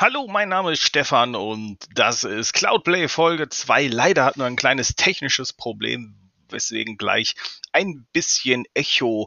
Hallo, 0.00 0.28
mein 0.28 0.48
Name 0.48 0.70
ist 0.70 0.82
Stefan 0.82 1.34
und 1.34 1.78
das 1.92 2.22
ist 2.22 2.52
Cloudplay 2.52 3.08
Folge 3.08 3.48
2. 3.48 3.88
Leider 3.88 4.24
hatten 4.24 4.38
wir 4.38 4.46
ein 4.46 4.54
kleines 4.54 4.94
technisches 4.94 5.52
Problem, 5.52 6.30
weswegen 6.50 6.96
gleich 6.96 7.34
ein 7.72 8.06
bisschen 8.12 8.64
Echo 8.74 9.26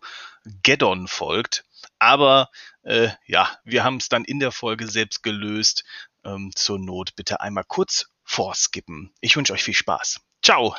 Geddon 0.64 1.10
folgt. 1.10 1.66
Aber 2.00 2.50
äh, 2.84 3.10
ja, 3.26 3.52
wir 3.66 3.84
haben 3.84 3.98
es 3.98 4.08
dann 4.08 4.24
in 4.24 4.40
der 4.40 4.54
Folge 4.54 4.88
selbst 4.88 5.24
gelöst. 5.24 5.84
Ähm, 6.24 6.54
zur 6.56 6.80
Not 6.80 7.18
bitte 7.18 7.42
einmal 7.42 7.66
kurz 7.66 8.08
vorskippen. 8.24 9.14
Ich 9.20 9.36
wünsche 9.36 9.52
euch 9.52 9.64
viel 9.64 9.74
Spaß. 9.74 10.22
Ciao! 10.42 10.74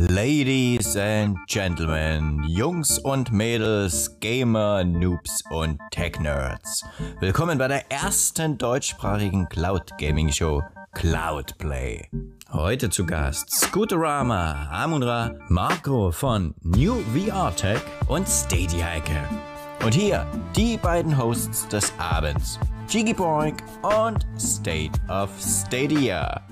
Ladies 0.00 0.96
and 0.96 1.36
Gentlemen, 1.48 2.44
Jungs 2.46 3.00
und 3.00 3.32
Mädels, 3.32 4.08
Gamer, 4.20 4.84
Noobs 4.84 5.42
und 5.50 5.80
Tech-Nerds. 5.90 6.84
Willkommen 7.18 7.58
bei 7.58 7.66
der 7.66 7.90
ersten 7.90 8.56
deutschsprachigen 8.56 9.48
Cloud 9.48 9.98
Gaming 9.98 10.30
Show 10.30 10.62
Cloudplay. 10.92 12.08
Heute 12.52 12.90
zu 12.90 13.06
Gast 13.06 13.50
Scooterama, 13.50 14.68
Amunra, 14.70 15.34
Marco 15.48 16.12
von 16.12 16.54
New 16.62 16.94
VR 17.12 17.56
Tech 17.56 17.80
und 18.06 18.28
Stadia 18.28 18.86
Hacker. 18.86 19.28
Und 19.84 19.94
hier 19.94 20.24
die 20.54 20.76
beiden 20.76 21.18
Hosts 21.18 21.66
des 21.66 21.92
Abends, 21.98 22.60
Jiggy 22.88 23.14
Boink 23.14 23.64
und 23.82 24.24
State 24.38 24.92
of 25.08 25.30
Stadia. 25.40 26.47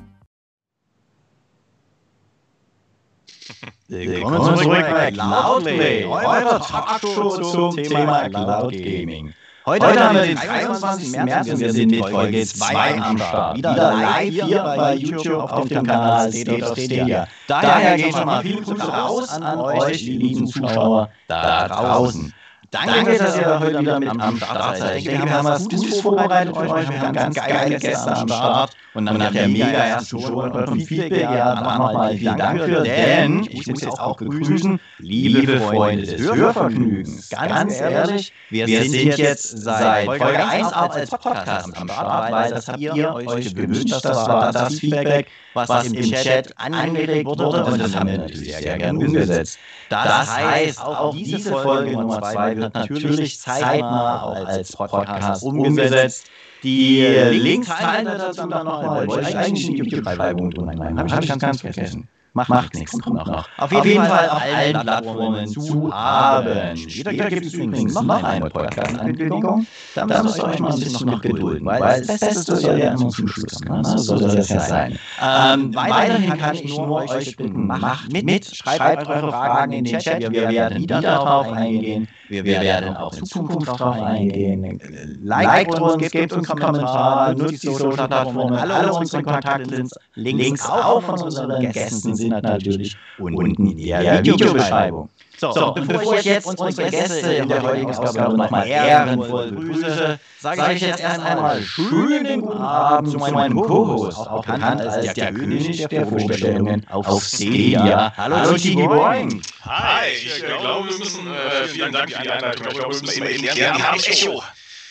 Willkommen 3.88 4.56
zurück 4.56 4.86
bei 4.90 5.10
Cloudplay, 5.12 6.04
eurer 6.04 6.60
Talkshow 6.60 7.38
zum 7.38 7.76
Thema 7.76 8.28
Cloud 8.28 8.72
Gaming. 8.72 9.32
Heute, 9.64 9.86
Heute 9.86 10.00
haben 10.08 10.14
wir 10.14 10.22
den 10.22 10.36
23. 10.36 11.12
März 11.24 11.48
und 11.48 11.60
wir 11.60 11.72
sind 11.72 11.90
mit 11.90 12.08
Folge 12.08 12.46
2 12.46 13.00
am 13.00 13.18
Start. 13.18 13.56
Wieder 13.56 13.74
live 13.74 14.44
hier 14.44 14.62
bei 14.62 14.94
YouTube 14.94 15.52
auf 15.52 15.68
dem 15.68 15.84
Kanal 15.84 16.32
State 16.32 16.62
of 16.62 16.78
Stadia. 16.78 17.26
Daher 17.48 17.96
geht 17.96 18.14
schon 18.14 18.26
mal 18.26 18.42
viel 18.42 18.62
Grüße 18.62 18.88
raus 18.88 19.28
an 19.28 19.58
euch, 19.60 20.02
lieben 20.02 20.46
Zuschauer 20.46 21.10
da 21.28 21.68
draußen. 21.68 22.32
Danke, 22.70 22.92
Danke 22.92 23.18
dass 23.18 23.38
ihr 23.38 23.60
heute 23.60 23.80
wieder 23.80 24.00
mit 24.00 24.08
am 24.08 24.36
Start 24.36 24.78
seid. 24.78 24.98
Ich 24.98 25.04
denke, 25.04 25.24
wir 25.24 25.32
haben 25.32 25.44
was 25.44 25.68
Gutes 25.68 26.00
vorbereitet 26.00 26.56
für 26.56 26.68
euch. 26.68 26.88
Wir 26.88 27.00
haben 27.00 27.12
ganz 27.12 27.36
geile 27.36 27.78
Gäste 27.78 28.16
am 28.16 28.28
Start. 28.28 28.76
Und 28.94 29.04
nach 29.04 29.30
der 29.30 29.48
mega 29.48 29.66
ersten 29.66 30.20
Show 30.20 30.42
und 30.42 30.52
eurem 30.52 30.80
Feedback, 30.80 31.20
ja, 31.22 31.54
nochmal 31.60 32.16
vielen 32.16 32.36
Dank 32.38 32.62
für, 32.62 32.82
denn 32.82 33.46
ich 33.50 33.66
muss 33.66 33.82
jetzt 33.82 34.00
auch 34.00 34.16
begrüßen, 34.16 34.80
liebe 34.98 35.60
Freunde 35.60 36.06
des 36.06 36.20
Hörvergnügens. 36.20 37.28
Ganz 37.28 37.78
ehrlich, 37.80 38.32
wir 38.48 38.66
sind 38.66 39.18
jetzt 39.18 39.58
seit 39.62 40.06
Folge 40.06 40.46
1 40.46 40.72
auch 40.72 40.90
als 40.90 41.10
Podcast 41.10 41.76
am 41.76 41.88
Start, 41.88 42.32
weil 42.32 42.50
das 42.50 42.68
habt 42.68 42.80
ihr 42.80 43.14
euch 43.14 43.54
gewünscht. 43.54 44.02
Das 44.02 44.26
war 44.26 44.50
das 44.52 44.78
Feedback, 44.78 45.28
was 45.56 45.86
im 45.86 46.02
Chat 46.02 46.52
angeregt 46.58 47.26
wurde 47.26 47.64
und 47.64 47.78
das 47.80 47.96
haben 47.96 48.08
wir 48.10 48.18
natürlich 48.18 48.56
sehr 48.56 48.78
gerne 48.78 48.98
umgesetzt. 48.98 49.58
Das 49.88 50.36
heißt, 50.36 50.80
auch 50.80 51.14
diese 51.14 51.50
Folge 51.50 51.92
Nummer 51.92 52.20
2 52.20 52.56
wird 52.56 52.74
natürlich 52.74 53.40
zeitnah 53.40 54.22
auch 54.22 54.44
als 54.46 54.72
Podcast 54.72 55.42
umgesetzt. 55.42 56.26
Die 56.62 57.02
Links 57.32 57.68
teilen 57.68 58.06
wir 58.06 58.18
dazu 58.18 58.46
dann 58.46 58.64
nochmal. 58.64 59.06
Wollte 59.06 59.28
ich 59.28 59.36
eigentlich 59.36 59.66
in 59.66 59.74
die 59.74 59.78
YouTube-Beschreibung 59.82 60.50
tun. 60.50 60.68
Habe 60.98 61.08
ich 61.08 61.28
ganz, 61.28 61.40
ganz 61.40 61.60
vergessen. 61.60 62.08
Macht, 62.36 62.50
macht 62.50 62.74
nichts, 62.74 62.92
kommt 63.00 63.16
noch. 63.16 63.26
noch. 63.26 63.48
Auf 63.56 63.72
jeden, 63.72 63.80
auf 63.80 63.86
jeden 63.86 64.04
Fall, 64.04 64.28
Fall 64.28 64.28
auf 64.28 64.42
allen 64.42 64.80
Plattformen 64.80 65.46
zu 65.48 65.90
haben. 65.90 66.76
Später 66.76 67.30
gibt 67.30 67.46
es 67.46 67.54
übrigens 67.54 67.94
noch 67.94 68.22
eine 68.22 68.50
Podcast-Ankündigung. 68.50 69.66
Da 69.94 70.22
müsst 70.22 70.36
ihr 70.36 70.44
euch 70.44 70.60
mal 70.60 70.72
ein 70.74 70.78
bisschen 70.78 71.08
noch 71.08 71.22
gedulden, 71.22 71.64
weil 71.66 72.04
das 72.04 72.20
Beste 72.20 72.56
soll 72.56 72.78
ja 72.78 72.90
immer 72.90 73.08
zum 73.08 73.26
Schluss 73.26 73.62
kommen. 73.62 73.84
So 73.84 74.18
soll 74.18 74.36
das 74.36 74.50
ja 74.50 74.60
sein. 74.60 74.98
Ähm, 75.18 75.74
weiterhin 75.74 76.36
kann 76.36 76.56
ich 76.56 76.76
nur 76.76 77.08
euch 77.08 77.34
bitten, 77.38 77.66
macht 77.66 78.12
mit, 78.12 78.54
schreibt 78.54 79.06
eure 79.06 79.30
Fragen 79.30 79.72
in 79.72 79.84
den 79.84 79.98
Chat. 79.98 80.20
Wir 80.20 80.50
werden 80.50 80.78
wieder 80.78 81.00
darauf 81.00 81.50
eingehen. 81.50 82.06
Wir 82.28 82.44
werden 82.44 82.96
auch 82.96 83.16
in 83.16 83.24
Zukunft 83.24 83.68
darauf 83.68 84.00
eingehen. 84.02 84.80
Liked 85.22 85.80
uns, 85.80 86.10
gebt 86.10 86.32
uns 86.32 86.48
Kommentare, 86.48 87.36
nutzt 87.36 87.62
die 87.62 87.68
Social-Plattformen. 87.68 88.54
Alle 88.54 88.92
unsere 88.92 89.22
Kontaktlinks 89.22 90.66
auch 90.66 91.02
von 91.02 91.20
unseren 91.20 91.60
Gästen 91.72 92.16
sind 92.16 92.30
natürlich 92.30 92.96
unten 93.18 93.66
in 93.66 93.76
der 93.78 94.24
Videobeschreibung. 94.24 95.08
So, 95.38 95.52
so 95.52 95.72
bevor, 95.72 95.98
bevor 95.98 96.14
ich 96.16 96.24
jetzt 96.24 96.46
unsere 96.46 96.90
Gäste 96.90 97.32
in 97.34 97.48
der 97.48 97.62
heutigen 97.62 97.94
Ausgabe 97.94 98.36
nochmal 98.36 98.66
ehrenvoll 98.66 99.52
begrüße, 99.52 100.18
sage 100.40 100.72
ich 100.72 100.80
jetzt 100.80 101.00
erst 101.00 101.20
einmal 101.20 101.60
schönen 101.60 102.40
guten 102.40 102.58
Abend 102.58 103.10
zu 103.10 103.18
meinem 103.18 103.60
Co-Host, 103.60 104.18
auch 104.18 104.44
bekannt 104.44 104.80
als 104.80 105.12
der 105.12 105.32
König 105.32 105.86
der 105.88 106.06
Vorstellungen 106.06 106.86
auf 106.88 107.22
Stadia. 107.22 108.12
Hallo, 108.16 108.54
Tigi 108.56 108.82
Boing. 108.82 109.42
Hi, 109.62 110.08
ich 110.14 110.42
glaube, 110.42 110.88
wir 110.88 110.98
müssen, 110.98 111.26
äh, 111.26 111.68
vielen 111.68 111.92
Dank 111.92 112.10
für 112.10 112.22
die 112.22 112.30
Einleitung. 112.30 112.66
Ich 112.68 112.74
glaube, 112.74 112.94
wir 112.94 113.02
müssen 113.02 113.22
eben 113.22 113.42
klären, 113.42 113.76
wir 113.76 113.90
haben 113.90 114.00
Echo. 114.00 114.42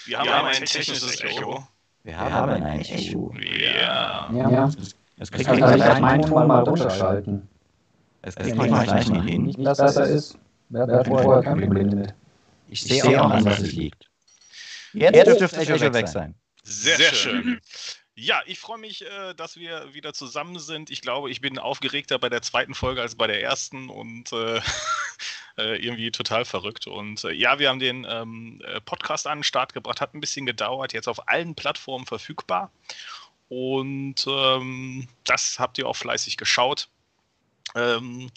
Wir 0.06 0.20
haben 0.20 0.48
ein 0.48 0.54
technisches 0.66 1.22
Echo. 1.22 1.64
Wir 2.04 2.20
haben 2.20 2.52
ein 2.52 2.82
Echo. 2.82 3.34
Ja. 3.74 4.30
Ja. 4.32 4.70
Das 5.18 5.32
kriegt 5.32 5.50
man 5.50 5.58
gleich 5.58 6.00
meinen 6.00 6.24
Ton 6.24 6.46
mal 6.48 6.64
runterschalten. 6.64 7.48
Das 8.26 8.36
kriegt 8.36 8.56
man 8.56 8.70
gleich 8.70 9.08
nicht 9.08 9.24
hin. 9.24 9.44
Nicht, 9.44 9.60
dass 9.66 9.78
das 9.78 9.98
ist. 9.98 10.38
Wer 10.70 10.88
hat 10.88 11.08
vorher 11.08 11.44
kein 11.44 11.62
Problem 11.62 11.90
mit? 11.90 12.14
Ich 12.70 12.82
sehe 12.82 13.22
auch 13.22 13.30
an, 13.30 13.46
was 13.46 13.60
es 13.60 13.74
liegt. 13.74 14.10
Jetzt, 14.94 15.16
Jetzt 15.16 15.40
dürfte 15.40 15.58
Echo 15.58 15.94
weg 15.94 16.08
sein. 16.08 16.34
Sehr, 16.64 16.98
Sehr 16.98 17.14
schön. 17.14 17.62
Ja, 18.16 18.42
ich 18.46 18.60
freue 18.60 18.80
mich, 18.80 19.06
äh, 19.06 19.34
dass 19.36 19.58
wir 19.58 19.94
wieder 19.94 20.14
zusammen 20.14 20.58
sind. 20.58 20.90
Ich 20.90 21.02
glaube, 21.02 21.30
ich 21.30 21.42
bin 21.42 21.60
aufgeregter 21.60 22.18
bei 22.18 22.30
der 22.30 22.42
zweiten 22.42 22.74
Folge 22.74 23.02
als 23.02 23.16
bei 23.16 23.28
der 23.28 23.44
ersten 23.44 23.90
und 23.90 24.32
äh, 24.32 24.62
äh 25.58 25.76
irgendwie 25.76 26.10
total 26.12 26.46
verrückt. 26.46 26.88
Und 26.88 27.26
äh, 27.26 27.34
ja, 27.34 27.60
wir 27.60 27.70
haben 27.70 27.80
den 27.80 28.08
ähm, 28.10 28.62
äh, 28.66 28.80
Podcast 28.82 29.28
an 29.28 29.40
den 29.40 29.44
Start 29.44 29.74
gebracht, 29.74 30.02
hat 30.02 30.16
ein 30.16 30.22
bisschen 30.22 30.46
gedauert, 30.46 30.94
jetzt 30.94 31.10
auf 31.10 31.28
allen 31.28 31.54
Plattformen 31.54 32.06
verfügbar. 32.06 32.72
Und 33.50 34.26
ähm, 34.28 35.08
das 35.26 35.60
habt 35.60 35.78
ihr 35.78 35.88
auch 35.88 35.96
fleißig 35.96 36.38
geschaut. 36.38 36.88
Ähm, 37.76 38.30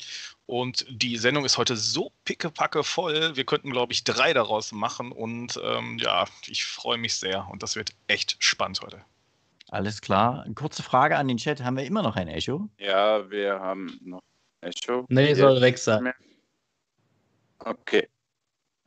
und 0.47 0.87
die 0.88 1.16
Sendung 1.16 1.44
ist 1.44 1.59
heute 1.59 1.76
so 1.76 2.12
pickepacke 2.25 2.82
voll. 2.82 3.37
Wir 3.37 3.44
könnten, 3.44 3.71
glaube 3.71 3.93
ich, 3.93 4.04
drei 4.04 4.32
daraus 4.32 4.72
machen. 4.72 5.12
Und 5.12 5.60
ähm, 5.62 5.99
ja, 5.99 6.26
ich 6.47 6.65
freue 6.65 6.99
mich 6.99 7.15
sehr. 7.15 7.49
Und 7.49 7.62
das 7.62 7.76
wird 7.76 7.91
echt 8.09 8.37
spannend 8.41 8.81
heute. 8.81 9.04
Alles 9.71 10.00
klar. 10.00 10.47
Kurze 10.54 10.82
Frage 10.82 11.16
an 11.16 11.28
den 11.28 11.37
Chat. 11.37 11.62
Haben 11.62 11.76
wir 11.76 11.84
immer 11.84 12.03
noch 12.03 12.16
ein 12.16 12.28
Echo? 12.28 12.69
Ja, 12.78 13.31
wir 13.31 13.60
haben 13.60 13.99
noch 14.03 14.22
ein 14.60 14.71
Echo. 14.71 15.06
Nee, 15.09 15.34
soll 15.34 15.60
weg 15.60 15.78
sein. 15.78 16.12
Okay. 17.59 18.09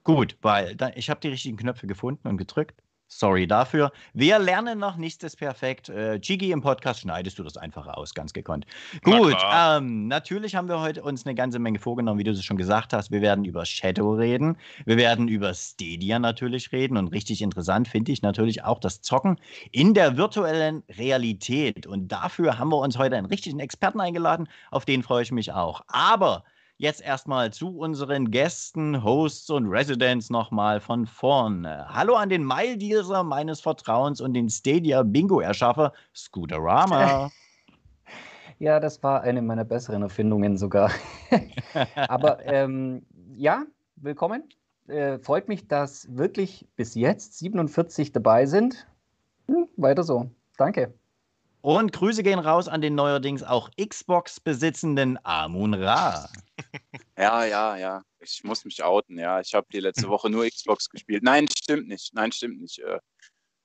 Gut, 0.04 0.36
weil 0.42 0.76
da, 0.76 0.90
ich 0.96 1.10
habe 1.10 1.20
die 1.20 1.28
richtigen 1.28 1.58
Knöpfe 1.58 1.86
gefunden 1.86 2.28
und 2.28 2.38
gedrückt. 2.38 2.82
Sorry 3.14 3.46
dafür. 3.46 3.92
Wir 4.14 4.40
lernen 4.40 4.80
noch, 4.80 4.96
nichts 4.96 5.22
ist 5.26 5.36
perfekt. 5.36 5.90
Äh, 5.90 6.22
Chigi 6.22 6.54
im 6.54 6.62
Podcast 6.62 7.02
schneidest 7.02 7.38
du 7.38 7.44
das 7.44 7.58
einfach 7.58 7.86
aus, 7.86 8.14
ganz 8.14 8.32
gekonnt. 8.32 8.66
Gut, 9.04 9.36
ähm, 9.54 10.08
natürlich 10.08 10.56
haben 10.56 10.70
wir 10.70 10.80
heute 10.80 11.04
uns 11.04 11.26
eine 11.26 11.36
ganze 11.36 11.60
Menge 11.60 11.78
vorgenommen, 11.78 12.20
wie 12.20 12.24
du 12.24 12.32
es 12.32 12.42
schon 12.42 12.56
gesagt 12.56 12.94
hast. 12.94 13.12
Wir 13.12 13.22
werden 13.22 13.44
über 13.44 13.66
Shadow 13.66 14.14
reden. 14.14 14.58
Wir 14.86 14.96
werden 14.96 15.28
über 15.28 15.54
Stadia 15.54 16.20
natürlich 16.20 16.72
reden. 16.72 16.96
Und 16.96 17.10
richtig 17.10 17.42
interessant 17.42 17.90
finde 17.90 18.14
ich 18.14 18.22
natürlich 18.22 18.64
auch 18.64 18.80
das 18.80 19.02
Zocken 19.02 19.36
in 19.72 19.94
der 19.94 20.16
virtuellen 20.16 20.82
Realität. 20.98 21.86
Und 21.86 22.08
dafür 22.08 22.60
haben 22.60 22.70
wir 22.70 22.78
uns 22.78 22.98
heute 22.98 23.18
einen 23.18 23.28
richtigen 23.28 23.60
Experten 23.60 24.00
eingeladen. 24.00 24.48
Auf 24.72 24.86
den 24.86 25.04
freue 25.04 25.24
ich 25.24 25.34
mich 25.34 25.52
auch. 25.52 25.82
Aber 25.88 26.46
Jetzt 26.82 27.04
erstmal 27.04 27.54
zu 27.54 27.78
unseren 27.78 28.32
Gästen, 28.32 29.04
Hosts 29.04 29.52
und 29.52 29.68
Residents 29.68 30.32
nochmal 30.32 30.80
von 30.80 31.06
vorne. 31.06 31.86
Hallo 31.88 32.16
an 32.16 32.30
den 32.30 32.44
Mile-Dealer 32.44 33.22
meines 33.22 33.62
Vertrauens 33.62 34.20
und 34.20 34.34
den 34.34 34.50
Stadia-Bingo-Erschaffer 34.50 35.94
Scooterama. 36.16 37.30
Ja, 38.58 38.80
das 38.80 39.02
war 39.02 39.22
eine 39.22 39.42
meiner 39.42 39.64
besseren 39.64 40.04
Erfindungen 40.04 40.56
sogar. 40.58 40.92
Aber 41.96 42.44
ähm, 42.46 43.04
ja, 43.36 43.64
willkommen. 43.96 44.44
Äh, 44.88 45.18
freut 45.20 45.48
mich, 45.48 45.68
dass 45.68 46.08
wirklich 46.16 46.68
bis 46.76 46.94
jetzt 46.94 47.38
47 47.40 48.12
dabei 48.12 48.46
sind. 48.46 48.88
Hm, 49.48 49.68
weiter 49.78 50.04
so. 50.04 50.30
Danke. 50.58 50.94
Und 51.62 51.94
Grüße 51.94 52.24
gehen 52.24 52.40
raus 52.40 52.68
an 52.68 52.82
den 52.82 52.96
neuerdings 52.96 53.44
auch 53.44 53.70
Xbox 53.80 54.40
besitzenden 54.40 55.20
Amun 55.24 55.74
Ra. 55.74 56.30
Ja, 57.18 57.46
ja, 57.46 57.78
ja. 57.78 58.02
Ich 58.20 58.44
muss 58.44 58.66
mich 58.66 58.84
outen, 58.84 59.20
ja. 59.20 59.40
Ich 59.40 59.54
habe 59.54 59.68
die 59.72 59.80
letzte 59.80 60.10
Woche 60.10 60.30
nur 60.30 60.48
Xbox 60.48 60.90
gespielt. 60.90 61.24
Nein, 61.24 61.48
stimmt 61.56 61.88
nicht. 61.88 62.14
Nein, 62.14 62.32
stimmt 62.32 62.62
nicht. 62.62 62.80
Äh, 62.80 63.00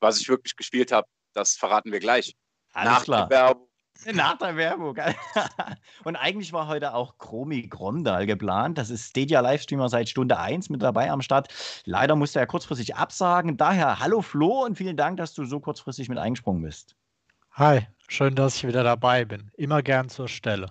was 0.01 0.21
ich 0.21 0.29
wirklich 0.29 0.57
gespielt 0.57 0.93
habe, 0.93 1.09
das 1.33 1.55
verraten 1.55 1.91
wir 1.91 2.01
gleich. 2.01 2.35
Alles 2.73 2.93
Nach 2.93 3.05
klar. 3.05 3.29
Der 3.29 3.39
Werbung 3.39 3.69
Nach 4.13 4.37
der 4.39 4.57
Werbung. 4.57 4.97
Und 6.05 6.17
eigentlich 6.17 6.53
war 6.53 6.69
heute 6.69 6.95
auch 6.95 7.19
Chromi 7.19 7.67
Gromdal 7.67 8.27
geplant. 8.27 8.79
Das 8.79 8.91
ist 8.91 9.11
Stadia-Livestreamer 9.11 9.89
seit 9.89 10.09
Stunde 10.09 10.39
1 10.39 10.71
mit 10.71 10.83
dabei 10.83 11.11
am 11.11 11.23
Start. 11.23 11.49
Leider 11.85 12.17
musste 12.17 12.41
er 12.41 12.47
kurzfristig 12.47 12.95
absagen. 12.95 13.57
Daher 13.57 13.99
hallo 14.01 14.23
Flo 14.23 14.65
und 14.65 14.77
vielen 14.77 14.97
Dank, 14.97 15.17
dass 15.17 15.35
du 15.35 15.45
so 15.45 15.61
kurzfristig 15.61 16.09
mit 16.09 16.19
eingesprungen 16.19 16.63
bist. 16.63 16.95
Hi, 17.59 17.87
schön, 18.07 18.35
dass 18.35 18.57
ich 18.57 18.69
wieder 18.69 18.85
dabei 18.85 19.25
bin. 19.25 19.51
Immer 19.57 19.81
gern 19.81 20.11
zur 20.11 20.29
Stelle. 20.29 20.71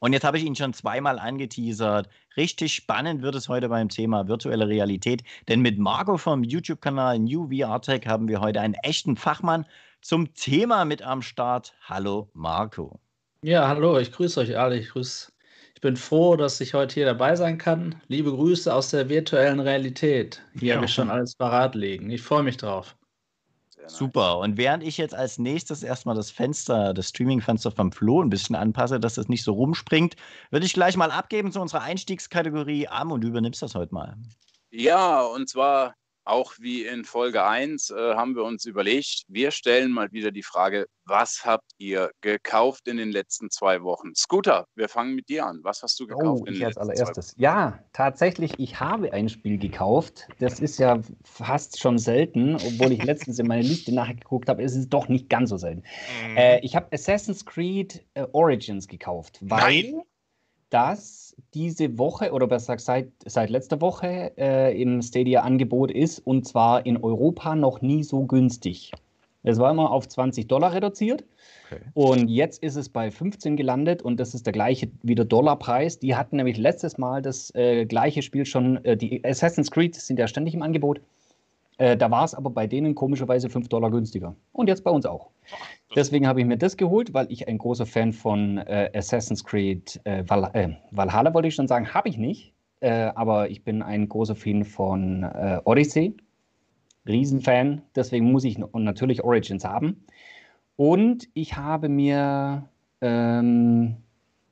Und 0.00 0.12
jetzt 0.12 0.24
habe 0.24 0.36
ich 0.36 0.44
ihn 0.44 0.56
schon 0.56 0.72
zweimal 0.72 1.20
angeteasert. 1.20 2.08
Richtig 2.36 2.74
spannend 2.74 3.22
wird 3.22 3.36
es 3.36 3.48
heute 3.48 3.68
beim 3.68 3.88
Thema 3.88 4.26
virtuelle 4.26 4.66
Realität, 4.66 5.22
denn 5.46 5.60
mit 5.60 5.78
Marco 5.78 6.16
vom 6.16 6.42
YouTube-Kanal 6.42 7.20
New 7.20 7.48
VR 7.48 7.80
Tech 7.80 8.08
haben 8.08 8.26
wir 8.26 8.40
heute 8.40 8.60
einen 8.60 8.74
echten 8.82 9.16
Fachmann 9.16 9.66
zum 10.02 10.34
Thema 10.34 10.84
mit 10.84 11.00
am 11.02 11.22
Start. 11.22 11.72
Hallo 11.82 12.28
Marco. 12.32 12.98
Ja, 13.42 13.68
hallo, 13.68 13.96
ich 14.00 14.10
grüße 14.10 14.40
euch 14.40 14.58
alle. 14.58 14.76
Ich, 14.76 14.88
grüße, 14.88 15.30
ich 15.76 15.80
bin 15.80 15.96
froh, 15.96 16.34
dass 16.34 16.60
ich 16.60 16.74
heute 16.74 16.92
hier 16.92 17.06
dabei 17.06 17.36
sein 17.36 17.56
kann. 17.56 17.94
Liebe 18.08 18.32
Grüße 18.32 18.74
aus 18.74 18.90
der 18.90 19.08
virtuellen 19.08 19.60
Realität. 19.60 20.42
Hier 20.58 20.70
ja. 20.70 20.74
habe 20.74 20.86
ich 20.86 20.92
schon 20.92 21.08
alles 21.08 21.36
parat 21.36 21.76
liegen. 21.76 22.10
Ich 22.10 22.22
freue 22.22 22.42
mich 22.42 22.56
drauf. 22.56 22.96
Super. 23.88 24.38
Und 24.38 24.56
während 24.56 24.82
ich 24.82 24.96
jetzt 24.98 25.14
als 25.14 25.38
nächstes 25.38 25.82
erstmal 25.82 26.14
das 26.14 26.30
Fenster, 26.30 26.94
das 26.94 27.08
Streaming-Fenster 27.08 27.70
vom 27.70 27.92
Flo 27.92 28.22
ein 28.22 28.30
bisschen 28.30 28.56
anpasse, 28.56 29.00
dass 29.00 29.14
das 29.14 29.28
nicht 29.28 29.44
so 29.44 29.52
rumspringt, 29.52 30.16
würde 30.50 30.66
ich 30.66 30.72
gleich 30.72 30.96
mal 30.96 31.10
abgeben 31.10 31.52
zu 31.52 31.60
unserer 31.60 31.82
Einstiegskategorie. 31.82 32.88
Am 32.88 33.12
und 33.12 33.22
du 33.22 33.28
übernimmst 33.28 33.62
das 33.62 33.74
heute 33.74 33.94
mal. 33.94 34.16
Ja, 34.70 35.22
und 35.22 35.48
zwar 35.48 35.94
auch 36.24 36.54
wie 36.58 36.84
in 36.84 37.04
Folge 37.04 37.44
1 37.44 37.90
äh, 37.90 38.14
haben 38.14 38.34
wir 38.34 38.44
uns 38.44 38.64
überlegt, 38.64 39.24
wir 39.28 39.50
stellen 39.50 39.90
mal 39.90 40.10
wieder 40.12 40.30
die 40.30 40.42
Frage, 40.42 40.86
was 41.04 41.44
habt 41.44 41.72
ihr 41.78 42.10
gekauft 42.22 42.88
in 42.88 42.96
den 42.96 43.10
letzten 43.10 43.50
zwei 43.50 43.82
Wochen? 43.82 44.14
Scooter, 44.14 44.66
wir 44.74 44.88
fangen 44.88 45.14
mit 45.14 45.28
dir 45.28 45.46
an. 45.46 45.60
Was 45.62 45.82
hast 45.82 46.00
du 46.00 46.06
gekauft? 46.06 46.44
Oh, 46.46 46.50
ich 46.50 46.64
als 46.64 46.78
allererstes. 46.78 47.34
Ja, 47.36 47.78
tatsächlich, 47.92 48.52
ich 48.58 48.80
habe 48.80 49.12
ein 49.12 49.28
Spiel 49.28 49.58
gekauft. 49.58 50.28
Das 50.38 50.60
ist 50.60 50.78
ja 50.78 51.00
fast 51.22 51.78
schon 51.78 51.98
selten, 51.98 52.56
obwohl 52.56 52.92
ich 52.92 53.02
letztens 53.02 53.38
in 53.38 53.46
meine 53.46 53.62
Liste 53.62 53.94
nachgeguckt 53.94 54.48
habe, 54.48 54.62
ist 54.62 54.76
es 54.76 54.88
doch 54.88 55.08
nicht 55.08 55.28
ganz 55.28 55.50
so 55.50 55.58
selten. 55.58 55.82
Mhm. 56.30 56.36
Äh, 56.36 56.60
ich 56.60 56.74
habe 56.74 56.86
Assassin's 56.92 57.44
Creed 57.44 58.04
äh, 58.14 58.26
Origins 58.32 58.88
gekauft, 58.88 59.40
weil 59.42 59.82
Nein. 59.82 60.02
Das 60.74 61.36
diese 61.54 61.98
Woche 61.98 62.32
oder 62.32 62.48
besser 62.48 62.74
gesagt 62.76 63.12
seit, 63.24 63.32
seit 63.32 63.50
letzter 63.50 63.80
Woche 63.80 64.32
äh, 64.36 64.80
im 64.80 65.02
Stadia-Angebot 65.02 65.92
ist 65.92 66.18
und 66.18 66.46
zwar 66.46 66.84
in 66.84 66.96
Europa 67.02 67.54
noch 67.54 67.80
nie 67.80 68.02
so 68.02 68.26
günstig. 68.26 68.90
Es 69.44 69.58
war 69.58 69.70
immer 69.70 69.90
auf 69.90 70.08
20 70.08 70.48
Dollar 70.48 70.72
reduziert 70.72 71.24
okay. 71.70 71.80
und 71.94 72.28
jetzt 72.28 72.62
ist 72.62 72.76
es 72.76 72.88
bei 72.88 73.10
15 73.10 73.56
gelandet 73.56 74.02
und 74.02 74.18
das 74.18 74.34
ist 74.34 74.46
der 74.46 74.52
gleiche 74.52 74.88
wieder 75.02 75.24
Dollarpreis. 75.24 76.00
Die 76.00 76.16
hatten 76.16 76.36
nämlich 76.36 76.56
letztes 76.56 76.98
Mal 76.98 77.22
das 77.22 77.54
äh, 77.54 77.84
gleiche 77.84 78.22
Spiel 78.22 78.44
schon, 78.44 78.84
äh, 78.84 78.96
die 78.96 79.24
Assassin's 79.24 79.70
Creed 79.70 79.94
sind 79.94 80.18
ja 80.18 80.26
ständig 80.26 80.54
im 80.54 80.62
Angebot. 80.62 81.00
Äh, 81.78 81.96
da 81.96 82.10
war 82.10 82.24
es 82.24 82.34
aber 82.34 82.50
bei 82.50 82.66
denen 82.66 82.94
komischerweise 82.94 83.48
5 83.48 83.68
Dollar 83.68 83.90
günstiger. 83.90 84.34
Und 84.52 84.68
jetzt 84.68 84.82
bei 84.82 84.90
uns 84.90 85.06
auch. 85.06 85.30
Deswegen 85.94 86.26
habe 86.26 86.40
ich 86.40 86.46
mir 86.46 86.56
das 86.56 86.76
geholt, 86.76 87.14
weil 87.14 87.30
ich 87.30 87.46
ein 87.48 87.58
großer 87.58 87.86
Fan 87.86 88.12
von 88.12 88.58
äh, 88.58 88.90
Assassin's 88.94 89.44
Creed 89.44 90.00
äh, 90.04 90.24
Val 90.26 90.50
äh, 90.54 90.70
Valhalla 90.90 91.32
wollte 91.34 91.48
ich 91.48 91.54
schon 91.54 91.68
sagen, 91.68 91.92
habe 91.92 92.08
ich 92.08 92.18
nicht. 92.18 92.52
Äh, 92.80 93.10
aber 93.14 93.50
ich 93.50 93.64
bin 93.64 93.82
ein 93.82 94.08
großer 94.08 94.34
Fan 94.34 94.64
von 94.64 95.22
äh, 95.22 95.60
Odyssey. 95.64 96.16
Riesenfan. 97.06 97.82
Deswegen 97.94 98.32
muss 98.32 98.44
ich 98.44 98.58
natürlich 98.58 99.22
Origins 99.22 99.64
haben. 99.64 100.04
Und 100.76 101.28
ich 101.34 101.56
habe 101.56 101.88
mir 101.88 102.68
ähm, 103.00 103.96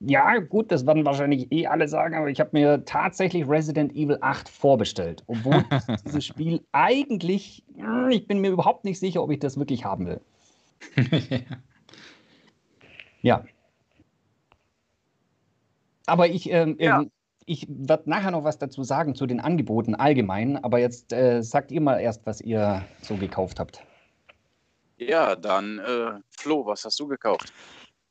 ja, 0.04 0.38
gut, 0.38 0.72
das 0.72 0.84
werden 0.86 1.04
wahrscheinlich 1.04 1.50
eh 1.52 1.66
alle 1.66 1.86
sagen, 1.86 2.16
aber 2.16 2.28
ich 2.28 2.40
habe 2.40 2.50
mir 2.52 2.84
tatsächlich 2.84 3.48
Resident 3.48 3.94
Evil 3.94 4.18
8 4.20 4.48
vorbestellt. 4.48 5.22
Obwohl 5.28 5.64
dieses 6.04 6.24
Spiel 6.24 6.60
eigentlich, 6.72 7.62
ich 8.10 8.26
bin 8.26 8.40
mir 8.40 8.50
überhaupt 8.50 8.84
nicht 8.84 8.98
sicher, 8.98 9.22
ob 9.22 9.30
ich 9.30 9.38
das 9.38 9.58
wirklich 9.58 9.84
haben 9.84 10.06
will. 10.06 10.20
ja. 13.22 13.44
Aber 16.06 16.28
ich, 16.28 16.50
ähm, 16.50 16.76
ja. 16.78 17.00
Ähm, 17.00 17.10
ich 17.46 17.66
werde 17.68 18.08
nachher 18.08 18.30
noch 18.30 18.44
was 18.44 18.58
dazu 18.58 18.84
sagen 18.84 19.14
zu 19.14 19.26
den 19.26 19.40
Angeboten 19.40 19.94
allgemein, 19.94 20.62
aber 20.62 20.78
jetzt 20.78 21.12
äh, 21.12 21.42
sagt 21.42 21.72
ihr 21.72 21.80
mal 21.80 21.98
erst, 21.98 22.24
was 22.24 22.40
ihr 22.40 22.84
so 23.00 23.16
gekauft 23.16 23.58
habt. 23.58 23.82
Ja, 24.96 25.34
dann 25.34 25.80
äh, 25.80 26.12
Flo, 26.30 26.64
was 26.64 26.84
hast 26.84 27.00
du 27.00 27.08
gekauft? 27.08 27.52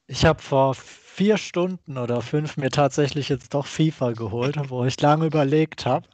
Ich 0.07 0.25
habe 0.25 0.41
vor 0.41 0.75
vier 1.13 1.37
Stunden 1.37 1.97
oder 1.97 2.21
fünf 2.21 2.55
mir 2.55 2.69
tatsächlich 2.69 3.27
jetzt 3.27 3.53
doch 3.53 3.65
FIFA 3.65 4.13
geholt, 4.13 4.57
wo 4.69 4.85
ich 4.85 4.99
lange 5.01 5.25
überlegt 5.25 5.85
habe. 5.85 6.07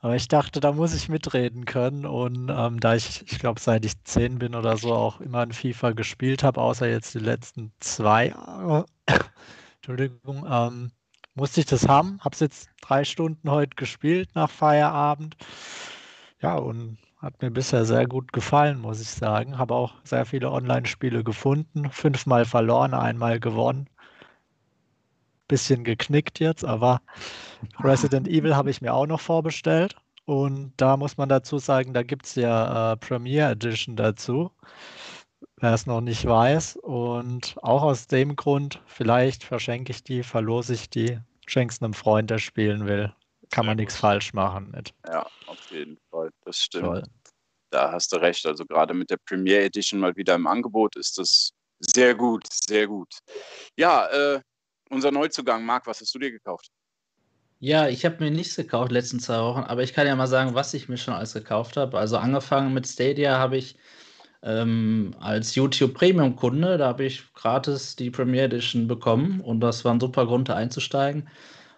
Aber 0.00 0.14
ich 0.14 0.28
dachte, 0.28 0.60
da 0.60 0.72
muss 0.72 0.94
ich 0.94 1.08
mitreden 1.08 1.64
können. 1.64 2.04
Und 2.04 2.50
ähm, 2.50 2.78
da 2.78 2.94
ich, 2.94 3.22
ich 3.32 3.38
glaube, 3.38 3.60
seit 3.60 3.84
ich 3.86 3.94
zehn 4.04 4.38
bin 4.38 4.54
oder 4.54 4.76
so 4.76 4.92
auch 4.92 5.20
immer 5.20 5.42
in 5.42 5.52
FIFA 5.52 5.92
gespielt 5.92 6.42
habe, 6.42 6.60
außer 6.60 6.86
jetzt 6.88 7.14
die 7.14 7.20
letzten 7.20 7.72
zwei 7.80 8.28
Jahre, 8.28 8.84
Entschuldigung, 9.76 10.46
ähm, 10.48 10.92
musste 11.34 11.60
ich 11.60 11.66
das 11.66 11.88
haben. 11.88 12.20
Habe 12.20 12.34
es 12.34 12.40
jetzt 12.40 12.68
drei 12.82 13.04
Stunden 13.04 13.50
heute 13.50 13.74
gespielt 13.76 14.28
nach 14.34 14.50
Feierabend. 14.50 15.36
Ja, 16.42 16.56
und 16.56 16.98
hat 17.18 17.40
mir 17.40 17.50
bisher 17.50 17.84
sehr 17.86 18.06
gut 18.06 18.32
gefallen, 18.34 18.80
muss 18.80 19.00
ich 19.00 19.08
sagen. 19.08 19.56
Habe 19.56 19.74
auch 19.74 19.94
sehr 20.04 20.26
viele 20.26 20.50
Online-Spiele 20.50 21.24
gefunden. 21.24 21.90
Fünfmal 21.90 22.44
verloren, 22.44 22.92
einmal 22.92 23.40
gewonnen. 23.40 23.88
Bisschen 25.52 25.84
geknickt 25.84 26.40
jetzt, 26.40 26.64
aber 26.64 27.02
Resident 27.80 28.26
Evil 28.28 28.56
habe 28.56 28.70
ich 28.70 28.80
mir 28.80 28.94
auch 28.94 29.06
noch 29.06 29.20
vorbestellt. 29.20 29.96
Und 30.24 30.72
da 30.76 30.96
muss 30.96 31.16
man 31.16 31.28
dazu 31.28 31.58
sagen, 31.58 31.92
da 31.92 32.02
gibt 32.02 32.26
es 32.26 32.36
ja 32.36 32.92
äh, 32.92 32.96
Premiere 32.96 33.50
Edition 33.50 33.96
dazu, 33.96 34.50
wer 35.56 35.74
es 35.74 35.86
noch 35.86 36.00
nicht 36.00 36.24
weiß. 36.24 36.76
Und 36.76 37.56
auch 37.60 37.82
aus 37.82 38.06
dem 38.06 38.36
Grund, 38.36 38.80
vielleicht 38.86 39.44
verschenke 39.44 39.90
ich 39.90 40.04
die, 40.04 40.22
verlose 40.22 40.74
ich 40.74 40.88
die, 40.88 41.18
schenke 41.46 41.74
es 41.74 41.82
einem 41.82 41.92
Freund, 41.92 42.30
der 42.30 42.38
spielen 42.38 42.86
will 42.86 43.12
kann 43.52 43.66
man 43.66 43.76
nichts 43.76 43.96
falsch 43.96 44.32
machen 44.32 44.72
mit. 44.74 44.92
Ja, 45.06 45.26
auf 45.46 45.70
jeden 45.70 45.98
Fall, 46.10 46.30
das 46.44 46.58
stimmt. 46.58 46.86
Toll. 46.86 47.02
Da 47.70 47.92
hast 47.92 48.12
du 48.12 48.16
recht. 48.16 48.44
Also 48.44 48.66
gerade 48.66 48.92
mit 48.94 49.10
der 49.10 49.18
Premiere 49.18 49.64
Edition 49.64 50.00
mal 50.00 50.16
wieder 50.16 50.34
im 50.34 50.46
Angebot 50.46 50.96
ist 50.96 51.18
das 51.18 51.52
sehr 51.78 52.14
gut, 52.14 52.44
sehr 52.50 52.86
gut. 52.86 53.18
Ja, 53.76 54.08
äh, 54.08 54.40
unser 54.92 55.10
Neuzugang, 55.10 55.64
Marc, 55.64 55.86
was 55.86 56.00
hast 56.00 56.14
du 56.14 56.18
dir 56.18 56.30
gekauft? 56.30 56.70
Ja, 57.58 57.88
ich 57.88 58.04
habe 58.04 58.22
mir 58.22 58.30
nichts 58.30 58.56
gekauft 58.56 58.92
letzten 58.92 59.20
zwei 59.20 59.38
Wochen, 59.38 59.60
aber 59.60 59.82
ich 59.82 59.92
kann 59.92 60.06
ja 60.06 60.16
mal 60.16 60.26
sagen, 60.26 60.54
was 60.54 60.74
ich 60.74 60.88
mir 60.88 60.96
schon 60.96 61.14
alles 61.14 61.32
gekauft 61.32 61.76
habe. 61.76 61.96
Also 61.96 62.16
angefangen 62.16 62.74
mit 62.74 62.86
Stadia 62.86 63.38
habe 63.38 63.56
ich 63.56 63.76
ähm, 64.42 65.14
als 65.20 65.54
YouTube 65.54 65.94
Premium 65.94 66.34
Kunde, 66.36 66.76
da 66.76 66.88
habe 66.88 67.04
ich 67.04 67.32
gratis 67.34 67.94
die 67.94 68.10
Premiere 68.10 68.46
Edition 68.46 68.88
bekommen 68.88 69.40
und 69.40 69.60
das 69.60 69.84
war 69.84 69.94
ein 69.94 70.00
super 70.00 70.26
Grund, 70.26 70.48
da 70.48 70.56
einzusteigen. 70.56 71.28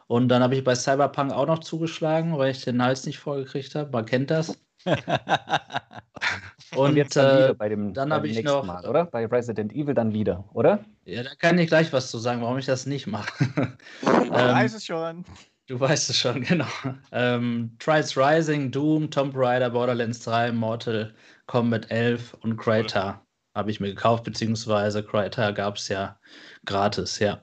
Und 0.06 0.28
dann 0.28 0.42
habe 0.42 0.54
ich 0.54 0.64
bei 0.64 0.74
Cyberpunk 0.74 1.32
auch 1.32 1.46
noch 1.46 1.60
zugeschlagen, 1.60 2.36
weil 2.38 2.50
ich 2.50 2.64
den 2.64 2.82
Hals 2.82 3.06
nicht 3.06 3.18
vorgekriegt 3.18 3.74
habe. 3.74 3.90
Man 3.90 4.04
kennt 4.04 4.30
das. 4.30 4.58
und, 6.76 6.96
jetzt 6.96 7.16
dann, 7.16 7.50
äh, 7.50 7.54
bei 7.54 7.70
dem, 7.70 7.94
dann 7.94 8.12
habe 8.12 8.28
ich 8.28 8.42
noch, 8.42 8.64
Mal, 8.64 8.86
oder? 8.86 9.06
Bei 9.06 9.24
Resident 9.24 9.72
Evil 9.72 9.94
dann 9.94 10.12
wieder, 10.12 10.44
oder? 10.52 10.84
Ja, 11.04 11.22
da 11.22 11.34
kann 11.34 11.58
ich 11.58 11.68
gleich 11.68 11.92
was 11.92 12.10
zu 12.10 12.18
sagen, 12.18 12.42
warum 12.42 12.58
ich 12.58 12.66
das 12.66 12.84
nicht 12.84 13.06
mache. 13.06 13.32
ähm, 14.02 14.30
weiß 14.30 14.74
es 14.74 14.84
schon. 14.84 15.24
Du 15.66 15.80
weißt 15.80 16.10
es 16.10 16.18
schon, 16.18 16.42
genau. 16.44 16.66
Ähm, 17.10 17.76
Trials 17.78 18.16
Rising, 18.16 18.70
Doom, 18.70 19.10
Tomb 19.10 19.34
Raider, 19.34 19.70
Borderlands 19.70 20.20
3, 20.20 20.52
Mortal 20.52 21.14
Kombat 21.46 21.90
11 21.90 22.34
und 22.40 22.56
Cryta 22.56 23.24
habe 23.54 23.70
ich 23.70 23.80
mir 23.80 23.88
gekauft, 23.88 24.24
beziehungsweise 24.24 25.02
Cryta 25.02 25.52
gab 25.52 25.76
es 25.76 25.88
ja 25.88 26.18
gratis, 26.64 27.18
ja. 27.18 27.40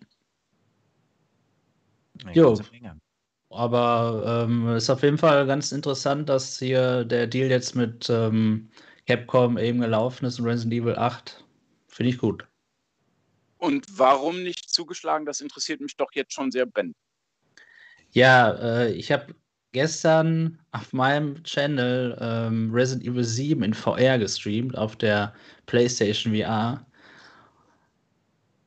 Jo. 2.33 2.59
Aber 3.49 4.45
ähm, 4.47 4.69
ist 4.69 4.89
auf 4.89 5.03
jeden 5.03 5.17
Fall 5.17 5.45
ganz 5.45 5.71
interessant, 5.71 6.29
dass 6.29 6.57
hier 6.57 7.03
der 7.03 7.27
Deal 7.27 7.49
jetzt 7.49 7.75
mit 7.75 8.09
ähm, 8.09 8.69
Capcom 9.07 9.57
eben 9.57 9.81
gelaufen 9.81 10.25
ist 10.25 10.39
und 10.39 10.45
Resident 10.45 10.73
Evil 10.73 10.95
8. 10.95 11.43
Finde 11.87 12.11
ich 12.11 12.17
gut. 12.17 12.47
Und 13.57 13.85
warum 13.91 14.41
nicht 14.41 14.69
zugeschlagen? 14.71 15.25
Das 15.25 15.41
interessiert 15.41 15.81
mich 15.81 15.97
doch 15.97 16.11
jetzt 16.13 16.33
schon 16.33 16.51
sehr 16.51 16.65
brennend. 16.65 16.95
Ja, 18.11 18.53
äh, 18.53 18.91
ich 18.93 19.11
habe 19.11 19.35
gestern 19.71 20.59
auf 20.71 20.93
meinem 20.93 21.43
Channel 21.43 22.17
ähm, 22.19 22.71
Resident 22.73 23.07
Evil 23.07 23.23
7 23.23 23.63
in 23.63 23.73
VR 23.73 24.17
gestreamt, 24.17 24.77
auf 24.77 24.95
der 24.95 25.33
PlayStation 25.65 26.35
VR. 26.35 26.85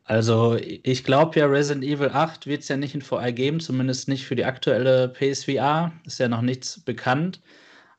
Also 0.04 0.56
ich 0.56 1.02
glaube 1.04 1.38
ja, 1.38 1.46
Resident 1.46 1.84
Evil 1.84 2.10
8 2.10 2.46
wird 2.46 2.62
es 2.62 2.68
ja 2.68 2.76
nicht 2.76 2.94
in 2.94 3.00
VR 3.02 3.32
geben, 3.32 3.60
zumindest 3.60 4.08
nicht 4.08 4.26
für 4.26 4.36
die 4.36 4.44
aktuelle 4.44 5.08
PSVR. 5.08 5.92
Ist 6.04 6.18
ja 6.20 6.28
noch 6.28 6.42
nichts 6.42 6.80
bekannt. 6.80 7.40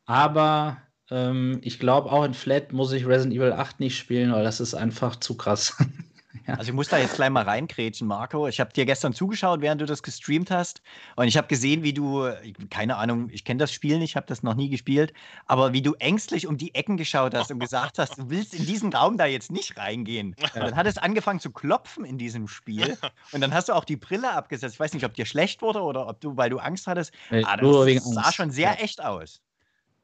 Aber 0.06 0.82
ähm, 1.10 1.60
ich 1.64 1.80
glaube 1.80 2.12
auch 2.12 2.24
in 2.24 2.36
Flat 2.36 2.74
muss 2.74 2.92
ich 2.92 3.08
Resident 3.08 3.36
Evil 3.36 3.54
8 3.54 3.80
nicht 3.80 3.98
spielen, 3.98 4.32
weil 4.34 4.44
das 4.44 4.60
ist 4.60 4.76
einfach 4.76 5.16
zu 5.18 5.36
krass. 5.36 5.76
Also 6.58 6.70
ich 6.70 6.74
muss 6.74 6.90
da 6.90 6.98
jetzt 6.98 7.16
gleich 7.16 7.30
mal 7.30 7.44
reinkrätschen, 7.44 8.08
Marco. 8.08 8.48
Ich 8.48 8.60
habe 8.60 8.72
dir 8.72 8.86
gestern 8.86 9.14
zugeschaut, 9.14 9.62
während 9.62 9.82
du 9.82 9.86
das 9.86 10.04
gestreamt 10.04 10.52
hast. 10.52 10.82
Und 11.16 11.28
ich 11.28 11.38
habe 11.38 11.48
gesehen, 11.48 11.84
wie 11.84 11.94
du, 11.94 12.30
keine 12.70 12.98
Ahnung, 12.98 13.30
ich 13.32 13.44
kenne 13.44 13.60
das 13.60 13.74
Spiel 13.74 13.98
nicht, 14.00 14.16
habe 14.16 14.28
das 14.28 14.44
noch 14.44 14.56
nie 14.56 14.70
gespielt, 14.70 15.14
aber 15.48 15.74
wie 15.74 15.82
du 15.82 15.94
ängstlich 15.96 16.48
um 16.48 16.58
die 16.58 16.74
Ecken 16.76 16.98
geschaut 16.98 17.34
hast 17.34 17.52
und 17.52 17.60
gesagt 17.60 18.00
hast, 18.00 18.18
du 18.18 18.30
willst 18.30 18.54
in 18.54 18.66
diesen 18.66 18.94
Raum 18.94 19.18
da 19.18 19.26
jetzt 19.26 19.52
nicht 19.52 19.78
reingehen. 19.78 20.36
Und 20.54 20.62
dann 20.62 20.76
hat 20.76 20.88
es 20.88 20.98
angefangen 20.98 21.40
zu 21.40 21.52
klopfen 21.52 22.06
in 22.06 22.18
diesem 22.18 22.48
Spiel. 22.48 22.98
Und 23.32 23.42
dann 23.42 23.54
hast 23.54 23.70
du 23.70 23.74
auch 23.74 23.86
die 23.86 23.98
Brille 23.98 24.32
abgesetzt. 24.32 24.76
Ich 24.76 24.80
weiß 24.80 24.94
nicht, 24.94 25.06
ob 25.06 25.14
dir 25.14 25.26
schlecht 25.26 25.62
wurde 25.62 25.82
oder 25.82 26.08
ob 26.08 26.22
du, 26.22 26.38
weil 26.38 26.50
du 26.50 26.60
Angst 26.60 26.88
hattest. 26.88 27.12
Ah, 27.44 27.58
das 27.58 28.04
sah 28.04 28.32
schon 28.32 28.52
sehr 28.52 28.82
echt 28.82 29.04
aus. 29.04 29.42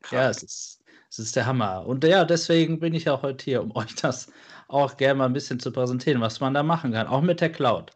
Ja, 0.10 0.30
es 0.30 0.44
ist, 0.44 0.81
es 1.12 1.20
ist 1.20 1.36
der 1.36 1.46
Hammer. 1.46 1.86
Und 1.86 2.04
ja, 2.06 2.24
deswegen 2.24 2.80
bin 2.80 2.94
ich 2.94 3.10
auch 3.10 3.22
heute 3.22 3.44
hier, 3.44 3.62
um 3.62 3.72
euch 3.76 3.94
das 3.96 4.32
auch 4.68 4.96
gerne 4.98 5.16
mal 5.16 5.26
ein 5.26 5.34
bisschen 5.34 5.60
zu 5.60 5.72
präsentieren, 5.72 6.22
was 6.22 6.40
man 6.40 6.54
da 6.54 6.64
machen 6.64 6.94
kann, 6.94 7.08
auch 7.08 7.22
mit 7.22 7.42
der 7.42 7.52
Cloud. 7.52 7.92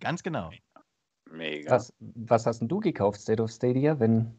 Ganz 0.00 0.22
genau. 0.22 0.50
Mega. 1.30 1.72
Was, 1.72 1.92
was 1.98 2.46
hast 2.46 2.60
denn 2.60 2.68
du 2.68 2.80
gekauft, 2.80 3.20
State 3.20 3.42
of 3.42 3.50
Stadia, 3.50 3.98
wenn 3.98 4.34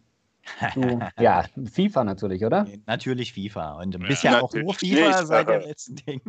du, 0.75 0.99
ja, 1.19 1.43
FIFA 1.71 2.03
natürlich, 2.03 2.43
oder? 2.43 2.67
Natürlich 2.85 3.33
FIFA. 3.33 3.81
Und 3.81 3.93
Ja, 3.93 4.07
bisher 4.07 4.43
auch 4.43 4.53
nur 4.53 4.73
FIFA 4.73 5.07
nicht, 5.07 5.27
seit 5.27 5.49
dem 5.49 5.61
letzten 5.61 5.95
Ding. 5.95 6.21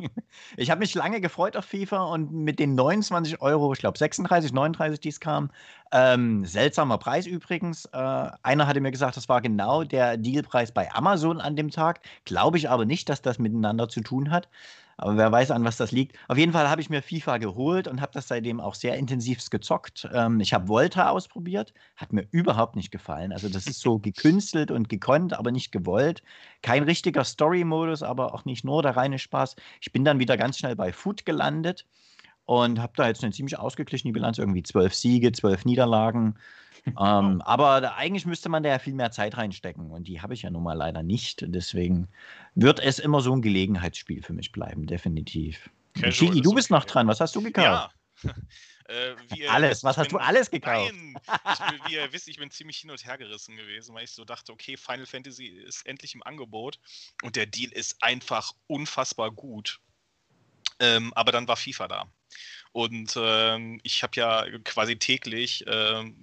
Ich 0.57 0.71
habe 0.71 0.81
mich 0.81 0.95
lange 0.95 1.21
gefreut 1.21 1.57
auf 1.57 1.65
FIFA 1.65 2.05
und 2.05 2.33
mit 2.33 2.59
den 2.59 2.75
29 2.75 3.41
Euro, 3.41 3.73
ich 3.73 3.79
glaube 3.79 3.99
36, 3.99 4.53
39, 4.53 5.01
die 5.01 5.09
es 5.09 5.21
kam, 5.21 5.51
ähm, 5.93 6.45
seltsamer 6.45 6.99
Preis 6.99 7.27
übrigens. 7.27 7.87
Äh, 7.87 8.31
einer 8.43 8.67
hatte 8.67 8.81
mir 8.81 8.91
gesagt, 8.91 9.17
das 9.17 9.29
war 9.29 9.41
genau 9.41 9.85
der 9.85 10.17
Dealpreis 10.17 10.73
bei 10.73 10.93
Amazon 10.93 11.41
an 11.41 11.57
dem 11.57 11.71
Tag. 11.71 12.01
Glaube 12.25 12.59
ich 12.59 12.71
aber 12.71 12.85
nicht, 12.85 13.09
dass 13.09 13.23
das 13.23 13.39
miteinander 13.39 13.89
zu 13.89 14.01
tun 14.01 14.31
hat. 14.31 14.49
Aber 15.03 15.17
wer 15.17 15.33
weiß, 15.33 15.51
an 15.51 15.65
was 15.65 15.77
das 15.77 15.91
liegt. 15.91 16.17
Auf 16.29 16.39
jeden 16.39 16.53
Fall 16.53 16.71
habe 16.71 16.81
ich 16.81 16.89
mir 16.89 17.03
FIFA 17.03 17.39
geholt 17.39 17.89
und 17.89 18.01
habe 18.01 18.13
das 18.15 18.29
seitdem 18.29 18.61
auch 18.61 18.77
sehr 18.77 18.95
intensiv 18.97 19.51
gezockt. 19.51 20.09
Ähm, 20.15 20.39
ich 20.39 20.55
habe 20.55 20.69
Volta 20.69 21.09
ausprobiert, 21.09 21.75
hat 21.97 22.13
mir 22.13 22.25
überhaupt 22.31 22.77
nicht 22.77 22.93
gefallen. 22.93 23.33
Also 23.33 23.49
das 23.49 23.67
ist 23.67 23.81
so 23.81 23.99
gekünstelt 23.99 24.71
und 24.71 24.89
gekonnt, 24.89 25.37
aber 25.37 25.51
nicht 25.51 25.73
gewollt. 25.73 26.23
Kein 26.63 26.85
richtiger 26.85 27.25
Story-Modus, 27.25 28.05
aber 28.05 28.33
auch 28.33 28.45
nicht 28.45 28.65
nur 28.65 28.81
der 28.81 28.97
reine 28.97 29.19
Spaß. 29.19 29.57
Ich 29.81 29.91
bin 29.91 30.05
dann 30.05 30.21
wieder 30.21 30.37
ganz 30.37 30.59
schnell 30.59 30.77
bei 30.77 30.93
Food 30.93 31.27
gelandet 31.27 31.85
und 32.45 32.81
habe 32.81 32.93
da 32.97 33.09
jetzt 33.09 33.23
eine 33.23 33.33
ziemlich 33.33 33.59
ausgeglichene 33.59 34.13
Bilanz, 34.13 34.39
irgendwie 34.39 34.63
zwölf 34.63 34.95
Siege, 34.95 35.33
zwölf 35.33 35.65
Niederlagen. 35.65 36.39
ähm, 36.87 37.41
aber 37.43 37.95
eigentlich 37.97 38.27
müsste 38.27 38.49
man 38.49 38.63
da 38.63 38.71
ja 38.71 38.79
viel 38.79 38.95
mehr 38.95 39.13
Zeit 39.13 39.37
reinstecken 39.37 39.91
und 39.91 40.09
die 40.09 40.21
habe 40.21 40.35
ich 40.35 40.43
ja 40.43 40.51
nun 40.51 40.63
mal 40.65 40.73
leider 40.77 41.03
nicht. 41.03 41.45
Deswegen 41.47 42.09
wird 42.55 42.81
es 42.81 42.99
immer 42.99 43.21
so 43.21 43.33
ein 43.35 43.43
Gelegenheitsspiel 43.43 44.23
für 44.23 44.33
mich 44.33 44.53
bleiben, 44.53 44.87
definitiv. 44.87 45.71
Ist 46.01 46.21
du 46.21 46.55
bist 46.55 46.71
okay. 46.71 46.75
noch 46.81 46.85
dran. 46.85 47.07
Was 47.07 47.21
hast 47.21 47.37
du 47.37 47.43
gekauft? 47.43 47.95
Ja. 48.25 48.35
Äh, 48.89 49.15
Alles. 49.49 49.71
wisst, 49.71 49.85
Was 49.85 49.97
hast 49.97 50.11
du 50.13 50.17
bin- 50.17 50.27
alles 50.27 50.51
gekauft? 50.51 50.93
Nein, 50.93 51.17
ich, 51.25 51.89
wie 51.89 51.95
ihr 51.95 52.13
wisst, 52.13 52.29
ich 52.29 52.37
bin 52.37 52.51
ziemlich 52.51 52.79
hin 52.79 52.91
und 52.91 53.07
her 53.07 53.17
gerissen 53.17 53.57
gewesen, 53.57 53.95
weil 53.95 54.05
ich 54.05 54.11
so 54.11 54.25
dachte, 54.25 54.53
okay, 54.53 54.77
Final 54.77 55.07
Fantasy 55.07 55.47
ist 55.47 55.87
endlich 55.87 56.15
im 56.15 56.23
Angebot 56.25 56.79
und 57.23 57.37
der 57.37 57.47
Deal 57.47 57.73
ist 57.73 58.03
einfach 58.03 58.53
unfassbar 58.67 59.31
gut. 59.31 59.81
Ähm, 60.81 61.13
aber 61.15 61.33
dann 61.33 61.47
war 61.49 61.57
FIFA 61.57 61.89
da. 61.89 62.07
Und 62.73 63.15
ähm, 63.17 63.81
ich 63.83 64.03
habe 64.03 64.17
ja 64.17 64.47
quasi 64.65 64.97
täglich, 64.97 65.65
ähm, 65.67 66.17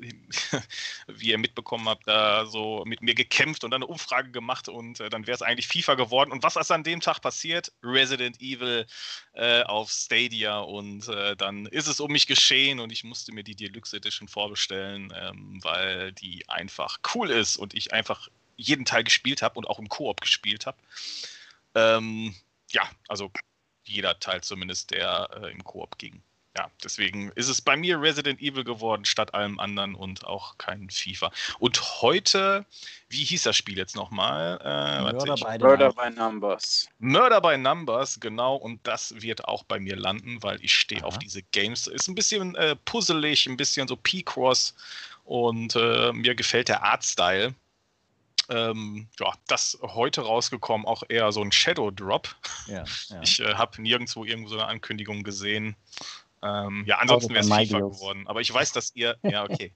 wie 1.06 1.30
ihr 1.30 1.38
mitbekommen 1.38 1.88
habt, 1.88 2.06
da 2.06 2.44
so 2.46 2.84
mit 2.86 3.00
mir 3.00 3.14
gekämpft 3.14 3.64
und 3.64 3.70
dann 3.70 3.82
eine 3.82 3.90
Umfrage 3.90 4.30
gemacht 4.30 4.68
und 4.68 5.00
äh, 5.00 5.08
dann 5.08 5.26
wäre 5.26 5.34
es 5.34 5.42
eigentlich 5.42 5.68
FIFA 5.68 5.94
geworden. 5.94 6.32
Und 6.32 6.42
was 6.42 6.56
ist 6.56 6.70
an 6.70 6.84
dem 6.84 7.00
Tag 7.00 7.20
passiert? 7.20 7.72
Resident 7.82 8.40
Evil 8.40 8.86
äh, 9.32 9.62
auf 9.62 9.90
Stadia 9.90 10.58
und 10.58 11.08
äh, 11.08 11.34
dann 11.36 11.66
ist 11.66 11.86
es 11.86 12.00
um 12.00 12.12
mich 12.12 12.26
geschehen 12.26 12.80
und 12.80 12.92
ich 12.92 13.04
musste 13.04 13.32
mir 13.32 13.44
die 13.44 13.56
Deluxe 13.56 13.96
Edition 13.96 14.28
vorbestellen, 14.28 15.12
ähm, 15.16 15.60
weil 15.62 16.12
die 16.12 16.46
einfach 16.48 16.98
cool 17.14 17.30
ist 17.30 17.56
und 17.56 17.74
ich 17.74 17.92
einfach 17.92 18.28
jeden 18.56 18.84
Teil 18.84 19.04
gespielt 19.04 19.40
habe 19.40 19.58
und 19.58 19.66
auch 19.66 19.78
im 19.78 19.88
Koop 19.88 20.20
gespielt 20.20 20.66
habe. 20.66 20.76
Ähm, 21.74 22.34
ja, 22.70 22.88
also 23.08 23.30
jeder 23.90 24.18
Teil 24.20 24.42
zumindest, 24.42 24.90
der 24.90 25.28
äh, 25.42 25.50
im 25.50 25.64
Koop 25.64 25.98
ging. 25.98 26.22
Ja, 26.56 26.68
deswegen 26.82 27.30
ist 27.36 27.48
es 27.48 27.60
bei 27.60 27.76
mir 27.76 28.00
Resident 28.00 28.40
Evil 28.40 28.64
geworden 28.64 29.04
statt 29.04 29.34
allem 29.34 29.60
anderen 29.60 29.94
und 29.94 30.24
auch 30.24 30.58
kein 30.58 30.90
FIFA. 30.90 31.30
Und 31.60 31.80
heute, 32.02 32.66
wie 33.08 33.22
hieß 33.22 33.44
das 33.44 33.56
Spiel 33.56 33.78
jetzt 33.78 33.94
nochmal? 33.94 34.60
Äh, 34.64 35.12
Murder 35.12 35.34
by 35.36 35.58
Murder 35.58 35.92
by 35.92 36.10
Numbers. 36.10 36.88
Murder 36.98 37.40
by 37.40 37.56
Numbers, 37.56 38.18
genau, 38.18 38.56
und 38.56 38.84
das 38.84 39.14
wird 39.22 39.44
auch 39.44 39.62
bei 39.62 39.78
mir 39.78 39.94
landen, 39.94 40.42
weil 40.42 40.62
ich 40.64 40.74
stehe 40.74 41.04
auf 41.04 41.18
diese 41.20 41.42
Games. 41.52 41.86
Ist 41.86 42.08
ein 42.08 42.16
bisschen 42.16 42.56
äh, 42.56 42.74
puzzelig, 42.84 43.46
ein 43.46 43.56
bisschen 43.56 43.86
so 43.86 43.94
P-Cross 43.94 44.74
und 45.24 45.76
äh, 45.76 46.12
mir 46.12 46.34
gefällt 46.34 46.68
der 46.68 46.82
Artstyle. 46.82 47.54
Ähm, 48.50 49.08
ja, 49.20 49.32
das 49.46 49.78
heute 49.80 50.22
rausgekommen, 50.22 50.84
auch 50.84 51.04
eher 51.08 51.30
so 51.30 51.40
ein 51.40 51.52
Shadow 51.52 51.90
Drop. 51.92 52.34
Ja, 52.66 52.84
ja. 53.08 53.20
Ich 53.22 53.40
äh, 53.40 53.54
habe 53.54 53.80
nirgendwo 53.80 54.24
irgendwo 54.24 54.50
so 54.50 54.56
eine 54.56 54.66
Ankündigung 54.66 55.22
gesehen. 55.22 55.76
Ähm, 56.42 56.84
ja, 56.86 56.98
ansonsten 56.98 57.30
wäre 57.30 57.40
es 57.40 57.46
FIFA 57.46 57.60
MyDeals. 57.60 57.96
geworden. 57.96 58.26
Aber 58.26 58.40
ich 58.40 58.52
weiß, 58.52 58.72
dass 58.72 58.94
ihr, 58.94 59.16
ja, 59.22 59.44
okay. 59.44 59.72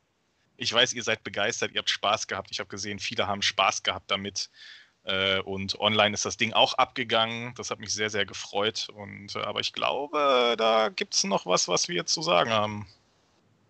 Ich 0.57 0.73
weiß, 0.73 0.93
ihr 0.93 1.03
seid 1.03 1.25
begeistert, 1.25 1.73
ihr 1.73 1.79
habt 1.79 1.91
Spaß 1.91 2.27
gehabt. 2.27 2.49
Ich 2.51 2.61
habe 2.61 2.69
gesehen, 2.69 2.99
viele 2.99 3.27
haben 3.27 3.43
Spaß 3.43 3.83
gehabt 3.83 4.11
damit. 4.11 4.51
Äh, 5.05 5.41
und 5.41 5.79
online 5.81 6.15
ist 6.15 6.25
das 6.25 6.37
Ding 6.37 6.53
auch 6.53 6.75
abgegangen. 6.75 7.55
Das 7.57 7.71
hat 7.71 7.79
mich 7.79 7.93
sehr, 7.93 8.09
sehr 8.09 8.25
gefreut. 8.25 8.89
Und, 8.95 9.35
äh, 9.37 9.41
aber 9.41 9.61
ich 9.61 9.73
glaube, 9.73 10.55
da 10.57 10.89
gibt 10.89 11.15
es 11.15 11.25
noch 11.25 11.45
was, 11.47 11.69
was 11.69 11.89
wir 11.89 12.07
zu 12.07 12.23
sagen 12.23 12.51
haben. 12.51 12.89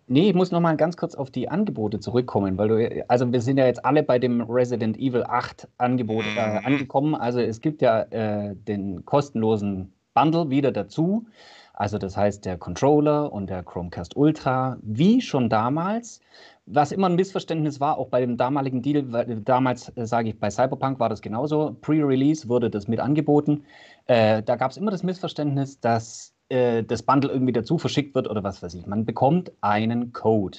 Nee, 0.06 0.28
ich 0.28 0.34
muss 0.34 0.50
noch 0.50 0.60
mal 0.60 0.76
ganz 0.76 0.96
kurz 0.96 1.14
auf 1.14 1.30
die 1.30 1.48
Angebote 1.48 1.98
zurückkommen, 1.98 2.58
weil 2.58 2.68
du, 2.68 3.04
also 3.08 3.32
wir 3.32 3.40
sind 3.40 3.56
ja 3.56 3.66
jetzt 3.66 3.84
alle 3.84 4.02
bei 4.02 4.18
dem 4.18 4.42
Resident 4.42 4.98
Evil 4.98 5.24
8 5.24 5.66
Angebot 5.78 6.24
äh, 6.36 6.60
Mhm. 6.60 6.66
angekommen. 6.66 7.14
Also 7.14 7.40
es 7.40 7.60
gibt 7.60 7.80
ja 7.80 8.02
äh, 8.02 8.54
den 8.54 9.04
kostenlosen 9.06 9.92
Bundle 10.12 10.50
wieder 10.50 10.72
dazu. 10.72 11.26
Also 11.72 11.98
das 11.98 12.16
heißt 12.16 12.44
der 12.44 12.58
Controller 12.58 13.32
und 13.32 13.48
der 13.50 13.62
Chromecast 13.64 14.14
Ultra, 14.16 14.76
wie 14.82 15.20
schon 15.22 15.48
damals. 15.48 16.20
Was 16.66 16.92
immer 16.92 17.08
ein 17.08 17.16
Missverständnis 17.16 17.80
war, 17.80 17.98
auch 17.98 18.08
bei 18.08 18.20
dem 18.20 18.36
damaligen 18.36 18.80
Deal, 18.82 19.10
weil 19.12 19.40
damals 19.40 19.88
äh, 19.96 20.06
sage 20.06 20.28
ich, 20.28 20.38
bei 20.38 20.50
Cyberpunk 20.50 21.00
war 21.00 21.08
das 21.08 21.22
genauso. 21.22 21.76
Pre-Release 21.80 22.48
wurde 22.48 22.68
das 22.70 22.88
mit 22.88 23.00
angeboten. 23.00 23.64
Äh, 24.06 24.42
da 24.42 24.56
gab 24.56 24.70
es 24.70 24.76
immer 24.76 24.90
das 24.90 25.02
Missverständnis, 25.02 25.80
dass 25.80 26.33
äh, 26.54 26.84
das 26.84 27.02
Bundle 27.02 27.30
irgendwie 27.32 27.52
dazu 27.52 27.78
verschickt 27.78 28.14
wird 28.14 28.30
oder 28.30 28.44
was 28.44 28.62
weiß 28.62 28.74
ich. 28.74 28.86
Man 28.86 29.04
bekommt 29.04 29.50
einen 29.60 30.12
Code. 30.12 30.58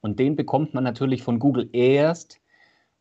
Und 0.00 0.18
den 0.18 0.36
bekommt 0.36 0.74
man 0.74 0.84
natürlich 0.84 1.22
von 1.22 1.38
Google 1.38 1.68
erst, 1.72 2.40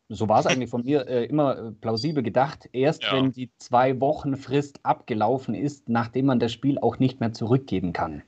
so 0.09 0.27
war 0.27 0.39
es 0.39 0.45
eigentlich 0.47 0.69
von 0.69 0.83
mir 0.83 1.07
äh, 1.07 1.25
immer 1.25 1.57
äh, 1.57 1.71
plausibel 1.71 2.21
gedacht, 2.21 2.67
erst 2.73 3.03
Ja. 3.03 3.13
wenn 3.13 3.31
die 3.31 3.49
zwei 3.57 3.99
Wochen 4.01 4.35
Frist 4.35 4.79
abgelaufen 4.83 5.53
ist, 5.55 5.87
nachdem 5.87 6.25
man 6.25 6.39
das 6.39 6.51
Spiel 6.51 6.77
auch 6.79 6.99
nicht 6.99 7.19
mehr 7.19 7.31
zurückgeben 7.31 7.93
kann. 7.93 8.23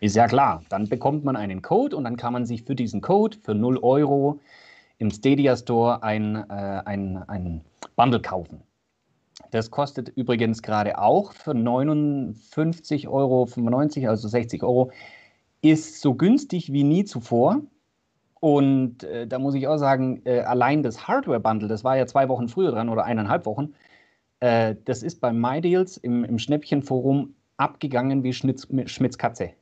Ist 0.00 0.16
ja 0.16 0.26
klar. 0.26 0.62
Dann 0.68 0.88
bekommt 0.88 1.24
man 1.24 1.36
einen 1.36 1.62
Code 1.62 1.96
und 1.96 2.04
dann 2.04 2.16
kann 2.16 2.32
man 2.32 2.46
sich 2.46 2.64
für 2.64 2.74
diesen 2.74 3.00
Code 3.00 3.36
für 3.42 3.54
0 3.54 3.78
Euro 3.78 4.40
im 4.98 5.10
Stadia 5.10 5.56
Store 5.56 6.02
ein, 6.02 6.36
äh, 6.36 6.82
ein, 6.84 7.22
ein 7.28 7.60
Bundle 7.96 8.20
kaufen. 8.20 8.62
Das 9.50 9.70
kostet 9.70 10.08
übrigens 10.10 10.62
gerade 10.62 10.98
auch 10.98 11.32
für 11.32 11.52
59,95 11.52 13.08
Euro, 13.08 14.10
also 14.10 14.28
60 14.28 14.62
Euro, 14.62 14.90
ist 15.60 16.00
so 16.00 16.14
günstig 16.14 16.72
wie 16.72 16.84
nie 16.84 17.04
zuvor. 17.04 17.60
Und 18.40 19.02
äh, 19.02 19.26
da 19.26 19.38
muss 19.38 19.54
ich 19.54 19.66
auch 19.66 19.78
sagen, 19.78 20.22
äh, 20.24 20.40
allein 20.40 20.82
das 20.82 21.08
Hardware-Bundle, 21.08 21.68
das 21.68 21.82
war 21.82 21.96
ja 21.96 22.06
zwei 22.06 22.28
Wochen 22.28 22.48
früher 22.48 22.70
dran 22.70 22.88
oder 22.88 23.04
eineinhalb 23.04 23.46
Wochen, 23.46 23.74
äh, 24.40 24.76
das 24.84 25.02
ist 25.02 25.20
bei 25.20 25.32
MyDeals 25.32 25.96
im, 25.96 26.24
im 26.24 26.38
Schnäppchenforum 26.38 27.34
abgegangen 27.56 28.22
wie 28.22 28.32
Schnitz, 28.32 28.68
Schmitz 28.86 29.18
Katze. 29.18 29.54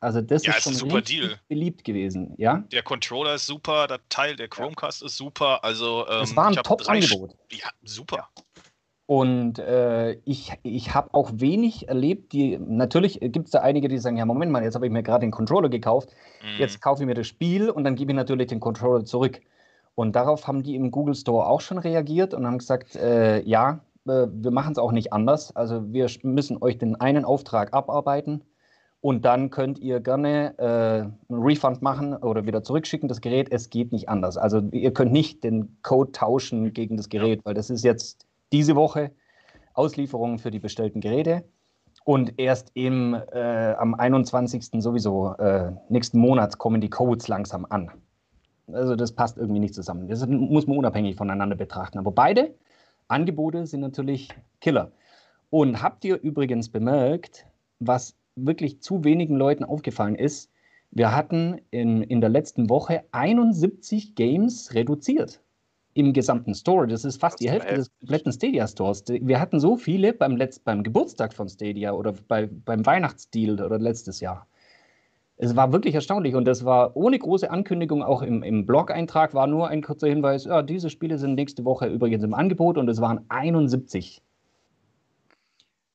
Also 0.00 0.20
das 0.20 0.44
Ja, 0.44 0.52
ist 0.52 0.58
ist 0.58 0.62
schon 0.64 0.72
ein 0.72 0.78
super 0.78 1.02
Deal. 1.02 1.38
beliebt 1.48 1.84
gewesen, 1.84 2.34
ja. 2.36 2.64
Der 2.72 2.82
Controller 2.82 3.34
ist 3.34 3.46
super, 3.46 3.86
der 3.86 4.00
Teil, 4.08 4.34
der 4.34 4.48
Chromecast 4.48 5.02
ist 5.02 5.16
super. 5.16 5.62
Also, 5.62 6.08
ähm, 6.08 6.22
Es 6.22 6.34
war 6.34 6.48
ein 6.48 6.54
Top-Angebot. 6.54 7.36
Ja, 7.52 7.68
super. 7.84 8.28
Und 9.06 9.58
äh, 9.58 10.12
ich, 10.24 10.52
ich 10.62 10.94
habe 10.94 11.12
auch 11.12 11.30
wenig 11.34 11.88
erlebt, 11.88 12.32
die, 12.32 12.56
natürlich 12.58 13.18
gibt 13.20 13.46
es 13.46 13.50
da 13.50 13.60
einige, 13.60 13.88
die 13.88 13.98
sagen, 13.98 14.16
ja, 14.16 14.24
Moment 14.24 14.52
mal, 14.52 14.62
jetzt 14.62 14.74
habe 14.74 14.86
ich 14.86 14.92
mir 14.92 15.02
gerade 15.02 15.26
den 15.26 15.32
Controller 15.32 15.68
gekauft, 15.68 16.10
Mhm. 16.42 16.60
jetzt 16.60 16.80
kaufe 16.80 17.02
ich 17.02 17.06
mir 17.06 17.14
das 17.14 17.26
Spiel 17.26 17.68
und 17.70 17.84
dann 17.84 17.94
gebe 17.96 18.12
ich 18.12 18.16
natürlich 18.16 18.46
den 18.48 18.60
Controller 18.60 19.04
zurück. 19.04 19.40
Und 19.94 20.16
darauf 20.16 20.46
haben 20.46 20.62
die 20.62 20.74
im 20.76 20.90
Google 20.90 21.14
Store 21.14 21.46
auch 21.46 21.60
schon 21.60 21.78
reagiert 21.78 22.32
und 22.32 22.46
haben 22.46 22.58
gesagt, 22.58 22.96
äh, 22.96 23.42
ja, 23.42 23.80
äh, 24.06 24.26
wir 24.32 24.50
machen 24.50 24.72
es 24.72 24.78
auch 24.78 24.92
nicht 24.92 25.12
anders. 25.12 25.54
Also 25.54 25.92
wir 25.92 26.08
müssen 26.22 26.62
euch 26.62 26.78
den 26.78 26.96
einen 27.00 27.24
Auftrag 27.24 27.74
abarbeiten 27.74 28.42
und 29.00 29.24
dann 29.24 29.50
könnt 29.50 29.78
ihr 29.80 30.00
gerne 30.00 30.54
äh, 30.58 31.32
einen 31.32 31.42
Refund 31.42 31.82
machen 31.82 32.14
oder 32.14 32.46
wieder 32.46 32.62
zurückschicken, 32.62 33.08
das 33.08 33.20
Gerät. 33.20 33.48
Es 33.50 33.68
geht 33.68 33.92
nicht 33.92 34.08
anders. 34.08 34.38
Also 34.38 34.60
ihr 34.70 34.92
könnt 34.94 35.12
nicht 35.12 35.44
den 35.44 35.76
Code 35.82 36.12
tauschen 36.12 36.72
gegen 36.72 36.96
das 36.96 37.08
Gerät, 37.08 37.44
weil 37.44 37.54
das 37.54 37.68
ist 37.68 37.84
jetzt 37.84 38.26
diese 38.52 38.76
Woche 38.76 39.10
Auslieferung 39.74 40.38
für 40.38 40.50
die 40.50 40.58
bestellten 40.58 41.00
Geräte. 41.00 41.44
Und 42.04 42.38
erst 42.38 42.72
im, 42.74 43.14
äh, 43.14 43.74
am 43.74 43.94
21. 43.94 44.82
sowieso, 44.82 45.34
äh, 45.34 45.72
nächsten 45.88 46.18
Monat, 46.18 46.58
kommen 46.58 46.80
die 46.80 46.90
Codes 46.90 47.28
langsam 47.28 47.64
an. 47.68 47.90
Also 48.72 48.96
das 48.96 49.12
passt 49.12 49.38
irgendwie 49.38 49.60
nicht 49.60 49.74
zusammen. 49.74 50.08
Das 50.08 50.26
muss 50.26 50.66
man 50.66 50.78
unabhängig 50.78 51.16
voneinander 51.16 51.56
betrachten. 51.56 51.98
Aber 51.98 52.10
beide 52.10 52.54
Angebote 53.08 53.66
sind 53.66 53.80
natürlich 53.80 54.28
Killer. 54.60 54.90
Und 55.50 55.82
habt 55.82 56.04
ihr 56.04 56.20
übrigens 56.20 56.70
bemerkt, 56.70 57.46
was 57.78 58.16
wirklich 58.34 58.80
zu 58.80 59.04
wenigen 59.04 59.36
Leuten 59.36 59.64
aufgefallen 59.64 60.14
ist? 60.14 60.50
Wir 60.90 61.14
hatten 61.14 61.60
in, 61.70 62.02
in 62.02 62.20
der 62.20 62.30
letzten 62.30 62.68
Woche 62.68 63.04
71 63.12 64.14
Games 64.14 64.74
reduziert 64.74 65.40
im 65.94 66.12
gesamten 66.12 66.54
Store. 66.54 66.86
Das 66.86 67.04
ist 67.04 67.20
fast 67.20 67.34
das 67.34 67.40
die 67.40 67.50
Hälfte 67.50 67.74
des 67.74 67.90
kompletten 67.98 68.32
Stadia 68.32 68.66
Stores. 68.66 69.04
Wir 69.08 69.40
hatten 69.40 69.60
so 69.60 69.76
viele 69.76 70.12
beim, 70.12 70.36
Letz-, 70.36 70.60
beim 70.62 70.82
Geburtstag 70.82 71.34
von 71.34 71.48
Stadia 71.48 71.92
oder 71.92 72.14
bei, 72.28 72.46
beim 72.46 72.84
Weihnachtsdeal 72.86 73.60
oder 73.60 73.78
letztes 73.78 74.20
Jahr. 74.20 74.46
Es 75.36 75.56
war 75.56 75.72
wirklich 75.72 75.94
erstaunlich 75.94 76.34
und 76.34 76.44
das 76.44 76.64
war 76.64 76.96
ohne 76.96 77.18
große 77.18 77.50
Ankündigung, 77.50 78.02
auch 78.02 78.22
im, 78.22 78.42
im 78.42 78.64
Blog-Eintrag 78.64 79.34
war 79.34 79.46
nur 79.46 79.68
ein 79.68 79.82
kurzer 79.82 80.06
Hinweis, 80.06 80.44
ja, 80.44 80.62
diese 80.62 80.88
Spiele 80.88 81.18
sind 81.18 81.34
nächste 81.34 81.64
Woche 81.64 81.86
übrigens 81.86 82.22
im 82.22 82.34
Angebot 82.34 82.78
und 82.78 82.88
es 82.88 83.00
waren 83.00 83.24
71. 83.28 84.22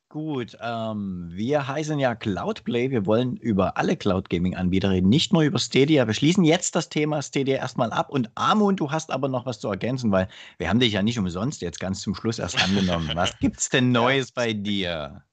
Gut, 0.10 0.58
ähm, 0.62 1.28
wir 1.34 1.68
heißen 1.68 2.00
ja 2.00 2.16
Cloudplay. 2.16 2.92
Wir 2.92 3.06
wollen 3.06 3.36
über 3.36 3.76
alle 3.76 3.98
Cloud 3.98 4.30
Gaming 4.30 4.56
Anbieter 4.56 4.92
reden, 4.92 5.10
nicht 5.10 5.34
nur 5.34 5.42
über 5.42 5.60
Stadia. 5.60 6.08
Wir 6.08 6.14
schließen 6.14 6.46
jetzt 6.46 6.78
das 6.78 6.88
Thema 6.88 7.22
Stadia 7.22 7.58
erstmal 7.58 7.92
ab. 7.92 8.10
Und 8.10 8.32
Amund, 8.36 8.80
du 8.80 8.90
hast 8.90 9.12
aber 9.12 9.28
noch 9.28 9.46
was 9.46 9.60
zu 9.60 9.68
ergänzen, 9.68 10.10
weil 10.14 10.30
wir 10.60 10.70
haben 10.70 10.80
dich 10.80 10.94
ja 10.94 11.04
nicht 11.04 11.20
umsonst 11.20 11.62
jetzt 11.62 11.82
ganz 11.82 12.00
zum 12.00 12.16
Schluss 12.16 12.40
erst 12.40 12.58
angenommen. 12.64 13.12
was 13.16 13.38
gibt's 13.42 13.70
denn 13.70 13.92
Neues 13.92 14.32
bei 14.32 14.54
dir? 14.54 15.26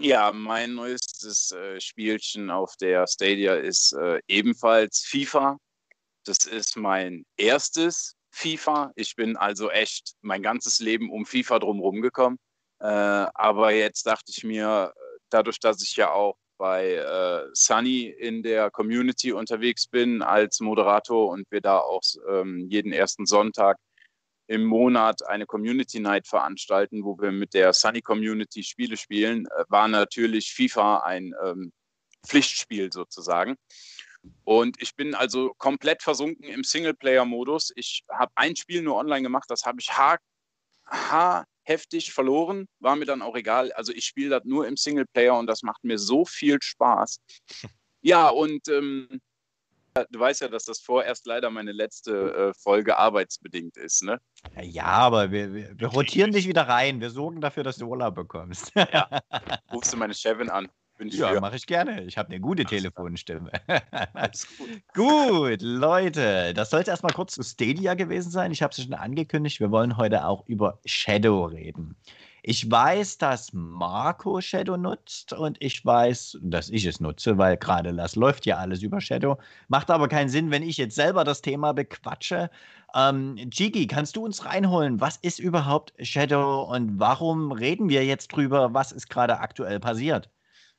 Ja, 0.00 0.30
mein 0.32 0.74
neuestes 0.74 1.52
äh, 1.52 1.80
Spielchen 1.80 2.50
auf 2.50 2.76
der 2.76 3.06
Stadia 3.06 3.54
ist 3.54 3.94
äh, 3.94 4.20
ebenfalls 4.28 5.04
FIFA. 5.06 5.56
Das 6.24 6.44
ist 6.44 6.76
mein 6.76 7.24
erstes 7.38 8.14
FIFA. 8.30 8.92
Ich 8.94 9.16
bin 9.16 9.38
also 9.38 9.70
echt 9.70 10.12
mein 10.20 10.42
ganzes 10.42 10.80
Leben 10.80 11.10
um 11.10 11.24
FIFA 11.24 11.60
drumherum 11.60 12.02
gekommen. 12.02 12.38
Äh, 12.80 12.86
aber 12.86 13.72
jetzt 13.72 14.06
dachte 14.06 14.32
ich 14.34 14.44
mir, 14.44 14.92
dadurch, 15.30 15.58
dass 15.60 15.82
ich 15.82 15.96
ja 15.96 16.12
auch 16.12 16.36
bei 16.58 16.94
äh, 16.94 17.48
Sunny 17.52 18.06
in 18.06 18.42
der 18.42 18.70
Community 18.70 19.32
unterwegs 19.32 19.86
bin 19.86 20.22
als 20.22 20.60
Moderator 20.60 21.28
und 21.28 21.50
wir 21.50 21.60
da 21.60 21.78
auch 21.78 22.02
ähm, 22.28 22.66
jeden 22.68 22.92
ersten 22.92 23.26
Sonntag 23.26 23.78
im 24.48 24.64
Monat 24.64 25.26
eine 25.26 25.46
Community 25.46 26.00
Night 26.00 26.26
veranstalten, 26.26 27.04
wo 27.04 27.18
wir 27.18 27.30
mit 27.30 27.54
der 27.54 27.72
Sunny 27.72 28.00
Community 28.00 28.62
Spiele 28.62 28.96
spielen, 28.96 29.46
äh, 29.46 29.64
war 29.68 29.88
natürlich 29.88 30.52
FIFA 30.52 31.00
ein 31.00 31.32
ähm, 31.44 31.72
Pflichtspiel 32.26 32.92
sozusagen. 32.92 33.56
Und 34.44 34.82
ich 34.82 34.96
bin 34.96 35.14
also 35.14 35.52
komplett 35.58 36.02
versunken 36.02 36.48
im 36.48 36.64
Singleplayer-Modus. 36.64 37.72
Ich 37.76 38.02
habe 38.10 38.32
ein 38.34 38.56
Spiel 38.56 38.82
nur 38.82 38.96
online 38.96 39.22
gemacht, 39.22 39.48
das 39.48 39.64
habe 39.64 39.80
ich 39.80 39.96
ha, 39.96 40.18
ha 40.86 41.44
heftig 41.68 42.12
verloren, 42.12 42.66
war 42.80 42.96
mir 42.96 43.04
dann 43.04 43.22
auch 43.22 43.36
egal. 43.36 43.72
Also 43.72 43.92
ich 43.92 44.04
spiele 44.06 44.30
das 44.30 44.44
nur 44.44 44.66
im 44.66 44.76
Singleplayer 44.76 45.38
und 45.38 45.46
das 45.46 45.62
macht 45.62 45.84
mir 45.84 45.98
so 45.98 46.24
viel 46.24 46.58
Spaß. 46.60 47.20
Ja, 48.00 48.28
und 48.28 48.68
ähm, 48.68 49.20
du 50.08 50.20
weißt 50.20 50.42
ja, 50.42 50.48
dass 50.48 50.64
das 50.64 50.78
vorerst 50.78 51.26
leider 51.26 51.50
meine 51.50 51.72
letzte 51.72 52.12
äh, 52.32 52.54
Folge 52.54 52.96
arbeitsbedingt 52.96 53.76
ist, 53.76 54.04
ne? 54.04 54.20
Ja, 54.62 54.84
aber 54.84 55.32
wir, 55.32 55.52
wir, 55.52 55.72
wir 55.74 55.88
rotieren 55.88 56.30
dich 56.30 56.46
wieder 56.46 56.68
rein. 56.68 57.00
Wir 57.00 57.10
sorgen 57.10 57.40
dafür, 57.40 57.64
dass 57.64 57.76
du 57.76 57.86
Urlaub 57.86 58.14
bekommst. 58.14 58.70
ja. 58.76 59.08
Rufst 59.72 59.92
du 59.92 59.96
meine 59.96 60.14
Chefin 60.14 60.48
an. 60.48 60.68
Ja, 61.00 61.40
mache 61.40 61.56
ich 61.56 61.66
gerne. 61.66 62.02
Ich 62.04 62.18
habe 62.18 62.28
eine 62.30 62.40
gute 62.40 62.64
Telefonstimme. 62.64 63.50
gut. 64.94 64.94
gut, 64.94 65.62
Leute, 65.62 66.52
das 66.54 66.70
sollte 66.70 66.90
erstmal 66.90 67.12
kurz 67.12 67.34
zu 67.34 67.42
Stadia 67.42 67.94
gewesen 67.94 68.30
sein. 68.30 68.50
Ich 68.50 68.62
habe 68.62 68.72
es 68.72 68.82
schon 68.82 68.94
angekündigt. 68.94 69.60
Wir 69.60 69.70
wollen 69.70 69.96
heute 69.96 70.26
auch 70.26 70.46
über 70.46 70.80
Shadow 70.84 71.44
reden. 71.44 71.96
Ich 72.42 72.70
weiß, 72.70 73.18
dass 73.18 73.52
Marco 73.52 74.40
Shadow 74.40 74.76
nutzt 74.76 75.32
und 75.32 75.56
ich 75.60 75.84
weiß, 75.84 76.38
dass 76.40 76.70
ich 76.70 76.84
es 76.86 77.00
nutze, 77.00 77.36
weil 77.36 77.56
gerade 77.56 77.92
das 77.92 78.16
läuft 78.16 78.46
ja 78.46 78.56
alles 78.56 78.82
über 78.82 79.00
Shadow. 79.00 79.38
Macht 79.68 79.90
aber 79.90 80.08
keinen 80.08 80.28
Sinn, 80.28 80.50
wenn 80.50 80.62
ich 80.62 80.76
jetzt 80.76 80.94
selber 80.94 81.24
das 81.24 81.42
Thema 81.42 81.72
bequatsche. 81.72 82.48
Ähm, 82.94 83.36
Jiggy, 83.52 83.86
kannst 83.86 84.16
du 84.16 84.24
uns 84.24 84.44
reinholen? 84.44 85.00
Was 85.00 85.16
ist 85.18 85.40
überhaupt 85.40 85.92
Shadow 86.00 86.62
und 86.62 86.98
warum 86.98 87.52
reden 87.52 87.88
wir 87.88 88.04
jetzt 88.04 88.28
drüber? 88.28 88.72
Was 88.72 88.92
ist 88.92 89.10
gerade 89.10 89.40
aktuell 89.40 89.80
passiert? 89.80 90.30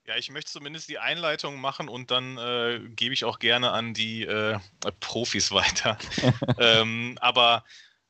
Ja, 0.10 0.16
ich 0.16 0.32
möchte 0.32 0.52
zumindest 0.52 0.90
die 0.90 0.98
Einleitung 0.98 1.62
machen 1.62 1.88
und 1.88 2.10
dann 2.10 2.40
äh, 2.40 2.80
gebe 2.96 3.14
ich 3.14 3.26
auch 3.26 3.38
gerne 3.38 3.70
an 3.70 3.94
die 3.94 4.24
äh, 4.24 4.58
Profis 5.02 5.52
weiter. 5.52 6.00
ähm, 6.58 7.16
aber 7.22 7.64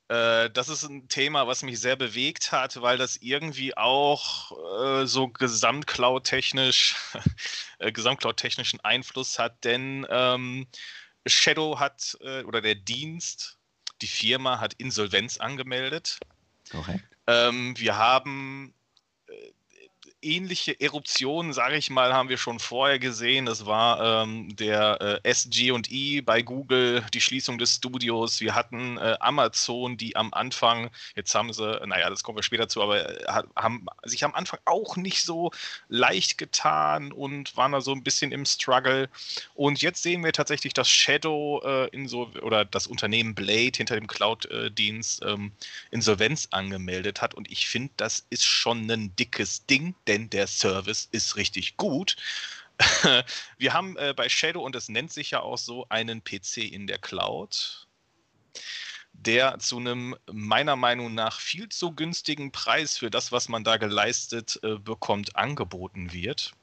äh, 0.08 0.50
das 0.50 0.70
ist 0.70 0.84
ein 0.84 1.10
Thema, 1.10 1.46
was 1.48 1.62
mich 1.62 1.82
sehr 1.82 1.98
bewegt 1.98 2.54
hat, 2.54 2.82
weil 2.82 2.98
das 2.98 3.18
irgendwie 3.18 3.76
auch 3.76 5.02
äh, 5.02 5.08
so 5.08 5.28
Gesamtcloud-technisch, 5.28 6.96
äh, 7.80 7.92
Gesamtcloud-technischen 7.92 8.80
Einfluss 8.80 9.38
hat, 9.38 9.62
denn 9.66 10.08
ähm, 10.10 10.68
Shadow 11.28 11.80
hat 11.80 12.18
äh, 12.22 12.44
oder 12.44 12.62
der 12.62 12.76
Dienst, 12.76 13.58
die 14.02 14.08
Firma 14.08 14.62
hat 14.62 14.74
Insolvenz 14.76 15.38
angemeldet. 15.38 16.18
Korrekt. 16.72 17.04
Ähm, 17.28 17.78
wir 17.78 17.98
haben 17.98 18.74
ähnliche 20.22 20.80
Eruptionen, 20.80 21.54
sage 21.54 21.78
ich 21.78 21.90
mal, 21.90 22.14
haben 22.14 22.30
wir 22.30 22.38
schon 22.38 22.60
vorher 22.60 23.00
gesehen. 23.00 23.46
Das 23.46 23.66
war 23.66 24.24
ähm, 24.24 24.56
der 24.56 25.22
äh, 25.24 25.30
SG&E 25.30 26.22
bei 26.22 26.42
Google, 26.42 27.04
die 27.14 27.22
Schließung 27.22 27.58
des 27.58 27.76
Studios. 27.76 28.42
Wir 28.42 28.56
hatten 28.56 28.98
äh, 28.98 29.16
Amazon, 29.20 29.98
die 29.98 30.16
am 30.16 30.34
Anfang, 30.34 30.90
jetzt 31.16 31.34
haben 31.36 31.54
sie, 31.54 31.80
naja, 31.86 32.10
das 32.10 32.24
kommen 32.24 32.38
wir 32.38 32.44
später 32.44 32.68
zu, 32.68 32.82
aber 32.82 33.10
äh, 33.10 33.44
haben 33.56 33.86
sich 34.04 34.24
am 34.24 34.36
Anfang 34.36 34.60
auch 34.66 34.98
nicht 34.98 35.24
so 35.24 35.52
leicht 35.88 36.38
getan 36.38 37.12
und 37.12 37.56
waren 37.56 37.72
da 37.72 37.82
so 37.82 37.92
ein 37.92 38.04
bisschen 38.04 38.32
im 38.32 38.46
Struggle. 38.46 39.10
Und 39.56 39.82
jetzt 39.82 40.04
sehen 40.04 40.24
wir 40.24 40.34
tatsächlich, 40.34 40.74
dass 40.74 40.90
Shadow 40.90 41.62
äh, 41.64 41.88
in 41.90 42.08
so, 42.08 42.32
oder 42.42 42.66
das 42.66 42.88
Unternehmen 42.88 43.36
Blade 43.36 43.78
hinter 43.78 43.96
dem 43.96 44.08
Cloud-Dienst 44.08 45.24
ähm, 45.26 45.52
Insolvenz 45.92 46.48
angemeldet 46.52 47.22
hat. 47.22 47.34
Und 47.34 47.50
ich 47.52 47.68
finde, 47.68 47.94
das 47.98 48.26
ist 48.30 48.46
schon 48.46 48.90
ein 48.90 49.16
dickes 49.16 49.66
Ding 49.66 49.96
denn 50.10 50.30
der 50.30 50.48
Service 50.48 51.08
ist 51.12 51.38
richtig 51.38 51.78
gut. 51.78 52.18
Wir 53.58 53.74
haben 53.74 53.96
äh, 53.98 54.14
bei 54.16 54.28
Shadow, 54.28 54.64
und 54.64 54.76
es 54.76 54.90
nennt 54.90 55.14
sich 55.14 55.32
ja 55.32 55.42
auch 55.42 55.58
so, 55.58 55.86
einen 55.90 56.24
PC 56.24 56.58
in 56.58 56.88
der 56.88 56.98
Cloud, 56.98 57.88
der 59.14 59.60
zu 59.60 59.78
einem 59.78 60.16
meiner 60.32 60.76
Meinung 60.76 61.14
nach 61.14 61.40
viel 61.40 61.70
zu 61.70 61.94
günstigen 61.94 62.52
Preis 62.52 62.98
für 62.98 63.12
das, 63.12 63.32
was 63.32 63.50
man 63.50 63.64
da 63.64 63.78
geleistet 63.78 64.60
äh, 64.64 64.78
bekommt, 64.80 65.36
angeboten 65.36 66.12
wird. 66.12 66.54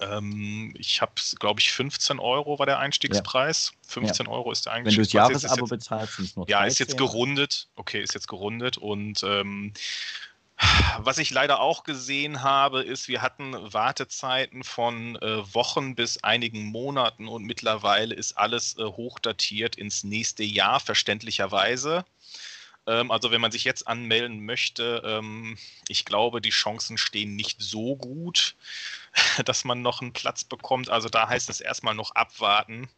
Ähm, 0.00 0.72
ich 0.78 1.02
habe, 1.02 1.12
glaube 1.40 1.60
ich, 1.60 1.72
15 1.72 2.18
Euro 2.18 2.58
war 2.58 2.66
der 2.66 2.78
Einstiegspreis. 2.78 3.72
Ja. 3.72 3.88
15 3.88 4.26
ja. 4.26 4.32
Euro 4.32 4.52
ist 4.52 4.66
der 4.66 4.72
Einstiegspreis. 4.72 5.12
Wenn 5.14 5.28
du 5.28 5.28
das 5.28 5.42
Jahresabo 5.42 5.66
bezahlst, 5.66 6.16
sind 6.16 6.24
es 6.26 6.36
nur 6.36 6.46
13. 6.46 6.60
Ja, 6.60 6.66
ist 6.66 6.78
jetzt 6.78 6.96
gerundet. 6.96 7.68
Okay, 7.74 8.02
ist 8.02 8.14
jetzt 8.14 8.28
gerundet. 8.28 8.78
Und 8.78 9.22
ähm, 9.24 9.72
was 10.98 11.18
ich 11.18 11.30
leider 11.30 11.60
auch 11.60 11.84
gesehen 11.84 12.42
habe, 12.42 12.82
ist, 12.82 13.08
wir 13.08 13.22
hatten 13.22 13.54
Wartezeiten 13.72 14.64
von 14.64 15.16
äh, 15.16 15.54
Wochen 15.54 15.94
bis 15.94 16.22
einigen 16.24 16.64
Monaten 16.64 17.28
und 17.28 17.44
mittlerweile 17.44 18.14
ist 18.14 18.36
alles 18.36 18.76
äh, 18.78 18.84
hochdatiert 18.84 19.76
ins 19.76 20.04
nächste 20.04 20.42
Jahr, 20.42 20.80
verständlicherweise. 20.80 22.04
Ähm, 22.86 23.10
also 23.10 23.30
wenn 23.30 23.40
man 23.40 23.52
sich 23.52 23.64
jetzt 23.64 23.86
anmelden 23.86 24.44
möchte, 24.44 25.02
ähm, 25.04 25.58
ich 25.88 26.04
glaube, 26.04 26.40
die 26.40 26.50
Chancen 26.50 26.98
stehen 26.98 27.36
nicht 27.36 27.60
so 27.60 27.96
gut, 27.96 28.56
dass 29.44 29.64
man 29.64 29.82
noch 29.82 30.00
einen 30.00 30.12
Platz 30.12 30.42
bekommt. 30.42 30.88
Also 30.88 31.08
da 31.08 31.28
heißt 31.28 31.50
es 31.50 31.60
erstmal 31.60 31.94
noch 31.94 32.12
abwarten. 32.12 32.88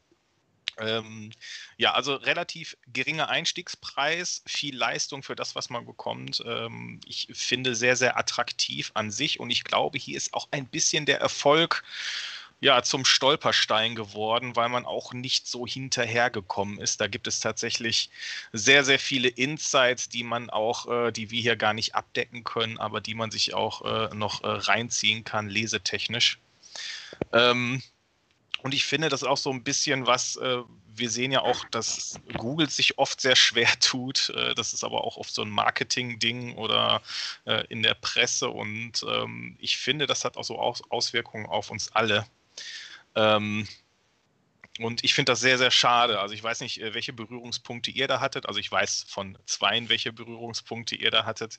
Ähm, 0.79 1.31
ja, 1.77 1.93
also 1.93 2.15
relativ 2.15 2.77
geringer 2.93 3.29
Einstiegspreis, 3.29 4.43
viel 4.47 4.77
Leistung 4.77 5.23
für 5.23 5.37
das, 5.37 5.55
was 5.55 5.71
man 5.71 5.87
bekommt. 5.87 6.43
Ähm, 6.47 7.01
ich 7.07 7.29
finde 7.33 7.75
sehr, 7.75 7.97
sehr 7.97 8.17
attraktiv 8.19 8.91
an 8.95 9.11
sich 9.11 9.41
und 9.41 9.51
ich 9.51 9.65
glaube, 9.65 9.99
hier 9.99 10.17
ist 10.17 10.35
auch 10.35 10.49
ein 10.51 10.67
bisschen 10.67 11.07
der 11.07 11.21
Erfolg 11.21 11.83
ja, 12.61 12.83
zum 12.83 13.07
Stolperstein 13.07 13.95
geworden, 13.95 14.55
weil 14.55 14.69
man 14.69 14.85
auch 14.85 15.15
nicht 15.15 15.47
so 15.47 15.67
hinterhergekommen 15.67 16.79
ist. 16.79 17.01
Da 17.01 17.07
gibt 17.07 17.27
es 17.27 17.41
tatsächlich 17.41 18.11
sehr, 18.53 18.85
sehr 18.85 18.99
viele 18.99 19.29
Insights, 19.29 20.11
die 20.11 20.23
man 20.23 20.51
auch, 20.51 20.87
äh, 20.87 21.11
die 21.11 21.31
wir 21.31 21.41
hier 21.41 21.57
gar 21.57 21.73
nicht 21.73 21.95
abdecken 21.95 22.45
können, 22.45 22.79
aber 22.79 23.01
die 23.01 23.15
man 23.15 23.31
sich 23.31 23.55
auch 23.55 23.83
äh, 23.83 24.15
noch 24.15 24.45
äh, 24.45 24.49
reinziehen 24.49 25.25
kann, 25.25 25.49
lesetechnisch. 25.49 26.39
Ähm, 27.33 27.83
und 28.63 28.75
ich 28.75 28.85
finde, 28.85 29.09
das 29.09 29.23
ist 29.23 29.29
auch 29.29 29.37
so 29.37 29.51
ein 29.51 29.63
bisschen 29.63 30.07
was, 30.07 30.37
äh, 30.37 30.59
wir 30.95 31.11
sehen 31.11 31.33
ja 31.33 31.43
auch, 31.43 31.65
dass 31.71 32.21
Google 32.37 32.69
sich 32.69 32.99
oft 32.99 33.21
sehr 33.21 33.37
schwer 33.37 33.69
tut. 33.81 34.31
Äh, 34.31 34.55
das 34.55 34.73
ist 34.73 34.85
aber 34.85 35.05
auch 35.05 35.17
oft 35.17 35.35
so 35.35 35.43
ein 35.43 35.51
Marketing-Ding 35.51 36.57
oder 36.57 37.03
äh, 37.47 37.65
in 37.69 37.83
der 37.83 37.95
Presse. 37.95 38.49
Und 38.49 39.05
ähm, 39.09 39.57
ich 39.61 39.79
finde, 39.79 40.07
das 40.07 40.25
hat 40.25 40.37
auch 40.37 40.45
so 40.45 40.59
Aus 40.59 40.83
Auswirkungen 40.91 41.47
auf 41.47 41.71
uns 41.71 41.93
alle. 41.93 42.27
Ähm, 43.15 43.67
und 44.79 45.05
ich 45.05 45.15
finde 45.15 45.33
das 45.33 45.41
sehr, 45.41 45.59
sehr 45.59 45.71
schade. 45.71 46.21
Also 46.21 46.35
ich 46.35 46.43
weiß 46.43 46.61
nicht, 46.61 46.81
äh, 46.81 46.95
welche 46.95 47.13
Berührungspunkte 47.13 47.91
ihr 47.91 48.09
da 48.09 48.21
hattet. 48.21 48.47
Also 48.47 48.61
ich 48.61 48.71
weiß 48.71 49.07
von 49.09 49.37
zweien, 49.47 49.89
welche 49.89 50.13
Berührungspunkte 50.13 50.95
ihr 50.97 51.11
da 51.11 51.25
hattet. 51.25 51.59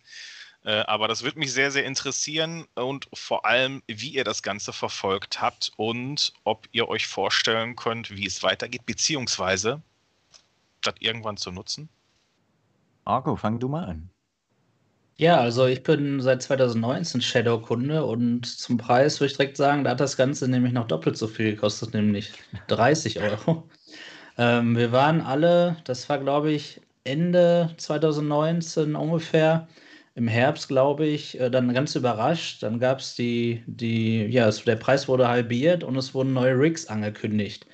Äh, 0.64 0.84
aber 0.88 1.08
das 1.08 1.24
würde 1.24 1.40
mich 1.40 1.54
sehr, 1.54 1.72
sehr 1.72 1.86
interessieren 1.86 2.66
und 2.76 3.08
vor 3.14 3.46
allem, 3.46 3.82
wie 3.88 4.10
ihr 4.10 4.24
das 4.24 4.44
Ganze 4.44 4.74
verfolgt 4.74 5.42
habt 5.42 5.72
und 5.78 6.34
ob 6.44 6.68
ihr 6.72 6.88
euch 6.88 7.08
vorstellen 7.08 7.76
könnt, 7.76 8.12
wie 8.12 8.28
es 8.28 8.44
weitergeht, 8.44 8.86
beziehungsweise 8.86 9.82
das 10.82 10.96
irgendwann 11.00 11.38
zu 11.38 11.52
nutzen. 11.52 11.90
Argo, 13.06 13.36
fang 13.36 13.60
du 13.60 13.68
mal 13.68 13.86
an. 13.86 14.10
Ja, 15.18 15.40
also 15.40 15.68
ich 15.68 15.84
bin 15.84 16.20
seit 16.22 16.42
2019 16.42 17.22
Shadow-Kunde 17.22 18.06
und 18.06 18.46
zum 18.46 18.78
Preis 18.78 19.20
würde 19.20 19.32
ich 19.32 19.38
direkt 19.38 19.58
sagen, 19.58 19.84
da 19.84 19.92
hat 19.92 20.00
das 20.00 20.18
Ganze 20.18 20.48
nämlich 20.48 20.74
noch 20.74 20.88
doppelt 20.88 21.18
so 21.18 21.28
viel 21.28 21.56
gekostet, 21.56 21.94
nämlich 21.94 22.34
30 22.68 23.20
Euro. 23.20 23.70
ähm, 24.38 24.76
wir 24.76 24.92
waren 24.92 25.22
alle, 25.22 25.78
das 25.86 26.08
war 26.10 26.20
glaube 26.20 26.52
ich 26.52 26.82
Ende 27.04 27.74
2019 27.78 28.96
ungefähr, 28.96 29.68
im 30.16 30.28
Herbst, 30.28 30.68
glaube 30.68 31.06
ich, 31.06 31.40
äh, 31.40 31.50
dann 31.50 31.74
ganz 31.74 31.96
überrascht. 31.96 32.64
Dann 32.64 32.80
gab 32.80 33.00
es 33.00 33.16
die, 33.16 33.64
die, 33.68 34.26
ja, 34.26 34.48
es, 34.48 34.64
der 34.64 34.76
Preis 34.76 35.08
wurde 35.08 35.28
halbiert 35.28 35.84
und 35.84 35.96
es 35.96 36.14
wurden 36.14 36.34
neue 36.34 36.58
Rigs 36.58 36.88
angekündigt. 36.88 37.66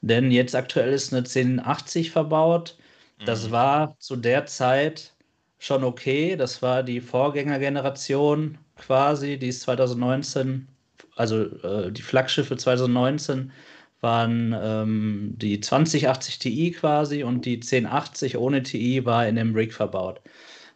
Denn 0.00 0.30
jetzt 0.30 0.54
aktuell 0.54 0.92
ist 0.92 1.12
eine 1.12 1.20
1080 1.20 2.10
verbaut. 2.10 2.76
Das 3.24 3.48
mhm. 3.48 3.52
war 3.52 3.96
zu 3.98 4.16
der 4.16 4.46
Zeit 4.46 5.14
schon 5.58 5.84
okay. 5.84 6.36
Das 6.36 6.62
war 6.62 6.82
die 6.82 7.00
Vorgängergeneration 7.00 8.58
quasi, 8.76 9.38
die 9.38 9.48
ist 9.48 9.62
2019, 9.62 10.68
also 11.16 11.44
äh, 11.62 11.92
die 11.92 12.02
Flaggschiffe 12.02 12.56
2019 12.56 13.52
waren 14.00 14.54
ähm, 14.60 15.34
die 15.38 15.60
2080 15.60 16.38
Ti 16.38 16.70
quasi 16.72 17.22
und 17.24 17.46
die 17.46 17.56
1080 17.56 18.36
ohne 18.36 18.62
Ti 18.62 19.04
war 19.06 19.26
in 19.26 19.36
dem 19.36 19.54
Rig 19.54 19.72
verbaut. 19.72 20.20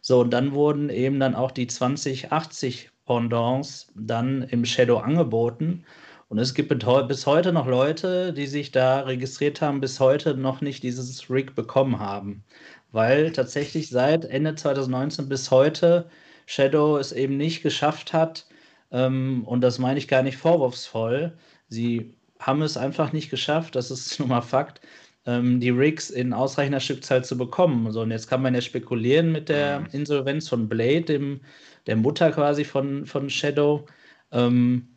So, 0.09 0.21
und 0.21 0.31
dann 0.31 0.53
wurden 0.53 0.89
eben 0.89 1.19
dann 1.19 1.35
auch 1.35 1.51
die 1.51 1.67
2080 1.67 2.89
Pendants 3.05 3.91
dann 3.93 4.41
im 4.41 4.65
Shadow 4.65 4.97
angeboten. 4.97 5.85
Und 6.29 6.39
es 6.39 6.55
gibt 6.55 6.69
bis 7.07 7.27
heute 7.27 7.53
noch 7.53 7.67
Leute, 7.67 8.33
die 8.33 8.47
sich 8.47 8.71
da 8.71 9.01
registriert 9.01 9.61
haben, 9.61 9.81
bis 9.81 9.99
heute 9.99 10.33
noch 10.33 10.61
nicht 10.61 10.81
dieses 10.81 11.29
Rig 11.29 11.53
bekommen 11.53 11.99
haben. 11.99 12.43
Weil 12.91 13.31
tatsächlich 13.33 13.89
seit 13.89 14.25
Ende 14.25 14.55
2019 14.55 15.29
bis 15.29 15.51
heute 15.51 16.09
Shadow 16.47 16.97
es 16.97 17.11
eben 17.11 17.37
nicht 17.37 17.61
geschafft 17.61 18.11
hat, 18.11 18.47
ähm, 18.89 19.43
und 19.45 19.61
das 19.61 19.77
meine 19.77 19.99
ich 19.99 20.07
gar 20.07 20.23
nicht 20.23 20.37
vorwurfsvoll, 20.37 21.37
sie 21.67 22.15
haben 22.39 22.63
es 22.63 22.77
einfach 22.77 23.13
nicht 23.13 23.29
geschafft, 23.29 23.75
das 23.75 23.91
ist 23.91 24.19
nun 24.19 24.29
mal 24.29 24.41
Fakt, 24.41 24.81
ähm, 25.25 25.59
die 25.59 25.69
Rigs 25.69 26.09
in 26.09 26.33
ausreichender 26.33 26.79
Stückzahl 26.79 27.23
zu 27.23 27.37
bekommen. 27.37 27.91
So, 27.91 28.01
und 28.01 28.11
jetzt 28.11 28.27
kann 28.27 28.41
man 28.41 28.55
ja 28.55 28.61
spekulieren 28.61 29.31
mit 29.31 29.49
der 29.49 29.81
mhm. 29.81 29.87
Insolvenz 29.91 30.49
von 30.49 30.69
Blade, 30.69 31.01
dem, 31.01 31.41
der 31.87 31.95
Mutter 31.95 32.31
quasi 32.31 32.63
von, 32.63 33.05
von 33.05 33.29
Shadow. 33.29 33.85
Ähm, 34.31 34.87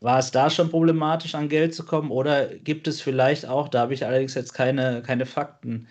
war 0.00 0.18
es 0.18 0.32
da 0.32 0.50
schon 0.50 0.68
problematisch, 0.68 1.34
an 1.34 1.48
Geld 1.48 1.74
zu 1.74 1.84
kommen? 1.84 2.10
Oder 2.10 2.46
gibt 2.46 2.88
es 2.88 3.00
vielleicht 3.00 3.46
auch, 3.46 3.68
da 3.68 3.82
habe 3.82 3.94
ich 3.94 4.04
allerdings 4.04 4.34
jetzt 4.34 4.52
keine, 4.52 5.02
keine 5.02 5.26
Fakten, 5.26 5.86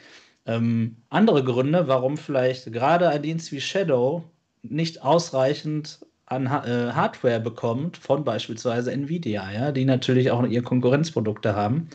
ähm, 0.46 0.98
andere 1.10 1.44
Gründe, 1.44 1.88
warum 1.88 2.18
vielleicht 2.18 2.72
gerade 2.74 3.08
ein 3.10 3.22
Dienst 3.22 3.52
wie 3.52 3.62
Shadow 3.62 4.24
nicht 4.64 5.02
ausreichend 5.02 6.00
an 6.26 6.46
äh, 6.46 6.92
Hardware 6.94 7.40
bekommt, 7.40 7.98
von 7.98 8.24
beispielsweise 8.24 8.92
Nvidia, 8.92 9.52
ja, 9.52 9.72
die 9.72 9.86
natürlich 9.86 10.32
auch 10.32 10.46
ihre 10.46 10.64
Konkurrenzprodukte 10.64 11.56
haben. 11.56 11.90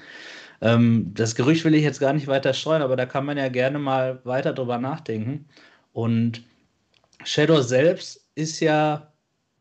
Ähm, 0.61 1.13
das 1.15 1.35
Gerücht 1.35 1.65
will 1.65 1.75
ich 1.75 1.83
jetzt 1.83 2.01
gar 2.01 2.13
nicht 2.13 2.27
weiter 2.27 2.55
streuen, 2.55 2.83
aber 2.83 2.97
da 2.97 3.07
kann 3.07 3.27
man 3.27 3.37
ja 3.37 3.49
gerne 3.49 3.79
mal 3.79 4.21
weiter 4.25 4.53
drüber 4.53 4.79
nachdenken. 4.79 5.47
Und 5.93 6.45
Shadow 7.25 7.63
selbst 7.63 8.27
ist 8.35 8.61
ja 8.61 9.13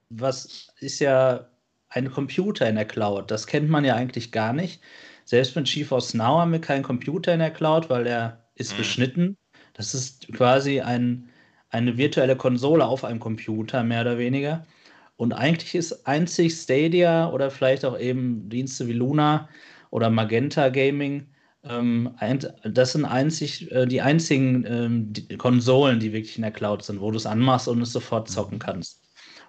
was 0.09 0.67
ist 0.79 0.99
ja 0.99 1.47
ein 1.89 2.11
Computer 2.11 2.67
in 2.67 2.75
der 2.75 2.85
Cloud. 2.85 3.31
Das 3.31 3.47
kennt 3.47 3.69
man 3.69 3.85
ja 3.85 3.95
eigentlich 3.95 4.31
gar 4.31 4.53
nicht. 4.53 4.81
Selbst 5.23 5.55
mit 5.55 5.65
GeForce 5.71 6.13
Now 6.13 6.39
haben 6.39 6.51
wir 6.51 6.61
keinen 6.61 6.83
Computer 6.83 7.33
in 7.33 7.39
der 7.39 7.51
Cloud, 7.51 7.89
weil 7.89 8.03
der 8.03 8.45
ist 8.55 8.73
mhm. 8.73 8.77
beschnitten. 8.77 9.37
Das 9.73 9.93
ist 9.93 10.31
quasi 10.33 10.81
ein, 10.81 11.29
eine 11.69 11.97
virtuelle 11.97 12.35
Konsole 12.35 12.85
auf 12.85 13.03
einem 13.03 13.19
Computer, 13.19 13.83
mehr 13.83 14.01
oder 14.01 14.17
weniger. 14.17 14.65
Und 15.17 15.33
eigentlich 15.33 15.73
ist 15.75 16.05
einzig 16.05 16.53
Stadia 16.53 17.29
oder 17.29 17.49
vielleicht 17.49 17.85
auch 17.85 17.97
eben 17.97 18.49
Dienste 18.49 18.87
wie 18.87 18.93
Luna 18.93 19.47
oder 19.95 20.09
Magenta 20.09 20.67
Gaming. 20.67 21.25
Ähm, 21.63 22.13
das 22.65 22.91
sind 22.91 23.05
einzig, 23.05 23.71
äh, 23.71 23.85
die 23.85 24.01
einzigen 24.01 24.65
ähm, 24.67 25.37
Konsolen, 25.37 26.01
die 26.01 26.11
wirklich 26.11 26.35
in 26.35 26.41
der 26.41 26.51
Cloud 26.51 26.83
sind, 26.83 26.99
wo 26.99 27.11
du 27.11 27.17
es 27.17 27.25
anmachst 27.25 27.69
und 27.69 27.81
es 27.81 27.93
sofort 27.93 28.29
zocken 28.29 28.59
kannst. 28.59 29.01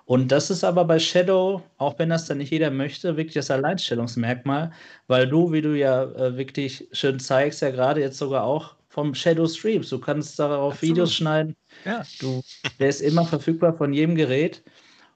Und 0.05 0.31
das 0.31 0.51
ist 0.51 0.63
aber 0.63 0.85
bei 0.85 1.01
Shadow, 1.01 1.63
auch 1.79 1.99
wenn 1.99 2.11
das 2.11 2.27
dann 2.27 2.39
nicht 2.39 2.53
jeder 2.53 2.71
möchte, 2.71 3.17
wirklich 3.17 3.35
das 3.35 3.51
Alleinstellungsmerkmal, 3.51 4.71
weil 5.09 5.27
du, 5.27 5.51
wie 5.53 5.63
du 5.63 5.77
ja 5.77 6.05
äh, 6.05 6.37
wirklich 6.37 6.87
schön 6.93 7.19
zeigst, 7.19 7.61
ja 7.61 7.71
gerade 7.71 8.01
jetzt 8.01 8.19
sogar 8.19 8.45
auch 8.45 8.77
vom 8.89 9.17
Shadow 9.17 9.49
Streams. 9.49 9.89
Du 9.89 9.99
kannst 9.99 10.39
darauf 10.39 10.75
Absolut. 10.75 10.95
Videos 10.95 11.13
schneiden. 11.13 11.57
Ja. 11.85 12.05
Du, 12.21 12.41
der 12.79 12.89
ist 12.89 13.01
immer 13.01 13.25
verfügbar 13.25 13.77
von 13.77 13.93
jedem 13.93 14.15
Gerät. 14.15 14.63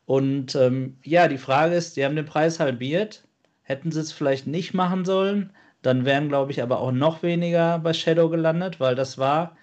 Und 0.06 0.56
ähm, 0.56 0.98
ja, 1.04 1.28
die 1.28 1.38
Frage 1.38 1.76
ist, 1.76 1.96
die 1.96 2.04
haben 2.04 2.16
den 2.16 2.26
Preis 2.26 2.58
halbiert. 2.58 3.22
Hätten 3.70 3.92
sie 3.92 4.00
es 4.00 4.10
vielleicht 4.10 4.48
nicht 4.48 4.74
machen 4.74 5.04
sollen, 5.04 5.52
dann 5.82 6.04
wären, 6.04 6.28
glaube 6.28 6.50
ich, 6.50 6.60
aber 6.60 6.80
auch 6.80 6.90
noch 6.90 7.22
weniger 7.22 7.78
bei 7.78 7.92
Shadow 7.92 8.28
gelandet, 8.28 8.80
weil 8.80 8.96
das 8.96 9.16
war, 9.16 9.56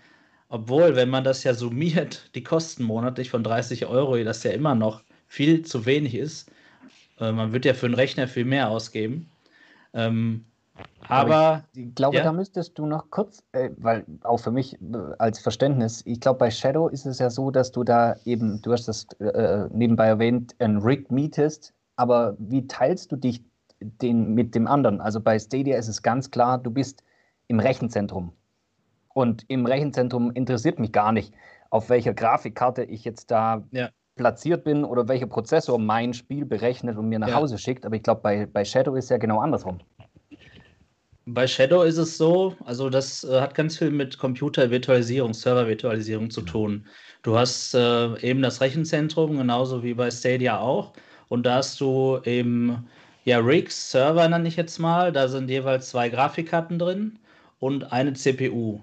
obwohl, 0.47 0.95
wenn 0.95 1.09
man 1.09 1.25
das 1.25 1.43
ja 1.43 1.53
summiert, 1.53 2.33
die 2.33 2.41
Kosten 2.41 2.85
monatlich 2.85 3.29
von 3.29 3.43
30 3.43 3.85
Euro, 3.85 4.15
das 4.23 4.43
ja 4.43 4.51
immer 4.51 4.75
noch 4.75 5.03
viel 5.27 5.63
zu 5.63 5.85
wenig 5.85 6.15
ist. 6.15 6.49
Äh, 7.19 7.33
man 7.33 7.51
wird 7.51 7.65
ja 7.65 7.73
für 7.73 7.87
einen 7.87 7.95
Rechner 7.95 8.29
viel 8.29 8.45
mehr 8.45 8.69
ausgeben. 8.69 9.29
Ähm, 9.93 10.45
aber 11.09 11.65
ich 11.75 11.93
glaube, 11.93 12.15
ja. 12.15 12.23
da 12.23 12.31
müsstest 12.31 12.79
du 12.79 12.85
noch 12.85 13.11
kurz, 13.11 13.43
äh, 13.51 13.71
weil 13.75 14.05
auch 14.23 14.37
für 14.37 14.51
mich 14.51 14.75
äh, 14.75 14.97
als 15.17 15.39
Verständnis, 15.39 16.01
ich 16.05 16.21
glaube, 16.21 16.39
bei 16.39 16.49
Shadow 16.49 16.87
ist 16.87 17.05
es 17.05 17.19
ja 17.19 17.29
so, 17.29 17.51
dass 17.51 17.73
du 17.73 17.83
da 17.83 18.15
eben, 18.23 18.61
du 18.61 18.71
hast 18.71 18.87
das 18.87 19.05
äh, 19.19 19.67
nebenbei 19.73 20.07
erwähnt, 20.07 20.55
ein 20.59 20.77
Rig 20.77 21.11
mietest, 21.11 21.73
aber 21.97 22.37
wie 22.39 22.67
teilst 22.67 23.11
du 23.11 23.17
dich 23.17 23.43
den, 23.79 24.33
mit 24.33 24.55
dem 24.55 24.67
anderen. 24.67 25.01
Also 25.01 25.19
bei 25.19 25.37
Stadia 25.37 25.77
ist 25.77 25.87
es 25.87 26.01
ganz 26.01 26.31
klar, 26.31 26.57
du 26.57 26.71
bist 26.71 27.03
im 27.47 27.59
Rechenzentrum. 27.59 28.33
Und 29.13 29.45
im 29.47 29.65
Rechenzentrum 29.65 30.31
interessiert 30.31 30.79
mich 30.79 30.91
gar 30.91 31.11
nicht, 31.11 31.33
auf 31.69 31.89
welcher 31.89 32.13
Grafikkarte 32.13 32.83
ich 32.83 33.03
jetzt 33.03 33.31
da 33.31 33.63
ja. 33.71 33.89
platziert 34.15 34.63
bin 34.63 34.83
oder 34.83 35.07
welcher 35.07 35.27
Prozessor 35.27 35.79
mein 35.79 36.13
Spiel 36.13 36.45
berechnet 36.45 36.97
und 36.97 37.09
mir 37.09 37.19
nach 37.19 37.29
ja. 37.29 37.35
Hause 37.35 37.57
schickt. 37.57 37.85
Aber 37.85 37.95
ich 37.95 38.03
glaube, 38.03 38.21
bei, 38.21 38.45
bei 38.45 38.63
Shadow 38.63 38.95
ist 38.95 39.05
es 39.05 39.09
ja 39.09 39.17
genau 39.17 39.39
andersrum. 39.39 39.79
Bei 41.25 41.45
Shadow 41.45 41.81
ist 41.81 41.97
es 41.97 42.17
so, 42.17 42.55
also 42.63 42.89
das 42.89 43.25
äh, 43.25 43.41
hat 43.41 43.53
ganz 43.53 43.77
viel 43.77 43.91
mit 43.91 44.17
Computervirtualisierung, 44.17 45.33
Servervirtualisierung 45.33 46.29
zu 46.29 46.41
tun. 46.41 46.85
Du 47.21 47.37
hast 47.37 47.73
äh, 47.73 48.17
eben 48.21 48.41
das 48.41 48.61
Rechenzentrum, 48.61 49.37
genauso 49.37 49.83
wie 49.83 49.93
bei 49.93 50.09
Stadia 50.09 50.59
auch. 50.59 50.93
Und 51.27 51.45
da 51.45 51.55
hast 51.55 51.81
du 51.81 52.19
eben 52.23 52.87
ja, 53.27 53.39
Rigs, 53.39 53.91
Server 53.91 54.29
nenne 54.29 54.47
ich 54.47 54.55
jetzt 54.55 54.79
mal. 54.79 55.11
Da 55.11 55.27
sind 55.27 55.49
jeweils 55.49 55.89
zwei 55.89 56.07
Grafikkarten 56.07 56.79
drin 56.79 57.19
und 57.59 57.91
eine 57.91 58.13
CPU. 58.13 58.79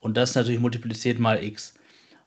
Und 0.00 0.18
das 0.18 0.34
natürlich 0.34 0.60
multipliziert 0.60 1.18
mal 1.18 1.42
x. 1.42 1.72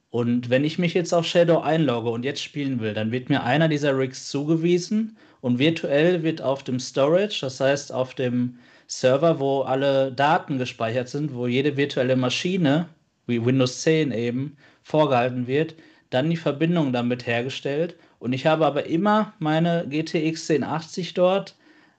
Und 0.10 0.50
wenn 0.50 0.64
ich 0.64 0.80
mich 0.80 0.96
jetzt 0.96 1.14
auf 1.14 1.28
Shadow 1.28 1.60
einlogge 1.60 2.10
und 2.10 2.26
jetzt 2.26 2.42
spielen 2.42 2.80
will, 2.80 2.96
dann 2.96 3.12
wird 3.12 3.30
mir 3.30 3.44
einer 3.44 3.68
dieser 3.68 3.96
Rigs 3.96 4.28
zugewiesen 4.28 5.16
und 5.42 5.60
virtuell 5.60 6.24
wird 6.24 6.42
auf 6.42 6.64
dem 6.64 6.80
Storage, 6.80 7.42
das 7.42 7.60
heißt 7.60 7.94
auf 7.94 8.16
dem 8.16 8.58
Server, 8.88 9.40
wo 9.40 9.62
alle 9.62 10.12
Daten 10.12 10.58
gespeichert 10.58 11.10
sind, 11.10 11.36
wo 11.36 11.46
jede 11.46 11.78
virtuelle 11.78 12.16
Maschine, 12.16 12.90
wie 13.28 13.46
Windows 13.46 13.84
10 13.84 14.12
eben, 14.12 14.58
vorgehalten 14.82 15.46
wird, 15.46 15.76
dann 16.10 16.32
die 16.32 16.38
Verbindung 16.38 16.92
damit 16.92 17.28
hergestellt 17.28 17.96
und 18.22 18.34
ich 18.34 18.46
habe 18.46 18.68
aber 18.68 18.86
immer 18.86 19.34
meine 19.40 19.88
GTX 19.90 20.52
1080 20.52 21.16
dort, 21.16 21.56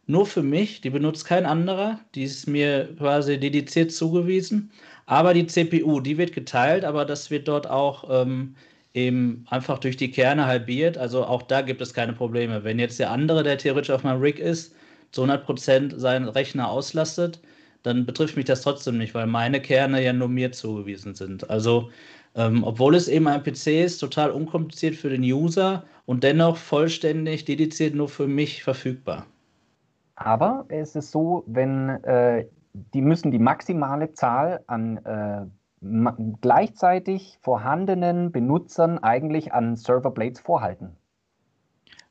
nur 0.06 0.24
für 0.24 0.44
mich, 0.44 0.80
die 0.80 0.90
benutzt 0.90 1.24
kein 1.24 1.44
anderer, 1.44 1.98
die 2.14 2.22
ist 2.22 2.46
mir 2.46 2.88
quasi 2.96 3.40
dediziert 3.40 3.90
zugewiesen. 3.90 4.70
Aber 5.06 5.35
die 5.35 5.46
CPU, 5.48 5.98
die 5.98 6.18
wird 6.18 6.32
geteilt, 6.32 6.85
aber 6.85 7.04
das 7.04 7.32
wird 7.32 7.48
dort 7.48 7.68
auch 7.68 8.04
ähm, 8.08 8.54
eben 8.94 9.44
einfach 9.50 9.78
durch 9.78 9.96
die 9.96 10.12
Kerne 10.12 10.46
halbiert. 10.46 10.96
Also 10.96 11.24
auch 11.24 11.42
da 11.42 11.61
gibt 11.61 11.80
es 11.82 11.92
keine 11.92 12.12
Probleme. 12.12 12.62
Wenn 12.62 12.78
jetzt 12.78 13.00
der 13.00 13.11
andere, 13.11 13.42
der 13.42 13.58
theoretisch 13.58 13.90
auf 13.90 14.04
meinem 14.04 14.20
Rig 14.20 14.38
ist, 14.38 14.76
zu 15.11 15.24
100% 15.24 15.98
seinen 15.98 16.28
Rechner 16.28 16.70
auslastet, 16.70 17.40
dann 17.82 18.06
betrifft 18.06 18.37
mich 18.37 18.44
das 18.44 18.62
trotzdem 18.62 18.96
nicht, 18.96 19.12
weil 19.14 19.26
meine 19.26 19.61
Kerne 19.61 20.00
ja 20.04 20.12
nur 20.12 20.28
mir 20.28 20.52
zugewiesen 20.52 21.16
sind. 21.16 21.50
Also, 21.50 21.90
ähm, 22.34 22.64
obwohl 22.64 22.94
es 22.94 23.08
eben 23.08 23.28
ein 23.28 23.42
PC 23.42 23.82
ist, 23.84 23.98
total 23.98 24.30
unkompliziert 24.30 24.94
für 24.94 25.10
den 25.10 25.22
User 25.22 25.84
und 26.06 26.24
dennoch 26.24 26.56
vollständig 26.56 27.44
dediziert 27.44 27.94
nur 27.94 28.08
für 28.08 28.26
mich 28.26 28.62
verfügbar. 28.64 29.26
Aber 30.16 30.64
es 30.68 30.94
ist 30.96 31.10
so, 31.10 31.44
wenn 31.46 31.88
äh, 32.04 32.46
die 32.72 33.02
müssen 33.02 33.30
die 33.30 33.38
maximale 33.38 34.12
Zahl 34.12 34.62
an 34.66 34.98
äh, 35.04 35.46
gleichzeitig 36.40 37.38
vorhandenen 37.42 38.32
Benutzern 38.32 38.98
eigentlich 38.98 39.52
an 39.52 39.76
Server 39.76 40.10
Blades 40.10 40.40
vorhalten. 40.40 40.96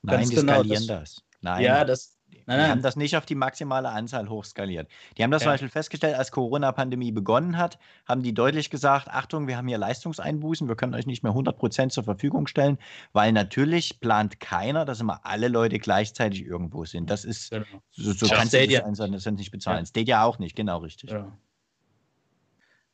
Nein, 0.03 0.17
Ganz 0.17 0.29
die 0.29 0.36
genau, 0.36 0.53
skalieren 0.55 0.88
das- 0.88 0.99
das. 0.99 1.23
Nein, 1.41 1.63
Ja, 1.63 1.84
das. 1.86 2.17
Die 2.47 2.54
haben 2.54 2.82
das 2.82 2.95
nicht 2.95 3.15
auf 3.17 3.25
die 3.25 3.36
maximale 3.36 3.89
Anzahl 3.89 4.30
hochskaliert. 4.30 4.88
Die 5.17 5.23
haben 5.23 5.32
das 5.32 5.41
zum 5.41 5.47
Ja. 5.47 5.54
Beispiel 5.54 5.69
festgestellt, 5.69 6.15
als 6.15 6.32
Corona-Pandemie 6.32 7.12
begonnen 7.12 7.58
hat, 7.58 7.77
haben 8.08 8.23
die 8.23 8.34
deutlich 8.34 8.69
gesagt, 8.69 9.08
Achtung, 9.10 9.47
wir 9.47 9.58
haben 9.58 9.67
hier 9.67 9.77
Leistungseinbußen, 9.77 10.67
wir 10.67 10.75
können 10.75 10.93
euch 10.95 11.06
nicht 11.06 11.23
mehr 11.23 11.34
100% 11.34 11.89
zur 11.89 12.04
Verfügung 12.04 12.47
stellen, 12.47 12.77
weil 13.13 13.32
natürlich 13.32 13.99
plant 13.99 14.39
keiner, 14.39 14.86
dass 14.86 14.99
immer 14.99 15.25
alle 15.25 15.47
Leute 15.47 15.80
gleichzeitig 15.80 16.45
irgendwo 16.45 16.86
sind. 16.86 17.10
Das 17.10 17.25
ist, 17.25 17.51
Genau. 17.51 17.65
so, 17.91 18.12
so 18.13 18.25
Ja, 18.25 18.36
kannst 18.36 18.54
du 18.54 18.58
Stadia. 18.58 18.80
das 18.82 18.99
Internet 18.99 19.38
nicht 19.38 19.51
bezahlen. 19.51 19.80
Ja. 19.80 19.86
Stadia 19.86 20.23
auch 20.23 20.39
nicht, 20.39 20.56
genau 20.56 20.80
richtig. 20.80 21.12
Ja. 21.12 21.32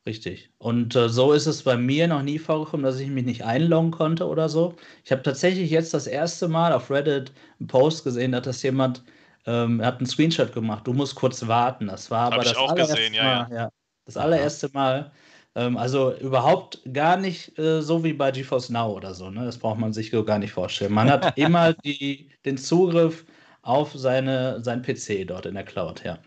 Richtig. 0.06 0.50
Und 0.58 0.96
äh, 0.96 1.08
so 1.10 1.32
ist 1.32 1.46
es 1.46 1.62
bei 1.64 1.76
mir 1.76 2.08
noch 2.08 2.22
nie 2.22 2.38
vorgekommen, 2.38 2.82
dass 2.84 2.98
ich 2.98 3.08
mich 3.10 3.26
nicht 3.26 3.44
einloggen 3.44 3.90
konnte 3.90 4.26
oder 4.26 4.48
so. 4.48 4.74
Ich 5.04 5.12
habe 5.12 5.22
tatsächlich 5.22 5.70
jetzt 5.70 5.92
das 5.92 6.06
erste 6.06 6.48
Mal 6.48 6.72
auf 6.72 6.90
Reddit 6.90 7.32
einen 7.60 7.66
Post 7.66 8.04
gesehen, 8.04 8.32
da 8.32 8.38
hat 8.38 8.46
das 8.46 8.62
jemand, 8.62 9.02
ähm, 9.48 9.80
er 9.80 9.86
hat 9.86 9.98
einen 9.98 10.06
Screenshot 10.06 10.52
gemacht. 10.52 10.86
Du 10.86 10.92
musst 10.92 11.14
kurz 11.14 11.46
warten. 11.46 11.86
Das 11.86 12.10
war 12.10 12.26
Hab 12.26 12.34
aber 12.34 12.42
ich 12.42 12.50
das 12.50 12.58
auch 12.58 12.70
allererste 12.70 12.96
gesehen, 12.96 13.14
ja, 13.14 13.22
Mal. 13.22 13.48
Ja. 13.50 13.70
Das 14.04 14.16
allererste 14.18 14.68
Mal. 14.74 15.10
Ähm, 15.54 15.78
also 15.78 16.14
überhaupt 16.18 16.80
gar 16.92 17.16
nicht 17.16 17.58
äh, 17.58 17.80
so 17.80 18.04
wie 18.04 18.12
bei 18.12 18.30
GeForce 18.30 18.68
Now 18.68 18.92
oder 18.92 19.14
so. 19.14 19.30
Ne? 19.30 19.46
Das 19.46 19.56
braucht 19.56 19.78
man 19.78 19.94
sich 19.94 20.10
so 20.10 20.22
gar 20.22 20.38
nicht 20.38 20.52
vorstellen. 20.52 20.92
Man 20.92 21.10
hat 21.10 21.36
immer 21.38 21.72
die, 21.72 22.30
den 22.44 22.58
Zugriff 22.58 23.24
auf 23.62 23.92
seine, 23.94 24.62
sein 24.62 24.82
PC 24.82 25.26
dort 25.26 25.46
in 25.46 25.54
der 25.54 25.64
Cloud, 25.64 26.04
ja. 26.04 26.18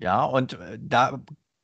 Ja, 0.00 0.24
und 0.24 0.54
äh, 0.54 0.78
da 0.80 1.20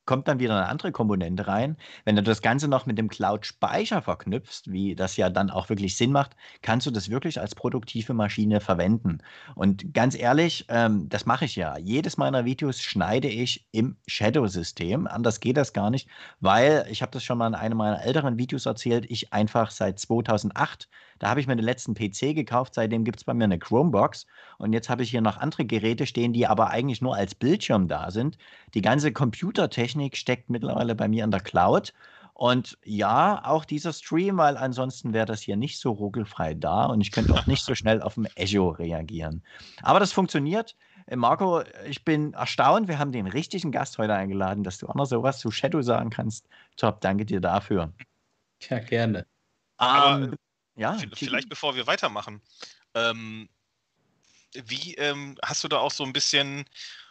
kommt 0.06 0.28
dann 0.28 0.38
wieder 0.38 0.56
eine 0.56 0.68
andere 0.68 0.92
Komponente 0.92 1.46
rein. 1.46 1.76
Wenn 2.04 2.16
du 2.16 2.22
das 2.22 2.42
Ganze 2.42 2.68
noch 2.68 2.86
mit 2.86 2.98
dem 2.98 3.08
Cloud-Speicher 3.08 4.02
verknüpfst, 4.02 4.70
wie 4.70 4.94
das 4.94 5.16
ja 5.16 5.30
dann 5.30 5.50
auch 5.50 5.68
wirklich 5.68 5.96
Sinn 5.96 6.12
macht, 6.12 6.36
kannst 6.62 6.86
du 6.86 6.90
das 6.90 7.08
wirklich 7.08 7.40
als 7.40 7.54
produktive 7.54 8.14
Maschine 8.14 8.60
verwenden. 8.60 9.18
Und 9.54 9.94
ganz 9.94 10.14
ehrlich, 10.14 10.66
ähm, 10.68 11.08
das 11.08 11.26
mache 11.26 11.46
ich 11.46 11.56
ja. 11.56 11.78
Jedes 11.78 12.16
meiner 12.16 12.44
Videos 12.44 12.80
schneide 12.82 13.28
ich 13.28 13.66
im 13.72 13.96
Shadow-System. 14.06 15.06
Anders 15.06 15.40
geht 15.40 15.56
das 15.56 15.72
gar 15.72 15.90
nicht, 15.90 16.08
weil 16.40 16.86
ich 16.90 17.02
habe 17.02 17.12
das 17.12 17.24
schon 17.24 17.38
mal 17.38 17.48
in 17.48 17.54
einem 17.54 17.78
meiner 17.78 18.02
älteren 18.02 18.38
Videos 18.38 18.66
erzählt, 18.66 19.06
ich 19.08 19.32
einfach 19.32 19.70
seit 19.70 19.98
2008 19.98 20.88
da 21.24 21.30
habe 21.30 21.40
ich 21.40 21.46
mir 21.46 21.56
den 21.56 21.64
letzten 21.64 21.94
PC 21.94 22.34
gekauft, 22.34 22.74
seitdem 22.74 23.02
gibt 23.02 23.20
es 23.20 23.24
bei 23.24 23.32
mir 23.32 23.44
eine 23.44 23.58
Chromebox 23.58 24.26
und 24.58 24.74
jetzt 24.74 24.90
habe 24.90 25.02
ich 25.02 25.10
hier 25.10 25.22
noch 25.22 25.38
andere 25.38 25.64
Geräte 25.64 26.04
stehen, 26.04 26.34
die 26.34 26.46
aber 26.46 26.68
eigentlich 26.68 27.00
nur 27.00 27.16
als 27.16 27.34
Bildschirm 27.34 27.88
da 27.88 28.10
sind. 28.10 28.36
Die 28.74 28.82
ganze 28.82 29.10
Computertechnik 29.10 30.18
steckt 30.18 30.50
mittlerweile 30.50 30.94
bei 30.94 31.08
mir 31.08 31.24
in 31.24 31.30
der 31.30 31.40
Cloud. 31.40 31.94
Und 32.34 32.76
ja, 32.84 33.40
auch 33.42 33.64
dieser 33.64 33.94
Stream, 33.94 34.36
weil 34.36 34.58
ansonsten 34.58 35.14
wäre 35.14 35.24
das 35.24 35.40
hier 35.40 35.56
nicht 35.56 35.78
so 35.78 35.92
ruckelfrei 35.92 36.52
da 36.52 36.84
und 36.84 37.00
ich 37.00 37.10
könnte 37.10 37.32
auch 37.32 37.46
nicht 37.46 37.64
so 37.64 37.74
schnell 37.74 38.02
auf 38.02 38.14
dem 38.14 38.26
Echo 38.34 38.68
reagieren. 38.68 39.42
Aber 39.82 40.00
das 40.00 40.12
funktioniert. 40.12 40.76
Äh, 41.06 41.16
Marco, 41.16 41.62
ich 41.86 42.04
bin 42.04 42.34
erstaunt. 42.34 42.86
Wir 42.86 42.98
haben 42.98 43.12
den 43.12 43.28
richtigen 43.28 43.72
Gast 43.72 43.96
heute 43.96 44.12
eingeladen, 44.12 44.62
dass 44.62 44.76
du 44.76 44.88
auch 44.88 44.94
noch 44.94 45.06
sowas 45.06 45.38
zu 45.38 45.50
Shadow 45.50 45.80
sagen 45.80 46.10
kannst. 46.10 46.46
Top, 46.76 47.00
danke 47.00 47.24
dir 47.24 47.40
dafür. 47.40 47.94
Ja, 48.68 48.78
gerne. 48.80 49.24
Ähm, 49.80 50.34
ja, 50.76 50.98
Vielleicht 51.14 51.48
bevor 51.48 51.76
wir 51.76 51.86
weitermachen. 51.86 52.40
Ähm, 52.94 53.48
wie 54.66 54.94
ähm, 54.94 55.36
hast 55.42 55.64
du 55.64 55.68
da 55.68 55.78
auch 55.78 55.90
so 55.90 56.04
ein 56.04 56.12
bisschen 56.12 56.64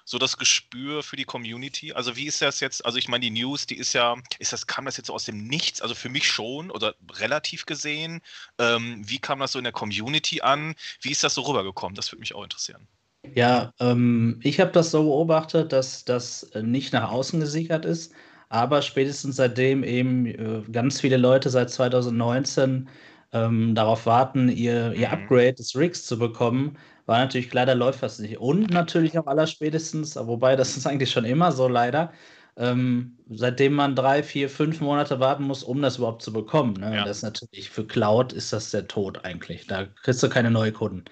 so 0.05 0.17
das 0.17 0.37
Gespür 0.37 1.03
für 1.03 1.15
die 1.15 1.25
Community? 1.25 1.93
Also 1.93 2.15
wie 2.15 2.25
ist 2.25 2.41
das 2.41 2.59
jetzt? 2.59 2.85
Also 2.85 2.97
ich 2.97 3.07
meine, 3.07 3.21
die 3.21 3.31
News, 3.31 3.65
die 3.65 3.77
ist 3.77 3.93
ja, 3.93 4.15
ist 4.39 4.53
das, 4.53 4.67
kam 4.67 4.85
das 4.85 4.97
jetzt 4.97 5.07
so 5.07 5.13
aus 5.13 5.25
dem 5.25 5.47
Nichts? 5.47 5.81
Also 5.81 5.95
für 5.95 6.09
mich 6.09 6.27
schon 6.27 6.71
oder 6.71 6.95
relativ 7.13 7.65
gesehen. 7.65 8.21
Ähm, 8.59 9.01
wie 9.05 9.19
kam 9.19 9.39
das 9.39 9.53
so 9.53 9.59
in 9.59 9.63
der 9.63 9.73
Community 9.73 10.41
an? 10.41 10.75
Wie 11.01 11.11
ist 11.11 11.23
das 11.23 11.35
so 11.35 11.41
rübergekommen? 11.41 11.95
Das 11.95 12.11
würde 12.11 12.19
mich 12.19 12.35
auch 12.35 12.43
interessieren. 12.43 12.87
Ja, 13.35 13.71
ähm, 13.79 14.39
ich 14.43 14.59
habe 14.59 14.71
das 14.71 14.91
so 14.91 15.03
beobachtet, 15.03 15.71
dass 15.71 16.03
das 16.03 16.43
äh, 16.51 16.61
nicht 16.61 16.91
nach 16.91 17.09
außen 17.09 17.39
gesickert 17.39 17.85
ist, 17.85 18.13
aber 18.49 18.81
spätestens 18.81 19.37
seitdem 19.37 19.83
eben 19.83 20.25
äh, 20.25 20.61
ganz 20.71 20.99
viele 20.99 21.17
Leute 21.17 21.49
seit 21.49 21.69
2019 21.71 22.89
ähm, 23.33 23.75
darauf 23.75 24.05
warten, 24.05 24.49
ihr, 24.49 24.93
ihr 24.93 25.07
Mhm. 25.09 25.13
Upgrade 25.13 25.53
des 25.55 25.75
Rigs 25.75 26.05
zu 26.05 26.17
bekommen, 26.19 26.77
war 27.05 27.19
natürlich 27.19 27.49
klar, 27.49 27.65
da 27.65 27.73
läuft 27.73 28.01
was 28.01 28.19
nicht. 28.19 28.37
Und 28.39 28.69
natürlich 28.71 29.17
auch 29.19 29.27
allerspätestens, 29.27 30.15
wobei 30.15 30.55
das 30.55 30.77
ist 30.77 30.87
eigentlich 30.87 31.11
schon 31.11 31.25
immer 31.25 31.51
so 31.51 31.67
leider, 31.67 32.13
ähm, 32.55 33.17
seitdem 33.29 33.73
man 33.73 33.95
drei, 33.95 34.23
vier, 34.23 34.49
fünf 34.49 34.79
Monate 34.79 35.19
warten 35.19 35.43
muss, 35.43 35.63
um 35.63 35.81
das 35.81 35.97
überhaupt 35.97 36.21
zu 36.21 36.31
bekommen. 36.31 36.75
Ne? 36.79 36.95
Ja. 36.97 37.05
Das 37.05 37.17
ist 37.17 37.23
natürlich 37.23 37.69
für 37.69 37.85
Cloud 37.85 38.31
ist 38.33 38.53
das 38.53 38.71
der 38.71 38.87
Tod 38.87 39.25
eigentlich. 39.25 39.67
Da 39.67 39.85
kriegst 40.03 40.21
du 40.23 40.29
keine 40.29 40.51
neuen 40.51 40.73
Kunden. 40.73 41.03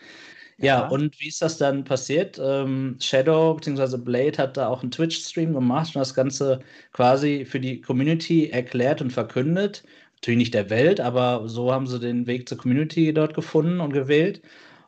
Ja, 0.58 0.82
Ja. 0.82 0.88
und 0.90 1.20
wie 1.20 1.28
ist 1.30 1.42
das 1.42 1.58
dann 1.58 1.84
passiert? 1.84 2.40
Ähm, 2.42 2.98
Shadow 3.02 3.56
bzw. 3.56 3.98
Blade 3.98 4.38
hat 4.38 4.58
da 4.58 4.68
auch 4.68 4.82
einen 4.84 4.92
Twitch-Stream 4.92 5.54
gemacht 5.54 5.96
und 5.96 6.00
das 6.00 6.14
Ganze 6.14 6.60
quasi 6.94 7.46
für 7.46 7.60
die 7.60 7.82
Community 7.82 8.50
erklärt 8.50 9.02
und 9.02 9.12
verkündet. 9.12 9.84
Natürlich 10.22 10.38
nicht 10.38 10.54
der 10.54 10.70
Welt, 10.70 11.00
aber 11.00 11.50
so 11.50 11.74
haben 11.74 11.88
sie 11.88 12.00
den 12.00 12.28
Weg 12.28 12.48
zur 12.48 12.60
Community 12.60 13.12
dort 13.12 13.34
gefunden 13.34 13.80
und 13.80 13.92
gewählt 13.92 14.44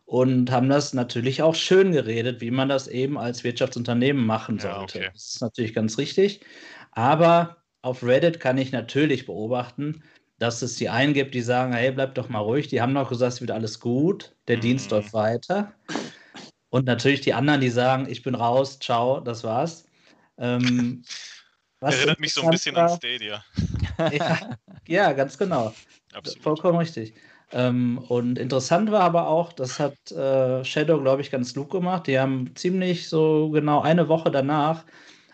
und 0.05 0.51
haben 0.51 0.69
das 0.69 0.93
natürlich 0.93 1.41
auch 1.41 1.55
schön 1.55 1.91
geredet, 1.91 2.39
wie 2.39 2.51
man 2.51 2.69
das 2.69 2.87
eben 2.87 3.17
als 3.17 3.43
Wirtschaftsunternehmen 3.43 4.23
machen 4.23 4.59
Ja, 4.59 4.75
sollte. 4.75 4.99
okay. 4.99 5.09
Das 5.11 5.33
ist 5.33 5.41
natürlich 5.41 5.73
ganz 5.73 5.97
richtig. 5.97 6.41
Aber 6.91 7.57
auf 7.81 8.03
Reddit 8.03 8.39
kann 8.39 8.59
ich 8.59 8.71
natürlich 8.71 9.25
beobachten, 9.25 10.03
dass 10.37 10.61
es 10.61 10.75
die 10.75 10.89
einen 10.89 11.15
gibt, 11.15 11.33
die 11.33 11.41
sagen, 11.41 11.73
hey, 11.73 11.91
bleib 11.91 12.13
doch 12.13 12.29
mal 12.29 12.37
ruhig, 12.37 12.67
die 12.67 12.79
haben 12.79 12.93
doch 12.93 13.09
gesagt, 13.09 13.33
es 13.33 13.41
wird 13.41 13.49
alles 13.49 13.79
gut, 13.79 14.35
der 14.47 14.57
Mhm. 14.57 14.61
Dienst 14.61 14.91
läuft 14.91 15.13
weiter. 15.13 15.73
Und 16.69 16.85
natürlich 16.85 17.21
die 17.21 17.33
anderen, 17.33 17.61
die 17.61 17.69
sagen, 17.69 18.07
ich 18.07 18.21
bin 18.21 18.35
raus, 18.35 18.77
ciao, 18.77 19.19
das 19.19 19.43
war's. 19.43 19.85
Ähm, 20.37 21.03
Erinnert 21.81 22.19
mich 22.19 22.33
so 22.33 22.43
ein 22.43 22.51
bisschen 22.51 22.75
an 22.75 22.89
Stadia. 22.89 23.43
ja, 24.11 24.57
ja, 24.87 25.13
ganz 25.13 25.37
genau. 25.37 25.73
Absolut. 26.13 26.43
Vollkommen 26.43 26.77
richtig. 26.77 27.15
Ähm, 27.51 27.99
und 28.07 28.39
interessant 28.39 28.91
war 28.91 29.01
aber 29.01 29.27
auch, 29.27 29.53
das 29.53 29.79
hat 29.79 30.11
äh, 30.11 30.63
Shadow, 30.63 30.99
glaube 31.01 31.21
ich, 31.21 31.31
ganz 31.31 31.53
klug 31.53 31.71
gemacht. 31.71 32.07
Die 32.07 32.19
haben 32.19 32.55
ziemlich 32.55 33.09
so 33.09 33.49
genau 33.51 33.81
eine 33.81 34.07
Woche 34.09 34.31
danach 34.31 34.85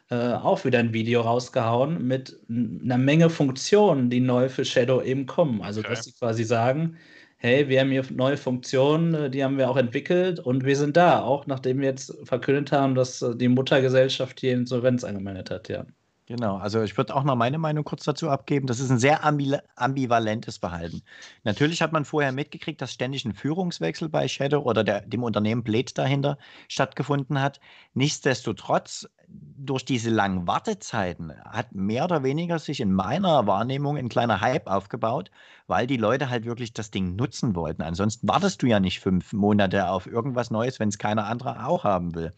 äh, 0.09 0.33
auch 0.33 0.65
wieder 0.65 0.79
ein 0.79 0.93
Video 0.93 1.21
rausgehauen 1.21 2.05
mit 2.07 2.37
einer 2.49 2.97
Menge 2.97 3.29
Funktionen, 3.29 4.09
die 4.09 4.19
neu 4.21 4.49
für 4.49 4.65
Shadow 4.65 5.01
eben 5.01 5.25
kommen. 5.27 5.61
Also, 5.61 5.81
Okay. 5.81 5.89
dass 5.89 6.03
sie 6.03 6.13
quasi 6.13 6.43
sagen, 6.43 6.97
hey, 7.37 7.69
wir 7.69 7.79
haben 7.81 7.91
hier 7.91 8.05
neue 8.11 8.37
Funktionen, 8.37 9.13
äh, 9.13 9.29
die 9.29 9.43
haben 9.43 9.57
wir 9.57 9.69
auch 9.69 9.77
entwickelt 9.77 10.39
und 10.39 10.65
wir 10.65 10.75
sind 10.75 10.97
da, 10.97 11.21
auch 11.21 11.47
nachdem 11.47 11.79
wir 11.79 11.89
jetzt 11.89 12.15
verkündet 12.25 12.71
haben, 12.71 12.95
dass 12.95 13.21
äh, 13.21 13.35
die 13.35 13.47
Muttergesellschaft 13.49 14.39
hier 14.41 14.53
Insolvenz 14.53 15.03
angemeldet 15.03 15.51
hat, 15.51 15.69
ja. 15.69 15.85
Genau, 16.29 16.57
also 16.57 16.83
ich 16.83 16.95
würde 16.95 17.15
auch 17.15 17.23
noch 17.23 17.35
meine 17.35 17.57
Meinung 17.57 17.83
kurz 17.83 18.03
dazu 18.03 18.29
abgeben. 18.29 18.67
Das 18.67 18.79
ist 18.79 18.91
ein 18.91 18.99
sehr 18.99 19.25
ambi 19.25 19.57
ambivalentes 19.75 20.57
Verhalten. 20.57 21.01
Natürlich 21.43 21.81
hat 21.81 21.91
man 21.91 22.05
vorher 22.05 22.31
mitgekriegt, 22.31 22.79
dass 22.83 22.93
ständig 22.93 23.25
ein 23.25 23.33
Führungswechsel 23.33 24.09
bei 24.09 24.27
Shadow 24.27 24.61
oder 24.61 24.83
der, 24.83 25.01
dem 25.01 25.23
Unternehmen 25.23 25.63
Blade 25.63 25.91
dahinter 25.95 26.37
stattgefunden 26.67 27.41
hat. 27.41 27.59
Nichtsdestotrotz, 27.95 29.09
durch 29.27 29.83
diese 29.85 30.11
langen 30.11 30.45
Wartezeiten 30.45 31.33
hat 31.45 31.73
mehr 31.73 32.03
oder 32.03 32.21
weniger 32.23 32.59
sich 32.59 32.79
in 32.79 32.93
meiner 32.93 33.47
Wahrnehmung 33.47 33.97
ein 33.97 34.09
kleiner 34.09 34.39
Hype 34.39 34.67
aufgebaut, 34.67 35.31
weil 35.65 35.87
die 35.87 35.97
Leute 35.97 36.29
halt 36.29 36.45
wirklich 36.45 36.73
das 36.73 36.91
Ding 36.91 37.15
nutzen 37.15 37.55
wollten. 37.55 37.81
Ansonsten 37.81 38.27
wartest 38.27 38.61
du 38.61 38.67
ja 38.67 38.79
nicht 38.79 38.99
fünf 38.99 39.33
Monate 39.33 39.89
auf 39.89 40.05
irgendwas 40.05 40.51
Neues, 40.51 40.79
wenn 40.79 40.89
es 40.89 40.99
keiner 40.99 41.25
andere 41.25 41.65
auch 41.65 41.83
haben 41.83 42.13
will. 42.13 42.33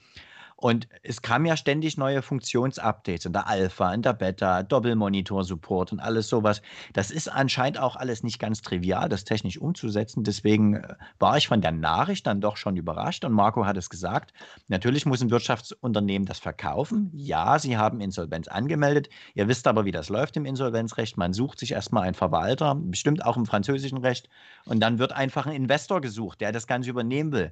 Und 0.62 0.88
es 1.02 1.24
kamen 1.24 1.48
ja 1.48 1.58
ständig 1.58 1.98
neue 1.98 2.22
Funktionsupdates 2.22 3.26
in 3.26 3.34
der 3.34 3.48
Alpha, 3.48 3.92
in 3.96 4.04
der 4.04 4.14
Beta, 4.14 4.62
Doppelmonitor-Support 4.62 5.92
und 5.92 6.00
alles 6.00 6.30
sowas. 6.30 6.62
Das 6.94 7.10
ist 7.10 7.30
anscheinend 7.30 7.80
auch 7.80 7.96
alles 7.96 8.22
nicht 8.22 8.38
ganz 8.38 8.62
trivial, 8.62 9.10
das 9.10 9.24
technisch 9.24 9.58
umzusetzen. 9.58 10.24
Deswegen 10.24 10.76
äh, 10.76 10.94
war 11.18 11.36
ich 11.36 11.48
von 11.48 11.62
der 11.62 11.72
Nachricht 11.72 12.28
dann 12.28 12.42
doch 12.42 12.58
schon 12.58 12.76
überrascht. 12.76 13.26
Und 13.26 13.34
Marco 13.34 13.66
hat 13.66 13.76
es 13.76 13.90
gesagt, 13.90 14.34
natürlich 14.68 15.08
muss 15.08 15.24
ein 15.24 15.32
Wirtschaftsunternehmen 15.32 16.28
das 16.28 16.38
verkaufen. 16.38 17.10
Ja, 17.12 17.58
sie 17.58 17.76
haben 17.76 18.00
Insolvenz 18.00 18.48
angemeldet. 18.48 19.10
Ihr 19.34 19.48
wisst 19.48 19.66
aber, 19.66 19.86
wie 19.86 19.92
das 19.92 20.10
läuft 20.10 20.38
im 20.38 20.46
Insolvenzrecht. 20.46 21.18
Man 21.18 21.34
sucht 21.34 21.58
sich 21.58 21.72
erstmal 21.72 22.04
einen 22.04 22.14
Verwalter, 22.14 22.76
bestimmt 22.76 23.26
auch 23.26 23.36
im 23.36 23.48
französischen 23.48 23.98
Recht. 23.98 24.30
Und 24.66 24.80
dann 24.80 25.00
wird 25.00 25.12
einfach 25.12 25.48
ein 25.48 25.56
Investor 25.56 26.02
gesucht, 26.02 26.40
der 26.40 26.52
das 26.52 26.68
Ganze 26.68 26.92
übernehmen 26.92 27.32
will. 27.32 27.50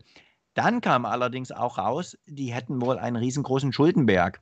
Dann 0.53 0.81
kam 0.81 1.05
allerdings 1.05 1.51
auch 1.51 1.77
raus, 1.77 2.17
die 2.25 2.53
hätten 2.53 2.81
wohl 2.81 2.97
einen 2.97 3.15
riesengroßen 3.15 3.73
Schuldenberg. 3.73 4.41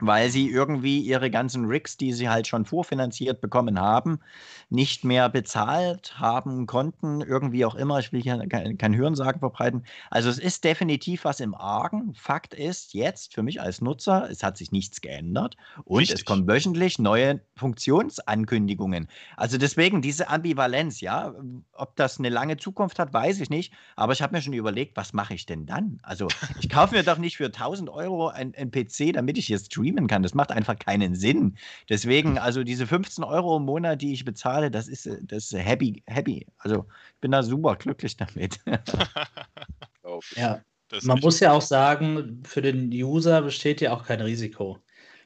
Weil 0.00 0.30
sie 0.30 0.48
irgendwie 0.48 1.00
ihre 1.00 1.30
ganzen 1.30 1.64
Rigs, 1.66 1.96
die 1.96 2.12
sie 2.12 2.28
halt 2.28 2.46
schon 2.46 2.64
vorfinanziert 2.64 3.40
bekommen 3.40 3.78
haben, 3.78 4.20
nicht 4.68 5.04
mehr 5.04 5.28
bezahlt 5.28 6.18
haben 6.18 6.66
konnten, 6.66 7.20
irgendwie 7.20 7.64
auch 7.64 7.74
immer. 7.74 7.98
Ich 7.98 8.12
will 8.12 8.22
hier 8.22 8.38
kein, 8.48 8.78
kein 8.78 8.96
Hörensagen 8.96 9.40
verbreiten. 9.40 9.84
Also 10.10 10.30
es 10.30 10.38
ist 10.38 10.64
definitiv 10.64 11.24
was 11.24 11.40
im 11.40 11.54
Argen. 11.54 12.14
Fakt 12.14 12.54
ist 12.54 12.94
jetzt 12.94 13.34
für 13.34 13.42
mich 13.42 13.60
als 13.60 13.80
Nutzer, 13.80 14.28
es 14.30 14.42
hat 14.42 14.56
sich 14.56 14.72
nichts 14.72 15.00
geändert 15.00 15.56
und 15.84 15.98
Richtig. 16.00 16.20
es 16.20 16.24
kommen 16.24 16.46
wöchentlich 16.46 16.98
neue 16.98 17.40
Funktionsankündigungen. 17.56 19.08
Also 19.36 19.58
deswegen 19.58 20.02
diese 20.02 20.28
Ambivalenz, 20.28 21.00
ja, 21.00 21.34
ob 21.72 21.96
das 21.96 22.18
eine 22.18 22.28
lange 22.28 22.56
Zukunft 22.56 22.98
hat, 22.98 23.12
weiß 23.12 23.40
ich 23.40 23.50
nicht. 23.50 23.72
Aber 23.96 24.12
ich 24.12 24.22
habe 24.22 24.34
mir 24.34 24.42
schon 24.42 24.52
überlegt, 24.52 24.96
was 24.96 25.12
mache 25.12 25.34
ich 25.34 25.46
denn 25.46 25.66
dann? 25.66 25.98
Also 26.02 26.28
ich 26.60 26.68
kaufe 26.68 26.94
mir 26.94 27.02
doch 27.02 27.18
nicht 27.18 27.36
für 27.36 27.46
1000 27.46 27.90
Euro 27.90 28.28
ein, 28.28 28.54
ein 28.54 28.70
PC, 28.70 29.12
damit 29.12 29.38
ich 29.38 29.46
hier 29.46 29.58
streamen 29.90 30.08
kann. 30.08 30.22
Das 30.22 30.34
macht 30.34 30.50
einfach 30.52 30.78
keinen 30.78 31.14
Sinn. 31.14 31.56
Deswegen, 31.88 32.38
also 32.38 32.64
diese 32.64 32.86
15 32.86 33.24
Euro 33.24 33.56
im 33.56 33.64
Monat, 33.64 34.02
die 34.02 34.12
ich 34.12 34.24
bezahle, 34.24 34.70
das 34.70 34.88
ist, 34.88 35.06
äh, 35.06 35.18
das 35.22 35.52
ist 35.52 35.58
happy, 35.58 36.02
happy. 36.06 36.46
Also 36.58 36.86
ich 37.14 37.20
bin 37.20 37.32
da 37.32 37.42
super 37.42 37.76
glücklich 37.76 38.16
damit. 38.16 38.60
Ja, 40.34 40.60
man 41.04 41.20
muss 41.20 41.38
ja 41.38 41.52
auch 41.52 41.62
sagen, 41.62 42.42
für 42.44 42.62
den 42.62 42.90
User 42.90 43.42
besteht 43.42 43.80
ja 43.80 43.92
auch 43.92 44.04
kein 44.04 44.20
Risiko. 44.20 44.78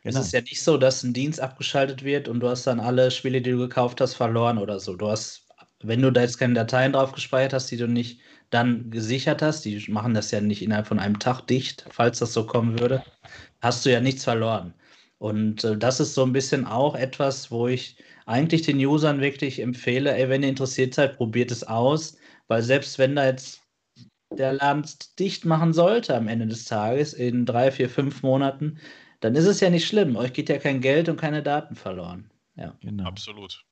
Genau. 0.03 0.21
Es 0.21 0.27
ist 0.27 0.33
ja 0.33 0.43
nicht 0.43 0.63
so, 0.63 0.77
dass 0.77 1.03
ein 1.03 1.15
Dienst 1.15 1.41
abgeschaltet 1.41 2.05
wird 2.05 2.29
und 2.29 2.41
du 2.41 2.49
hast 2.51 2.67
dann 2.67 2.81
alle 2.81 3.11
Spiele, 3.11 3.41
die 3.41 3.53
du 3.53 3.59
gekauft 3.59 4.03
hast, 4.03 4.13
verloren 4.13 4.59
oder 4.59 4.79
so. 4.79 4.95
Du 4.95 5.09
hast, 5.09 5.49
wenn 5.83 6.03
du 6.03 6.13
da 6.13 6.21
jetzt 6.21 6.39
keine 6.39 6.53
Dateien 6.53 6.93
drauf 6.93 7.13
gespeichert 7.13 7.55
hast, 7.55 7.71
die 7.71 7.79
du 7.79 7.89
nicht 7.89 8.21
dann 8.51 8.91
gesichert 8.91 9.41
hast, 9.41 9.65
die 9.65 9.83
machen 9.89 10.13
das 10.13 10.31
ja 10.33 10.43
nicht 10.43 10.61
innerhalb 10.61 10.87
von 10.87 10.99
einem 10.99 11.19
Tag 11.19 11.47
dicht, 11.47 11.87
falls 11.89 12.19
das 12.19 12.35
so 12.35 12.45
kommen 12.45 12.79
würde, 12.79 13.03
hast 13.65 13.85
du 13.85 13.91
ja 13.91 14.01
nichts 14.01 14.25
verloren. 14.25 14.75
Und 15.19 15.65
äh, 15.65 15.77
das 15.77 16.01
ist 16.01 16.15
so 16.15 16.23
ein 16.25 16.33
bisschen 16.33 16.67
auch 16.67 16.95
etwas, 16.95 17.51
wo 17.51 17.67
ich 17.69 17.97
eigentlich 18.27 18.63
den 18.63 18.79
Usern 18.79 19.21
wirklich 19.21 19.61
empfehle, 19.61 20.15
ey, 20.15 20.29
wenn 20.29 20.43
ihr 20.43 20.49
interessiert 20.49 20.95
seid, 20.95 21.17
probiert 21.17 21.51
es 21.51 21.65
aus, 21.65 22.17
weil 22.49 22.63
selbst 22.63 22.99
wenn 22.99 23.17
da 23.17 23.27
jetzt 23.27 23.63
der 24.31 24.55
Laden 24.55 24.85
dicht 25.19 25.45
machen 25.45 25.73
sollte 25.73 26.17
am 26.17 26.29
Ende 26.29 26.47
des 26.47 26.65
Tages 26.65 27.13
in 27.13 27.47
drei, 27.47 27.71
vier, 27.71 27.89
fünf 27.89 28.23
Monaten, 28.23 28.79
dann 29.21 29.35
ist 29.35 29.47
es 29.47 29.61
ja 29.61 29.71
nicht 29.71 29.87
schlimm. 29.87 30.17
Euch 30.17 30.33
geht 30.33 30.49
ja 30.49 30.59
kein 30.59 30.81
Geld 30.81 31.09
und 31.09 31.21
keine 31.21 31.43
Daten 31.43 31.77
verloren. 31.77 32.31
Ja. 32.57 32.77
genau. 32.81 33.05
Absolut. 33.05 33.65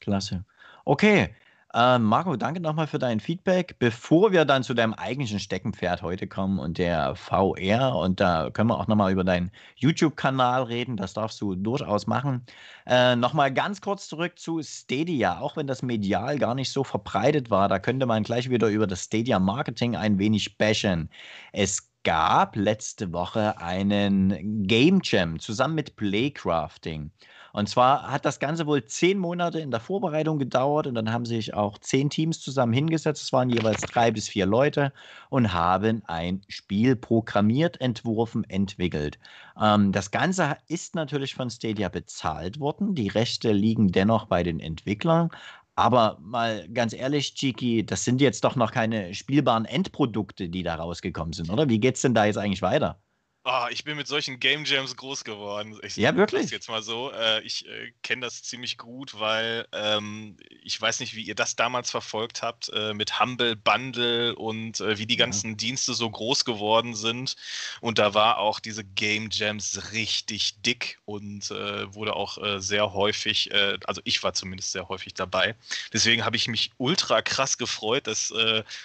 Klasse. 0.00 0.44
Okay. 0.84 1.34
Äh, 1.72 1.98
Marco, 2.00 2.34
danke 2.36 2.60
nochmal 2.60 2.88
für 2.88 2.98
dein 2.98 3.20
Feedback. 3.20 3.78
Bevor 3.78 4.32
wir 4.32 4.44
dann 4.44 4.64
zu 4.64 4.74
deinem 4.74 4.92
eigentlichen 4.94 5.38
Steckenpferd 5.38 6.02
heute 6.02 6.26
kommen 6.26 6.58
und 6.58 6.78
der 6.78 7.14
VR, 7.14 7.94
und 7.96 8.18
da 8.18 8.50
können 8.50 8.70
wir 8.70 8.78
auch 8.78 8.88
nochmal 8.88 9.12
über 9.12 9.22
deinen 9.22 9.52
YouTube-Kanal 9.76 10.64
reden, 10.64 10.96
das 10.96 11.14
darfst 11.14 11.40
du 11.40 11.54
durchaus 11.54 12.08
machen. 12.08 12.44
Äh, 12.86 13.14
nochmal 13.14 13.52
ganz 13.54 13.80
kurz 13.80 14.08
zurück 14.08 14.38
zu 14.38 14.60
Stadia, 14.62 15.38
auch 15.38 15.56
wenn 15.56 15.68
das 15.68 15.82
medial 15.82 16.38
gar 16.38 16.56
nicht 16.56 16.72
so 16.72 16.82
verbreitet 16.82 17.50
war, 17.50 17.68
da 17.68 17.78
könnte 17.78 18.06
man 18.06 18.24
gleich 18.24 18.50
wieder 18.50 18.68
über 18.68 18.88
das 18.88 19.04
Stadia-Marketing 19.04 19.94
ein 19.94 20.18
wenig 20.18 20.58
bashen. 20.58 21.08
Es 21.52 21.90
gab 22.02 22.56
letzte 22.56 23.12
Woche 23.12 23.58
einen 23.58 24.66
Game 24.66 25.00
Jam 25.04 25.38
zusammen 25.38 25.74
mit 25.76 25.94
Playcrafting. 25.96 27.12
Und 27.52 27.68
zwar 27.68 28.10
hat 28.10 28.24
das 28.24 28.38
Ganze 28.38 28.66
wohl 28.66 28.84
zehn 28.84 29.18
Monate 29.18 29.60
in 29.60 29.70
der 29.70 29.80
Vorbereitung 29.80 30.38
gedauert 30.38 30.86
und 30.86 30.94
dann 30.94 31.12
haben 31.12 31.26
sich 31.26 31.54
auch 31.54 31.78
zehn 31.78 32.10
Teams 32.10 32.40
zusammen 32.40 32.72
hingesetzt. 32.72 33.22
Es 33.22 33.32
waren 33.32 33.50
jeweils 33.50 33.80
drei 33.82 34.10
bis 34.10 34.28
vier 34.28 34.46
Leute 34.46 34.92
und 35.28 35.52
haben 35.52 36.02
ein 36.06 36.42
Spiel 36.48 36.96
programmiert, 36.96 37.80
entworfen, 37.80 38.44
entwickelt. 38.44 39.18
Ähm, 39.60 39.92
das 39.92 40.10
Ganze 40.10 40.56
ist 40.68 40.94
natürlich 40.94 41.34
von 41.34 41.50
Stadia 41.50 41.88
bezahlt 41.88 42.60
worden. 42.60 42.94
Die 42.94 43.08
Rechte 43.08 43.52
liegen 43.52 43.92
dennoch 43.92 44.26
bei 44.26 44.42
den 44.42 44.60
Entwicklern. 44.60 45.30
Aber 45.76 46.18
mal 46.20 46.68
ganz 46.68 46.92
ehrlich, 46.92 47.34
Chiki, 47.34 47.84
das 47.86 48.04
sind 48.04 48.20
jetzt 48.20 48.44
doch 48.44 48.54
noch 48.56 48.72
keine 48.72 49.14
spielbaren 49.14 49.64
Endprodukte, 49.64 50.48
die 50.48 50.62
da 50.62 50.74
rausgekommen 50.74 51.32
sind, 51.32 51.50
oder? 51.50 51.68
Wie 51.68 51.80
geht's 51.80 52.02
denn 52.02 52.14
da 52.14 52.26
jetzt 52.26 52.36
eigentlich 52.38 52.62
weiter? 52.62 53.00
Ah, 53.42 53.68
ich 53.70 53.84
bin 53.84 53.96
mit 53.96 54.06
solchen 54.06 54.38
Game 54.38 54.66
Jams 54.66 54.94
groß 54.96 55.24
geworden. 55.24 55.78
Ich 55.82 55.96
Ja, 55.96 56.14
wirklich? 56.14 56.42
das 56.42 56.50
jetzt 56.50 56.68
mal 56.68 56.82
so. 56.82 57.10
Äh, 57.10 57.40
ich 57.40 57.66
äh, 57.66 57.90
kenne 58.02 58.20
das 58.20 58.42
ziemlich 58.42 58.76
gut, 58.76 59.18
weil 59.18 59.66
ähm, 59.72 60.36
ich 60.62 60.78
weiß 60.78 61.00
nicht, 61.00 61.14
wie 61.16 61.22
ihr 61.22 61.34
das 61.34 61.56
damals 61.56 61.90
verfolgt 61.90 62.42
habt 62.42 62.68
äh, 62.74 62.92
mit 62.92 63.18
Humble 63.18 63.56
Bundle 63.56 64.36
und 64.36 64.80
äh, 64.80 64.98
wie 64.98 65.06
die 65.06 65.16
Ja. 65.16 65.24
ganzen 65.24 65.56
Dienste 65.56 65.94
so 65.94 66.10
groß 66.10 66.44
geworden 66.44 66.94
sind. 66.94 67.34
Und 67.80 67.98
da 67.98 68.12
war 68.12 68.36
auch 68.38 68.60
diese 68.60 68.84
Game 68.84 69.30
Jams 69.32 69.92
richtig 69.92 70.60
dick 70.60 70.98
und 71.06 71.48
wurde 71.50 72.14
auch 72.16 72.38
sehr 72.60 72.92
häufig, 72.92 73.50
also 73.86 74.00
ich 74.04 74.22
war 74.22 74.34
zumindest 74.34 74.72
sehr 74.72 74.88
häufig 74.88 75.14
dabei. 75.14 75.54
Deswegen 75.92 76.24
habe 76.24 76.36
ich 76.36 76.46
mich 76.48 76.70
ultra 76.76 77.22
krass 77.22 77.58
gefreut, 77.58 78.06
dass 78.06 78.32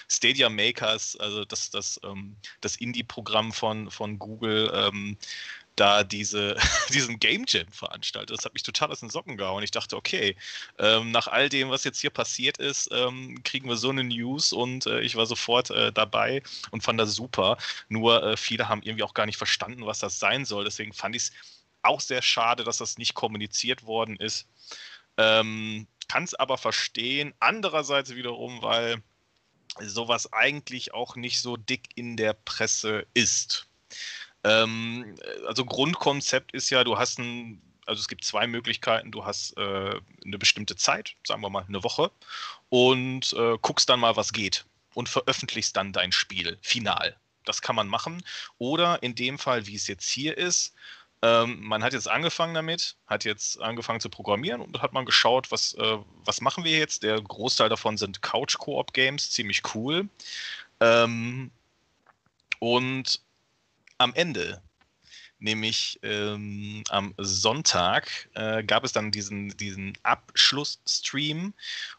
Stadia 0.08 0.50
Makers, 0.50 1.16
also 1.18 1.46
das, 1.46 1.70
das, 1.70 2.00
ähm, 2.04 2.36
das 2.62 2.76
Indie-Programm 2.78 3.52
von, 3.52 3.92
von 3.92 4.18
Google, 4.20 4.45
ähm, 4.48 5.18
da 5.76 6.04
diese, 6.04 6.56
diesen 6.94 7.20
Game 7.20 7.46
Jam 7.48 7.68
veranstaltet. 7.72 8.38
Das 8.38 8.46
hat 8.46 8.54
mich 8.54 8.64
total 8.64 8.92
aus 8.92 9.02
den 9.02 9.10
Socken 9.10 9.38
gehauen. 9.38 9.64
Ich 9.64 9.72
dachte, 9.72 9.96
okay, 9.96 10.36
ähm, 10.80 11.12
nach 11.12 11.28
all 11.28 11.50
dem, 11.50 11.70
was 11.70 11.84
jetzt 11.84 12.00
hier 12.00 12.10
passiert 12.10 12.58
ist, 12.58 12.90
ähm, 12.92 13.42
kriegen 13.44 13.68
wir 13.68 13.78
so 13.78 13.90
eine 13.90 14.04
News 14.04 14.54
und 14.54 14.86
äh, 14.86 15.02
ich 15.02 15.16
war 15.16 15.26
sofort 15.26 15.70
äh, 15.72 15.92
dabei 15.92 16.42
und 16.72 16.82
fand 16.82 17.00
das 17.00 17.14
super. 17.14 17.58
Nur 17.90 18.24
äh, 18.24 18.38
viele 18.38 18.70
haben 18.70 18.82
irgendwie 18.84 19.04
auch 19.04 19.14
gar 19.14 19.26
nicht 19.26 19.38
verstanden, 19.38 19.86
was 19.86 20.00
das 20.00 20.20
sein 20.20 20.46
soll. 20.46 20.64
Deswegen 20.64 20.94
fand 20.94 21.16
ich 21.16 21.24
es 21.24 21.32
auch 21.82 22.02
sehr 22.02 22.22
schade, 22.22 22.64
dass 22.64 22.78
das 22.78 22.98
nicht 22.98 23.14
kommuniziert 23.14 23.84
worden 23.84 24.16
ist. 24.18 24.48
Ähm, 25.18 25.88
Kann 26.08 26.24
es 26.24 26.34
aber 26.34 26.58
verstehen. 26.58 27.34
Andererseits 27.40 28.16
wiederum, 28.16 28.62
weil 28.62 29.02
sowas 29.82 30.32
eigentlich 30.32 30.94
auch 30.94 31.16
nicht 31.16 31.42
so 31.42 31.58
dick 31.58 31.90
in 31.96 32.18
der 32.18 32.34
Presse 32.34 33.06
ist. 33.14 33.68
Ähm, 34.46 35.16
also 35.48 35.66
Grundkonzept 35.66 36.54
ist 36.54 36.70
ja, 36.70 36.84
du 36.84 36.98
hast 36.98 37.20
ein, 37.20 37.62
also 37.86 38.00
es 38.00 38.08
gibt 38.08 38.24
zwei 38.24 38.48
Möglichkeiten. 38.48 39.12
Du 39.12 39.26
hast 39.26 39.58
äh, 39.58 40.00
eine 40.24 40.38
bestimmte 40.38 40.76
Zeit, 40.76 41.16
sagen 41.26 41.42
wir 41.42 41.50
mal 41.50 41.66
eine 41.68 41.84
Woche, 41.84 42.12
und 42.70 43.34
äh, 43.34 43.58
guckst 43.62 43.90
dann 43.90 44.00
mal, 44.00 44.16
was 44.16 44.32
geht 44.32 44.66
und 44.94 45.10
veröffentlichst 45.10 45.76
dann 45.76 45.94
dein 45.94 46.12
Spiel 46.12 46.58
final. 46.62 47.18
Das 47.44 47.62
kann 47.62 47.76
man 47.76 47.88
machen. 47.88 48.24
Oder 48.58 49.02
in 49.04 49.16
dem 49.16 49.38
Fall, 49.38 49.68
wie 49.68 49.76
es 49.76 49.88
jetzt 49.88 50.10
hier 50.10 50.38
ist, 50.38 50.74
ähm, 51.22 51.60
man 51.62 51.84
hat 51.84 51.94
jetzt 51.94 52.08
angefangen 52.08 52.54
damit, 52.54 52.96
hat 53.08 53.24
jetzt 53.24 53.60
angefangen 53.62 54.00
zu 54.00 54.10
programmieren 54.10 54.62
und 54.62 54.82
hat 54.82 54.94
man 54.94 55.06
geschaut, 55.06 55.52
was, 55.52 55.74
äh, 55.76 55.98
was 56.24 56.42
machen 56.42 56.64
wir 56.64 56.78
jetzt. 56.78 57.04
Der 57.04 57.20
Großteil 57.20 57.70
davon 57.70 57.98
sind 57.98 58.22
Couch-Koop-Games, 58.22 59.32
ziemlich 59.32 59.64
cool. 59.74 60.08
Ähm, 60.80 61.52
und 62.60 63.22
am 63.98 64.14
Ende, 64.14 64.62
nämlich 65.40 66.00
ähm, 66.02 66.84
am 66.90 67.14
Sonntag, 67.18 68.30
äh, 68.36 68.64
gab 68.64 68.84
es 68.84 68.94
dann 68.94 69.12
diesen, 69.12 69.56
diesen 69.58 69.98
Abschlussstream. 70.04 71.54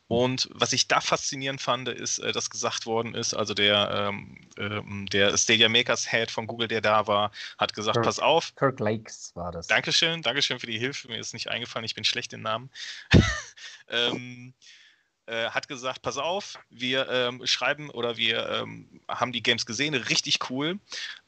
Und 0.09 0.49
was 0.53 0.73
ich 0.73 0.89
da 0.89 1.01
faszinierend 1.01 1.61
fand, 1.61 1.89
ist, 1.89 2.19
äh, 2.19 2.33
dass 2.33 2.51
gesagt 2.51 2.87
worden 2.87 3.15
ist, 3.15 3.35
also 3.35 3.55
der, 3.55 3.91
ähm, 4.11 4.49
ähm, 4.59 5.07
der 5.07 5.37
Stadia 5.37 5.69
Makers 5.69 6.11
Head 6.11 6.31
von 6.31 6.47
Google, 6.47 6.69
der 6.69 6.81
da 6.81 7.07
war, 7.07 7.31
hat 7.59 7.75
gesagt, 7.75 7.97
Kirk. 7.97 8.07
pass 8.07 8.19
auf, 8.19 8.55
Kirk 8.57 8.81
Lakes 8.81 9.33
war 9.35 9.53
das. 9.53 9.67
Dankeschön, 9.67 10.23
Dankeschön 10.23 10.59
für 10.59 10.67
die 10.67 10.79
Hilfe. 10.79 11.09
Mir 11.09 11.19
ist 11.19 11.35
nicht 11.35 11.49
eingefallen, 11.49 11.85
ich 11.85 11.95
bin 11.95 12.05
schlecht 12.05 12.33
im 12.33 12.43
Namen. 12.43 12.71
ähm, 13.89 14.55
äh, 15.27 15.51
hat 15.51 15.69
gesagt, 15.69 16.03
pass 16.03 16.19
auf, 16.19 16.59
wir 16.71 17.09
ähm, 17.09 17.47
schreiben 17.47 17.91
oder 17.91 18.17
wir 18.17 18.49
ähm, 18.49 19.01
haben 19.09 19.33
die 19.33 19.43
Games 19.43 19.67
gesehen, 19.67 19.95
richtig 19.95 20.51
cool, 20.51 20.79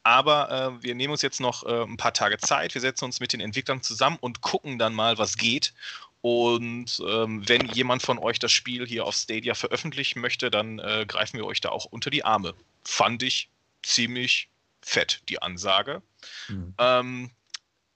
aber 0.03 0.51
äh, 0.81 0.83
wir 0.83 0.95
nehmen 0.95 1.13
uns 1.13 1.23
jetzt 1.23 1.41
noch 1.41 1.65
äh, 1.65 1.83
ein 1.83 1.97
paar 1.97 2.15
Tage 2.15 2.39
Zeit, 2.39 2.75
wir 2.75 2.81
setzen 2.81 3.05
uns 3.05 3.21
mit 3.21 3.33
den 3.33 3.41
Entwicklern 3.41 3.83
zusammen 3.83 4.19
und 4.21 4.41
gucken 4.41 4.79
dann 4.79 4.95
mal, 4.95 5.19
was 5.19 5.37
geht. 5.37 5.75
Und 6.21 7.01
ähm, 7.07 7.49
wenn 7.49 7.69
jemand 7.69 8.03
von 8.03 8.19
euch 8.19 8.41
das 8.41 8.51
Spiel 8.51 8.87
hier 8.87 9.05
auf 9.05 9.15
Stadia 9.15 9.55
veröffentlichen 9.55 10.21
möchte, 10.21 10.51
dann 10.51 10.81
äh, 10.81 11.05
greifen 11.07 11.37
wir 11.37 11.47
euch 11.47 11.61
da 11.61 11.69
auch 11.69 11.85
unter 11.85 12.11
die 12.11 12.25
Arme. 12.25 12.55
Fand 12.83 13.23
ich 13.23 13.51
ziemlich 13.83 14.49
fett, 14.83 15.23
die 15.29 15.41
Ansage. 15.41 16.03
Mhm. 16.49 16.75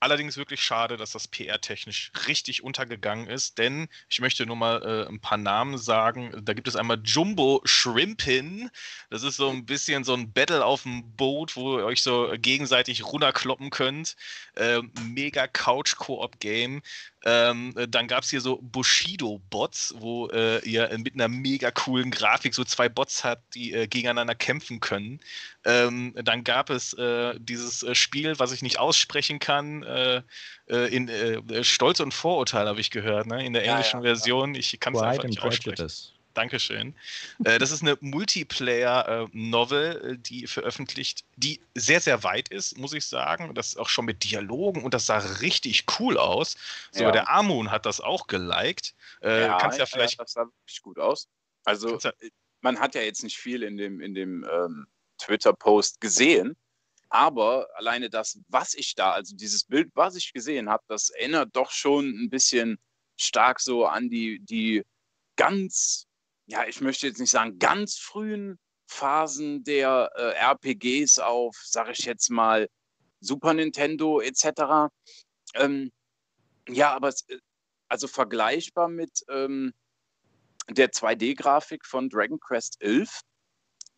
Allerdings 0.02 0.36
wirklich 0.36 0.60
schade, 0.60 0.96
dass 0.96 1.12
das 1.12 1.28
PR-technisch 1.28 2.10
richtig 2.26 2.64
untergegangen 2.64 3.28
ist, 3.28 3.58
denn 3.58 3.86
ich 4.08 4.20
möchte 4.20 4.44
nur 4.46 4.56
mal 4.56 4.82
äh, 4.82 5.08
ein 5.08 5.20
paar 5.20 5.38
Namen 5.38 5.78
sagen. 5.78 6.34
Da 6.42 6.54
gibt 6.54 6.66
es 6.66 6.74
einmal 6.74 7.00
Jumbo 7.04 7.60
Shrimpin. 7.64 8.68
Das 9.10 9.22
ist 9.22 9.36
so 9.36 9.48
ein 9.48 9.64
bisschen 9.64 10.02
so 10.02 10.14
ein 10.14 10.32
Battle 10.32 10.64
auf 10.64 10.82
dem 10.82 11.14
Boot, 11.14 11.54
wo 11.54 11.78
ihr 11.78 11.84
euch 11.84 12.02
so 12.02 12.34
gegenseitig 12.36 13.04
runterkloppen 13.04 13.70
könnt. 13.70 14.16
Ähm, 14.56 14.90
mega 15.04 15.46
Couch-Koop-Game. 15.46 16.82
Ähm, 17.24 17.72
äh, 17.76 17.86
dann 17.86 18.08
gab 18.08 18.24
es 18.24 18.30
hier 18.30 18.40
so 18.40 18.58
Bushido-Bots, 18.62 19.94
wo 19.98 20.28
äh, 20.28 20.58
ihr 20.68 20.90
mit 20.98 21.14
einer 21.14 21.28
mega 21.28 21.70
coolen 21.70 22.10
Grafik 22.10 22.54
so 22.54 22.64
zwei 22.64 22.88
Bots 22.88 23.22
habt, 23.24 23.54
die 23.54 23.72
äh, 23.72 23.86
gegeneinander 23.86 24.34
kämpfen 24.34 24.80
können. 24.80 25.20
Ähm, 25.64 26.14
dann 26.16 26.42
gab 26.42 26.70
es 26.70 26.92
äh, 26.94 27.34
dieses 27.38 27.82
äh, 27.82 27.94
Spiel, 27.94 28.38
was 28.38 28.52
ich 28.52 28.62
nicht 28.62 28.78
aussprechen 28.78 29.38
kann, 29.38 29.82
äh, 29.82 30.22
in 30.68 31.10
Stolz 31.64 32.00
und 32.00 32.14
Vorurteil, 32.14 32.66
habe 32.66 32.80
ich 32.80 32.90
gehört, 32.90 33.26
ne? 33.26 33.44
in 33.44 33.52
der 33.52 33.64
englischen 33.64 33.98
ja, 33.98 34.14
Version. 34.14 34.54
Ich 34.54 34.78
kann 34.80 34.94
es 34.94 35.02
einfach 35.02 35.24
nicht 35.24 35.42
aussprechen. 35.42 35.88
Dankeschön. 36.34 36.94
Äh, 37.44 37.58
das 37.58 37.70
ist 37.70 37.82
eine 37.82 37.96
Multiplayer-Novel, 38.00 40.12
äh, 40.12 40.18
die 40.18 40.46
veröffentlicht, 40.46 41.24
die 41.36 41.60
sehr, 41.74 42.00
sehr 42.00 42.22
weit 42.22 42.48
ist, 42.48 42.78
muss 42.78 42.92
ich 42.92 43.06
sagen. 43.06 43.54
Das 43.54 43.68
ist 43.68 43.76
auch 43.76 43.88
schon 43.88 44.04
mit 44.04 44.24
Dialogen 44.24 44.82
und 44.82 44.94
das 44.94 45.06
sah 45.06 45.18
richtig 45.18 45.84
cool 45.98 46.18
aus. 46.18 46.56
So, 46.90 47.04
ja. 47.04 47.12
der 47.12 47.30
Amun 47.30 47.70
hat 47.70 47.86
das 47.86 48.00
auch 48.00 48.26
geliked. 48.26 48.94
Äh, 49.22 49.42
ja, 49.42 49.58
kannst 49.58 49.78
ja 49.78 49.86
vielleicht. 49.86 50.18
Ja, 50.18 50.24
das 50.24 50.32
sah 50.32 50.46
wirklich 50.46 50.82
gut 50.82 50.98
aus. 50.98 51.28
Also, 51.64 51.98
ja... 51.98 52.12
man 52.60 52.80
hat 52.80 52.94
ja 52.94 53.02
jetzt 53.02 53.22
nicht 53.22 53.38
viel 53.38 53.62
in 53.62 53.76
dem, 53.76 54.00
in 54.00 54.14
dem 54.14 54.46
ähm, 54.50 54.86
Twitter-Post 55.18 56.00
gesehen. 56.00 56.56
Aber 57.08 57.68
alleine 57.74 58.08
das, 58.08 58.38
was 58.48 58.72
ich 58.72 58.94
da, 58.94 59.12
also 59.12 59.36
dieses 59.36 59.64
Bild, 59.64 59.90
was 59.94 60.16
ich 60.16 60.32
gesehen 60.32 60.70
habe, 60.70 60.82
das 60.88 61.10
erinnert 61.10 61.54
doch 61.54 61.70
schon 61.70 62.08
ein 62.08 62.30
bisschen 62.30 62.78
stark 63.18 63.60
so 63.60 63.84
an 63.84 64.08
die, 64.08 64.40
die 64.40 64.82
ganz 65.36 66.06
ja, 66.46 66.66
ich 66.66 66.80
möchte 66.80 67.06
jetzt 67.06 67.20
nicht 67.20 67.30
sagen, 67.30 67.58
ganz 67.58 67.96
frühen 67.96 68.58
Phasen 68.86 69.64
der 69.64 70.10
äh, 70.14 70.34
RPGs 70.38 71.18
auf, 71.18 71.56
sage 71.64 71.92
ich 71.92 72.04
jetzt 72.04 72.30
mal, 72.30 72.68
Super 73.20 73.54
Nintendo 73.54 74.20
etc. 74.20 74.90
Ähm, 75.54 75.92
ja, 76.68 76.94
aber 76.94 77.08
es, 77.08 77.22
äh, 77.28 77.38
also 77.88 78.08
vergleichbar 78.08 78.88
mit 78.88 79.22
ähm, 79.28 79.72
der 80.68 80.90
2D-Grafik 80.90 81.86
von 81.86 82.08
Dragon 82.08 82.40
Quest 82.40 82.80
11, 82.80 83.20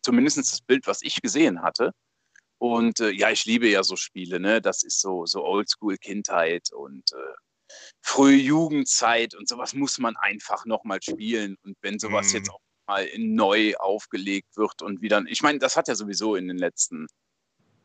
zumindest 0.01 0.37
das 0.37 0.61
Bild, 0.61 0.87
was 0.87 1.01
ich 1.01 1.21
gesehen 1.21 1.61
hatte. 1.61 1.91
Und 2.57 2.99
äh, 2.99 3.11
ja, 3.11 3.31
ich 3.31 3.45
liebe 3.45 3.67
ja 3.67 3.83
so 3.83 3.95
Spiele, 3.95 4.39
ne? 4.39 4.61
Das 4.61 4.83
ist 4.83 5.01
so, 5.01 5.25
so 5.25 5.43
Oldschool-Kindheit 5.43 6.71
und 6.71 7.11
äh, 7.13 7.35
frühe 8.01 8.35
Jugendzeit 8.35 9.35
und 9.35 9.47
sowas 9.47 9.73
muss 9.73 9.97
man 9.97 10.15
einfach 10.17 10.65
nochmal 10.65 11.01
spielen. 11.01 11.57
Und 11.63 11.77
wenn 11.81 11.99
sowas 11.99 12.33
mm. 12.33 12.35
jetzt 12.37 12.49
auch 12.49 12.59
mal 12.87 13.07
neu 13.17 13.75
aufgelegt 13.77 14.55
wird 14.57 14.81
und 14.81 15.01
wieder, 15.01 15.23
ich 15.27 15.41
meine, 15.41 15.59
das 15.59 15.75
hat 15.75 15.87
ja 15.87 15.95
sowieso 15.95 16.35
in 16.35 16.47
den 16.47 16.57
letzten 16.57 17.07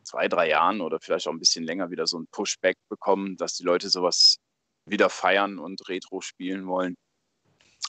zwei, 0.03 0.27
drei 0.27 0.49
Jahren 0.49 0.81
oder 0.81 0.99
vielleicht 0.99 1.27
auch 1.27 1.31
ein 1.31 1.39
bisschen 1.39 1.63
länger 1.63 1.89
wieder 1.91 2.07
so 2.07 2.19
ein 2.19 2.27
Pushback 2.31 2.77
bekommen, 2.89 3.37
dass 3.37 3.55
die 3.55 3.63
Leute 3.63 3.89
sowas 3.89 4.37
wieder 4.85 5.09
feiern 5.09 5.59
und 5.59 5.87
Retro 5.89 6.21
spielen 6.21 6.67
wollen. 6.67 6.95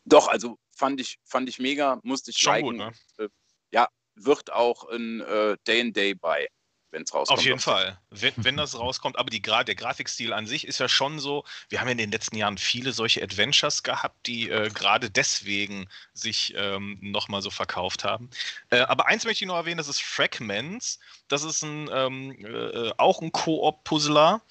Doch, 0.05 0.29
also 0.29 0.59
fand 0.77 1.01
ich, 1.01 1.19
fand 1.25 1.49
ich 1.49 1.59
mega, 1.59 2.01
musste 2.03 2.31
ich 2.31 2.39
Schon 2.39 2.55
liken. 2.55 2.69
Gut, 2.69 2.77
ne? 2.79 2.93
Äh, 3.19 3.29
ja, 3.73 3.89
wird 4.15 4.53
auch 4.53 4.89
ein 4.89 5.21
äh, 5.21 5.57
Day 5.67 5.81
and 5.81 5.97
Day 5.97 6.15
bei 6.15 6.49
wenn 6.93 7.03
es 7.03 7.13
rauskommt. 7.13 7.39
Auf 7.39 7.45
jeden 7.45 7.59
Fall, 7.59 7.99
wenn, 8.11 8.33
wenn 8.37 8.57
das 8.57 8.79
rauskommt. 8.79 9.19
Aber 9.19 9.31
die, 9.31 9.41
der 9.41 9.75
Grafikstil 9.75 10.33
an 10.33 10.47
sich 10.47 10.67
ist 10.67 10.79
ja 10.79 10.89
schon 10.89 11.19
so, 11.19 11.45
wir 11.69 11.81
haben 11.81 11.89
ja 11.89 11.93
in 11.93 11.99
den 11.99 12.13
letzten 12.13 12.37
Jahren 12.37 12.59
viele 12.59 12.93
solche 12.93 13.23
Adventures 13.23 13.83
gehabt, 13.83 14.27
die 14.27 14.51
äh, 14.51 14.69
gerade 14.69 15.11
deswegen 15.11 15.89
sich 16.13 16.55
ähm, 16.57 16.99
nochmal 17.01 17.43
so 17.43 17.51
verkauft 17.51 18.05
haben. 18.05 18.31
Äh, 18.71 18.81
aber 18.81 19.07
eins 19.07 19.25
möchte 19.25 19.45
ich 19.45 19.49
noch 19.49 19.57
erwähnen, 19.57 19.79
das 19.79 19.89
ist 19.89 20.03
Fragments. 20.03 21.01
Das 21.29 21.43
ist 21.43 21.63
ein, 21.63 21.89
ähm, 21.93 22.45
äh, 22.45 22.93
auch 22.99 23.23
ein 23.23 23.33
Koop-Puzzler. 23.33 24.43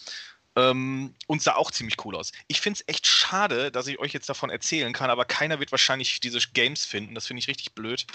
Ähm, 0.55 1.15
und 1.27 1.41
sah 1.41 1.55
auch 1.55 1.71
ziemlich 1.71 2.03
cool 2.03 2.15
aus. 2.15 2.33
Ich 2.47 2.59
finde 2.59 2.79
es 2.79 2.87
echt 2.93 3.07
schade, 3.07 3.71
dass 3.71 3.87
ich 3.87 3.99
euch 3.99 4.11
jetzt 4.11 4.27
davon 4.27 4.49
erzählen 4.49 4.91
kann, 4.91 5.09
aber 5.09 5.23
keiner 5.23 5.59
wird 5.59 5.71
wahrscheinlich 5.71 6.19
diese 6.19 6.39
Games 6.53 6.83
finden. 6.83 7.15
Das 7.15 7.27
finde 7.27 7.39
ich 7.39 7.47
richtig 7.47 7.73
blöd. 7.73 8.05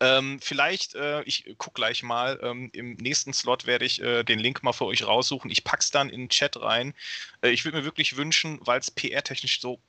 Ähm, 0.00 0.38
vielleicht, 0.42 0.94
äh, 0.94 1.22
ich 1.22 1.54
gucke 1.56 1.74
gleich 1.74 2.02
mal, 2.02 2.38
ähm, 2.42 2.68
im 2.74 2.94
nächsten 2.94 3.32
Slot 3.32 3.66
werde 3.66 3.86
ich 3.86 4.02
äh, 4.02 4.24
den 4.24 4.38
Link 4.38 4.62
mal 4.62 4.72
für 4.72 4.84
euch 4.84 5.06
raussuchen. 5.06 5.50
Ich 5.50 5.64
pack's 5.64 5.90
dann 5.90 6.10
in 6.10 6.22
den 6.22 6.28
Chat 6.28 6.60
rein. 6.60 6.92
Äh, 7.40 7.50
ich 7.50 7.64
würde 7.64 7.78
mir 7.78 7.84
wirklich 7.84 8.16
wünschen, 8.16 8.58
weil 8.62 8.78
es 8.78 8.90
PR-technisch 8.90 9.60
so 9.60 9.80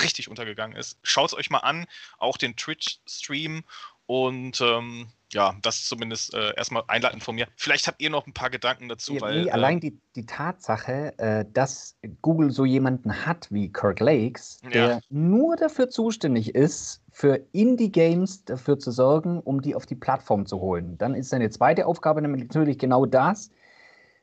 richtig 0.00 0.28
untergegangen 0.28 0.76
ist. 0.76 0.98
Schaut 1.02 1.30
es 1.30 1.34
euch 1.34 1.50
mal 1.50 1.58
an, 1.58 1.86
auch 2.18 2.36
den 2.36 2.56
Twitch-Stream 2.56 3.64
und 4.06 4.60
ähm, 4.60 5.12
ja, 5.32 5.54
das 5.62 5.84
zumindest 5.84 6.34
äh, 6.34 6.54
erstmal 6.56 6.84
einleitend 6.88 7.22
von 7.22 7.34
mir. 7.34 7.46
Vielleicht 7.56 7.86
habt 7.86 8.00
ihr 8.00 8.08
noch 8.08 8.26
ein 8.26 8.32
paar 8.32 8.50
Gedanken 8.50 8.88
dazu. 8.88 9.14
Ja, 9.14 9.20
weil, 9.20 9.42
nee, 9.44 9.50
allein 9.50 9.74
ähm, 9.74 9.80
die, 9.80 10.00
die 10.16 10.26
Tatsache, 10.26 11.18
äh, 11.18 11.44
dass 11.52 11.98
Google 12.22 12.50
so 12.50 12.64
jemanden 12.64 13.26
hat 13.26 13.46
wie 13.50 13.70
Kirk 13.70 14.00
Lakes, 14.00 14.60
der 14.72 14.88
ja. 14.88 15.00
nur 15.10 15.56
dafür 15.56 15.90
zuständig 15.90 16.54
ist, 16.54 17.02
für 17.10 17.40
Indie-Games 17.52 18.44
dafür 18.44 18.78
zu 18.78 18.90
sorgen, 18.90 19.40
um 19.40 19.60
die 19.60 19.74
auf 19.74 19.84
die 19.84 19.96
Plattform 19.96 20.46
zu 20.46 20.60
holen. 20.60 20.96
Dann 20.98 21.14
ist 21.14 21.28
seine 21.28 21.50
zweite 21.50 21.86
Aufgabe 21.86 22.22
natürlich 22.22 22.78
genau 22.78 23.04
das, 23.04 23.50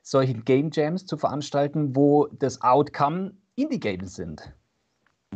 solche 0.02 0.34
Game 0.34 0.70
Jams 0.72 1.06
zu 1.06 1.18
veranstalten, 1.18 1.96
wo 1.96 2.28
das 2.28 2.62
Outcome 2.62 3.34
Indie-Games 3.56 4.16
sind. 4.16 4.54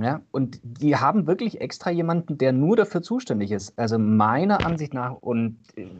Ja, 0.02 0.22
und 0.32 0.62
die 0.64 0.96
haben 0.96 1.28
wirklich 1.28 1.60
extra 1.60 1.90
jemanden, 1.90 2.38
der 2.38 2.54
nur 2.54 2.78
dafür 2.78 3.02
zuständig 3.02 3.52
ist. 3.52 3.78
Also 3.78 4.00
meiner 4.00 4.66
Ansicht 4.66 4.94
nach, 4.94 5.14
und 5.14 5.60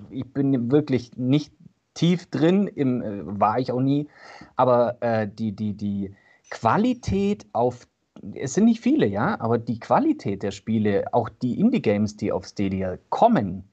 ich 0.10 0.26
bin 0.32 0.72
wirklich 0.72 1.18
nicht 1.18 1.52
tief 1.96 2.28
drin, 2.28 2.68
im, 2.68 3.02
äh, 3.02 3.40
war 3.40 3.60
ich 3.60 3.74
auch 3.74 3.82
nie, 3.82 4.08
aber 4.56 4.98
äh, 5.02 5.28
die, 5.28 5.52
die, 5.52 5.74
die 5.74 6.16
Qualität 6.50 7.46
auf, 7.52 7.88
es 8.36 8.54
sind 8.54 8.66
nicht 8.66 8.80
viele, 8.80 9.06
ja, 9.06 9.38
aber 9.42 9.58
die 9.58 9.80
Qualität 9.80 10.44
der 10.44 10.52
Spiele, 10.52 11.14
auch 11.14 11.28
die 11.28 11.60
Indie-Games, 11.60 12.16
die 12.16 12.32
auf 12.32 12.46
Stadia 12.46 12.98
kommen, 13.10 13.70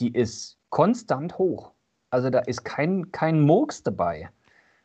die 0.00 0.12
ist 0.12 0.58
konstant 0.70 1.38
hoch. 1.38 1.70
Also 2.10 2.30
da 2.30 2.40
ist 2.40 2.64
kein, 2.64 3.12
kein 3.12 3.42
Murks 3.42 3.84
dabei. 3.84 4.30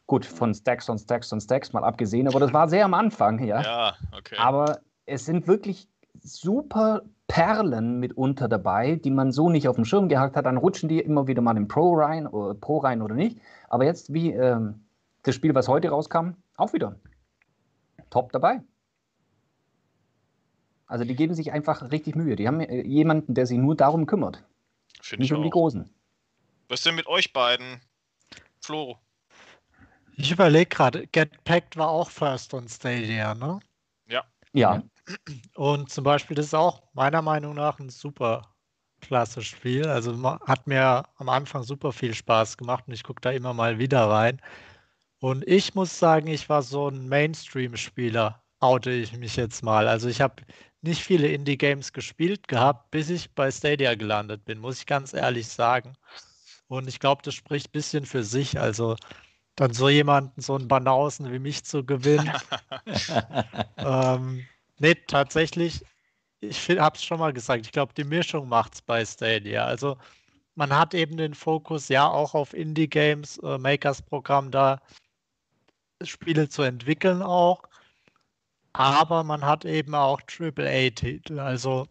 Gut, 0.05 0.25
von 0.25 0.53
Stacks 0.53 0.89
und 0.89 0.99
Stacks 0.99 1.31
und 1.31 1.41
Stacks 1.41 1.73
mal 1.73 1.83
abgesehen, 1.83 2.27
aber 2.27 2.39
das 2.39 2.53
war 2.53 2.67
sehr 2.67 2.85
am 2.85 2.93
Anfang, 2.93 3.43
ja. 3.43 3.61
Ja, 3.61 3.95
okay. 4.11 4.35
Aber 4.37 4.81
es 5.05 5.25
sind 5.25 5.47
wirklich 5.47 5.87
super 6.21 7.03
Perlen 7.27 7.99
mitunter 7.99 8.47
dabei, 8.47 8.95
die 8.95 9.11
man 9.11 9.31
so 9.31 9.49
nicht 9.49 9.67
auf 9.67 9.75
dem 9.75 9.85
Schirm 9.85 10.09
gehabt 10.09 10.35
hat. 10.35 10.45
Dann 10.45 10.57
rutschen 10.57 10.89
die 10.89 10.99
immer 10.99 11.27
wieder 11.27 11.41
mal 11.41 11.57
im 11.57 11.67
Pro 11.67 11.95
rein 11.95 12.27
oder 12.27 12.53
Pro 12.53 12.77
rein 12.79 13.01
oder 13.01 13.15
nicht. 13.15 13.39
Aber 13.69 13.85
jetzt, 13.85 14.13
wie 14.13 14.31
ähm, 14.31 14.85
das 15.23 15.35
Spiel, 15.35 15.55
was 15.55 15.67
heute 15.67 15.89
rauskam, 15.89 16.31
auch 16.57 16.73
wieder 16.73 16.99
top 18.09 18.31
dabei. 18.31 18.61
Also 20.85 21.05
die 21.05 21.15
geben 21.15 21.33
sich 21.33 21.51
einfach 21.51 21.91
richtig 21.91 22.15
Mühe. 22.15 22.35
Die 22.35 22.47
haben 22.47 22.59
äh, 22.59 22.85
jemanden, 22.85 23.33
der 23.33 23.47
sich 23.47 23.57
nur 23.57 23.75
darum 23.75 24.05
kümmert. 24.05 24.43
Find 25.01 25.21
nicht 25.21 25.33
um 25.33 25.39
auch. 25.39 25.43
die 25.43 25.49
Großen. 25.49 25.89
Was 26.67 26.81
ist 26.81 26.85
denn 26.85 26.95
mit 26.95 27.07
euch 27.07 27.33
beiden? 27.33 27.81
Flo. 28.61 28.97
Ich 30.15 30.31
überlege 30.31 30.67
gerade, 30.67 31.07
Get 31.07 31.43
Packed 31.43 31.77
war 31.77 31.89
auch 31.89 32.09
First 32.09 32.53
on 32.53 32.67
Stadia, 32.67 33.33
ne? 33.33 33.59
Ja. 34.07 34.23
Ja. 34.53 34.83
Und 35.55 35.89
zum 35.89 36.03
Beispiel, 36.03 36.35
das 36.35 36.47
ist 36.47 36.53
auch 36.53 36.83
meiner 36.93 37.21
Meinung 37.21 37.55
nach 37.55 37.79
ein 37.79 37.89
super 37.89 38.53
klasse 39.01 39.41
Spiel. 39.41 39.85
Also 39.87 40.21
hat 40.41 40.67
mir 40.67 41.03
am 41.17 41.29
Anfang 41.29 41.63
super 41.63 41.91
viel 41.91 42.13
Spaß 42.13 42.57
gemacht 42.57 42.85
und 42.87 42.93
ich 42.93 43.03
gucke 43.03 43.21
da 43.21 43.31
immer 43.31 43.53
mal 43.53 43.79
wieder 43.79 44.09
rein. 44.09 44.41
Und 45.19 45.47
ich 45.47 45.73
muss 45.75 45.97
sagen, 45.97 46.27
ich 46.27 46.49
war 46.49 46.61
so 46.61 46.89
ein 46.89 47.07
Mainstream-Spieler, 47.07 48.43
oute 48.59 48.91
ich 48.91 49.17
mich 49.17 49.35
jetzt 49.35 49.63
mal. 49.63 49.87
Also 49.87 50.09
ich 50.09 50.21
habe 50.21 50.43
nicht 50.81 51.01
viele 51.01 51.27
Indie-Games 51.29 51.93
gespielt 51.93 52.47
gehabt, 52.47 52.91
bis 52.91 53.09
ich 53.09 53.33
bei 53.33 53.49
Stadia 53.49 53.95
gelandet 53.95 54.45
bin, 54.45 54.59
muss 54.59 54.79
ich 54.79 54.85
ganz 54.85 55.13
ehrlich 55.13 55.47
sagen. 55.47 55.93
Und 56.67 56.87
ich 56.87 56.99
glaube, 56.99 57.21
das 57.23 57.35
spricht 57.35 57.69
ein 57.69 57.71
bisschen 57.71 58.05
für 58.05 58.23
sich. 58.23 58.59
Also 58.59 58.95
dann 59.55 59.73
so 59.73 59.89
jemanden, 59.89 60.41
so 60.41 60.55
einen 60.55 60.67
Banausen 60.67 61.31
wie 61.31 61.39
mich 61.39 61.63
zu 61.63 61.85
gewinnen. 61.85 62.31
ähm, 63.77 64.45
nee, 64.79 64.95
tatsächlich, 65.07 65.83
ich 66.39 66.69
habe 66.71 66.95
es 66.95 67.03
schon 67.03 67.19
mal 67.19 67.33
gesagt, 67.33 67.65
ich 67.65 67.71
glaube, 67.71 67.93
die 67.93 68.03
Mischung 68.03 68.49
macht 68.49 68.75
es 68.75 68.81
bei 68.81 69.05
Stadia. 69.05 69.65
Also 69.65 69.97
man 70.55 70.75
hat 70.75 70.93
eben 70.93 71.17
den 71.17 71.33
Fokus 71.33 71.87
ja 71.89 72.07
auch 72.07 72.33
auf 72.33 72.53
Indie-Games, 72.53 73.37
äh, 73.39 73.57
Makers-Programm 73.57 74.51
da, 74.51 74.81
Spiele 76.01 76.49
zu 76.49 76.63
entwickeln 76.63 77.21
auch. 77.21 77.63
Aber 78.73 79.23
man 79.23 79.45
hat 79.45 79.65
eben 79.65 79.93
auch 79.93 80.19
AAA-Titel. 80.21 81.39
Also 81.39 81.87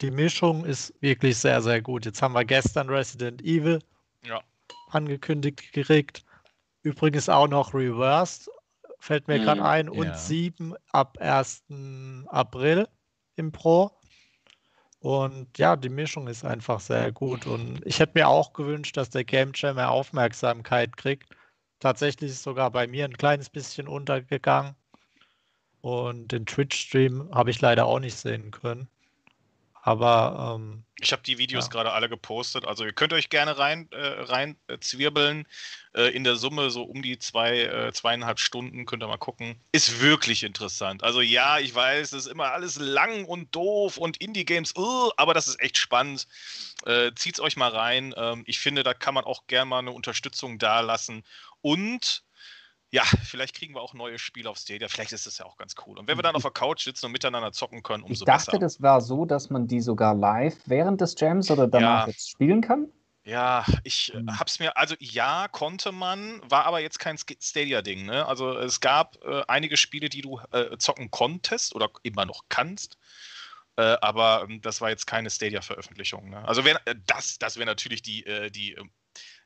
die 0.00 0.10
Mischung 0.10 0.64
ist 0.64 0.94
wirklich 1.00 1.36
sehr, 1.36 1.60
sehr 1.60 1.82
gut. 1.82 2.04
Jetzt 2.04 2.22
haben 2.22 2.34
wir 2.34 2.44
gestern 2.44 2.88
Resident 2.88 3.42
Evil 3.42 3.80
ja. 4.24 4.40
angekündigt 4.90 5.72
gekriegt. 5.72 6.24
Übrigens 6.86 7.28
auch 7.28 7.48
noch 7.48 7.74
Reversed, 7.74 8.48
fällt 9.00 9.26
mir 9.26 9.40
gerade 9.40 9.60
mhm. 9.60 9.66
ein, 9.66 9.88
und 9.88 10.06
ja. 10.06 10.14
7 10.16 10.72
ab 10.92 11.18
1. 11.18 11.64
April 12.28 12.86
im 13.34 13.50
Pro. 13.50 13.90
Und 15.00 15.58
ja, 15.58 15.74
die 15.74 15.88
Mischung 15.88 16.28
ist 16.28 16.44
einfach 16.44 16.78
sehr 16.78 17.10
gut. 17.10 17.44
Und 17.44 17.84
ich 17.84 17.98
hätte 17.98 18.12
mir 18.14 18.28
auch 18.28 18.52
gewünscht, 18.52 18.96
dass 18.96 19.10
der 19.10 19.24
Game 19.24 19.50
Jam 19.52 19.74
mehr 19.74 19.90
Aufmerksamkeit 19.90 20.96
kriegt. 20.96 21.28
Tatsächlich 21.80 22.30
ist 22.30 22.44
sogar 22.44 22.70
bei 22.70 22.86
mir 22.86 23.04
ein 23.04 23.16
kleines 23.16 23.50
bisschen 23.50 23.88
untergegangen. 23.88 24.76
Und 25.80 26.30
den 26.30 26.46
Twitch-Stream 26.46 27.28
habe 27.34 27.50
ich 27.50 27.60
leider 27.60 27.86
auch 27.86 27.98
nicht 27.98 28.16
sehen 28.16 28.52
können. 28.52 28.86
Aber 29.86 30.56
ähm, 30.58 30.84
Ich 31.00 31.12
habe 31.12 31.22
die 31.22 31.38
Videos 31.38 31.66
Ja. 31.66 31.68
gerade 31.68 31.92
alle 31.92 32.08
gepostet. 32.08 32.66
Also 32.66 32.84
ihr 32.84 32.92
könnt 32.92 33.12
euch 33.12 33.28
gerne 33.28 33.56
rein, 33.56 33.88
äh, 33.92 33.98
rein 34.04 34.56
äh, 34.66 34.78
zwirbeln. 34.80 35.46
Äh, 35.94 36.08
in 36.08 36.24
der 36.24 36.34
Summe 36.34 36.70
so 36.70 36.82
um 36.82 37.02
die 37.02 37.18
zwei, 37.20 37.60
äh, 37.60 37.92
zweieinhalb 37.92 38.40
Stunden 38.40 38.84
könnt 38.84 39.04
ihr 39.04 39.06
mal 39.06 39.16
gucken. 39.16 39.60
Ist 39.70 40.00
wirklich 40.00 40.42
interessant. 40.42 41.04
Also 41.04 41.20
ja, 41.20 41.60
ich 41.60 41.72
weiß, 41.72 42.12
es 42.12 42.26
ist 42.26 42.32
immer 42.32 42.50
alles 42.50 42.80
lang 42.80 43.26
und 43.26 43.54
doof 43.54 43.96
und 43.96 44.16
Indie-Games, 44.16 44.74
uh, 44.76 45.10
aber 45.16 45.34
das 45.34 45.46
ist 45.46 45.60
echt 45.60 45.78
spannend. 45.78 46.26
Äh, 46.84 47.12
zieht's 47.14 47.38
euch 47.38 47.56
mal 47.56 47.70
rein. 47.70 48.12
Ähm, 48.16 48.42
ich 48.46 48.58
finde, 48.58 48.82
da 48.82 48.92
kann 48.92 49.14
man 49.14 49.24
auch 49.24 49.46
gerne 49.46 49.66
mal 49.66 49.78
eine 49.78 49.92
Unterstützung 49.92 50.58
dalassen. 50.58 51.22
Und 51.60 52.24
ja, 52.90 53.02
vielleicht 53.24 53.54
kriegen 53.54 53.74
wir 53.74 53.80
auch 53.82 53.94
neue 53.94 54.18
Spiele 54.18 54.48
auf 54.48 54.58
Stadia. 54.58 54.88
Vielleicht 54.88 55.12
ist 55.12 55.26
das 55.26 55.38
ja 55.38 55.44
auch 55.44 55.56
ganz 55.56 55.74
cool. 55.86 55.98
Und 55.98 56.08
wenn 56.08 56.16
wir 56.16 56.22
dann 56.22 56.36
auf 56.36 56.42
der 56.42 56.50
Couch 56.52 56.84
sitzen 56.84 57.06
und 57.06 57.12
miteinander 57.12 57.52
zocken 57.52 57.82
können, 57.82 58.04
Ich 58.04 58.10
umso 58.10 58.24
dachte, 58.24 58.52
besser. 58.52 58.58
das 58.58 58.80
war 58.80 59.00
so, 59.00 59.24
dass 59.24 59.50
man 59.50 59.66
die 59.66 59.80
sogar 59.80 60.14
live 60.14 60.56
während 60.66 61.00
des 61.00 61.14
Jams 61.18 61.50
oder 61.50 61.66
danach 61.66 62.02
Ja. 62.02 62.06
jetzt 62.06 62.30
spielen 62.30 62.60
kann. 62.60 62.88
Ja, 63.24 63.64
ich 63.82 64.14
äh, 64.14 64.18
Hm. 64.18 64.38
hab's 64.38 64.60
mir, 64.60 64.76
also 64.76 64.94
ja, 65.00 65.48
konnte 65.48 65.90
man, 65.90 66.40
war 66.48 66.64
aber 66.64 66.78
jetzt 66.78 67.00
kein 67.00 67.18
Stadia-Ding, 67.18 68.06
ne? 68.06 68.24
Also 68.24 68.56
es 68.56 68.80
gab 68.80 69.16
äh, 69.24 69.42
einige 69.48 69.76
Spiele, 69.76 70.08
die 70.08 70.20
du 70.22 70.38
äh, 70.52 70.78
zocken 70.78 71.10
konntest 71.10 71.74
oder 71.74 71.90
immer 72.04 72.24
noch 72.24 72.44
kannst. 72.48 72.98
Äh, 73.78 73.96
aber 74.00 74.46
ähm, 74.48 74.60
das 74.62 74.80
war 74.80 74.90
jetzt 74.90 75.06
keine 75.06 75.28
Stadia-Veröffentlichung. 75.28 76.30
Ne? 76.30 76.46
Also 76.46 76.64
wär, 76.64 76.80
äh, 76.86 76.94
das, 77.06 77.38
das 77.38 77.56
wäre 77.56 77.66
natürlich 77.66 78.00
die, 78.00 78.24
äh, 78.24 78.48
die, 78.50 78.74
ähm, 78.74 78.90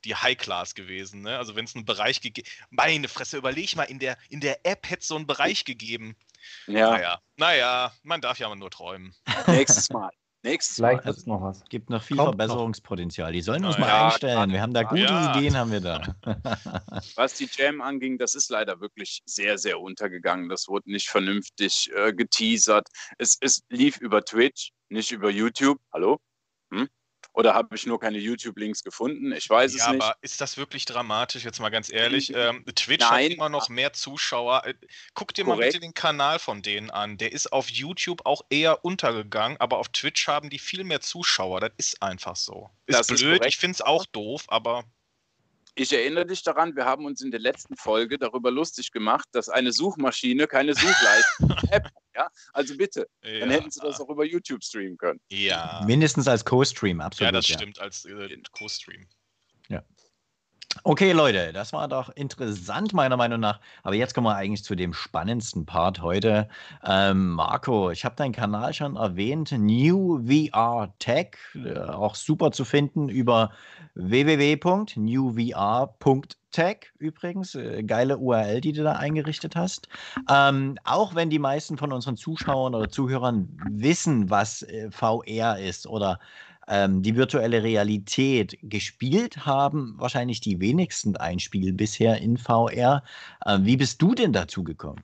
die 0.04 0.14
High 0.14 0.36
Class 0.38 0.74
gewesen. 0.74 1.22
Ne? 1.22 1.36
Also 1.38 1.56
wenn 1.56 1.64
es 1.64 1.74
einen 1.74 1.84
Bereich 1.84 2.20
gegeben, 2.20 2.48
meine 2.70 3.08
Fresse, 3.08 3.36
überleg 3.38 3.76
mal, 3.76 3.84
in 3.84 3.98
der, 3.98 4.16
in 4.28 4.40
der 4.40 4.64
App 4.66 4.88
hätte 4.88 5.00
es 5.00 5.08
so 5.08 5.16
einen 5.16 5.26
Bereich 5.26 5.64
gegeben. 5.64 6.16
Ja, 6.66 6.90
Naja, 6.92 7.20
naja, 7.36 7.92
man 8.02 8.20
darf 8.20 8.38
ja 8.38 8.48
mal 8.48 8.56
nur 8.56 8.70
träumen. 8.70 9.14
nächstes 9.46 9.90
Mal. 9.90 10.10
Nächstes 10.42 10.76
Vielleicht 10.76 11.00
Mal. 11.00 11.06
wird 11.08 11.18
es 11.18 11.26
noch 11.26 11.42
was. 11.42 11.62
Gibt 11.68 11.90
noch 11.90 12.02
viel 12.02 12.16
Kommt 12.16 12.28
noch. 12.30 12.36
Verbesserungspotenzial. 12.38 13.30
Die 13.30 13.42
sollen 13.42 13.62
uns 13.62 13.74
Na 13.76 13.80
mal 13.84 13.88
ja, 13.88 14.06
einstellen. 14.06 14.50
Wir 14.50 14.62
haben 14.62 14.72
da 14.72 14.84
gute 14.84 15.02
Ja. 15.02 15.36
Ideen, 15.36 15.54
haben 15.54 15.70
wir 15.70 15.82
da. 15.82 16.16
Was 17.14 17.34
die 17.34 17.46
Jam 17.52 17.82
anging, 17.82 18.16
das 18.16 18.34
ist 18.34 18.48
leider 18.48 18.80
wirklich 18.80 19.20
sehr, 19.26 19.58
sehr 19.58 19.78
untergegangen. 19.80 20.48
Das 20.48 20.66
wurde 20.66 20.90
nicht 20.90 21.10
vernünftig 21.10 21.90
äh, 21.94 22.14
geteasert. 22.14 22.88
Es, 23.18 23.36
es 23.42 23.64
lief 23.68 23.98
über 23.98 24.24
Twitch, 24.24 24.70
nicht 24.88 25.10
über 25.10 25.28
YouTube. 25.28 25.78
Hallo? 25.92 26.18
Hm? 26.72 26.88
Oder 27.32 27.54
habe 27.54 27.76
ich 27.76 27.86
nur 27.86 28.00
keine 28.00 28.18
YouTube-Links 28.18 28.82
gefunden? 28.82 29.32
Ich 29.32 29.48
weiß 29.48 29.76
Ja, 29.76 29.84
es 29.86 29.92
nicht. 29.92 30.02
aber 30.02 30.16
ist 30.20 30.40
das 30.40 30.56
wirklich 30.56 30.84
dramatisch, 30.84 31.44
jetzt 31.44 31.60
mal 31.60 31.68
ganz 31.70 31.90
ehrlich? 31.92 32.32
Ähm, 32.34 32.64
Twitch 32.74 33.04
hat 33.04 33.12
Nein. 33.12 33.30
immer 33.30 33.48
noch 33.48 33.68
mehr 33.68 33.92
Zuschauer. 33.92 34.66
Äh, 34.66 34.74
Guck 35.14 35.32
dir 35.34 35.44
mal 35.44 35.54
Korrekt. 35.54 35.74
bitte 35.74 35.80
den 35.86 35.94
Kanal 35.94 36.38
von 36.40 36.60
denen 36.62 36.90
an. 36.90 37.18
Der 37.18 37.32
ist 37.32 37.52
auf 37.52 37.68
YouTube 37.70 38.26
auch 38.26 38.42
eher 38.50 38.84
untergegangen, 38.84 39.58
aber 39.60 39.78
auf 39.78 39.88
Twitch 39.90 40.26
haben 40.26 40.50
die 40.50 40.58
viel 40.58 40.82
mehr 40.84 41.00
Zuschauer. 41.00 41.60
Das 41.60 41.70
ist 41.76 42.02
einfach 42.02 42.34
so. 42.36 42.68
Ist 42.86 42.98
Das 42.98 43.08
ist 43.10 43.20
blöd, 43.20 43.38
korrekt. 43.38 43.46
ich 43.54 43.58
finde 43.58 43.74
es 43.74 43.80
auch 43.80 44.04
doof, 44.06 44.44
aber 44.48 44.84
Ich 45.76 45.92
erinnere 45.92 46.26
dich 46.26 46.42
daran, 46.42 46.74
wir 46.74 46.84
haben 46.84 47.04
uns 47.06 47.20
in 47.22 47.30
der 47.30 47.40
letzten 47.40 47.76
Folge 47.76 48.18
darüber 48.18 48.50
lustig 48.50 48.90
gemacht, 48.90 49.28
dass 49.32 49.48
eine 49.48 49.72
Suchmaschine 49.72 50.48
keine 50.48 50.74
Suchleistung 50.74 51.50
App 51.70 51.84
hat. 51.84 51.92
Also 52.52 52.76
bitte, 52.76 53.06
dann 53.22 53.32
ja, 53.32 53.46
hätten 53.46 53.70
sie 53.70 53.80
das 53.80 54.00
auch 54.00 54.08
über 54.08 54.24
YouTube 54.24 54.62
streamen 54.62 54.96
können. 54.96 55.20
Ja, 55.30 55.82
Mindestens 55.86 56.28
als 56.28 56.44
Co-Stream, 56.44 57.00
absolut. 57.00 57.28
ja 57.28 57.32
das 57.32 57.46
stimmt, 57.46 57.80
als 57.80 58.04
äh, 58.04 58.36
Co-Stream. 58.52 59.06
Okay, 60.84 61.12
Leute, 61.12 61.52
das 61.52 61.72
war 61.72 61.88
doch 61.88 62.10
interessant, 62.10 62.94
meiner 62.94 63.16
Meinung 63.16 63.40
nach. 63.40 63.60
Aber 63.82 63.96
jetzt 63.96 64.14
kommen 64.14 64.28
wir 64.28 64.36
eigentlich 64.36 64.64
zu 64.64 64.76
dem 64.76 64.94
spannendsten 64.94 65.66
Part 65.66 66.00
heute. 66.00 66.48
Ähm, 66.84 67.32
Marco, 67.32 67.90
ich 67.90 68.04
habe 68.04 68.14
deinen 68.14 68.32
Kanal 68.32 68.72
schon 68.72 68.96
erwähnt, 68.96 69.52
New 69.52 70.24
VR 70.24 70.94
Tech, 70.98 71.36
äh, 71.54 71.76
auch 71.78 72.14
super 72.14 72.52
zu 72.52 72.64
finden 72.64 73.08
über 73.08 73.50
www.newvr.tech 73.94 74.86
übrigens. 76.98 77.54
Äh, 77.56 77.82
geile 77.82 78.18
URL, 78.18 78.60
die 78.60 78.72
du 78.72 78.84
da 78.84 78.92
eingerichtet 78.92 79.56
hast. 79.56 79.88
Ähm, 80.30 80.78
auch 80.84 81.16
wenn 81.16 81.30
die 81.30 81.40
meisten 81.40 81.78
von 81.78 81.92
unseren 81.92 82.16
Zuschauern 82.16 82.74
oder 82.76 82.88
Zuhörern 82.88 83.48
wissen, 83.70 84.30
was 84.30 84.62
äh, 84.62 84.90
VR 84.90 85.58
ist 85.58 85.86
oder 85.86 86.20
ähm, 86.70 87.02
die 87.02 87.16
virtuelle 87.16 87.62
Realität 87.62 88.58
gespielt 88.62 89.44
haben, 89.46 89.94
wahrscheinlich 89.98 90.40
die 90.40 90.60
wenigsten 90.60 91.16
ein 91.16 91.40
Spiel 91.40 91.72
bisher 91.74 92.18
in 92.18 92.38
VR. 92.38 93.04
Ähm, 93.46 93.66
wie 93.66 93.76
bist 93.76 94.00
du 94.02 94.14
denn 94.14 94.32
dazu 94.32 94.64
gekommen? 94.64 95.02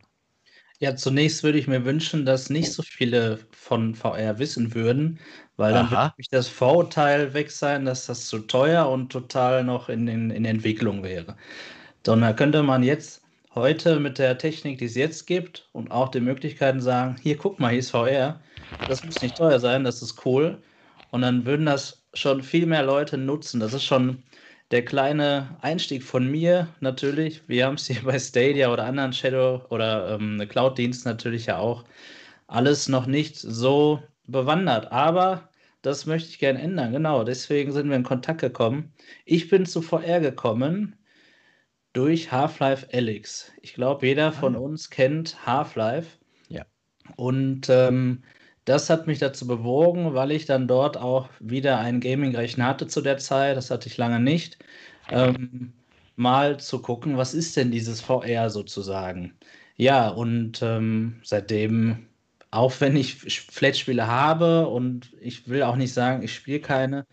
Ja, 0.79 0.95
zunächst 0.95 1.43
würde 1.43 1.59
ich 1.59 1.67
mir 1.69 1.85
wünschen, 1.87 2.27
dass 2.27 2.51
nicht 2.51 2.71
so 2.73 2.83
viele 2.83 3.39
von 3.51 3.95
VR 3.95 4.39
wissen 4.39 4.75
würden, 4.75 5.19
weil 5.57 5.73
dann 5.73 5.87
Aha. 5.87 6.15
würde 6.17 6.29
das 6.31 6.49
Vorurteil 6.49 7.33
weg 7.33 7.51
sein, 7.51 7.87
dass 7.87 8.07
das 8.07 8.27
zu 8.29 8.41
teuer 8.41 8.89
und 8.89 9.11
total 9.11 9.65
noch 9.65 9.89
in, 9.89 10.05
den, 10.07 10.31
in 10.31 10.45
Entwicklung 10.45 11.03
wäre. 11.03 11.37
Sondern 12.07 12.37
könnte 12.37 12.63
man 12.63 12.83
jetzt 12.83 13.23
heute 13.55 14.01
mit 14.01 14.19
der 14.19 14.39
Technik, 14.39 14.79
die 14.79 14.87
es 14.87 14.97
jetzt 14.97 15.27
gibt 15.27 15.69
und 15.73 15.91
auch 15.91 16.11
den 16.11 16.25
Möglichkeiten 16.25 16.81
sagen, 16.81 17.17
hier 17.23 17.39
guck 17.39 17.61
mal, 17.61 17.71
hier 17.71 17.81
ist 17.81 17.91
VR, 17.93 18.43
das 18.87 19.05
muss 19.05 19.23
nicht 19.23 19.37
teuer 19.39 19.61
sein, 19.61 19.85
das 19.85 20.03
ist 20.03 20.25
cool. 20.27 20.63
Und 21.17 21.23
dann 21.23 21.47
würden 21.47 21.65
das 21.65 22.05
schon 22.13 22.43
viel 22.43 22.67
mehr 22.67 22.83
Leute 22.83 23.17
nutzen. 23.17 23.59
Das 23.59 23.73
ist 23.73 23.85
schon 23.85 24.23
der 24.71 24.85
kleine 24.85 25.57
Einstieg 25.63 26.03
von 26.03 26.31
mir 26.31 26.69
natürlich. 26.81 27.41
Wir 27.49 27.65
haben 27.65 27.77
es 27.77 27.87
hier 27.87 28.03
bei 28.05 28.19
Stadia 28.19 28.71
oder 28.71 28.85
anderen 28.85 29.15
Shadow 29.15 29.65
oder 29.71 30.11
ähm, 30.11 30.45
Cloud-Diensten 30.47 31.09
natürlich 31.09 31.47
ja 31.47 31.57
auch 31.57 31.85
alles 32.49 32.91
noch 32.91 33.07
nicht 33.07 33.35
so 33.39 34.03
bewandert. 34.27 34.93
Aber 34.93 35.49
das 35.81 36.05
möchte 36.05 36.29
ich 36.29 36.39
gerne 36.39 36.61
ändern. 36.61 36.93
Genau, 36.93 37.25
deswegen 37.25 37.73
sind 37.73 37.89
wir 37.89 37.97
in 37.97 38.03
Kontakt 38.03 38.43
gekommen. 38.43 38.93
Ich 39.25 39.49
bin 39.49 39.65
zu 39.65 39.81
VR 39.81 40.21
gekommen 40.21 40.97
durch 41.95 42.31
Half-Life 42.31 42.89
Alyx. 42.93 43.53
Ich 43.63 43.73
glaube, 43.73 44.07
jeder 44.07 44.33
von 44.33 44.55
uns 44.55 44.91
kennt 44.91 45.47
Half-Life. 45.47 46.19
Ja. 46.51 46.67
Und 47.17 47.71
ähm, 47.71 48.23
das 48.67 48.91
hat 48.91 49.07
mich 49.07 49.21
dazu 49.21 49.47
bewogen, 49.47 50.15
weil 50.15 50.33
ich 50.33 50.45
dann 50.47 50.69
dort 50.69 50.97
auch 50.99 51.31
wieder 51.41 51.79
einen 51.79 52.01
Gaming-Rechner 52.01 52.67
hatte 52.67 52.87
zu 52.89 53.01
der 53.01 53.19
Zeit, 53.19 53.57
das 53.57 53.71
hatte 53.71 53.89
ich 53.89 53.97
lange 53.97 54.21
nicht, 54.21 54.59
ähm, 55.11 55.73
mal 56.17 56.59
zu 56.61 56.81
gucken, 56.83 57.17
was 57.17 57.35
ist 57.35 57.57
denn 57.57 57.71
dieses 57.71 58.01
VR 58.03 58.51
sozusagen. 58.51 59.35
Ja, 59.77 60.09
und 60.09 60.63
ähm, 60.63 61.21
seitdem, 61.25 62.09
auch 62.51 62.73
wenn 62.81 62.97
ich 62.97 63.17
Flat-Spiele 63.17 64.07
habe 64.07 64.69
und 64.69 65.13
ich 65.21 65.49
will 65.49 65.63
auch 65.63 65.77
nicht 65.77 65.93
sagen, 65.93 66.23
ich 66.23 66.35
spiele 66.35 66.61
keine, 66.61 67.07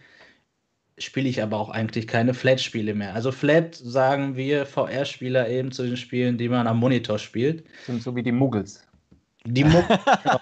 spiele 0.97 1.29
ich 1.29 1.41
aber 1.41 1.59
auch 1.59 1.69
eigentlich 1.69 2.07
keine 2.07 2.33
Flat-Spiele 2.33 2.95
mehr. 2.95 3.13
Also 3.13 3.31
Flat 3.31 3.75
sagen 3.75 4.35
wir 4.35 4.65
VR-Spieler 4.65 5.49
eben 5.49 5.71
zu 5.71 5.83
den 5.83 5.97
Spielen, 5.97 6.37
die 6.37 6.49
man 6.49 6.67
am 6.67 6.79
Monitor 6.79 7.19
spielt. 7.19 7.65
Sind 7.85 8.01
so 8.01 8.15
wie 8.15 8.23
die 8.23 8.31
Muggels. 8.31 8.82
Die 9.45 9.63
Muck, 9.63 9.85
genau, 10.23 10.39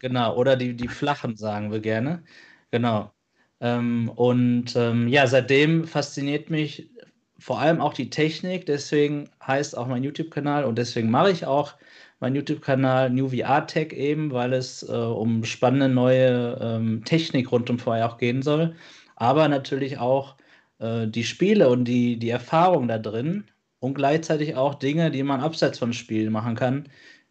genau, 0.00 0.36
oder 0.36 0.56
die, 0.56 0.74
die 0.74 0.88
flachen, 0.88 1.36
sagen 1.36 1.70
wir 1.70 1.80
gerne. 1.80 2.24
Genau. 2.70 3.12
Ähm, 3.60 4.10
und 4.16 4.74
ähm, 4.76 5.08
ja, 5.08 5.26
seitdem 5.26 5.84
fasziniert 5.86 6.50
mich 6.50 6.90
vor 7.38 7.60
allem 7.60 7.80
auch 7.80 7.94
die 7.94 8.10
Technik, 8.10 8.66
deswegen 8.66 9.30
heißt 9.46 9.76
auch 9.76 9.86
mein 9.86 10.02
YouTube-Kanal 10.04 10.64
und 10.64 10.76
deswegen 10.78 11.10
mache 11.10 11.30
ich 11.30 11.46
auch 11.46 11.74
meinen 12.20 12.36
YouTube-Kanal 12.36 13.10
New 13.10 13.28
VR 13.30 13.66
Tech 13.66 13.92
eben, 13.92 14.30
weil 14.32 14.52
es 14.52 14.82
äh, 14.82 14.92
um 14.92 15.44
spannende 15.44 15.88
neue 15.88 16.58
ähm, 16.60 17.04
Technik 17.04 17.50
rund 17.50 17.70
um 17.70 17.78
VR 17.78 18.06
auch 18.06 18.18
gehen 18.18 18.42
soll. 18.42 18.74
Aber 19.16 19.48
natürlich 19.48 19.98
auch 19.98 20.36
äh, 20.78 21.06
die 21.06 21.24
Spiele 21.24 21.68
und 21.70 21.84
die, 21.84 22.18
die 22.18 22.30
Erfahrung 22.30 22.88
da 22.88 22.98
drin 22.98 23.44
und 23.80 23.94
gleichzeitig 23.94 24.54
auch 24.56 24.74
Dinge, 24.74 25.10
die 25.10 25.22
man 25.22 25.40
abseits 25.40 25.78
von 25.78 25.92
Spielen 25.94 26.32
machen 26.32 26.56
kann, 26.56 26.88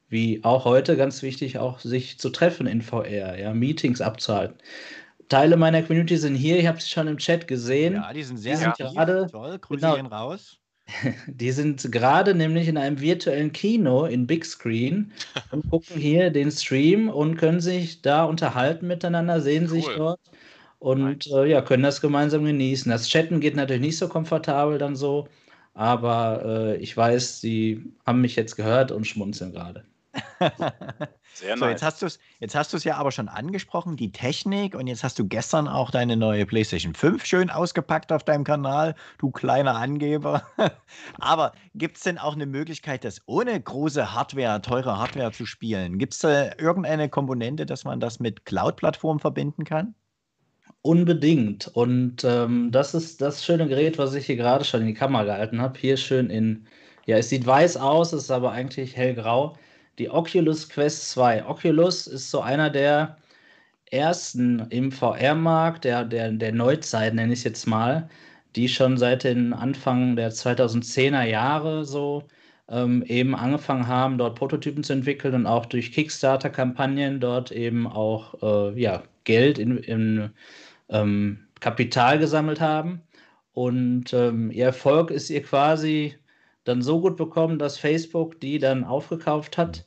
wie 0.10 0.44
auch 0.44 0.66
heute 0.66 0.98
ganz 0.98 1.22
wichtig, 1.22 1.58
auch 1.60 1.80
sich 1.80 2.20
zu 2.20 2.30
treffen 2.30 2.68
in 2.68 2.82
VR, 2.82 3.40
ja, 3.40 3.54
Meetings 3.54 4.02
abzuhalten. 4.02 4.58
Teile 5.30 5.58
meiner 5.58 5.84
Community 5.84 6.18
sind 6.18 6.36
hier, 6.36 6.58
ich 6.60 6.66
habe 6.68 6.82
sie 6.82 6.90
schon 6.90 7.08
im 7.08 7.18
Chat 7.18 7.48
gesehen. 7.48 7.94
Ja, 7.96 8.12
die 8.12 8.24
sind 8.24 8.38
sehr 8.38 8.54
Die 8.54 8.58
sind 8.60 8.68
aktiv. 8.70 8.88
gerade- 8.94 9.28
Toll, 9.32 9.60
Grüße 9.60 9.94
genau. 9.96 10.10
raus. 10.10 10.58
Die 11.28 11.52
sind 11.52 11.92
gerade 11.92 12.34
nämlich 12.34 12.68
in 12.68 12.76
einem 12.76 13.00
virtuellen 13.00 13.52
Kino 13.52 14.06
in 14.06 14.26
Big 14.26 14.44
Screen 14.44 15.12
und 15.52 15.70
gucken 15.70 15.98
hier 15.98 16.32
den 16.32 16.50
Stream 16.50 17.10
und 17.10 17.38
können 17.38 17.60
sich 17.60 18.02
da 18.02 18.24
unterhalten 18.24 18.88
miteinander, 18.88 19.40
sehen 19.40 19.68
sich 19.68 19.86
Cool. 19.90 19.96
dort 19.98 20.20
und 20.80 21.28
äh, 21.28 21.46
ja, 21.46 21.62
können 21.62 21.84
das 21.84 22.02
gemeinsam 22.02 22.44
genießen. 22.44 22.92
Das 22.92 23.08
Chatten 23.08 23.40
geht 23.40 23.56
natürlich 23.56 23.84
nicht 23.84 23.98
so 24.00 24.08
komfortabel 24.08 24.80
dann 24.80 24.96
so, 24.96 25.28
aber 25.76 26.42
äh, 26.44 26.78
ich 26.78 26.98
weiß, 26.98 27.40
sie 27.40 27.94
haben 28.04 28.22
mich 28.22 28.36
jetzt 28.36 28.56
gehört 28.56 28.92
und 28.92 29.06
schmunzeln 29.06 29.52
gerade. 29.52 29.86
Sehr 31.34 31.58
so, 31.58 31.66
nice. 31.66 31.72
Jetzt 31.72 31.84
hast 31.84 32.02
du 32.02 32.06
es 32.08 32.20
jetzt 32.40 32.56
hast 32.56 32.74
du 32.74 32.78
es 32.78 32.84
ja 32.84 32.98
aber 32.98 33.12
schon 33.12 33.30
angesprochen, 33.30 33.96
die 33.96 34.12
Technik. 34.12 34.76
Und 34.76 34.88
jetzt 34.88 35.04
hast 35.04 35.20
du 35.20 35.28
gestern 35.28 35.68
auch 35.68 35.92
deine 35.92 36.18
neue 36.18 36.46
PlayStation 36.46 36.94
5 36.94 37.26
schön 37.26 37.50
ausgepackt 37.50 38.12
auf 38.12 38.24
deinem 38.24 38.44
Kanal, 38.44 38.96
du 39.18 39.32
kleiner 39.32 39.76
Angeber. 39.76 40.44
aber 41.20 41.54
gibt 41.76 41.98
es 41.98 42.04
denn 42.04 42.18
auch 42.18 42.36
eine 42.36 42.46
Möglichkeit, 42.46 43.04
das 43.04 43.22
ohne 43.26 43.60
große 43.60 44.14
Hardware, 44.14 44.62
teure 44.62 44.98
Hardware 44.98 45.32
zu 45.32 45.46
spielen? 45.46 45.98
Gibt 45.98 46.14
es 46.14 46.20
da 46.20 46.52
irgendeine 46.58 47.10
Komponente, 47.10 47.66
dass 47.66 47.84
man 47.84 48.00
das 48.00 48.20
mit 48.20 48.46
Cloud-Plattformen 48.46 49.20
verbinden 49.20 49.64
kann? 49.64 49.96
Unbedingt. 50.82 51.68
Und 51.68 52.24
ähm, 52.24 52.72
das 52.72 52.94
ist 52.94 53.22
das 53.22 53.44
schöne 53.44 53.68
Gerät, 53.68 53.98
was 53.98 54.14
ich 54.14 54.26
hier 54.26 54.38
gerade 54.38 54.64
schon 54.64 54.82
in 54.82 54.88
die 54.88 54.94
Kamera 54.94 55.26
gehalten 55.26 55.62
habe. 55.62 55.78
Hier 55.78 55.98
schön 55.98 56.30
in, 56.30 56.68
ja, 57.06 57.18
es 57.18 57.30
sieht 57.30 57.46
weiß 57.46 57.78
aus, 57.78 58.14
ist 58.14 58.32
aber 58.32 58.52
eigentlich 58.52 58.96
hellgrau. 58.96 59.58
Die 60.00 60.10
Oculus 60.10 60.70
Quest 60.70 61.12
2. 61.12 61.46
Oculus 61.46 62.08
ist 62.08 62.32
so 62.32 62.40
einer 62.40 62.70
der 62.70 63.18
ersten 63.92 64.60
im 64.70 64.92
VR-Markt, 64.94 65.84
der, 65.84 66.06
der, 66.06 66.32
der 66.32 66.54
Neuzeit 66.54 67.14
nenne 67.14 67.34
ich 67.34 67.40
es 67.40 67.44
jetzt 67.44 67.68
mal, 67.68 68.10
die 68.56 68.70
schon 68.70 68.98
seit 68.98 69.26
den 69.26 69.54
Anfang 69.54 70.16
der 70.16 70.32
2010er 70.32 71.24
Jahre 71.24 71.84
so 71.86 72.24
ähm, 72.70 73.04
eben 73.08 73.36
angefangen 73.36 73.88
haben, 73.88 74.18
dort 74.18 74.38
Prototypen 74.38 74.84
zu 74.84 74.94
entwickeln 74.94 75.36
und 75.36 75.48
auch 75.48 75.66
durch 75.66 75.92
Kickstarter-Kampagnen 75.92 77.20
dort 77.20 77.52
eben 77.52 77.86
auch 77.88 78.36
äh, 78.42 78.80
ja, 78.80 79.04
Geld 79.26 79.60
in, 79.60 79.78
in 79.80 80.30
ähm, 80.90 81.40
Kapital 81.60 82.20
gesammelt 82.20 82.62
haben. 82.62 83.02
Und 83.54 84.14
ähm, 84.14 84.52
ihr 84.52 84.66
Erfolg 84.66 85.12
ist 85.12 85.30
ihr 85.30 85.44
quasi 85.44 86.16
dann 86.64 86.82
so 86.82 87.02
gut 87.02 87.18
bekommen, 87.18 87.60
dass 87.60 87.78
Facebook 87.78 88.40
die 88.40 88.60
dann 88.60 88.84
aufgekauft 88.84 89.58
hat. 89.58 89.86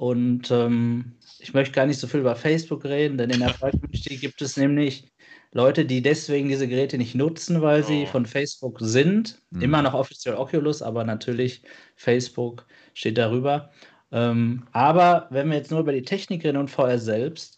Und 0.00 0.50
ähm, 0.50 1.12
ich 1.40 1.52
möchte 1.52 1.74
gar 1.74 1.84
nicht 1.84 2.00
so 2.00 2.06
viel 2.06 2.20
über 2.20 2.34
Facebook 2.34 2.86
reden, 2.86 3.18
denn 3.18 3.28
in 3.28 3.40
der 3.40 3.52
Community 3.52 4.16
gibt 4.16 4.40
es 4.40 4.56
nämlich 4.56 5.12
Leute, 5.52 5.84
die 5.84 6.00
deswegen 6.00 6.48
diese 6.48 6.66
Geräte 6.66 6.96
nicht 6.96 7.14
nutzen, 7.14 7.60
weil 7.60 7.84
sie 7.84 8.04
oh. 8.04 8.06
von 8.06 8.24
Facebook 8.24 8.78
sind. 8.80 9.42
Mhm. 9.50 9.60
Immer 9.60 9.82
noch 9.82 9.92
offiziell 9.92 10.36
Oculus, 10.36 10.80
aber 10.80 11.04
natürlich 11.04 11.60
Facebook 11.96 12.64
steht 12.94 13.18
darüber. 13.18 13.72
Ähm, 14.10 14.62
aber 14.72 15.26
wenn 15.28 15.50
wir 15.50 15.58
jetzt 15.58 15.70
nur 15.70 15.80
über 15.80 15.92
die 15.92 16.00
Technik 16.00 16.44
reden 16.44 16.56
und 16.56 16.70
VR 16.70 16.98
selbst, 16.98 17.56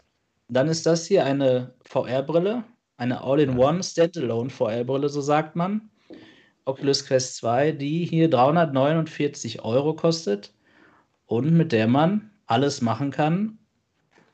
dann 0.49 0.67
ist 0.67 0.85
das 0.85 1.07
hier 1.07 1.25
eine 1.25 1.73
VR-Brille 1.85 2.65
eine 2.97 3.23
All-in-One 3.23 3.85
Standalone 3.85 4.51
VR-Brille, 4.51 5.09
so 5.09 5.21
sagt 5.21 5.55
man. 5.55 5.91
Oculus 6.65 7.07
Quest 7.07 7.37
2, 7.37 7.71
die 7.71 8.05
hier 8.05 8.29
349 8.29 9.65
Euro 9.65 9.95
kostet 9.95 10.53
und 11.27 11.53
mit 11.57 11.71
der 11.71 11.87
man 11.87 12.32
alles 12.53 12.83
machen 12.83 13.11
kann, 13.11 13.59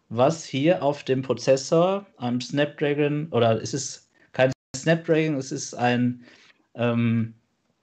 was 0.08 0.44
hier 0.44 0.82
auf 0.82 1.04
dem 1.04 1.22
Prozessor 1.22 2.06
am 2.16 2.40
Snapdragon, 2.40 3.28
oder 3.30 3.62
es 3.62 3.72
ist 3.74 4.10
kein 4.32 4.52
Snapdragon, 4.76 5.36
es 5.36 5.52
ist 5.52 5.74
ein 5.74 6.24
ähm, 6.74 7.34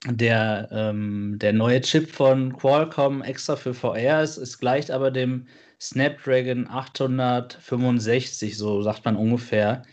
der, 0.08 0.68
ähm, 0.72 1.38
der 1.40 1.54
neue 1.54 1.82
Chip 1.82 2.10
von 2.10 2.56
Qualcomm 2.56 3.22
extra 3.24 3.56
für 3.56 3.74
VR. 3.74 4.22
Es, 4.22 4.38
es 4.38 4.60
gleicht 4.60 4.92
aber 4.92 5.10
dem 5.10 5.48
Snapdragon 5.82 6.68
865, 6.68 8.58
so 8.58 8.82
sagt 8.82 9.06
man 9.06 9.16
ungefähr 9.16 9.84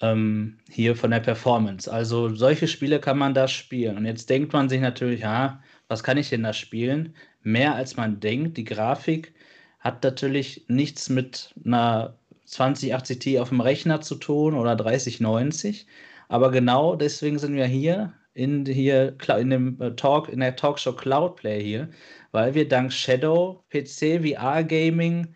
ähm, 0.00 0.58
hier 0.70 0.96
von 0.96 1.10
der 1.10 1.20
Performance. 1.20 1.90
Also 1.90 2.34
solche 2.34 2.68
Spiele 2.68 3.00
kann 3.00 3.18
man 3.18 3.34
da 3.34 3.48
spielen. 3.48 3.96
Und 3.96 4.06
jetzt 4.06 4.30
denkt 4.30 4.52
man 4.52 4.68
sich 4.68 4.80
natürlich, 4.80 5.20
ja, 5.20 5.62
was 5.88 6.02
kann 6.02 6.18
ich 6.18 6.30
denn 6.30 6.42
da 6.42 6.52
spielen? 6.52 7.14
Mehr 7.42 7.74
als 7.74 7.96
man 7.96 8.20
denkt. 8.20 8.56
Die 8.56 8.64
Grafik 8.64 9.34
hat 9.82 10.02
natürlich 10.04 10.64
nichts 10.68 11.08
mit 11.08 11.54
einer 11.64 12.16
2080 12.46 13.18
Ti 13.18 13.38
auf 13.38 13.50
dem 13.50 13.60
Rechner 13.60 14.00
zu 14.00 14.14
tun 14.14 14.54
oder 14.54 14.76
3090. 14.76 15.86
Aber 16.28 16.50
genau 16.50 16.96
deswegen 16.96 17.38
sind 17.38 17.54
wir 17.54 17.66
hier 17.66 18.14
in, 18.32 18.64
hier, 18.64 19.16
in 19.36 19.50
dem 19.50 19.80
äh, 19.80 19.94
Talk, 19.94 20.28
in 20.28 20.40
der 20.40 20.56
Talkshow 20.56 20.94
Cloudplay 20.94 21.62
hier, 21.62 21.90
weil 22.30 22.54
wir 22.54 22.66
dank 22.66 22.92
Shadow 22.92 23.64
PC 23.70 24.22
VR 24.22 24.64
Gaming 24.64 25.34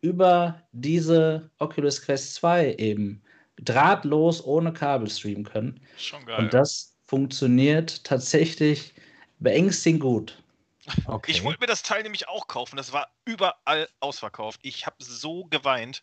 über 0.00 0.62
diese 0.72 1.50
Oculus 1.58 2.02
Quest 2.02 2.34
2 2.36 2.74
eben 2.74 3.22
drahtlos 3.62 4.44
ohne 4.44 4.72
Kabel 4.72 5.08
streamen 5.08 5.44
können. 5.44 5.80
Schon 5.96 6.24
geil. 6.24 6.38
Und 6.38 6.54
das 6.54 6.96
funktioniert 7.06 8.02
tatsächlich 8.04 8.94
beängstigend 9.38 10.00
gut. 10.00 10.43
Okay. 11.06 11.30
Ich 11.30 11.44
wollte 11.44 11.60
mir 11.60 11.66
das 11.66 11.82
Teil 11.82 12.02
nämlich 12.02 12.28
auch 12.28 12.46
kaufen. 12.46 12.76
Das 12.76 12.92
war 12.92 13.08
überall 13.24 13.88
ausverkauft. 14.00 14.60
Ich 14.62 14.86
habe 14.86 14.96
so 14.98 15.44
geweint. 15.44 16.02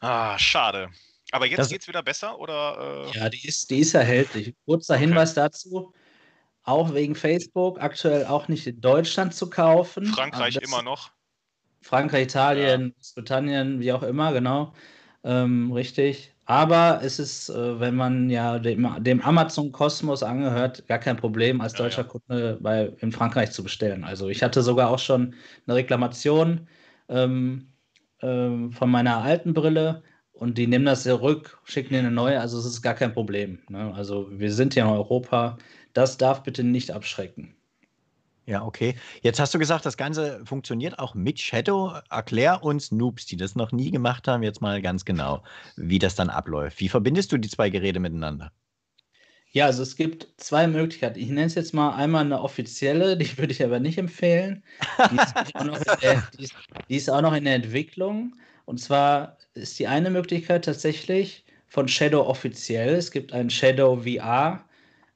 Ah, 0.00 0.38
schade. 0.38 0.90
Aber 1.30 1.46
jetzt 1.46 1.70
geht 1.70 1.82
es 1.82 1.88
wieder 1.88 2.02
besser, 2.02 2.38
oder? 2.38 3.08
Äh? 3.14 3.18
Ja, 3.18 3.28
die 3.28 3.46
ist, 3.46 3.70
die 3.70 3.78
ist 3.78 3.94
erhältlich. 3.94 4.54
Kurzer 4.66 4.94
okay. 4.94 5.04
Hinweis 5.04 5.34
dazu. 5.34 5.92
Auch 6.64 6.94
wegen 6.94 7.14
Facebook, 7.14 7.80
aktuell 7.80 8.26
auch 8.26 8.48
nicht 8.48 8.66
in 8.66 8.80
Deutschland 8.80 9.34
zu 9.34 9.50
kaufen. 9.50 10.06
Frankreich 10.06 10.56
immer 10.56 10.82
noch. 10.82 11.10
Frankreich, 11.80 12.24
Italien, 12.24 12.88
ja. 12.88 12.94
Großbritannien, 12.94 13.80
wie 13.80 13.92
auch 13.92 14.02
immer, 14.02 14.32
genau. 14.32 14.72
Ähm, 15.24 15.72
richtig. 15.72 16.34
Aber 16.52 17.00
es 17.02 17.18
ist, 17.18 17.48
äh, 17.48 17.80
wenn 17.80 17.94
man 17.94 18.28
ja 18.28 18.58
dem, 18.58 18.86
dem 19.02 19.22
Amazon-Kosmos 19.22 20.22
angehört, 20.22 20.86
gar 20.86 20.98
kein 20.98 21.16
Problem, 21.16 21.62
als 21.62 21.72
deutscher 21.72 22.02
ja, 22.02 22.06
ja. 22.06 22.10
Kunde 22.10 22.58
bei, 22.60 22.92
in 23.00 23.10
Frankreich 23.10 23.52
zu 23.52 23.62
bestellen. 23.62 24.04
Also 24.04 24.28
ich 24.28 24.42
hatte 24.42 24.60
sogar 24.62 24.90
auch 24.90 24.98
schon 24.98 25.34
eine 25.66 25.76
Reklamation 25.76 26.68
ähm, 27.08 27.72
ähm, 28.20 28.70
von 28.72 28.90
meiner 28.90 29.22
alten 29.22 29.54
Brille 29.54 30.02
und 30.32 30.58
die 30.58 30.66
nehmen 30.66 30.84
das 30.84 31.04
zurück, 31.04 31.58
schicken 31.64 31.94
dir 31.94 32.00
eine 32.00 32.10
neue. 32.10 32.38
Also 32.38 32.58
es 32.58 32.66
ist 32.66 32.82
gar 32.82 32.94
kein 32.94 33.14
Problem. 33.14 33.60
Ne? 33.70 33.90
Also 33.94 34.28
wir 34.30 34.52
sind 34.52 34.74
hier 34.74 34.82
in 34.82 34.90
Europa. 34.90 35.56
Das 35.94 36.18
darf 36.18 36.42
bitte 36.42 36.64
nicht 36.64 36.90
abschrecken. 36.90 37.56
Ja, 38.44 38.64
okay. 38.64 38.96
Jetzt 39.22 39.38
hast 39.38 39.54
du 39.54 39.58
gesagt, 39.58 39.86
das 39.86 39.96
Ganze 39.96 40.44
funktioniert 40.44 40.98
auch 40.98 41.14
mit 41.14 41.38
Shadow. 41.38 41.94
Erklär 42.10 42.64
uns 42.64 42.90
Noobs, 42.90 43.26
die 43.26 43.36
das 43.36 43.54
noch 43.54 43.70
nie 43.70 43.90
gemacht 43.90 44.26
haben, 44.26 44.42
jetzt 44.42 44.60
mal 44.60 44.82
ganz 44.82 45.04
genau, 45.04 45.42
wie 45.76 46.00
das 46.00 46.16
dann 46.16 46.28
abläuft. 46.28 46.80
Wie 46.80 46.88
verbindest 46.88 47.30
du 47.30 47.38
die 47.38 47.48
zwei 47.48 47.70
Geräte 47.70 48.00
miteinander? 48.00 48.50
Ja, 49.52 49.66
also 49.66 49.82
es 49.82 49.96
gibt 49.96 50.28
zwei 50.38 50.66
Möglichkeiten. 50.66 51.20
Ich 51.20 51.28
nenne 51.28 51.44
es 51.44 51.54
jetzt 51.54 51.74
mal 51.74 51.94
einmal 51.94 52.24
eine 52.24 52.40
offizielle, 52.40 53.16
die 53.16 53.36
würde 53.38 53.52
ich 53.52 53.62
aber 53.62 53.78
nicht 53.78 53.98
empfehlen. 53.98 54.64
Die 55.10 55.16
ist, 55.16 55.34
der, 56.02 56.22
die, 56.38 56.44
ist, 56.44 56.54
die 56.88 56.96
ist, 56.96 57.10
auch 57.10 57.20
noch 57.20 57.34
in 57.34 57.44
der 57.44 57.54
Entwicklung. 57.54 58.34
Und 58.64 58.78
zwar 58.78 59.36
ist 59.54 59.78
die 59.78 59.86
eine 59.86 60.10
Möglichkeit 60.10 60.64
tatsächlich 60.64 61.44
von 61.68 61.86
Shadow 61.86 62.26
offiziell. 62.26 62.94
Es 62.94 63.10
gibt 63.10 63.32
ein 63.32 63.50
Shadow 63.50 64.02
VR 64.02 64.64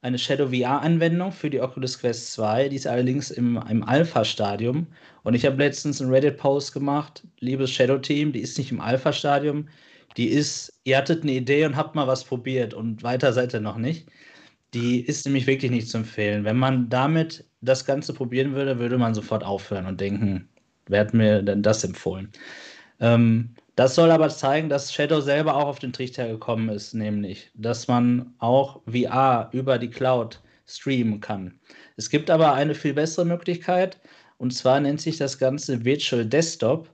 eine 0.07 0.17
Shadow 0.17 0.47
VR-Anwendung 0.47 1.31
für 1.31 1.49
die 1.49 1.59
Oculus 1.59 1.99
Quest 1.99 2.31
2. 2.33 2.69
Die 2.69 2.77
ist 2.77 2.87
allerdings 2.87 3.29
im, 3.29 3.61
im 3.69 3.83
Alpha-Stadium. 3.83 4.87
Und 5.23 5.33
ich 5.33 5.45
habe 5.45 5.57
letztens 5.57 6.01
einen 6.01 6.11
Reddit-Post 6.11 6.73
gemacht, 6.73 7.27
liebes 7.39 7.71
Shadow-Team, 7.71 8.31
die 8.31 8.39
ist 8.39 8.57
nicht 8.57 8.71
im 8.71 8.79
Alpha-Stadium. 8.79 9.67
Die 10.15 10.29
ist, 10.29 10.79
ihr 10.85 10.97
hattet 10.97 11.23
eine 11.23 11.33
Idee 11.33 11.65
und 11.65 11.75
habt 11.75 11.93
mal 11.93 12.07
was 12.07 12.23
probiert 12.23 12.73
und 12.73 13.03
weiter 13.03 13.33
seid 13.33 13.53
ihr 13.53 13.59
noch 13.59 13.77
nicht. 13.77 14.07
Die 14.73 15.01
ist 15.01 15.25
nämlich 15.25 15.45
wirklich 15.45 15.71
nicht 15.71 15.89
zu 15.89 15.97
empfehlen. 15.97 16.45
Wenn 16.45 16.57
man 16.57 16.89
damit 16.89 17.45
das 17.61 17.85
Ganze 17.85 18.13
probieren 18.13 18.55
würde, 18.55 18.79
würde 18.79 18.97
man 18.97 19.13
sofort 19.13 19.43
aufhören 19.43 19.85
und 19.85 19.99
denken, 19.99 20.47
wer 20.87 21.01
hat 21.01 21.13
mir 21.13 21.43
denn 21.43 21.61
das 21.61 21.83
empfohlen? 21.83 22.31
Ähm, 22.99 23.55
das 23.77 23.93
soll 23.93 24.09
aber 24.09 24.29
zeigen, 24.29 24.69
dass 24.69 24.91
Shadow 24.91 25.21
selber 25.21 25.55
auch 25.55 25.67
auf 25.67 25.79
den 25.79 25.93
Trichter 25.93 26.27
gekommen 26.27 26.67
ist, 26.69 26.95
nämlich, 26.95 27.51
dass 27.53 27.87
man 27.87 28.33
auch 28.39 28.81
VR 28.91 29.49
über 29.51 29.77
die 29.77 29.91
Cloud 29.91 30.41
streamen 30.65 31.21
kann. 31.21 31.53
Es 31.95 32.09
gibt 32.09 32.31
aber 32.31 32.53
eine 32.53 32.73
viel 32.73 32.95
bessere 32.95 33.25
Möglichkeit, 33.25 33.99
und 34.39 34.51
zwar 34.51 34.79
nennt 34.79 34.99
sich 34.99 35.17
das 35.17 35.37
Ganze 35.37 35.85
Virtual 35.85 36.25
Desktop. 36.25 36.89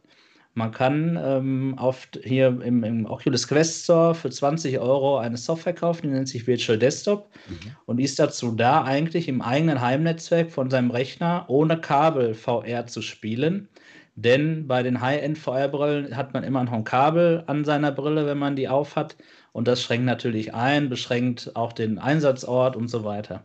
Man 0.55 0.71
kann 0.71 1.17
ähm, 1.23 1.75
auf, 1.77 2.05
hier 2.21 2.47
im, 2.47 2.83
im, 2.83 3.05
Oculus 3.05 3.47
Quest 3.47 3.85
Store 3.85 4.13
für 4.13 4.29
20 4.29 4.77
Euro 4.77 5.17
eine 5.17 5.37
Software 5.37 5.73
kaufen, 5.73 6.07
die 6.07 6.13
nennt 6.13 6.27
sich 6.27 6.45
Virtual 6.45 6.77
Desktop 6.77 7.29
mhm. 7.47 7.71
und 7.85 7.99
ist 7.99 8.19
dazu 8.19 8.51
da, 8.51 8.83
eigentlich 8.83 9.29
im 9.29 9.41
eigenen 9.41 9.79
Heimnetzwerk 9.79 10.51
von 10.51 10.69
seinem 10.69 10.91
Rechner 10.91 11.45
ohne 11.47 11.79
Kabel 11.79 12.33
VR 12.33 12.87
zu 12.87 13.01
spielen. 13.01 13.69
Denn 14.15 14.67
bei 14.67 14.83
den 14.83 15.01
High-End-VR-Brillen 15.01 16.15
hat 16.15 16.33
man 16.33 16.43
immer 16.43 16.63
noch 16.63 16.73
ein 16.73 16.83
Kabel 16.83 17.43
an 17.47 17.65
seiner 17.65 17.91
Brille, 17.91 18.25
wenn 18.27 18.37
man 18.37 18.55
die 18.55 18.67
aufhat. 18.67 19.15
Und 19.53 19.67
das 19.67 19.81
schränkt 19.81 20.05
natürlich 20.05 20.53
ein, 20.53 20.89
beschränkt 20.89 21.55
auch 21.55 21.73
den 21.73 21.97
Einsatzort 21.97 22.75
und 22.75 22.89
so 22.89 23.03
weiter. 23.03 23.43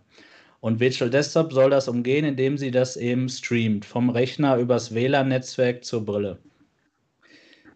Und 0.61 0.81
Virtual 0.81 1.09
Desktop 1.09 1.53
soll 1.53 1.71
das 1.71 1.89
umgehen, 1.89 2.25
indem 2.25 2.59
sie 2.59 2.71
das 2.71 2.97
eben 2.97 3.29
streamt, 3.29 3.85
vom 3.85 4.11
Rechner 4.11 4.57
übers 4.57 4.93
WLAN-Netzwerk 4.93 5.85
zur 5.85 6.05
Brille. 6.05 6.39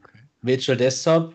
Okay. 0.03 0.19
Virtual 0.43 0.77
Desktop 0.77 1.35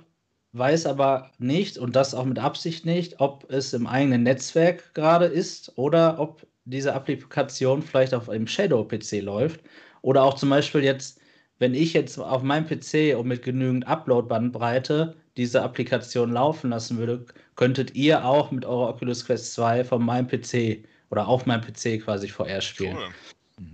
weiß 0.51 0.85
aber 0.85 1.31
nicht, 1.39 1.77
und 1.77 1.95
das 1.95 2.13
auch 2.13 2.25
mit 2.25 2.39
Absicht 2.39 2.85
nicht, 2.85 3.19
ob 3.19 3.49
es 3.49 3.73
im 3.73 3.87
eigenen 3.87 4.23
Netzwerk 4.23 4.93
gerade 4.93 5.25
ist 5.25 5.71
oder 5.77 6.19
ob 6.19 6.45
diese 6.65 6.93
Applikation 6.93 7.81
vielleicht 7.81 8.13
auf 8.13 8.29
einem 8.29 8.47
Shadow-PC 8.47 9.21
läuft. 9.21 9.61
Oder 10.01 10.23
auch 10.23 10.35
zum 10.35 10.49
Beispiel 10.49 10.83
jetzt 10.83 11.19
wenn 11.59 11.73
ich 11.73 11.93
jetzt 11.93 12.19
auf 12.19 12.43
meinem 12.43 12.67
PC 12.67 13.17
und 13.17 13.27
mit 13.27 13.43
genügend 13.43 13.87
Upload-Bandbreite 13.87 15.15
diese 15.37 15.61
Applikation 15.61 16.31
laufen 16.31 16.69
lassen 16.69 16.97
würde, 16.97 17.25
könntet 17.55 17.95
ihr 17.95 18.25
auch 18.25 18.51
mit 18.51 18.65
eurer 18.65 18.89
Oculus 18.89 19.25
Quest 19.25 19.53
2 19.53 19.83
von 19.83 20.03
meinem 20.03 20.27
PC 20.27 20.83
oder 21.09 21.27
auf 21.27 21.45
meinem 21.45 21.61
PC 21.61 22.03
quasi 22.03 22.27
VR 22.27 22.61
spielen. 22.61 22.97
Cool. 22.97 23.09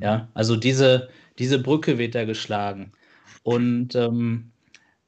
Ja, 0.01 0.29
also 0.33 0.55
diese, 0.55 1.09
diese 1.39 1.59
Brücke 1.59 1.97
wird 1.97 2.15
da 2.15 2.23
geschlagen. 2.25 2.91
Und 3.43 3.95
ähm, 3.95 4.51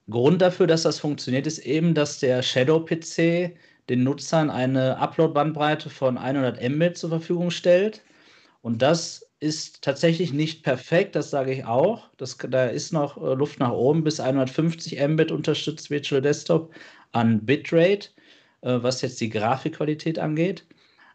Grund 0.09 0.41
dafür, 0.41 0.67
dass 0.67 0.83
das 0.83 0.99
funktioniert, 0.99 1.47
ist 1.47 1.59
eben, 1.59 1.93
dass 1.93 2.19
der 2.19 2.41
Shadow-PC 2.41 3.55
den 3.89 4.03
Nutzern 4.03 4.49
eine 4.49 4.97
Upload-Bandbreite 4.97 5.89
von 5.89 6.17
100 6.17 6.61
Mbit 6.69 6.97
zur 6.97 7.09
Verfügung 7.09 7.51
stellt. 7.51 8.01
Und 8.61 8.81
das 8.81 9.24
ist 9.39 9.81
tatsächlich 9.83 10.33
nicht 10.33 10.63
perfekt, 10.63 11.15
das 11.15 11.29
sage 11.29 11.53
ich 11.53 11.65
auch. 11.65 12.09
Das, 12.17 12.37
da 12.37 12.65
ist 12.65 12.93
noch 12.93 13.17
äh, 13.17 13.33
Luft 13.33 13.59
nach 13.59 13.71
oben, 13.71 14.03
bis 14.03 14.19
150 14.19 14.99
Mbit 15.07 15.31
unterstützt 15.31 15.89
Virtual 15.89 16.21
Desktop 16.21 16.73
an 17.11 17.45
Bitrate, 17.45 18.09
äh, 18.61 18.77
was 18.81 19.01
jetzt 19.01 19.19
die 19.21 19.29
Grafikqualität 19.29 20.19
angeht. 20.19 20.65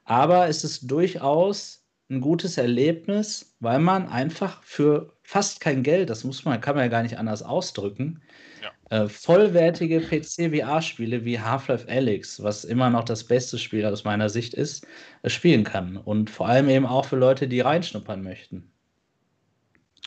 Aber 0.05 0.49
es 0.49 0.65
ist 0.65 0.91
durchaus 0.91 1.85
ein 2.11 2.21
gutes 2.21 2.59
Erlebnis, 2.59 3.55
weil 3.61 3.79
man 3.79 4.09
einfach 4.09 4.63
für 4.65 5.15
fast 5.23 5.61
kein 5.61 5.83
Geld, 5.83 6.11
das 6.11 6.25
muss 6.25 6.45
man, 6.45 6.61
kann 6.61 6.75
man 6.75 6.85
ja 6.85 6.89
gar 6.91 7.03
nicht 7.03 7.19
anders 7.19 7.43
ausdrücken, 7.43 8.21
ja. 8.63 9.05
äh, 9.05 9.09
vollwertige 9.09 10.01
PC-VR-Spiele 10.01 11.25
wie 11.25 11.39
Half-Life 11.39 11.89
Alyx, 11.89 12.43
was 12.43 12.65
immer 12.65 12.91
noch 12.91 13.05
das 13.05 13.25
beste 13.25 13.59
Spiel 13.59 13.85
aus 13.87 14.05
meiner 14.05 14.29
Sicht 14.29 14.55
ist, 14.55 14.87
äh, 15.23 15.31
spielen 15.31 15.65
kann. 15.65 15.97
Und 15.97 16.31
vor 16.31 16.49
allem 16.49 16.69
eben 16.69 16.87
auch 16.87 17.05
für 17.05 17.17
Leute, 17.17 17.49
die 17.49 17.61
reinschnuppern 17.61 18.23
möchten. 18.23 18.71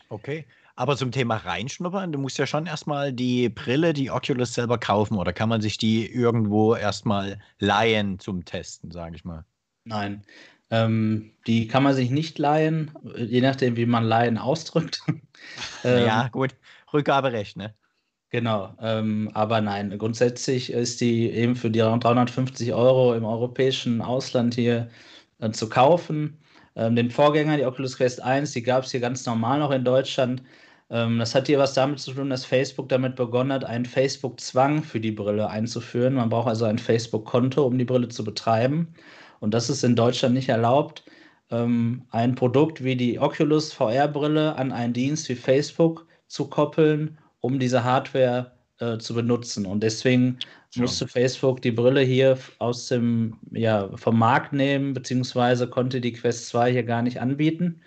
Okay. 0.10 0.45
Aber 0.76 0.97
zum 0.97 1.12
Thema 1.12 1.38
reinschnuppern, 1.38 2.12
du 2.12 2.18
musst 2.18 2.39
ja 2.39 2.47
schon 2.47 2.66
erstmal 2.66 3.14
die 3.14 3.47
Brille, 3.49 3.93
die 3.93 4.10
Oculus 4.10 4.56
selber 4.56 4.80
kaufen 4.80 5.18
oder 5.18 5.32
kann 5.32 5.49
man 5.49 5.62
sich 5.62 5.78
die 5.78 6.12
irgendwo 6.12 6.74
erstmal 6.74 7.39
leihen 7.60 8.18
zum 8.18 8.43
Testen, 8.43 8.89
sage 8.89 9.16
ich 9.16 9.24
mal? 9.24 9.45
Nein. 9.86 10.24
Ähm, 10.72 11.34
die 11.45 11.68
kann 11.68 11.84
man 11.84 11.93
sich 11.93 12.10
nicht 12.10 12.39
leihen, 12.39 12.91
je 13.16 13.41
nachdem, 13.41 13.76
wie 13.76 13.86
man 13.86 14.04
Leihen 14.04 14.39
ausdrückt. 14.39 15.04
ähm, 15.84 16.06
ja, 16.06 16.28
gut. 16.30 16.56
Rückgaberecht, 16.91 17.58
ne? 17.58 17.76
Genau, 18.34 18.74
ähm, 18.82 19.30
aber 19.36 19.62
nein, 19.62 19.96
grundsätzlich 20.00 20.72
ist 20.72 21.02
die 21.02 21.30
eben 21.30 21.56
für 21.56 21.70
die 21.70 21.80
350 21.82 22.74
Euro 22.74 23.14
im 23.14 23.26
europäischen 23.26 24.02
Ausland 24.02 24.56
hier 24.56 24.90
äh, 25.40 25.52
zu 25.52 25.70
kaufen. 25.70 26.40
Ähm, 26.76 26.96
den 26.96 27.12
Vorgänger, 27.12 27.58
die 27.58 27.66
Oculus 27.66 27.96
Quest 27.96 28.24
1, 28.24 28.52
die 28.54 28.64
gab 28.64 28.86
es 28.86 28.92
hier 28.92 29.02
ganz 29.02 29.24
normal 29.28 29.60
noch 29.60 29.70
in 29.70 29.86
Deutschland. 29.86 30.42
Ähm, 30.90 31.20
das 31.20 31.36
hat 31.36 31.46
hier 31.46 31.60
was 31.60 31.76
damit 31.76 32.00
zu 32.00 32.12
tun, 32.12 32.32
dass 32.32 32.44
Facebook 32.44 32.90
damit 32.90 33.16
begonnen 33.18 33.54
hat, 33.54 33.66
einen 33.66 33.86
Facebook-Zwang 33.86 34.82
für 34.82 35.00
die 35.00 35.12
Brille 35.12 35.48
einzuführen. 35.48 36.16
Man 36.16 36.30
braucht 36.30 36.48
also 36.48 36.66
ein 36.66 36.80
Facebook-Konto, 36.80 37.64
um 37.64 37.78
die 37.78 37.86
Brille 37.86 38.08
zu 38.08 38.24
betreiben. 38.24 38.96
Und 39.42 39.54
das 39.54 39.70
ist 39.70 39.84
in 39.84 39.96
Deutschland 39.96 40.34
nicht 40.34 40.50
erlaubt, 40.50 41.04
ähm, 41.52 42.02
ein 42.10 42.34
Produkt 42.34 42.84
wie 42.84 42.96
die 42.96 43.20
Oculus 43.20 43.74
VR-Brille 43.74 44.56
an 44.56 44.72
einen 44.72 44.94
Dienst 44.94 45.30
wie 45.30 45.36
Facebook 45.36 46.08
zu 46.28 46.50
koppeln, 46.50 47.20
um 47.44 47.60
diese 47.60 47.84
Hardware 47.84 48.52
äh, 48.80 48.98
zu 48.98 49.14
benutzen. 49.14 49.66
Und 49.66 49.84
deswegen 49.84 50.39
ja. 50.74 50.82
musste 50.82 51.08
Facebook 51.08 51.62
die 51.62 51.72
Brille 51.72 52.02
hier 52.02 52.38
aus 52.60 52.88
dem, 52.88 53.38
ja, 53.52 53.89
vom 53.98 54.18
Markt 54.18 54.54
nehmen, 54.54 54.94
beziehungsweise 54.94 55.68
konnte 55.68 56.00
die 56.00 56.14
Quest 56.14 56.48
2 56.48 56.72
hier 56.72 56.84
gar 56.84 57.02
nicht 57.02 57.20
anbieten. 57.20 57.82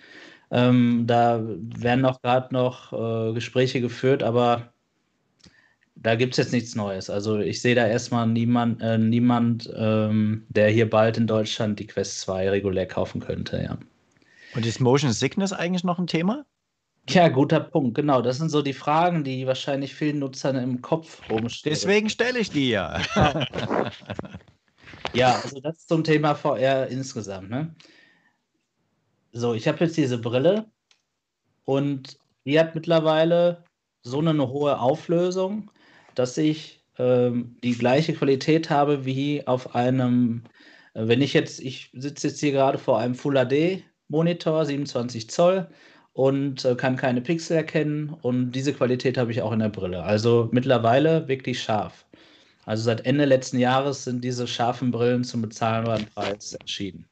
Ähm, 0.51 1.05
da 1.07 1.43
werden 1.43 2.05
auch 2.05 2.21
gerade 2.21 2.55
noch 2.55 2.93
äh, 2.93 3.33
Gespräche 3.33 3.81
geführt, 3.81 4.23
aber 4.23 4.73
da 5.97 6.15
gibt 6.15 6.35
es 6.35 6.37
jetzt 6.37 6.53
nichts 6.53 6.75
Neues. 6.75 7.09
Also 7.09 7.39
ich 7.39 7.63
sehe 7.63 7.75
da 7.75 7.87
erstmal 7.87 8.27
niemand, 8.27 8.83
äh, 8.83 8.99
niemand 8.99 9.73
ähm, 9.75 10.45
der 10.51 10.69
hier 10.69 10.89
bald 10.89 11.17
in 11.17 11.27
Deutschland 11.27 11.81
die 11.81 11.87
Quest 11.87 12.21
2 12.21 12.51
regulär 12.51 12.87
kaufen 12.87 13.23
könnte, 13.23 13.63
ja. 13.63 13.79
Und 14.55 14.67
ist 14.67 14.81
Motion 14.81 15.13
Sickness 15.13 15.55
eigentlich 15.55 15.83
noch 15.83 15.99
ein 15.99 16.07
Thema? 16.07 16.45
Ja, 17.09 17.29
guter 17.29 17.61
Punkt, 17.61 17.95
genau. 17.95 18.21
Das 18.21 18.39
sind 18.39 18.51
so 18.51 18.63
die 18.63 18.73
Fragen, 18.73 19.23
die 19.23 19.47
wahrscheinlich 19.47 19.95
vielen 19.95 20.19
Nutzern 20.19 20.57
im 20.57 20.83
Kopf 20.83 21.23
rumstehen. 21.31 21.73
Deswegen 21.73 22.11
stelle 22.11 22.39
ich 22.41 22.51
die 22.51 22.71
ja. 22.71 23.01
ja, 25.13 25.37
also 25.37 25.61
das 25.61 25.87
zum 25.87 26.03
Thema 26.03 26.35
VR 26.35 26.89
insgesamt. 26.89 27.51
Ne? 27.51 27.75
So, 29.33 29.55
ich 29.55 29.69
habe 29.69 29.85
jetzt 29.85 29.97
diese 29.97 30.19
Brille 30.19 30.67
und 31.65 32.19
die 32.45 32.59
hat 32.59 32.75
mittlerweile 32.75 33.65
so 34.03 34.19
eine 34.19 34.49
hohe 34.49 34.81
Auflösung, 34.81 35.71
dass 36.15 36.37
ich 36.39 36.85
ähm, 36.99 37.57
die 37.63 37.77
gleiche 37.77 38.15
Qualität 38.15 38.71
habe 38.71 39.05
wie 39.05 39.47
auf 39.47 39.75
einem, 39.75 40.43
äh, 40.95 41.07
wenn 41.07 41.23
ich 41.23 41.35
jetzt, 41.35 41.61
ich 41.61 41.91
sitze 41.93 42.29
jetzt 42.29 42.41
hier 42.41 42.53
gerade 42.53 42.79
vor 42.79 42.99
einem 42.99 43.15
Full 43.15 43.35
HD 43.35 43.85
Monitor, 44.09 44.65
27 44.65 45.29
Zoll 45.31 45.69
und 46.17 46.65
äh, 46.65 46.75
kann 46.75 46.97
keine 46.97 47.21
Pixel 47.21 47.59
erkennen 47.59 48.17
und 48.23 48.53
diese 48.53 48.73
Qualität 48.73 49.19
habe 49.19 49.31
ich 49.31 49.43
auch 49.43 49.53
in 49.53 49.59
der 49.59 49.69
Brille. 49.69 50.03
Also 50.03 50.49
mittlerweile 50.51 51.29
wirklich 51.29 51.63
scharf. 51.63 52.07
Also 52.65 52.85
seit 52.85 53.05
Ende 53.05 53.27
letzten 53.27 53.59
Jahres 53.59 54.05
sind 54.05 54.25
diese 54.25 54.47
scharfen 54.47 54.91
Brillen 54.91 55.25
zum 55.25 55.43
bezahlbaren 55.43 56.07
Preis 56.07 56.55
entschieden. 56.55 57.07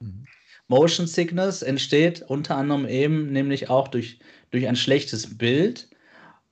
Mhm. 0.00 0.24
Motion 0.66 1.06
Sickness 1.06 1.62
entsteht 1.62 2.22
unter 2.22 2.56
anderem 2.56 2.86
eben 2.86 3.32
nämlich 3.32 3.68
auch 3.68 3.88
durch, 3.88 4.18
durch 4.50 4.66
ein 4.66 4.76
schlechtes 4.76 5.38
Bild 5.38 5.88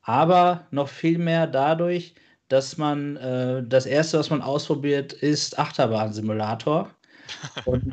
aber 0.06 0.66
noch 0.70 0.88
viel 0.88 1.18
mehr 1.18 1.48
dadurch, 1.48 2.14
dass 2.48 2.78
man 2.78 3.16
äh, 3.16 3.64
das 3.66 3.86
erste, 3.86 4.18
was 4.18 4.30
man 4.30 4.40
ausprobiert, 4.40 5.12
ist 5.12 5.58
Achterbahn-Simulator. 5.58 6.90
Und 7.64 7.92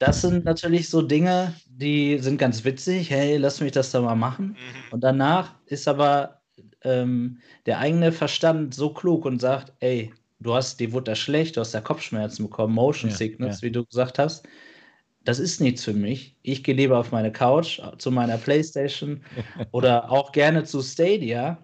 das 0.00 0.22
sind 0.22 0.44
natürlich 0.44 0.88
so 0.88 1.00
Dinge, 1.00 1.54
die 1.76 2.18
sind 2.18 2.38
ganz 2.38 2.64
witzig. 2.64 3.10
Hey, 3.10 3.36
lass 3.36 3.60
mich 3.60 3.72
das 3.72 3.90
da 3.90 4.00
mal 4.00 4.14
machen. 4.14 4.48
Mhm. 4.48 4.92
Und 4.92 5.04
danach 5.04 5.54
ist 5.66 5.88
aber 5.88 6.40
ähm, 6.82 7.38
der 7.66 7.78
eigene 7.78 8.12
Verstand 8.12 8.74
so 8.74 8.90
klug 8.90 9.24
und 9.24 9.40
sagt, 9.40 9.72
ey, 9.80 10.12
du 10.40 10.54
hast, 10.54 10.80
die 10.80 10.92
wurde 10.92 11.12
da 11.12 11.14
schlecht, 11.14 11.56
du 11.56 11.60
hast 11.60 11.72
da 11.72 11.80
Kopfschmerzen 11.80 12.44
bekommen, 12.44 12.74
Motion 12.74 13.10
ja, 13.10 13.16
Sickness, 13.16 13.60
ja. 13.60 13.66
wie 13.66 13.72
du 13.72 13.84
gesagt 13.84 14.18
hast 14.18 14.46
das 15.24 15.38
ist 15.38 15.60
nichts 15.60 15.84
für 15.84 15.94
mich. 15.94 16.36
Ich 16.42 16.62
gehe 16.62 16.74
lieber 16.74 16.98
auf 16.98 17.10
meine 17.10 17.32
Couch, 17.32 17.80
zu 17.98 18.10
meiner 18.10 18.38
Playstation 18.38 19.22
oder 19.72 20.10
auch 20.10 20.32
gerne 20.32 20.64
zu 20.64 20.82
Stadia. 20.82 21.58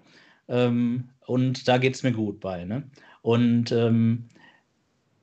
Ähm, 0.49 1.11
und 1.27 1.69
da 1.69 1.79
geht 1.79 1.95
es 1.95 2.03
mir 2.03 2.13
gut 2.13 2.41
bei. 2.41 2.65
Ne? 2.65 2.91
Und 3.23 3.71
ähm, 3.71 4.29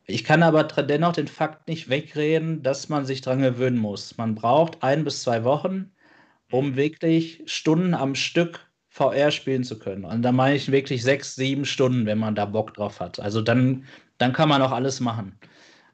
ich 0.07 0.23
kann 0.23 0.41
aber 0.41 0.63
dennoch 0.63 1.13
den 1.13 1.27
Fakt 1.27 1.67
nicht 1.67 1.89
wegreden, 1.89 2.63
dass 2.63 2.87
man 2.87 3.05
sich 3.05 3.21
daran 3.21 3.41
gewöhnen 3.41 3.77
muss. 3.77 4.17
Man 4.17 4.35
braucht 4.35 4.81
ein 4.81 5.03
bis 5.03 5.21
zwei 5.21 5.43
Wochen, 5.43 5.91
um 6.49 6.77
wirklich 6.77 7.43
Stunden 7.45 7.93
am 7.93 8.15
Stück 8.15 8.65
VR 8.87 9.31
spielen 9.31 9.65
zu 9.65 9.77
können. 9.77 10.05
Und 10.05 10.21
da 10.21 10.31
meine 10.31 10.55
ich 10.55 10.71
wirklich 10.71 11.03
sechs, 11.03 11.35
sieben 11.35 11.65
Stunden, 11.65 12.05
wenn 12.05 12.17
man 12.17 12.35
da 12.35 12.45
Bock 12.45 12.73
drauf 12.73 13.01
hat. 13.01 13.19
Also 13.19 13.41
dann, 13.41 13.83
dann 14.17 14.31
kann 14.31 14.49
man 14.49 14.61
auch 14.61 14.71
alles 14.71 15.01
machen. 15.01 15.37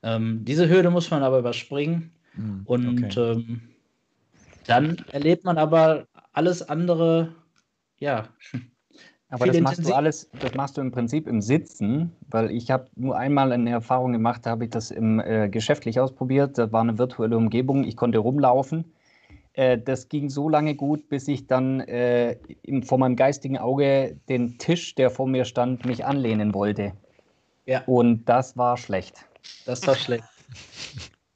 Ähm, 0.04 0.46
diese 0.46 0.70
Hürde 0.70 0.92
muss 0.92 1.10
man 1.10 1.24
aber 1.24 1.40
überspringen. 1.40 2.12
Mhm, 2.36 2.62
und 2.66 3.04
okay. 3.04 3.32
ähm, 3.32 3.62
dann 4.68 4.98
erlebt 5.12 5.44
man 5.44 5.58
aber 5.58 6.08
alles 6.34 6.62
andere, 6.62 7.34
ja. 7.98 8.30
Aber 9.34 9.48
das 9.48 9.60
machst 9.62 9.84
du 9.84 9.94
alles, 9.96 10.30
das 10.40 10.54
machst 10.54 10.78
du 10.78 10.82
im 10.82 10.92
Prinzip 10.92 11.28
im 11.28 11.42
Sitzen, 11.42 12.12
weil 12.30 12.52
ich 12.52 12.70
habe 12.70 12.86
nur 12.96 13.18
einmal 13.18 13.52
eine 13.52 13.72
Erfahrung 13.72 14.14
gemacht, 14.14 14.46
da 14.46 14.52
habe 14.52 14.66
ich 14.66 14.70
das 14.70 14.92
im, 14.92 15.20
äh, 15.20 15.50
geschäftlich 15.50 16.00
ausprobiert. 16.00 16.60
Da 16.60 16.72
war 16.72 16.82
eine 16.82 17.00
virtuelle 17.00 17.36
Umgebung, 17.36 17.84
ich 17.84 17.98
konnte 17.98 18.20
rumlaufen. 18.20 18.94
Äh, 19.54 19.80
das 19.80 20.08
ging 20.08 20.30
so 20.30 20.50
lange 20.50 20.76
gut, 20.76 21.10
bis 21.10 21.28
ich 21.28 21.48
dann 21.48 21.80
äh, 21.80 22.38
im, 22.62 22.84
vor 22.84 23.00
meinem 23.00 23.16
geistigen 23.16 23.58
Auge 23.58 24.16
den 24.30 24.60
Tisch, 24.60 24.94
der 24.94 25.10
vor 25.10 25.26
mir 25.26 25.46
stand, 25.46 25.84
mich 25.84 26.06
anlehnen 26.06 26.54
wollte. 26.54 26.94
Ja. 27.66 27.82
Und 27.88 28.26
das 28.26 28.56
war 28.56 28.78
schlecht. 28.78 29.26
Das 29.66 29.86
war 29.88 29.96
schlecht. 29.96 30.26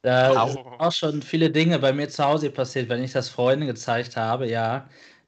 Da 0.03 0.47
sind 0.47 0.59
auch 0.77 0.91
schon 0.91 1.21
viele 1.21 1.49
Dinge 1.49 1.79
bei 1.79 1.91
mir 1.91 2.07
zu 2.07 2.23
Hause 2.23 2.49
passiert, 2.49 2.87
wenn 2.87 3.03
ich 3.03 3.11
das 3.11 3.27
Freunden 3.27 3.65
gezeigt 3.65 4.15
habe, 4.15 4.47
ja, 4.47 4.87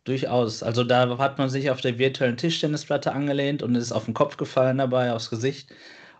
durchaus. 0.09 0.63
Also 0.63 0.83
da 0.83 1.17
hat 1.17 1.37
man 1.37 1.49
sich 1.49 1.69
auf 1.71 1.81
der 1.81 1.97
virtuellen 1.97 2.37
Tischtennisplatte 2.37 3.13
angelehnt 3.13 3.63
und 3.63 3.75
ist 3.75 3.91
auf 3.91 4.05
den 4.05 4.13
Kopf 4.13 4.37
gefallen 4.37 4.79
dabei, 4.79 5.13
aufs 5.13 5.29
Gesicht 5.29 5.69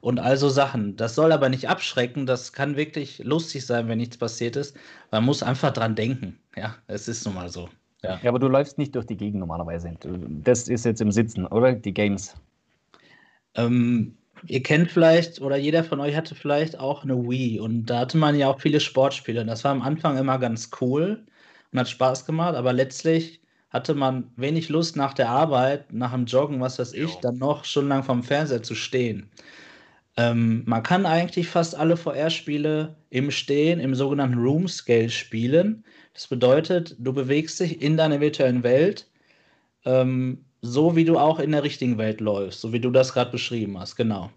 und 0.02 0.20
all 0.20 0.38
so 0.38 0.50
Sachen. 0.50 0.96
Das 0.96 1.16
soll 1.16 1.32
aber 1.32 1.50
nicht 1.50 1.68
abschrecken, 1.68 2.26
das 2.26 2.54
kann 2.54 2.78
wirklich 2.78 3.20
lustig 3.20 3.66
sein, 3.66 3.88
wenn 3.88 3.98
nichts 3.98 4.18
passiert 4.18 4.56
ist. 4.56 4.78
Man 5.12 5.26
muss 5.26 5.44
einfach 5.44 5.74
dran 5.74 5.96
denken. 5.96 6.40
Ja, 6.56 6.76
es 6.88 7.08
ist 7.08 7.26
nun 7.26 7.36
mal 7.36 7.50
so. 7.50 7.70
Ja. 8.02 8.20
ja, 8.24 8.30
aber 8.30 8.40
du 8.40 8.48
läufst 8.48 8.78
nicht 8.78 8.96
durch 8.96 9.06
die 9.06 9.18
Gegend 9.18 9.42
normalerweise. 9.42 9.92
Das 10.44 10.70
ist 10.70 10.86
jetzt 10.86 11.02
im 11.02 11.12
Sitzen, 11.12 11.46
oder? 11.46 11.74
Die 11.74 11.94
Games. 11.94 12.34
Ähm, 13.56 14.16
Ihr 14.48 14.64
kennt 14.64 14.90
vielleicht 14.90 15.42
oder 15.42 15.58
jeder 15.58 15.84
von 15.84 16.00
euch 16.00 16.16
hatte 16.16 16.34
vielleicht 16.34 16.80
auch 16.80 17.04
eine 17.04 17.18
Wii 17.30 17.60
und 17.60 17.88
da 17.88 18.00
hatte 18.00 18.18
man 18.18 18.36
ja 18.38 18.48
auch 18.48 18.62
viele 18.62 18.80
Sportspiele. 18.80 19.46
Das 19.46 19.64
war 19.64 19.72
am 19.72 19.82
Anfang 19.82 20.18
immer 20.18 20.40
ganz 20.40 20.70
cool 20.80 21.26
und 21.72 21.80
hat 21.80 21.90
Spaß 21.90 22.26
gemacht, 22.26 22.56
aber 22.56 22.72
letztlich 22.72 23.42
hatte 23.70 23.94
man 23.94 24.32
wenig 24.36 24.70
Lust 24.70 24.96
nach 24.96 25.14
der 25.14 25.30
Arbeit, 25.30 25.94
nach 25.94 26.14
dem 26.14 26.26
Joggen, 26.26 26.60
was 26.60 26.80
weiß 26.80 26.94
ich, 26.94 27.14
Jo. 27.14 27.20
dann 27.22 27.38
noch 27.38 27.66
stundenlang 27.66 28.04
vom 28.04 28.24
Fernseher 28.24 28.64
zu 28.64 28.76
stehen. 28.76 29.30
Ähm, 30.18 30.64
man 30.66 30.84
kann 30.84 31.06
eigentlich 31.06 31.48
fast 31.48 31.76
alle 31.76 31.96
VR-Spiele 31.96 32.96
im 33.10 33.32
Stehen, 33.32 33.80
im 33.80 33.96
sogenannten 33.96 34.38
Room 34.40 34.68
Scale 34.68 35.10
spielen. 35.10 35.84
Das 36.14 36.28
bedeutet, 36.28 36.96
du 37.00 37.14
bewegst 37.14 37.60
dich 37.60 37.82
in 37.82 37.96
deiner 37.96 38.20
virtuellen 38.20 38.64
Welt, 38.64 39.08
ähm, 39.86 40.44
so 40.62 40.96
wie 40.96 41.06
du 41.06 41.18
auch 41.18 41.40
in 41.40 41.52
der 41.52 41.64
richtigen 41.64 41.98
Welt 41.98 42.22
läufst, 42.22 42.62
so 42.62 42.74
wie 42.74 42.82
du 42.82 42.92
das 42.92 43.14
gerade 43.14 43.32
beschrieben 43.32 43.80
hast, 43.80 43.96
genau. 43.96 44.30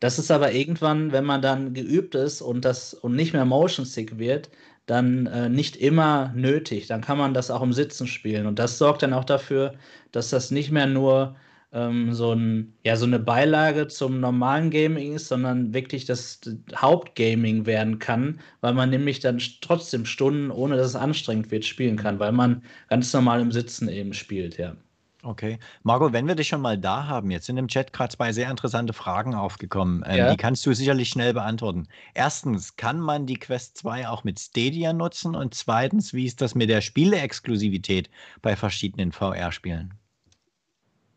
Das 0.00 0.18
ist 0.18 0.30
aber 0.30 0.52
irgendwann, 0.52 1.12
wenn 1.12 1.24
man 1.24 1.40
dann 1.40 1.72
geübt 1.72 2.14
ist 2.14 2.42
und 2.42 2.64
das 2.64 2.92
und 2.92 3.16
nicht 3.16 3.32
mehr 3.32 3.46
Motion 3.46 3.86
Sick 3.86 4.18
wird, 4.18 4.50
dann 4.86 5.26
äh, 5.26 5.48
nicht 5.48 5.76
immer 5.76 6.32
nötig. 6.34 6.86
Dann 6.86 7.00
kann 7.00 7.18
man 7.18 7.34
das 7.34 7.50
auch 7.50 7.62
im 7.62 7.72
Sitzen 7.72 8.06
spielen. 8.06 8.46
Und 8.46 8.58
das 8.58 8.78
sorgt 8.78 9.02
dann 9.02 9.12
auch 9.12 9.24
dafür, 9.24 9.74
dass 10.12 10.30
das 10.30 10.50
nicht 10.50 10.70
mehr 10.70 10.86
nur 10.86 11.36
ähm, 11.72 12.12
so, 12.14 12.32
ein, 12.32 12.74
ja, 12.84 12.96
so 12.96 13.06
eine 13.06 13.18
Beilage 13.18 13.88
zum 13.88 14.20
normalen 14.20 14.70
Gaming 14.70 15.14
ist, 15.14 15.28
sondern 15.28 15.74
wirklich 15.74 16.04
das 16.06 16.40
Hauptgaming 16.76 17.66
werden 17.66 17.98
kann, 17.98 18.40
weil 18.60 18.74
man 18.74 18.90
nämlich 18.90 19.20
dann 19.20 19.40
trotzdem 19.60 20.06
Stunden, 20.06 20.50
ohne 20.50 20.76
dass 20.76 20.88
es 20.88 20.96
anstrengend 20.96 21.50
wird, 21.50 21.64
spielen 21.64 21.96
kann, 21.96 22.18
weil 22.20 22.32
man 22.32 22.62
ganz 22.88 23.12
normal 23.12 23.40
im 23.40 23.52
Sitzen 23.52 23.88
eben 23.88 24.12
spielt, 24.14 24.56
ja. 24.58 24.76
Okay. 25.24 25.58
Marco, 25.82 26.12
wenn 26.12 26.28
wir 26.28 26.34
dich 26.34 26.48
schon 26.48 26.60
mal 26.60 26.76
da 26.76 27.06
haben, 27.06 27.30
jetzt 27.30 27.46
sind 27.46 27.56
im 27.56 27.66
Chat 27.68 27.92
gerade 27.94 28.14
zwei 28.14 28.32
sehr 28.32 28.50
interessante 28.50 28.92
Fragen 28.92 29.34
aufgekommen. 29.34 30.04
Ähm, 30.06 30.16
Ja. 30.18 30.30
Die 30.30 30.36
kannst 30.36 30.66
du 30.66 30.74
sicherlich 30.74 31.08
schnell 31.08 31.32
beantworten. 31.32 31.88
Erstens, 32.12 32.76
kann 32.76 33.00
man 33.00 33.24
die 33.26 33.38
Quest 33.38 33.78
2 33.78 34.06
auch 34.08 34.24
mit 34.24 34.38
Stadia 34.38 34.92
nutzen? 34.92 35.34
Und 35.34 35.54
zweitens, 35.54 36.12
wie 36.12 36.26
ist 36.26 36.40
das 36.42 36.54
mit 36.54 36.68
der 36.68 36.82
Spieleexklusivität 36.82 38.10
bei 38.42 38.54
verschiedenen 38.54 39.12
VR-Spielen? 39.12 39.94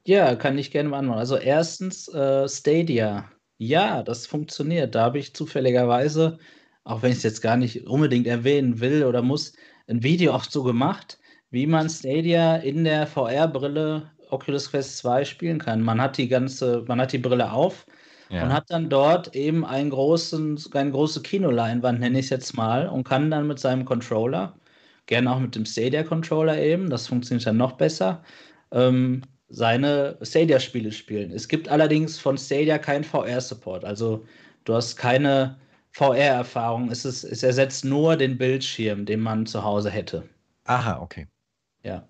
Ja, 0.05 0.35
kann 0.35 0.57
ich 0.57 0.71
gerne 0.71 0.89
beantworten. 0.89 1.19
Also 1.19 1.35
erstens 1.37 2.07
äh, 2.07 2.47
Stadia. 2.47 3.29
Ja, 3.57 4.03
das 4.03 4.25
funktioniert. 4.25 4.95
Da 4.95 5.03
habe 5.03 5.19
ich 5.19 5.33
zufälligerweise, 5.35 6.39
auch 6.85 7.01
wenn 7.01 7.11
ich 7.11 7.17
es 7.17 7.23
jetzt 7.23 7.41
gar 7.41 7.57
nicht 7.57 7.85
unbedingt 7.87 8.27
erwähnen 8.27 8.79
will 8.79 9.03
oder 9.03 9.21
muss, 9.21 9.53
ein 9.87 10.03
Video 10.03 10.33
auch 10.33 10.43
so 10.45 10.63
gemacht, 10.63 11.19
wie 11.51 11.67
man 11.67 11.89
Stadia 11.89 12.57
in 12.57 12.83
der 12.83 13.07
VR-Brille 13.07 14.11
Oculus 14.29 14.71
Quest 14.71 14.97
2 14.97 15.25
spielen 15.25 15.59
kann. 15.59 15.81
Man 15.81 16.01
hat 16.01 16.17
die 16.17 16.27
ganze, 16.27 16.83
man 16.87 16.99
hat 16.99 17.13
die 17.13 17.17
Brille 17.17 17.51
auf 17.51 17.85
und 18.43 18.53
hat 18.53 18.69
dann 18.69 18.89
dort 18.89 19.35
eben 19.35 19.65
einen 19.65 19.89
großen, 19.89 20.59
eine 20.73 20.91
große 20.91 21.21
Kinoleinwand, 21.21 21.99
nenne 21.99 22.19
ich 22.19 22.25
es 22.25 22.29
jetzt 22.29 22.57
mal, 22.57 22.87
und 22.87 23.05
kann 23.05 23.31
dann 23.31 23.47
mit 23.47 23.59
seinem 23.59 23.85
Controller, 23.85 24.53
gerne 25.05 25.31
auch 25.31 25.39
mit 25.39 25.55
dem 25.55 25.65
Stadia-Controller 25.65 26.59
eben, 26.59 26.89
das 26.89 27.07
funktioniert 27.07 27.47
dann 27.47 27.57
noch 27.57 27.73
besser, 27.73 28.23
ähm, 28.71 29.21
seine 29.49 30.17
Stadia-Spiele 30.21 30.91
spielen. 30.91 31.31
Es 31.31 31.47
gibt 31.47 31.69
allerdings 31.69 32.19
von 32.19 32.37
Stadia 32.37 32.77
keinen 32.77 33.05
VR-Support. 33.05 33.85
Also 33.85 34.25
du 34.65 34.73
hast 34.75 34.97
keine 34.97 35.57
VR-Erfahrung. 35.91 36.91
Es, 36.91 37.05
ist, 37.05 37.23
es 37.23 37.43
ersetzt 37.43 37.85
nur 37.85 38.17
den 38.17 38.37
Bildschirm, 38.37 39.05
den 39.05 39.21
man 39.21 39.45
zu 39.45 39.63
Hause 39.63 39.89
hätte. 39.89 40.27
Aha, 40.65 40.99
okay. 41.01 41.27
Ja. 41.83 42.07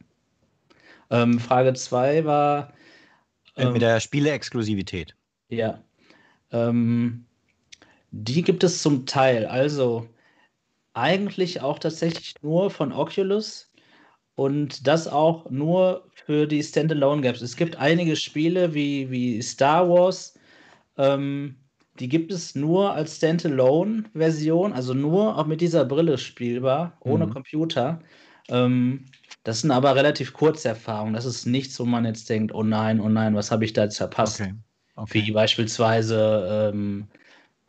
Ähm, 1.09 1.39
Frage 1.39 1.73
2 1.73 2.25
war. 2.25 2.73
Äh, 3.55 3.63
ähm, 3.63 3.73
mit 3.73 3.81
der 3.81 3.99
Spieleexklusivität. 3.99 5.15
Ja. 5.49 5.83
Ähm, 6.51 7.25
die 8.11 8.41
gibt 8.41 8.63
es 8.63 8.81
zum 8.81 9.05
Teil. 9.05 9.45
Also 9.45 10.07
eigentlich 10.93 11.61
auch 11.61 11.79
tatsächlich 11.79 12.35
nur 12.41 12.71
von 12.71 12.91
Oculus 12.91 13.71
und 14.35 14.87
das 14.87 15.07
auch 15.07 15.49
nur 15.49 16.09
für 16.13 16.47
die 16.47 16.63
Standalone 16.63 17.21
Games. 17.21 17.41
Es 17.41 17.55
gibt 17.55 17.75
einige 17.77 18.15
Spiele 18.15 18.73
wie, 18.73 19.09
wie 19.11 19.41
Star 19.41 19.89
Wars, 19.89 20.37
ähm, 20.97 21.55
die 21.99 22.09
gibt 22.09 22.31
es 22.31 22.55
nur 22.55 22.93
als 22.93 23.17
Standalone-Version, 23.17 24.73
also 24.73 24.93
nur 24.93 25.37
auch 25.37 25.47
mit 25.47 25.61
dieser 25.61 25.85
Brille 25.85 26.17
spielbar, 26.17 26.97
ohne 27.01 27.27
Mhm. 27.27 27.31
Computer. 27.31 28.01
Ähm, 28.49 29.05
das 29.47 29.61
sind 29.61 29.71
aber 29.71 29.95
relativ 29.95 30.33
kurze 30.33 30.67
Erfahrungen. 30.67 31.13
Das 31.13 31.23
ist 31.23 31.45
nichts, 31.45 31.79
wo 31.79 31.85
man 31.85 32.03
jetzt 32.03 32.29
denkt, 32.29 32.53
oh 32.53 32.63
nein, 32.63 32.99
oh 32.99 33.07
nein, 33.07 33.33
was 33.33 33.49
habe 33.49 33.63
ich 33.63 33.71
da 33.71 33.85
jetzt 33.85 33.95
verpasst? 33.95 34.41
Okay. 34.41 35.13
wie 35.13 35.21
okay. 35.21 35.31
beispielsweise 35.31 36.71
ähm, 36.73 37.07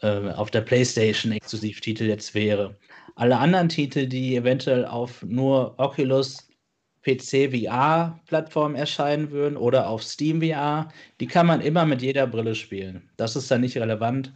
äh, 0.00 0.32
auf 0.32 0.50
der 0.50 0.62
PlayStation 0.62 1.30
Exklusivtitel 1.30 2.02
jetzt 2.02 2.34
wäre. 2.34 2.76
Alle 3.14 3.38
anderen 3.38 3.68
Titel, 3.68 4.08
die 4.08 4.34
eventuell 4.34 4.86
auf 4.86 5.22
nur 5.22 5.78
Oculus 5.78 6.48
PC 7.02 7.54
VR 7.54 8.18
Plattform 8.26 8.74
erscheinen 8.74 9.30
würden 9.30 9.56
oder 9.56 9.88
auf 9.88 10.02
Steam 10.02 10.42
VR, 10.42 10.88
die 11.20 11.28
kann 11.28 11.46
man 11.46 11.60
immer 11.60 11.86
mit 11.86 12.02
jeder 12.02 12.26
Brille 12.26 12.56
spielen. 12.56 13.08
Das 13.16 13.36
ist 13.36 13.52
dann 13.52 13.60
nicht 13.60 13.76
relevant. 13.76 14.32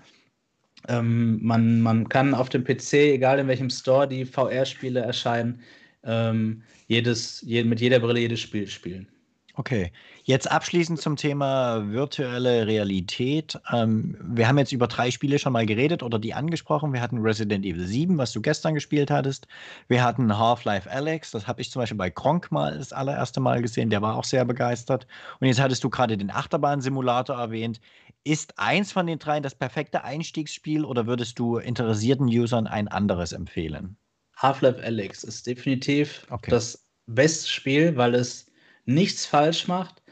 Ähm, 0.87 1.41
man, 1.43 1.81
man 1.81 2.09
kann 2.09 2.35
auf 2.35 2.51
dem 2.51 2.63
PC, 2.63 2.93
egal 3.15 3.41
in 3.41 3.49
welchem 3.49 3.71
Store 3.71 4.07
die 4.07 4.25
VR-Spiele 4.25 5.01
erscheinen, 5.01 5.61
ähm, 6.05 6.63
jedes, 6.89 7.41
je, 7.43 7.65
mit 7.65 7.81
jeder 7.81 8.01
Brille 8.01 8.21
jedes 8.21 8.41
Spiel 8.41 8.67
spielen. 8.69 9.09
Okay, 9.55 9.93
jetzt 10.25 10.51
abschließend 10.51 10.99
zum 10.99 11.17
Thema 11.17 11.93
virtuelle 11.93 12.67
Realität. 12.67 13.61
Ähm, 13.71 14.17
wir 14.23 14.49
haben 14.49 14.57
jetzt 14.57 14.73
über 14.73 14.87
drei 14.87 15.11
Spiele 15.11 15.39
schon 15.39 15.53
mal 15.53 15.67
geredet 15.67 16.03
oder 16.03 16.19
die 16.19 16.33
angesprochen. 16.33 16.95
Wir 16.95 17.03
hatten 17.03 17.19
Resident 17.19 17.67
Evil 17.67 17.87
7, 17.87 18.17
was 18.17 18.33
du 18.33 18.41
gestern 18.41 18.73
gespielt 18.73 19.11
hattest. 19.11 19.47
Wir 19.89 20.03
hatten 20.03 20.39
Half-Life 20.39 20.91
Alex, 20.91 21.33
das 21.33 21.47
habe 21.47 21.61
ich 21.61 21.71
zum 21.71 21.81
Beispiel 21.81 21.99
bei 21.99 22.09
Gronk 22.09 22.51
mal 22.51 22.79
das 22.79 22.95
allererste 22.95 23.41
Mal 23.41 23.61
gesehen. 23.61 23.91
Der 23.91 24.01
war 24.01 24.17
auch 24.17 24.25
sehr 24.25 24.47
begeistert. 24.47 25.07
Und 25.39 25.47
jetzt 25.49 25.61
hattest 25.61 25.85
du 25.85 25.91
gerade 25.91 26.17
den 26.17 26.31
Achterbahn-Simulator 26.31 27.37
erwähnt. 27.37 27.79
Ist 28.25 28.59
eins 28.59 28.91
von 28.91 29.07
den 29.07 29.19
dreien 29.19 29.43
das 29.43 29.55
perfekte 29.55 30.03
Einstiegsspiel 30.03 30.83
oder 30.87 31.07
würdest 31.07 31.39
du 31.39 31.59
interessierten 31.59 32.27
Usern 32.27 32.67
ein 32.67 32.89
anderes 32.89 33.33
empfehlen? 33.33 33.99
Half-Life 34.43 34.83
Alyx 34.83 35.25
ist 35.25 35.47
definitiv 35.47 36.27
Okay. 36.31 36.51
das 36.51 36.85
beste 37.07 37.49
Spiel, 37.49 37.97
weil 37.97 38.15
es 38.15 38.47
nichts 38.85 39.25
falsch 39.27 39.69
macht. 39.69 40.03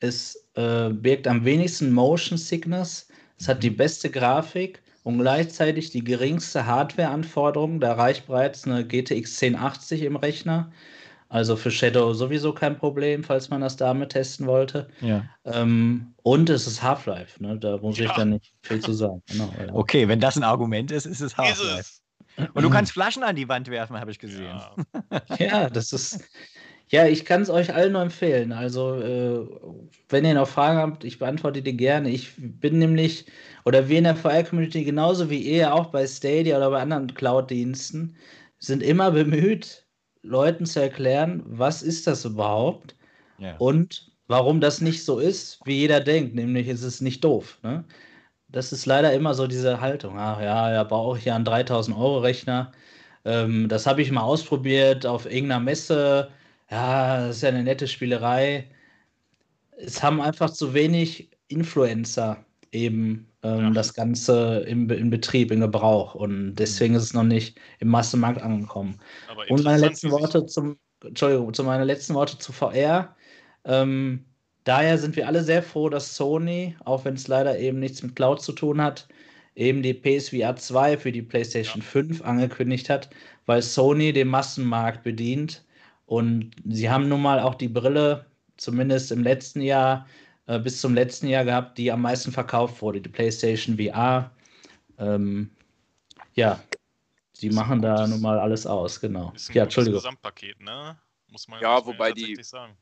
Es 0.00 0.48
äh, 0.54 0.90
birgt 0.90 1.26
am 1.28 1.44
wenigsten 1.44 1.92
Motion 1.92 2.38
Sickness. 2.38 3.08
Es 3.38 3.48
hat 3.48 3.62
die 3.62 3.70
beste 3.70 4.10
Grafik 4.10 4.82
und 5.02 5.18
gleichzeitig 5.18 5.90
die 5.90 6.02
geringste 6.04 6.64
Hardware-Anforderung. 6.66 7.80
Da 7.80 7.92
reicht 7.94 8.26
bereits 8.26 8.64
eine 8.64 8.86
GTX 8.86 9.42
1080 9.42 10.02
im 10.02 10.16
Rechner. 10.16 10.72
Also 11.28 11.56
für 11.56 11.70
Shadow 11.70 12.12
sowieso 12.14 12.52
kein 12.54 12.76
Problem, 12.78 13.24
falls 13.24 13.50
man 13.50 13.60
das 13.60 13.76
damit 13.76 14.10
testen 14.10 14.46
wollte. 14.46 14.88
Ja. 15.00 15.24
Ähm, 15.44 16.14
und 16.22 16.48
es 16.48 16.66
ist 16.66 16.82
Half-Life. 16.82 17.42
Ne? 17.42 17.58
Da 17.58 17.78
muss 17.78 17.98
ich 17.98 18.04
Ja. 18.06 18.14
dann 18.14 18.30
nicht 18.30 18.52
viel 18.62 18.80
zu 18.80 18.92
sagen. 18.92 19.22
Genau, 19.28 19.52
ja. 19.58 19.74
Okay, 19.74 20.06
wenn 20.06 20.20
das 20.20 20.36
ein 20.36 20.44
Argument 20.44 20.92
ist, 20.92 21.06
ist 21.06 21.20
es 21.20 21.36
Half-Life. 21.36 21.90
Und 22.36 22.62
du 22.62 22.70
kannst 22.70 22.92
Flaschen 22.94 23.22
an 23.22 23.36
die 23.36 23.48
Wand 23.48 23.68
werfen, 23.68 23.98
habe 23.98 24.10
ich 24.10 24.18
gesehen. 24.18 24.44
Ja. 24.46 24.74
Ja, 25.38 25.70
das 25.70 25.92
ist. 25.92 26.20
Ja, 26.90 27.06
ich 27.06 27.24
kann 27.24 27.42
es 27.42 27.50
euch 27.50 27.72
allen 27.74 27.92
nur 27.92 28.02
empfehlen. 28.02 28.52
Also, 28.52 28.96
äh, 29.00 29.46
wenn 30.10 30.24
ihr 30.24 30.34
noch 30.34 30.46
Fragen 30.48 30.78
habt, 30.78 31.04
ich 31.04 31.18
beantworte 31.18 31.62
die 31.62 31.76
gerne. 31.76 32.10
Ich 32.10 32.32
bin 32.36 32.78
nämlich, 32.78 33.26
oder 33.64 33.88
wir 33.88 33.98
in 33.98 34.04
der 34.04 34.16
VR-Community, 34.16 34.84
genauso 34.84 35.30
wie 35.30 35.38
ihr 35.38 35.72
auch 35.74 35.86
bei 35.86 36.06
Stadia 36.06 36.56
oder 36.58 36.70
bei 36.70 36.82
anderen 36.82 37.12
Cloud-Diensten, 37.14 38.16
sind 38.58 38.82
immer 38.82 39.10
bemüht, 39.12 39.86
Leuten 40.22 40.66
zu 40.66 40.80
erklären, 40.82 41.42
was 41.46 41.82
ist 41.82 42.06
das 42.06 42.24
überhaupt 42.24 42.94
Ja. 43.38 43.56
und 43.58 44.12
warum 44.28 44.60
das 44.60 44.80
nicht 44.80 45.04
so 45.04 45.18
ist, 45.18 45.60
wie 45.64 45.78
jeder 45.80 46.00
denkt, 46.00 46.34
nämlich 46.34 46.68
ist 46.68 46.82
es 46.82 47.00
nicht 47.00 47.24
doof. 47.24 47.58
Ne? 47.62 47.84
Das 48.54 48.72
ist 48.72 48.86
leider 48.86 49.12
immer 49.12 49.34
so 49.34 49.46
diese 49.48 49.80
Haltung. 49.80 50.18
Ach 50.18 50.40
ja, 50.40 50.72
ja, 50.72 50.84
brauche 50.84 51.18
ich 51.18 51.24
ja 51.24 51.34
einen 51.34 51.44
3000 51.44 51.96
Euro 51.96 52.18
Rechner. 52.20 52.72
Ähm, 53.24 53.68
das 53.68 53.86
habe 53.86 54.02
ich 54.02 54.10
mal 54.12 54.22
ausprobiert 54.22 55.06
auf 55.06 55.26
irgendeiner 55.26 55.60
Messe. 55.60 56.30
Ja, 56.70 57.26
das 57.26 57.36
ist 57.36 57.42
ja 57.42 57.48
eine 57.50 57.64
nette 57.64 57.88
Spielerei. 57.88 58.70
Es 59.76 60.02
haben 60.02 60.20
einfach 60.20 60.50
zu 60.50 60.74
wenig 60.74 61.30
Influencer 61.48 62.44
eben 62.72 63.32
ähm, 63.42 63.72
Ja. 63.72 63.72
das 63.72 63.94
Ganze 63.94 64.60
im, 64.68 64.90
in 64.90 65.10
Betrieb, 65.10 65.50
in 65.50 65.60
Gebrauch. 65.60 66.14
Und 66.14 66.56
deswegen 66.56 66.94
ist 66.94 67.02
es 67.04 67.14
noch 67.14 67.24
nicht 67.24 67.58
im 67.80 67.88
Massenmarkt 67.88 68.42
angekommen. 68.42 69.00
Aber 69.26 69.44
Und 69.48 69.64
meine 69.64 69.78
letzten 69.80 70.10
Worte 70.10 70.46
zum, 70.46 70.78
Entschuldigung, 71.04 71.52
zu 71.54 71.64
meine 71.64 71.84
letzten 71.84 72.14
Worte 72.14 72.38
zu 72.38 72.52
VR. 72.52 73.16
Ähm, 73.64 74.24
daher 74.64 74.98
sind 74.98 75.16
wir 75.16 75.26
alle 75.26 75.42
sehr 75.44 75.62
froh, 75.62 75.88
dass 75.88 76.16
Sony, 76.16 76.76
auch 76.84 77.04
wenn 77.04 77.14
es 77.14 77.28
leider 77.28 77.58
eben 77.58 77.78
nichts 77.78 78.02
mit 78.02 78.16
Cloud 78.16 78.42
zu 78.42 78.52
tun 78.52 78.82
hat, 78.82 79.06
eben 79.54 79.82
die 79.82 79.94
PSVR 79.94 80.56
2 80.56 80.98
für 80.98 81.12
die 81.12 81.22
PlayStation 81.22 81.80
5 81.82 82.22
angekündigt 82.22 82.90
hat, 82.90 83.10
weil 83.46 83.62
Sony 83.62 84.12
den 84.12 84.28
Massenmarkt 84.28 85.02
bedient. 85.04 85.64
Und 86.06 86.50
sie 86.68 86.90
haben 86.90 87.08
nun 87.08 87.22
mal 87.22 87.40
auch 87.40 87.54
die 87.54 87.68
Brille, 87.68 88.26
zumindest 88.56 89.12
im 89.12 89.22
letzten 89.22 89.60
Jahr, 89.60 90.06
äh, 90.46 90.58
bis 90.58 90.80
zum 90.80 90.94
letzten 90.94 91.28
Jahr 91.28 91.44
gehabt, 91.44 91.78
die 91.78 91.90
am 91.92 92.02
meisten 92.02 92.32
verkauft 92.32 92.82
wurde, 92.82 93.00
die 93.00 93.08
PlayStation 93.08 93.76
VR. 93.78 94.30
Ähm, 94.98 95.50
ja, 96.34 96.60
sie 97.32 97.50
machen 97.50 97.80
da 97.80 98.06
nun 98.06 98.20
mal 98.20 98.38
alles 98.38 98.66
aus, 98.66 99.00
genau. 99.00 99.32
Ist 99.34 99.50
ein 99.50 99.54
Ja, 99.54 99.62
Entschuldigung. 99.64 99.98
Gesamtpaket, 100.00 100.60
ne? 100.60 100.96
Muss 101.28 101.48
man, 101.48 101.60
Ja, 101.60 101.84
wobei 101.84 102.12
die- 102.12 102.36
sagen. 102.42 102.76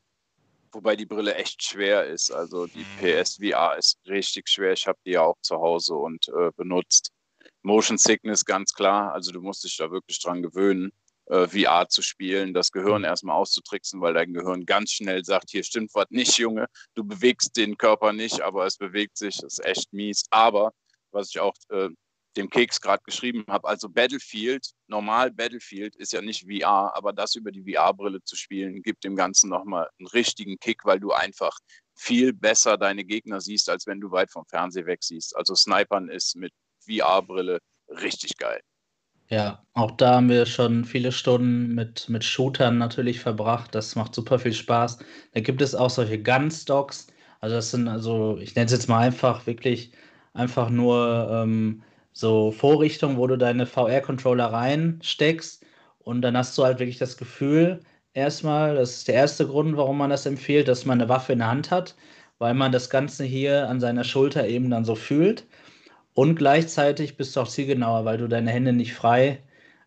Wobei 0.72 0.96
die 0.96 1.06
Brille 1.06 1.34
echt 1.34 1.62
schwer 1.62 2.06
ist. 2.06 2.30
Also 2.30 2.66
die 2.66 2.86
Mhm. 2.86 2.96
PSVR 2.96 3.76
ist 3.76 3.98
richtig 4.06 4.48
schwer. 4.48 4.72
Ich 4.72 4.86
habe 4.86 4.98
die 5.06 5.12
ja 5.12 5.22
auch 5.22 5.36
zu 5.42 5.56
Hause 5.56 5.94
und 5.94 6.28
äh, 6.28 6.50
benutzt. 6.56 7.10
Motion 7.62 7.98
Sickness 7.98 8.44
ganz 8.44 8.72
klar. 8.72 9.12
Also 9.12 9.32
du 9.32 9.40
musst 9.40 9.64
dich 9.64 9.76
da 9.76 9.90
wirklich 9.90 10.20
dran 10.20 10.42
gewöhnen, 10.42 10.92
äh, 11.26 11.46
VR 11.46 11.88
zu 11.88 12.02
spielen, 12.02 12.54
das 12.54 12.72
Gehirn 12.72 13.04
erstmal 13.04 13.36
auszutricksen, 13.36 14.00
weil 14.00 14.14
dein 14.14 14.32
Gehirn 14.32 14.64
ganz 14.66 14.92
schnell 14.92 15.24
sagt, 15.24 15.50
hier 15.50 15.62
stimmt 15.62 15.90
was 15.94 16.06
nicht, 16.10 16.38
Junge. 16.38 16.66
Du 16.94 17.04
bewegst 17.04 17.56
den 17.56 17.76
Körper 17.76 18.12
nicht, 18.12 18.40
aber 18.40 18.66
es 18.66 18.76
bewegt 18.78 19.18
sich. 19.18 19.36
Das 19.36 19.58
ist 19.58 19.64
echt 19.64 19.92
mies. 19.92 20.24
Aber 20.30 20.72
was 21.12 21.28
ich 21.30 21.38
auch 21.40 21.54
äh, 21.70 21.88
dem 22.36 22.48
Keks 22.48 22.80
gerade 22.80 23.02
geschrieben 23.04 23.44
habe, 23.48 23.68
also 23.68 23.88
Battlefield, 23.88 24.66
normal 24.86 25.30
Battlefield 25.30 25.96
ist 25.96 26.12
ja 26.12 26.22
nicht 26.22 26.46
VR, 26.46 26.92
aber 26.94 27.12
das 27.12 27.34
über 27.34 27.52
die 27.52 27.62
VR-Brille 27.62 28.22
zu 28.24 28.36
spielen, 28.36 28.82
gibt 28.82 29.04
dem 29.04 29.16
Ganzen 29.16 29.50
nochmal 29.50 29.88
einen 29.98 30.08
richtigen 30.08 30.58
Kick, 30.58 30.84
weil 30.84 31.00
du 31.00 31.12
einfach 31.12 31.56
viel 31.94 32.32
besser 32.32 32.78
deine 32.78 33.04
Gegner 33.04 33.40
siehst, 33.40 33.68
als 33.68 33.86
wenn 33.86 34.00
du 34.00 34.10
weit 34.10 34.30
vom 34.30 34.44
Fernseher 34.46 34.86
weg 34.86 35.02
siehst. 35.02 35.36
Also 35.36 35.54
Snipern 35.54 36.08
ist 36.08 36.36
mit 36.36 36.52
VR-Brille 36.86 37.58
richtig 37.88 38.36
geil. 38.36 38.60
Ja, 39.28 39.64
auch 39.72 39.92
da 39.92 40.16
haben 40.16 40.28
wir 40.28 40.44
schon 40.44 40.84
viele 40.84 41.10
Stunden 41.10 41.74
mit, 41.74 42.08
mit 42.08 42.22
Shootern 42.24 42.76
natürlich 42.76 43.20
verbracht. 43.20 43.74
Das 43.74 43.94
macht 43.96 44.14
super 44.14 44.38
viel 44.38 44.52
Spaß. 44.52 44.98
Da 45.32 45.40
gibt 45.40 45.62
es 45.62 45.74
auch 45.74 45.90
solche 45.90 46.22
Gunstocks. 46.22 47.06
Also 47.40 47.56
das 47.56 47.70
sind 47.70 47.88
also, 47.88 48.38
ich 48.38 48.54
nenne 48.54 48.66
es 48.66 48.72
jetzt 48.72 48.88
mal 48.88 48.98
einfach 48.98 49.46
wirklich 49.46 49.92
einfach 50.34 50.68
nur 50.70 51.30
ähm, 51.30 51.82
so 52.12 52.50
Vorrichtungen, 52.52 53.16
wo 53.16 53.26
du 53.26 53.36
deine 53.38 53.66
VR-Controller 53.66 54.46
reinsteckst 54.46 55.64
und 56.00 56.22
dann 56.22 56.36
hast 56.36 56.56
du 56.58 56.64
halt 56.64 56.78
wirklich 56.78 56.98
das 56.98 57.16
Gefühl, 57.16 57.80
erstmal, 58.14 58.74
das 58.76 58.96
ist 58.98 59.08
der 59.08 59.14
erste 59.14 59.46
Grund, 59.46 59.76
warum 59.76 59.98
man 59.98 60.10
das 60.10 60.26
empfiehlt, 60.26 60.68
dass 60.68 60.84
man 60.84 61.00
eine 61.00 61.08
Waffe 61.08 61.32
in 61.32 61.38
der 61.40 61.48
Hand 61.48 61.70
hat, 61.70 61.94
weil 62.38 62.54
man 62.54 62.72
das 62.72 62.90
Ganze 62.90 63.24
hier 63.24 63.68
an 63.68 63.80
seiner 63.80 64.04
Schulter 64.04 64.46
eben 64.46 64.70
dann 64.70 64.84
so 64.84 64.94
fühlt. 64.94 65.46
Und 66.14 66.36
gleichzeitig 66.36 67.16
bist 67.16 67.36
du 67.36 67.40
auch 67.40 67.48
zielgenauer, 67.48 68.04
weil 68.04 68.18
du 68.18 68.28
deine 68.28 68.50
Hände 68.50 68.72
nicht 68.72 68.94
frei 68.94 69.42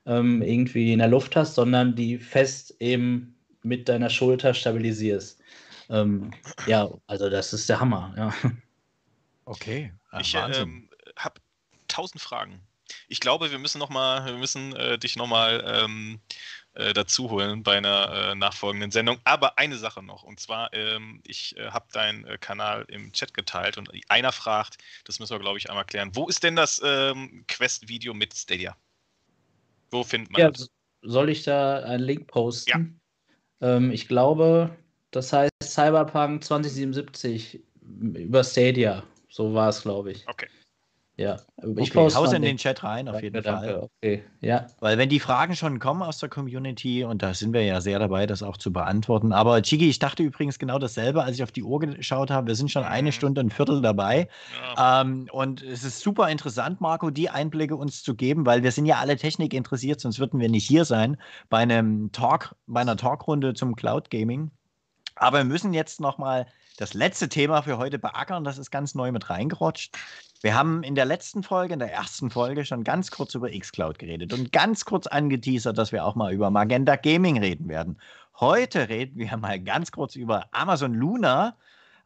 ähm, 0.05 0.41
irgendwie 0.41 0.93
in 0.93 0.99
der 0.99 1.07
Luft 1.07 1.35
hast, 1.35 1.55
sondern 1.55 1.95
die 1.95 2.17
fest 2.17 2.75
eben 2.79 3.35
mit 3.63 3.89
deiner 3.89 4.09
Schulter 4.09 4.53
stabilisierst. 4.53 5.39
Ähm, 5.89 6.31
ja, 6.67 6.89
also 7.07 7.29
das 7.29 7.53
ist 7.53 7.69
der 7.69 7.79
Hammer. 7.79 8.13
Ja. 8.17 8.33
Okay. 9.45 9.91
Ah, 10.11 10.19
Ich 10.21 10.35
ähm, 10.35 10.89
tausend 11.95 12.21
Fragen. 12.21 12.61
Ich 13.07 13.19
glaube, 13.19 13.51
wir 13.51 13.59
müssen 13.59 13.79
noch 13.79 13.89
mal, 13.89 14.25
wir 14.25 14.37
müssen 14.37 14.75
äh, 14.75 14.99
dich 14.99 15.15
nochmal 15.15 15.63
ähm, 15.65 16.19
äh, 16.73 16.93
dazu 16.93 17.31
holen 17.31 17.63
bei 17.63 17.77
einer 17.77 18.31
äh, 18.31 18.35
nachfolgenden 18.35 18.91
Sendung. 18.91 19.17
Aber 19.23 19.57
eine 19.57 19.77
Sache 19.77 20.03
noch, 20.03 20.23
und 20.23 20.39
zwar, 20.39 20.71
ähm, 20.73 21.21
ich 21.25 21.57
äh, 21.57 21.71
habe 21.71 21.87
deinen 21.93 22.25
äh, 22.25 22.37
Kanal 22.37 22.85
im 22.89 23.11
Chat 23.11 23.33
geteilt 23.33 23.77
und 23.77 23.89
einer 24.09 24.31
fragt, 24.31 24.77
das 25.05 25.19
müssen 25.19 25.33
wir, 25.33 25.39
glaube 25.39 25.57
ich, 25.57 25.69
einmal 25.69 25.85
klären, 25.85 26.11
wo 26.15 26.27
ist 26.27 26.43
denn 26.43 26.55
das 26.55 26.81
ähm, 26.83 27.43
Quest-Video 27.47 28.13
mit 28.13 28.35
Stadia? 28.35 28.75
Wo 29.89 30.03
findet 30.03 30.31
man 30.31 30.41
Ja, 30.41 30.51
das? 30.51 30.69
soll 31.01 31.29
ich 31.29 31.43
da 31.43 31.79
einen 31.79 32.03
Link 32.03 32.27
posten? 32.27 32.99
Ähm, 33.61 33.91
ich 33.91 34.07
glaube, 34.07 34.75
das 35.11 35.31
heißt 35.31 35.51
Cyberpunk 35.63 36.43
2077 36.43 37.63
über 37.81 38.43
Stadia. 38.43 39.03
So 39.29 39.53
war 39.53 39.69
es, 39.69 39.81
glaube 39.81 40.11
ich. 40.11 40.27
Okay. 40.27 40.47
Ja, 41.17 41.37
Okay, 41.57 41.83
ich 41.83 41.93
poste 41.93 42.19
haus 42.19 42.33
in 42.33 42.41
den 42.41 42.57
Chat 42.57 42.83
rein, 42.83 43.07
auf 43.07 43.13
Danke, 43.13 43.25
jeden 43.27 43.41
danke. 43.41 43.67
Fall. 43.67 43.89
Okay, 44.01 44.23
ja. 44.41 44.67
Weil 44.81 44.97
wenn 44.97 45.07
die 45.07 45.21
Fragen 45.21 45.55
schon 45.55 45.79
kommen 45.79 46.01
aus 46.01 46.17
der 46.19 46.27
Community, 46.27 47.05
und 47.05 47.21
da 47.23 47.33
sind 47.33 47.53
wir 47.53 47.63
ja 47.63 47.79
sehr 47.79 47.99
dabei, 47.99 48.25
das 48.27 48.43
auch 48.43 48.57
zu 48.57 48.73
beantworten. 48.73 49.31
Aber 49.31 49.61
Chigi, 49.61 49.89
ich 49.89 49.99
dachte 49.99 50.23
übrigens 50.23 50.59
genau 50.59 50.77
dasselbe, 50.77 51.23
als 51.23 51.37
ich 51.37 51.43
auf 51.43 51.53
die 51.53 51.63
Uhr 51.63 51.79
geschaut 51.79 52.31
habe. 52.31 52.47
Wir 52.47 52.55
sind 52.55 52.69
schon 52.69 52.83
eine 52.83 53.09
Mhm. 53.09 53.11
Stunde 53.13 53.39
und 53.41 53.47
ein 53.47 53.51
Viertel 53.51 53.81
dabei. 53.81 54.27
Ja. 54.77 55.01
Ähm, 55.01 55.29
und 55.31 55.61
es 55.63 55.83
ist 55.85 56.01
super 56.01 56.29
interessant, 56.29 56.81
Marco, 56.81 57.09
die 57.09 57.29
Einblicke 57.29 57.77
uns 57.77 58.03
zu 58.03 58.15
geben, 58.15 58.45
weil 58.45 58.63
wir 58.63 58.71
sind 58.73 58.85
ja 58.85 58.97
alle 58.97 59.15
Technik 59.15 59.53
interessiert, 59.53 60.01
sonst 60.01 60.19
würden 60.19 60.39
wir 60.41 60.49
nicht 60.49 60.67
hier 60.67 60.83
sein 60.83 61.17
bei 61.49 61.59
einem 61.59 62.11
Talk, 62.11 62.55
bei 62.67 62.81
einer 62.81 62.97
Talkrunde 62.97 63.53
zum 63.53 63.75
Cloud 63.77 64.09
Gaming. 64.09 64.51
Aber 65.15 65.37
wir 65.39 65.45
müssen 65.45 65.73
jetzt 65.73 66.01
nochmal 66.01 66.47
das 66.77 66.93
letzte 66.93 67.29
Thema 67.29 67.61
für 67.61 67.77
heute 67.77 67.99
beackern. 67.99 68.43
Das 68.43 68.57
ist 68.57 68.69
ganz 68.69 68.95
neu 68.95 69.11
mit 69.13 69.29
reingerutscht. 69.29 69.95
Wir 70.41 70.53
haben 70.55 70.83
in 70.83 70.95
der 70.95 71.05
letzten 71.05 71.43
Folge, 71.43 71.73
in 71.73 71.79
der 71.79 71.91
ersten 71.91 72.29
Folge, 72.29 72.65
schon 72.65 72.83
ganz 72.83 73.09
kurz 73.09 73.35
über 73.35 73.49
Xcloud 73.49 73.97
geredet 73.99 74.33
und 74.33 74.51
ganz 74.51 74.85
kurz 74.85 75.07
angeteasert, 75.07 75.77
dass 75.77 75.91
wir 75.91 76.05
auch 76.05 76.15
mal 76.15 76.33
über 76.33 76.49
Magenta 76.49 76.97
Gaming 76.97 77.39
reden 77.39 77.69
werden. 77.69 77.99
Heute 78.39 78.89
reden 78.89 79.17
wir 79.17 79.37
mal 79.37 79.59
ganz 79.59 79.91
kurz 79.91 80.15
über 80.15 80.45
Amazon 80.51 80.93
Luna, 80.93 81.55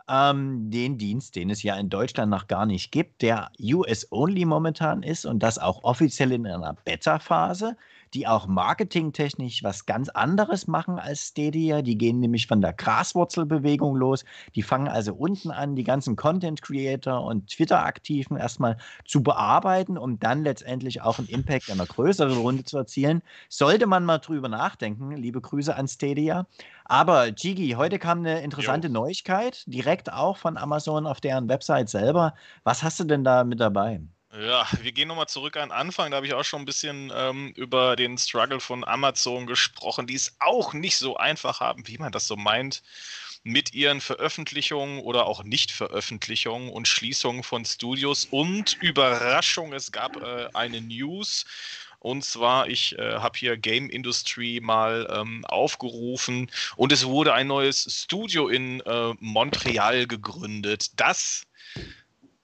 ähm, 0.07 0.69
den 0.69 0.97
Dienst, 0.97 1.36
den 1.36 1.49
es 1.49 1.63
ja 1.63 1.75
in 1.75 1.89
Deutschland 1.89 2.30
noch 2.32 2.47
gar 2.47 2.65
nicht 2.65 2.91
gibt, 2.91 3.21
der 3.21 3.51
US-only 3.59 4.45
momentan 4.45 5.03
ist 5.03 5.25
und 5.25 5.39
das 5.41 5.57
auch 5.57 5.84
offiziell 5.84 6.32
in 6.32 6.45
einer 6.45 6.75
Beta-Phase, 6.86 7.77
die 8.14 8.28
auch 8.28 8.47
marketingtechnisch 8.47 9.64
was 9.64 9.86
ganz 9.86 10.10
anderes 10.10 10.68
machen 10.68 10.99
als 10.99 11.28
Stadia. 11.28 11.82
Die 11.82 11.97
gehen 11.97 12.20
nämlich 12.20 12.47
von 12.47 12.62
der 12.62 12.74
Graswurzelbewegung 12.74 13.95
los. 13.95 14.26
Die 14.55 14.64
fangen 14.64 14.88
also 14.88 15.14
unten 15.14 15.51
an, 15.51 15.76
die 15.76 15.84
ganzen 15.84 16.16
Content-Creator 16.16 17.24
und 17.24 17.49
Twitter-Aktiven 17.49 18.38
erstmal 18.38 18.78
zu 19.05 19.24
bearbeiten, 19.24 19.97
um 19.97 20.20
dann 20.20 20.43
letztendlich 20.43 21.01
auch 21.01 21.20
einen 21.20 21.28
Impact 21.28 21.70
in 21.70 21.76
einer 21.76 21.88
größeren 21.88 22.38
Runde 22.38 22.64
zu 22.64 22.78
erzielen. 22.78 23.22
Sollte 23.49 23.88
man 23.88 24.05
mal 24.05 24.20
drüber 24.20 24.49
nachdenken. 24.49 25.12
Liebe 25.12 25.41
Grüße 25.41 25.76
an 25.76 25.88
Stadia. 25.88 26.47
Aber 26.86 27.32
Gigi, 27.32 27.72
heute 27.72 27.99
kam 27.99 28.20
eine 28.20 28.41
interessante 28.41 28.89
Neuigkeit, 28.89 29.64
direkt 29.68 30.12
auch 30.12 30.38
von 30.38 30.57
Amazon 30.57 31.05
auf 31.05 31.22
deren 31.22 31.47
Website 31.49 31.89
selber. 31.89 32.34
Was 32.64 32.84
hast 32.84 32.99
du 32.99 33.03
denn 33.03 33.24
da 33.24 33.43
mit 33.43 33.60
dabei? 33.60 34.01
Ja, 34.32 34.67
wir 34.82 34.91
gehen 34.91 35.07
nochmal 35.07 35.27
zurück 35.27 35.57
an 35.57 35.69
den 35.69 35.75
Anfang. 35.75 36.11
Da 36.11 36.17
habe 36.17 36.27
ich 36.27 36.34
auch 36.34 36.43
schon 36.43 36.61
ein 36.61 36.65
bisschen 36.65 37.11
ähm, 37.15 37.51
über 37.55 37.95
den 37.95 38.17
Struggle 38.17 38.59
von 38.59 38.84
Amazon 38.84 39.47
gesprochen, 39.47 40.05
die 40.05 40.13
es 40.13 40.36
auch 40.39 40.73
nicht 40.73 40.97
so 40.97 41.17
einfach 41.17 41.59
haben, 41.61 41.88
wie 41.88 41.97
man 41.97 42.11
das 42.11 42.27
so 42.27 42.36
meint, 42.36 42.84
mit 43.43 43.73
ihren 43.73 44.01
Veröffentlichungen 44.01 44.99
oder 44.99 45.25
auch 45.25 45.43
Nicht-Veröffentlichungen 45.43 46.69
und 46.69 46.88
Schließungen 46.88 47.41
von 47.41 47.65
Studios. 47.65 48.25
Und 48.30 48.77
Überraschung, 48.82 49.73
es 49.73 49.91
gab 49.91 50.17
äh, 50.17 50.49
eine 50.53 50.80
News. 50.82 51.45
Und 51.97 52.23
zwar, 52.23 52.69
ich 52.69 52.97
äh, 52.99 53.15
habe 53.15 53.38
hier 53.38 53.57
Game 53.57 53.89
Industry 53.89 54.59
mal 54.61 55.07
ähm, 55.11 55.43
aufgerufen 55.45 56.51
und 56.77 56.91
es 56.91 57.05
wurde 57.05 57.34
ein 57.34 57.47
neues 57.47 58.03
Studio 58.03 58.47
in 58.47 58.80
äh, 58.82 59.13
Montreal 59.19 60.05
gegründet, 60.07 60.91
das 60.99 61.43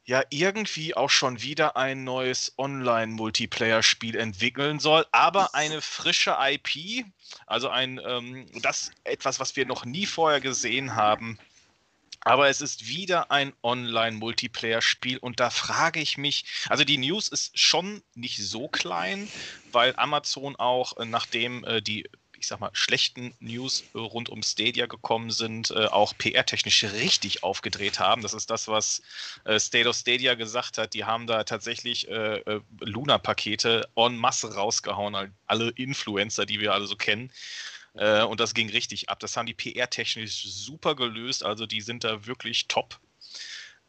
ja 0.05 0.23
irgendwie 0.29 0.95
auch 0.95 1.09
schon 1.09 1.41
wieder 1.41 1.75
ein 1.75 2.03
neues 2.03 2.53
Online-Multiplayer-Spiel 2.57 4.15
entwickeln 4.15 4.79
soll, 4.79 5.05
aber 5.11 5.55
eine 5.55 5.81
frische 5.81 6.37
IP, 6.39 7.05
also 7.47 7.69
ein 7.69 7.99
ähm, 8.05 8.45
das 8.61 8.91
etwas, 9.03 9.39
was 9.39 9.55
wir 9.55 9.65
noch 9.65 9.83
nie 9.83 10.05
vorher 10.05 10.41
gesehen 10.41 10.95
haben. 10.95 11.39
Aber 12.21 12.49
es 12.49 12.59
ist 12.59 12.87
wieder 12.87 13.29
ein 13.29 13.53
Online-Multiplayer-Spiel 13.61 15.17
und 15.19 15.39
da 15.39 15.51
frage 15.51 15.99
ich 15.99 16.17
mich, 16.17 16.45
also 16.69 16.83
die 16.83 16.97
News 16.97 17.27
ist 17.27 17.57
schon 17.57 18.01
nicht 18.15 18.37
so 18.37 18.67
klein, 18.67 19.27
weil 19.71 19.93
Amazon 19.95 20.55
auch, 20.55 20.97
äh, 20.97 21.05
nachdem 21.05 21.63
äh, 21.65 21.81
die 21.81 22.09
ich 22.45 22.49
sag 22.49 22.59
mal, 22.59 22.69
schlechten 22.73 23.33
News 23.39 23.83
äh, 23.95 23.97
rund 23.97 24.29
um 24.29 24.43
Stadia 24.43 24.85
gekommen 24.85 25.31
sind, 25.31 25.71
äh, 25.71 25.87
auch 25.87 26.15
PR-technisch 26.15 26.83
richtig 26.83 27.41
aufgedreht 27.41 27.97
haben. 27.97 28.21
Das 28.21 28.35
ist 28.35 28.51
das, 28.51 28.67
was 28.67 29.01
äh, 29.45 29.57
State 29.57 29.89
of 29.89 29.95
Stadia 29.95 30.35
gesagt 30.35 30.77
hat. 30.77 30.93
Die 30.93 31.05
haben 31.05 31.25
da 31.25 31.43
tatsächlich 31.43 32.07
äh, 32.07 32.37
äh, 32.41 32.61
Luna-Pakete 32.81 33.89
en 33.95 34.15
masse 34.15 34.53
rausgehauen, 34.53 35.15
all- 35.15 35.33
alle 35.47 35.71
Influencer, 35.71 36.45
die 36.45 36.59
wir 36.59 36.71
alle 36.75 36.85
so 36.85 36.95
kennen. 36.95 37.31
Äh, 37.95 38.21
und 38.21 38.39
das 38.39 38.53
ging 38.53 38.69
richtig 38.69 39.09
ab. 39.09 39.19
Das 39.21 39.35
haben 39.35 39.47
die 39.47 39.55
PR-technisch 39.55 40.43
super 40.43 40.95
gelöst. 40.95 41.43
Also 41.43 41.65
die 41.65 41.81
sind 41.81 42.03
da 42.03 42.27
wirklich 42.27 42.67
top. 42.67 42.99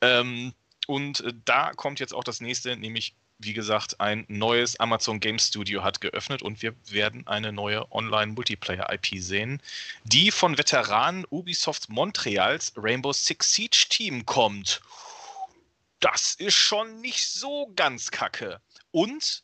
Ähm, 0.01 0.55
und 0.87 1.23
da 1.45 1.73
kommt 1.75 2.01
jetzt 2.01 2.15
auch 2.15 2.25
das 2.25 2.41
nächste, 2.41 2.75
nämlich 2.75 3.15
wie 3.39 3.53
gesagt, 3.53 4.01
ein 4.01 4.25
neues 4.29 4.79
Amazon 4.81 5.21
Game 5.21 5.39
Studio 5.39 5.83
hat 5.83 6.01
geöffnet 6.01 6.43
und 6.43 6.63
wir 6.63 6.75
werden 6.89 7.27
eine 7.27 7.53
neue 7.53 7.91
Online-Multiplayer-IP 7.93 9.19
sehen, 9.19 9.63
die 10.05 10.31
von 10.31 10.57
Veteranen 10.57 11.27
Ubisoft 11.31 11.89
Montreals 11.89 12.73
Rainbow 12.77 13.13
Six 13.13 13.53
Siege 13.53 13.87
Team 13.89 14.25
kommt. 14.25 14.81
Das 16.01 16.35
ist 16.35 16.55
schon 16.55 17.01
nicht 17.01 17.27
so 17.27 17.73
ganz 17.75 18.11
kacke. 18.11 18.61
Und, 18.91 19.43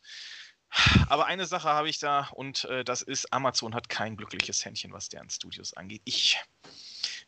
aber 1.07 1.27
eine 1.27 1.45
Sache 1.45 1.69
habe 1.69 1.89
ich 1.89 1.99
da 1.99 2.29
und 2.33 2.65
äh, 2.65 2.83
das 2.83 3.03
ist, 3.03 3.31
Amazon 3.31 3.75
hat 3.75 3.89
kein 3.89 4.17
glückliches 4.17 4.65
Händchen, 4.65 4.91
was 4.91 5.09
deren 5.09 5.29
Studios 5.29 5.73
angeht. 5.73 6.01
Ich 6.05 6.39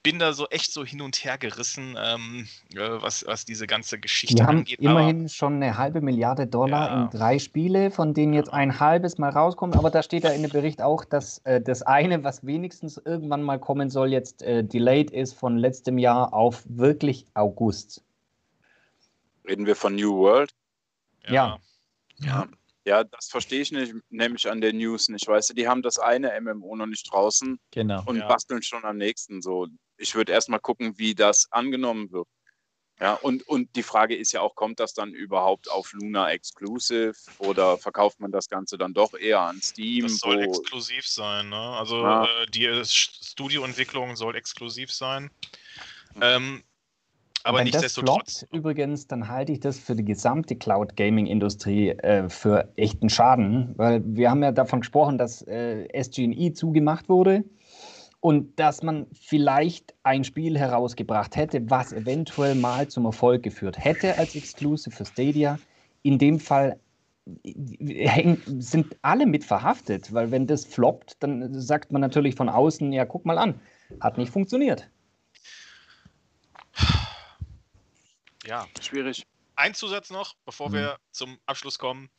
bin 0.06 0.20
da 0.20 0.34
so 0.34 0.48
echt 0.50 0.72
so 0.72 0.86
hin 0.86 1.02
und 1.02 1.24
her 1.26 1.38
gerissen, 1.40 1.98
ähm, 2.00 2.48
äh, 2.76 2.78
was, 3.02 3.26
was 3.26 3.44
diese 3.44 3.66
ganze 3.66 4.00
Geschichte 4.00 4.36
Die 4.36 4.44
haben 4.44 4.60
angeht. 4.60 4.80
immerhin 4.80 5.28
schon 5.30 5.56
eine 5.56 5.78
halbe 5.78 6.00
Milliarde 6.00 6.46
Dollar 6.46 6.88
Ja. 6.90 7.04
in 7.04 7.10
drei 7.10 7.40
Spiele, 7.40 7.90
von 7.90 8.14
denen 8.14 8.34
jetzt 8.34 8.54
ein 8.54 8.80
halbes 8.80 9.18
Mal 9.18 9.32
rauskommt. 9.32 9.76
Aber 9.76 9.90
da 9.90 10.04
steht 10.04 10.24
ja 10.24 10.30
in 10.30 10.44
dem 10.44 10.52
Bericht 10.52 10.82
auch, 10.82 11.04
dass 11.06 11.40
äh, 11.40 11.60
das 11.60 11.82
eine, 11.82 12.24
was 12.24 12.46
wenigstens 12.46 12.98
irgendwann 13.04 13.42
mal 13.42 13.60
kommen 13.60 13.90
soll, 13.90 14.12
jetzt 14.12 14.44
äh, 14.44 14.64
delayed 14.64 15.10
ist 15.10 15.34
von 15.34 15.58
letztem 15.58 15.98
Jahr 15.98 16.34
auf 16.34 16.64
wirklich 16.68 17.26
August. 17.34 18.04
Reden 19.48 19.66
wir 19.66 19.76
von 19.76 19.96
New 19.96 20.16
World? 20.18 20.54
Ja. 21.28 21.58
Ja. 22.20 22.48
Ja, 22.88 23.04
das 23.04 23.30
verstehe 23.30 23.62
ich 23.62 23.72
nicht, 23.72 23.96
nämlich 24.12 24.48
an 24.48 24.62
der 24.62 24.72
News 24.72 25.10
nicht. 25.10 25.28
Weißt 25.28 25.50
du, 25.50 25.56
die 25.56 25.68
haben 25.68 25.82
das 25.82 25.98
eine 25.98 26.40
MMO 26.40 26.76
noch 26.76 26.86
nicht 26.86 27.12
draußen 27.12 27.60
Genau. 27.72 28.04
und 28.06 28.18
Ja. 28.18 28.28
basteln 28.28 28.62
schon 28.62 28.86
am 28.86 28.98
nächsten. 28.98 29.42
So, 29.42 29.66
ich 29.98 30.16
würde 30.16 30.32
erstmal 30.32 30.60
gucken, 30.60 30.98
wie 30.98 31.16
das 31.16 31.52
angenommen 31.52 32.12
wird. 32.12 32.28
Ja, 33.02 33.14
und, 33.16 33.46
und 33.48 33.76
die 33.76 33.84
Frage 33.84 34.16
ist 34.16 34.32
ja 34.32 34.40
auch, 34.40 34.56
kommt 34.56 34.80
das 34.80 34.94
dann 34.94 35.14
überhaupt 35.14 35.70
auf 35.70 35.92
Luna 35.92 36.32
Exclusive 36.32 37.14
oder 37.40 37.78
verkauft 37.78 38.22
man 38.22 38.32
das 38.32 38.48
Ganze 38.48 38.78
dann 38.78 38.94
doch 38.94 39.14
eher 39.14 39.42
an 39.42 39.62
Steam? 39.62 40.04
Das 40.04 40.20
soll 40.20 40.40
exklusiv 40.40 41.06
sein, 41.06 41.50
ne? 41.50 41.58
Also 41.58 42.02
Ja. 42.02 42.24
äh, 42.24 42.46
die 42.48 42.66
äh, 42.66 42.86
Studioentwicklung 42.86 44.16
soll 44.16 44.38
exklusiv 44.38 44.94
sein. 44.94 45.30
Ähm, 46.22 46.64
aber 47.44 47.60
Wenn 47.60 47.66
das 47.66 47.82
nichtsdestotrotz. 47.82 48.40
floppt, 48.40 48.54
übrigens, 48.56 49.08
dann 49.08 49.28
halte 49.28 49.52
ich 49.52 49.60
das 49.60 49.78
für 49.78 49.96
die 49.96 50.06
gesamte 50.06 50.56
Cloud-Gaming-Industrie 50.56 51.90
äh, 51.90 52.30
für 52.30 52.72
echten 52.78 53.10
Schaden, 53.10 53.74
weil 53.78 54.02
wir 54.06 54.32
haben 54.32 54.42
ja 54.42 54.54
davon 54.54 54.80
gesprochen, 54.80 55.18
dass 55.18 55.42
äh, 55.44 55.86
SG&E 55.90 56.54
zugemacht 56.54 57.10
wurde 57.10 57.44
und 58.26 58.60
dass 58.60 58.82
man 58.82 59.06
vielleicht 59.14 59.94
ein 60.02 60.24
Spiel 60.24 60.58
herausgebracht 60.58 61.36
hätte, 61.36 61.70
was 61.70 61.94
eventuell 61.94 62.56
mal 62.56 62.88
zum 62.88 63.06
Erfolg 63.06 63.44
geführt 63.44 63.78
hätte 63.78 64.18
als 64.18 64.34
Exclusive 64.34 64.90
für 64.90 65.06
Stadia. 65.06 65.60
In 66.02 66.18
dem 66.18 66.40
Fall 66.40 66.80
äh, 67.44 68.36
sind 68.48 68.98
alle 69.04 69.28
mit 69.28 69.44
verhaftet, 69.44 70.12
weil 70.12 70.32
wenn 70.32 70.48
das 70.48 70.66
floppt, 70.66 71.22
dann 71.22 71.54
sagt 71.62 71.92
man 71.92 72.02
natürlich 72.02 72.34
von 72.34 72.50
außen, 72.50 72.92
ja, 72.92 73.06
guck 73.06 73.28
mal 73.28 73.38
an, 73.38 73.62
hat 74.02 74.18
nicht 74.18 74.32
funktioniert. 74.32 74.90
Ja. 78.48 78.66
schwierig. 78.82 79.28
Ein 79.56 79.76
Zusatz 79.76 80.10
noch, 80.10 80.34
bevor 80.46 80.74
wir 80.74 80.98
zum 81.12 81.38
Abschluss 81.46 81.78
kommen. 81.78 82.10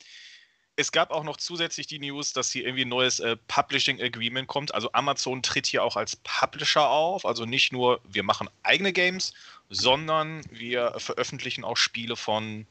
Es 0.79 0.91
gab 0.91 1.09
auch 1.09 1.23
noch 1.23 1.37
zusätzlich 1.37 1.87
die 1.87 1.97
News, 1.97 2.33
dass 2.33 2.51
hier 2.51 2.63
irgendwie 2.63 2.85
ein 2.85 2.89
neues 2.89 3.19
äh, 3.19 3.35
Publishing 3.47 3.99
Agreement 3.99 4.47
kommt. 4.47 4.73
Also 4.75 4.91
Amazon 4.93 5.41
tritt 5.41 5.65
hier 5.65 5.83
auch 5.83 5.97
als 5.97 6.15
Publisher 6.17 6.87
auf. 6.87 7.25
Also 7.25 7.45
nicht 7.45 7.73
nur, 7.73 7.99
wir 8.07 8.21
machen 8.21 8.47
eigene 8.61 8.93
Games, 8.93 9.33
sondern 9.71 10.43
wir 10.51 10.93
veröffentlichen 10.99 11.63
auch 11.63 11.77
Spiele 11.77 12.15
von, 12.15 12.67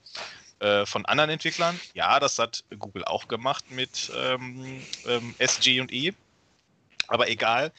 äh, 0.61 0.87
von 0.87 1.05
anderen 1.07 1.31
Entwicklern. 1.31 1.81
Ja, 1.95 2.21
das 2.21 2.39
hat 2.39 2.63
Google 2.79 3.05
auch 3.05 3.27
gemacht 3.27 3.73
mit 3.73 4.13
ähm, 4.17 4.81
ähm, 5.07 5.35
SG 5.39 5.81
und 5.81 5.93
E. 5.93 6.15
Aber 7.09 7.29
egal. 7.29 7.73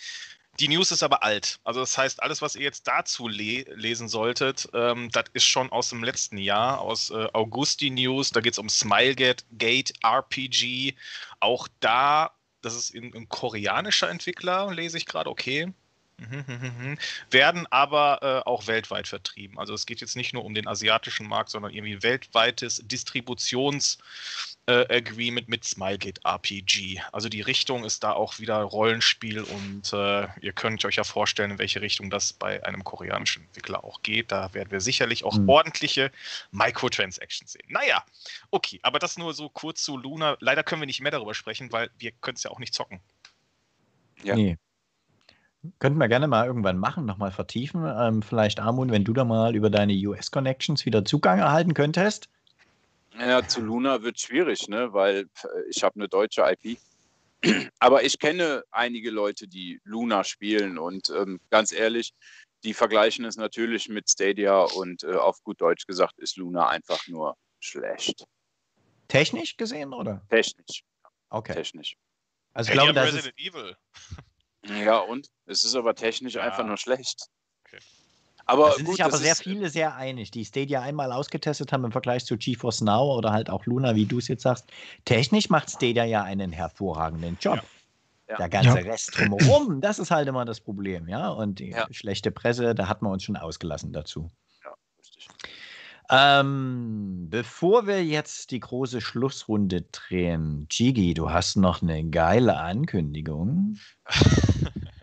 Die 0.59 0.67
News 0.67 0.91
ist 0.91 1.03
aber 1.03 1.23
alt. 1.23 1.59
Also 1.63 1.81
das 1.81 1.97
heißt, 1.97 2.23
alles, 2.23 2.41
was 2.41 2.55
ihr 2.55 2.63
jetzt 2.63 2.87
dazu 2.87 3.27
le 3.27 3.63
lesen 3.75 4.07
solltet, 4.07 4.67
ähm, 4.73 5.09
das 5.11 5.25
ist 5.33 5.45
schon 5.45 5.71
aus 5.71 5.89
dem 5.89 6.03
letzten 6.03 6.37
Jahr, 6.37 6.81
aus 6.81 7.11
äh, 7.11 7.27
August 7.33 7.81
die 7.81 7.91
News. 7.91 8.31
Da 8.31 8.41
geht 8.41 8.53
es 8.53 8.59
um 8.59 8.69
Smilegate 8.69 9.43
Gate 9.51 9.93
RPG. 10.03 10.95
Auch 11.39 11.67
da, 11.79 12.31
das 12.61 12.75
ist 12.75 12.95
ein, 12.95 13.13
ein 13.13 13.29
koreanischer 13.29 14.09
Entwickler, 14.09 14.73
lese 14.73 14.97
ich 14.97 15.05
gerade, 15.05 15.29
okay. 15.29 15.71
Mhm, 16.17 16.45
mhm, 16.47 16.73
mhm. 16.79 16.97
Werden 17.29 17.67
aber 17.67 18.19
äh, 18.23 18.49
auch 18.49 18.65
weltweit 18.65 19.07
vertrieben. 19.07 19.59
Also 19.59 19.75
es 19.75 19.85
geht 19.85 20.01
jetzt 20.01 20.15
nicht 20.15 20.33
nur 20.33 20.43
um 20.43 20.55
den 20.55 20.67
asiatischen 20.67 21.27
Markt, 21.27 21.51
sondern 21.51 21.71
irgendwie 21.71 22.01
weltweites 22.01 22.83
Distributions- 22.83 23.99
äh, 24.67 24.85
Agreement 24.93 25.47
mit 25.47 25.63
Smilegate 25.63 26.21
RPG. 26.23 27.01
Also 27.11 27.29
die 27.29 27.41
Richtung 27.41 27.85
ist 27.85 28.03
da 28.03 28.11
auch 28.11 28.39
wieder 28.39 28.57
Rollenspiel 28.57 29.41
und 29.41 29.93
äh, 29.93 30.27
ihr 30.41 30.51
könnt 30.53 30.83
euch 30.85 30.97
ja 30.97 31.03
vorstellen, 31.03 31.51
in 31.51 31.59
welche 31.59 31.81
Richtung 31.81 32.09
das 32.09 32.33
bei 32.33 32.63
einem 32.65 32.83
koreanischen 32.83 33.43
Entwickler 33.43 33.83
auch 33.83 34.01
geht. 34.03 34.31
Da 34.31 34.53
werden 34.53 34.69
wir 34.69 34.81
sicherlich 34.81 35.23
auch 35.23 35.35
Hm. 35.35 35.47
ordentliche 35.49 36.11
Microtransactions 36.51 37.53
sehen. 37.53 37.65
Naja, 37.69 38.03
okay, 38.51 38.79
aber 38.83 38.99
das 38.99 39.17
nur 39.17 39.33
so 39.33 39.49
kurz 39.49 39.83
zu 39.83 39.97
Luna. 39.97 40.37
Leider 40.41 40.63
können 40.63 40.81
wir 40.81 40.85
nicht 40.87 41.01
mehr 41.01 41.11
darüber 41.11 41.33
sprechen, 41.33 41.71
weil 41.71 41.89
wir 41.97 42.11
können 42.11 42.35
es 42.35 42.43
ja 42.43 42.51
auch 42.51 42.59
nicht 42.59 42.73
zocken. 42.73 42.99
Ja. 44.23 44.35
Nee. 44.35 44.57
Könnten 45.79 45.97
wir 45.99 46.07
gerne 46.07 46.27
mal 46.27 46.45
irgendwann 46.45 46.77
machen, 46.77 47.05
nochmal 47.05 47.31
vertiefen. 47.31 47.85
Ähm, 47.85 48.21
vielleicht, 48.21 48.59
Armun, 48.59 48.91
wenn 48.91 49.03
du 49.03 49.13
da 49.13 49.25
mal 49.25 49.55
über 49.55 49.69
deine 49.69 49.93
US-Connections 49.93 50.85
wieder 50.85 51.03
Zugang 51.05 51.39
erhalten 51.39 51.73
könntest. 51.73 52.29
Ja, 53.19 53.43
zu 53.43 53.61
Luna 53.61 54.03
wird 54.03 54.19
schwierig, 54.19 54.67
ne? 54.67 54.93
weil 54.93 55.27
ich 55.69 55.83
habe 55.83 55.95
eine 55.95 56.07
deutsche 56.07 56.41
IP. 56.43 56.79
Aber 57.79 58.03
ich 58.03 58.19
kenne 58.19 58.63
einige 58.71 59.09
Leute, 59.11 59.47
die 59.47 59.79
Luna 59.83 60.23
spielen 60.23 60.77
und 60.77 61.09
ähm, 61.09 61.39
ganz 61.49 61.71
ehrlich, 61.71 62.13
die 62.63 62.73
vergleichen 62.73 63.25
es 63.25 63.37
natürlich 63.37 63.87
mit 63.89 64.09
Stadia 64.09 64.61
und 64.61 65.03
äh, 65.03 65.13
auf 65.13 65.41
gut 65.43 65.61
Deutsch 65.61 65.85
gesagt 65.85 66.17
ist 66.19 66.37
Luna 66.37 66.67
einfach 66.67 67.07
nur 67.07 67.35
schlecht. 67.59 68.25
Technisch 69.07 69.55
gesehen, 69.57 69.93
oder? 69.93 70.25
Technisch, 70.29 70.83
Okay. 71.29 71.53
technisch. 71.53 71.95
Also 72.53 72.71
ich 72.71 72.79
Hey, 72.79 72.85
glaube, 72.85 72.93
das 72.93 73.09
ist, 73.09 73.15
Resident 73.25 73.39
Evil. 73.39 73.77
Ja, 74.83 74.99
und? 74.99 75.27
Es 75.45 75.63
ist 75.63 75.75
aber 75.75 75.95
technisch 75.95 76.35
Ja. 76.35 76.41
einfach 76.41 76.65
nur 76.65 76.77
schlecht. 76.77 77.27
Aber 78.47 78.69
da 78.69 78.71
sind 78.75 78.85
gut, 78.85 78.95
sich 78.95 79.05
aber 79.05 79.17
sehr 79.17 79.33
ist, 79.33 79.43
viele 79.43 79.69
sehr 79.69 79.95
einig, 79.95 80.31
die 80.31 80.45
Stadia 80.45 80.81
einmal 80.81 81.11
ausgetestet 81.11 81.71
haben 81.73 81.83
im 81.83 81.91
Vergleich 81.91 82.25
zu 82.25 82.37
GeForce 82.37 82.81
Now 82.81 83.17
oder 83.17 83.31
halt 83.33 83.49
auch 83.49 83.65
Luna, 83.65 83.95
wie 83.95 84.05
du 84.05 84.17
es 84.19 84.27
jetzt 84.29 84.43
sagst. 84.43 84.71
Technisch 85.05 85.49
macht 85.49 85.69
Stadia 85.69 86.05
ja 86.05 86.23
einen 86.23 86.51
hervorragenden 86.53 87.37
Job. 87.37 87.61
Ja. 88.29 88.37
Der 88.37 88.49
ganze 88.49 88.79
Ja. 88.79 88.85
Rest 88.91 89.17
drumherum, 89.17 89.79
das 89.81 89.99
ist 89.99 90.11
halt 90.11 90.27
immer 90.27 90.45
das 90.45 90.59
Problem, 90.61 91.07
ja. 91.07 91.29
Und 91.29 91.59
die 91.59 91.69
Ja. 91.69 91.87
schlechte 91.91 92.31
Presse, 92.31 92.73
da 92.73 92.87
hat 92.87 93.01
man 93.01 93.11
uns 93.11 93.23
schon 93.23 93.37
ausgelassen 93.37 93.93
dazu. 93.93 94.29
Richtig. 94.99 95.27
Ähm, 96.09 97.27
bevor 97.29 97.85
wir 97.85 98.03
jetzt 98.03 98.51
die 98.51 98.61
große 98.61 99.01
Schlussrunde 99.01 99.81
drehen, 99.91 100.67
Gigi, 100.69 101.13
du 101.13 101.31
hast 101.31 101.57
noch 101.57 101.81
eine 101.81 102.05
geile 102.09 102.57
Ankündigung. 102.57 103.77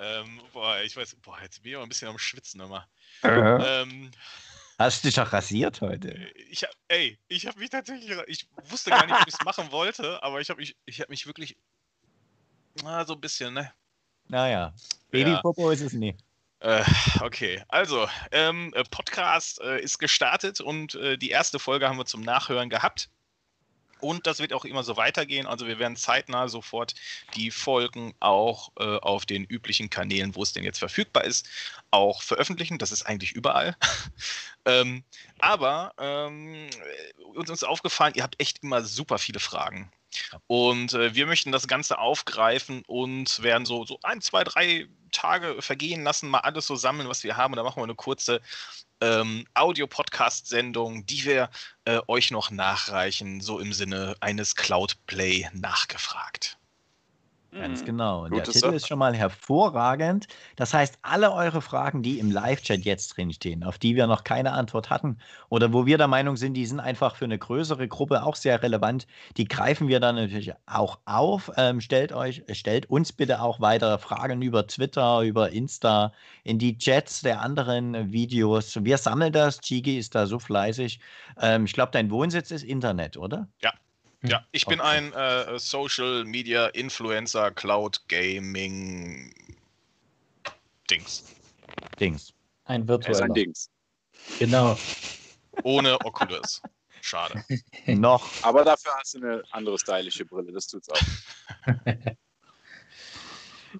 ähm, 0.00 0.40
boah, 0.52 0.80
ich 0.80 0.96
weiß, 0.96 1.16
boah, 1.16 1.38
jetzt 1.42 1.62
bin 1.62 1.70
ich 1.70 1.76
aber 1.76 1.84
ein 1.86 1.88
bisschen 1.88 2.08
am 2.08 2.18
Schwitzen 2.18 2.60
immer. 2.60 2.88
Äh. 3.22 3.28
Ähm, 3.28 4.10
Hast 4.78 5.04
du 5.04 5.08
dich 5.08 5.16
doch 5.16 5.30
rasiert 5.30 5.82
heute? 5.82 6.08
ich 6.48 6.62
hab, 6.62 6.70
ey, 6.88 7.18
ich 7.28 7.46
habe 7.46 7.58
mich 7.58 7.68
tatsächlich, 7.68 8.16
ich 8.26 8.48
wusste 8.70 8.88
gar 8.88 9.04
nicht, 9.04 9.14
ob 9.14 9.28
ich 9.28 9.34
es 9.34 9.40
machen 9.44 9.70
wollte, 9.72 10.22
aber 10.22 10.40
ich 10.40 10.48
habe 10.48 10.58
mich, 10.58 10.74
ich 10.86 11.00
habe 11.00 11.10
mich 11.10 11.26
wirklich, 11.26 11.58
na, 12.82 13.04
so 13.04 13.12
ein 13.12 13.20
bisschen, 13.20 13.52
ne? 13.52 13.70
Naja, 14.28 14.72
Babypopo 15.10 15.70
ist 15.70 15.82
es 15.82 15.92
nie. 15.92 16.16
Äh, 16.60 16.82
okay, 17.20 17.62
also, 17.68 18.08
ähm, 18.30 18.72
äh, 18.74 18.84
Podcast 18.84 19.60
äh, 19.60 19.80
ist 19.80 19.98
gestartet 19.98 20.62
und 20.62 20.94
äh, 20.94 21.18
die 21.18 21.30
erste 21.30 21.58
Folge 21.58 21.86
haben 21.86 21.98
wir 21.98 22.06
zum 22.06 22.22
Nachhören 22.22 22.70
gehabt. 22.70 23.10
Und 24.00 24.26
das 24.26 24.38
wird 24.38 24.52
auch 24.52 24.64
immer 24.64 24.82
so 24.82 24.96
weitergehen. 24.96 25.46
Also 25.46 25.66
wir 25.66 25.78
werden 25.78 25.96
zeitnah 25.96 26.48
sofort 26.48 26.94
die 27.34 27.50
Folgen 27.50 28.14
auch 28.20 28.72
äh, 28.78 28.96
auf 28.98 29.26
den 29.26 29.44
üblichen 29.44 29.90
Kanälen, 29.90 30.34
wo 30.34 30.42
es 30.42 30.52
denn 30.52 30.64
jetzt 30.64 30.78
verfügbar 30.78 31.24
ist, 31.24 31.48
auch 31.90 32.22
veröffentlichen. 32.22 32.78
Das 32.78 32.92
ist 32.92 33.02
eigentlich 33.02 33.32
überall. 33.32 33.76
ähm, 34.64 35.04
aber 35.38 35.94
ähm, 35.98 36.68
uns 37.34 37.50
ist 37.50 37.64
aufgefallen, 37.64 38.14
ihr 38.14 38.22
habt 38.22 38.40
echt 38.40 38.62
immer 38.62 38.82
super 38.82 39.18
viele 39.18 39.40
Fragen. 39.40 39.90
Und 40.46 40.94
äh, 40.94 41.14
wir 41.14 41.26
möchten 41.26 41.52
das 41.52 41.68
Ganze 41.68 41.98
aufgreifen 41.98 42.82
und 42.86 43.42
werden 43.42 43.64
so, 43.64 43.84
so 43.84 43.98
ein, 44.02 44.20
zwei, 44.20 44.44
drei 44.44 44.88
Tage 45.10 45.60
vergehen 45.60 46.04
lassen, 46.04 46.28
mal 46.28 46.40
alles 46.40 46.66
so 46.66 46.76
sammeln, 46.76 47.08
was 47.08 47.24
wir 47.24 47.36
haben. 47.36 47.52
Und 47.52 47.56
dann 47.56 47.64
machen 47.64 47.78
wir 47.80 47.84
eine 47.84 47.94
kurze 47.94 48.40
ähm, 49.00 49.46
Audio-Podcast-Sendung, 49.54 51.06
die 51.06 51.24
wir 51.24 51.50
äh, 51.84 52.00
euch 52.06 52.30
noch 52.30 52.50
nachreichen, 52.50 53.40
so 53.40 53.58
im 53.58 53.72
Sinne 53.72 54.16
eines 54.20 54.56
Cloud-Play 54.56 55.48
nachgefragt. 55.52 56.59
Ganz 57.58 57.82
Mhm. 57.82 57.84
genau. 57.84 58.24
Und 58.24 58.36
der 58.36 58.46
Gute 58.46 58.48
Titel 58.48 58.72
Sache. 58.72 58.74
ist 58.74 58.86
schon 58.86 58.98
mal 58.98 59.14
hervorragend. 59.14 60.28
Das 60.56 60.72
heißt, 60.72 60.98
alle 61.02 61.30
eure 61.32 61.60
Fragen, 61.60 62.02
die 62.02 62.18
im 62.18 62.30
Live-Chat 62.30 62.86
jetzt 62.86 63.08
drinstehen, 63.16 63.64
auf 63.64 63.78
die 63.78 63.96
wir 63.96 64.06
noch 64.06 64.24
keine 64.24 64.52
Antwort 64.52 64.88
hatten 64.88 65.18
oder 65.50 65.70
wo 65.74 65.84
wir 65.84 65.98
der 65.98 66.08
Meinung 66.08 66.36
sind, 66.38 66.54
die 66.54 66.64
sind 66.64 66.80
einfach 66.80 67.16
für 67.16 67.26
eine 67.26 67.38
größere 67.38 67.86
Gruppe 67.86 68.22
auch 68.22 68.34
sehr 68.36 68.62
relevant, 68.62 69.06
die 69.36 69.44
greifen 69.46 69.88
wir 69.88 70.00
dann 70.00 70.14
natürlich 70.14 70.52
auch 70.64 71.00
auf. 71.04 71.50
Ähm, 71.58 71.82
stellt 71.82 72.12
euch, 72.12 72.42
stellt 72.52 72.86
uns 72.88 73.12
bitte 73.12 73.42
auch 73.42 73.60
weitere 73.60 73.98
Fragen 73.98 74.40
über 74.40 74.66
Twitter, 74.66 75.20
über 75.20 75.50
Insta, 75.50 76.14
in 76.44 76.58
die 76.58 76.78
Chats 76.78 77.20
der 77.20 77.42
anderen 77.42 78.10
Videos. 78.10 78.78
Wir 78.82 78.96
sammeln 78.96 79.32
das. 79.34 79.60
Chigi 79.60 79.98
ist 79.98 80.14
da 80.14 80.26
so 80.26 80.38
fleißig. 80.38 80.98
Ähm, 81.38 81.66
ich 81.66 81.74
glaube, 81.74 81.90
dein 81.92 82.10
Wohnsitz 82.10 82.50
ist 82.50 82.62
Internet, 82.64 83.18
oder? 83.18 83.48
Ja, 83.62 83.72
ich 84.52 84.66
bin 84.66 84.80
Okay. 84.80 84.88
ein 84.88 85.12
äh, 85.12 85.58
Social 85.58 86.24
Media 86.24 86.66
Influencer 86.68 87.50
Cloud 87.50 88.00
Gaming 88.08 89.32
Dings. 90.90 91.24
Dings. 91.98 92.32
Ein 92.64 92.80
Er 92.80 92.84
ist 92.84 92.88
virtueller. 92.88 93.24
ein 93.24 93.34
Dings. 93.34 93.70
Genau. 94.38 94.78
Ohne 95.62 95.98
Oculus. 96.04 96.60
Schade. 97.00 97.42
Noch. 97.86 98.26
Aber 98.42 98.64
dafür 98.64 98.92
hast 98.98 99.14
du 99.14 99.18
eine 99.18 99.42
andere 99.52 99.78
stylische 99.78 100.24
Brille, 100.24 100.52
das 100.52 100.66
tut's 100.66 100.88
auch. 100.90 101.00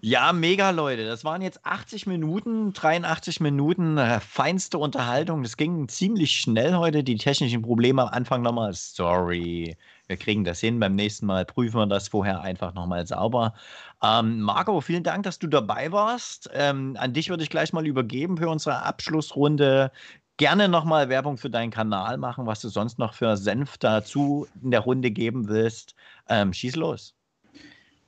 Ja, 0.03 0.33
mega, 0.33 0.71
Leute. 0.71 1.05
Das 1.05 1.25
waren 1.25 1.43
jetzt 1.43 1.67
80 1.67 2.07
Minuten, 2.07 2.73
83 2.73 3.41
Minuten, 3.41 3.99
äh, 3.99 4.21
feinste 4.21 4.79
Unterhaltung. 4.79 5.43
Das 5.43 5.57
ging 5.57 5.89
ziemlich 5.89 6.39
schnell 6.41 6.75
heute. 6.75 7.03
Die 7.03 7.17
technischen 7.17 7.61
Probleme 7.63 8.03
am 8.03 8.09
Anfang 8.11 8.43
nochmal. 8.43 8.73
Sorry. 8.73 9.77
Wir 10.11 10.17
kriegen 10.17 10.43
das 10.43 10.59
hin. 10.59 10.81
Beim 10.81 10.97
nächsten 10.97 11.25
Mal 11.25 11.45
prüfen 11.45 11.79
wir 11.79 11.87
das 11.87 12.09
vorher 12.09 12.41
einfach 12.41 12.75
nochmal 12.75 13.07
sauber. 13.07 13.55
Ähm, 14.03 14.41
Marco, 14.41 14.81
vielen 14.81 15.05
Dank, 15.05 15.23
dass 15.23 15.39
du 15.39 15.47
dabei 15.47 15.93
warst. 15.93 16.51
Ähm, 16.53 16.97
an 16.99 17.13
dich 17.13 17.29
würde 17.29 17.45
ich 17.45 17.49
gleich 17.49 17.73
mal 17.73 17.87
übergeben 17.87 18.37
für 18.37 18.49
unsere 18.49 18.83
Abschlussrunde. 18.83 19.93
Gerne 20.37 20.69
nochmal 20.69 21.09
Werbung 21.11 21.37
für 21.37 21.49
deinen 21.49 21.71
Kanal 21.71 22.19
machen, 22.19 22.45
was 22.45 22.61
du 22.61 22.69
sonst 22.71 22.99
noch 22.99 23.15
für 23.15 23.37
Senf 23.37 23.79
dazu 23.79 24.49
in 24.65 24.73
der 24.73 24.81
Runde 24.81 25.13
geben 25.13 25.47
willst. 25.47 25.95
Ähm, 26.29 26.53
schieß 26.53 26.75
los. 26.75 27.15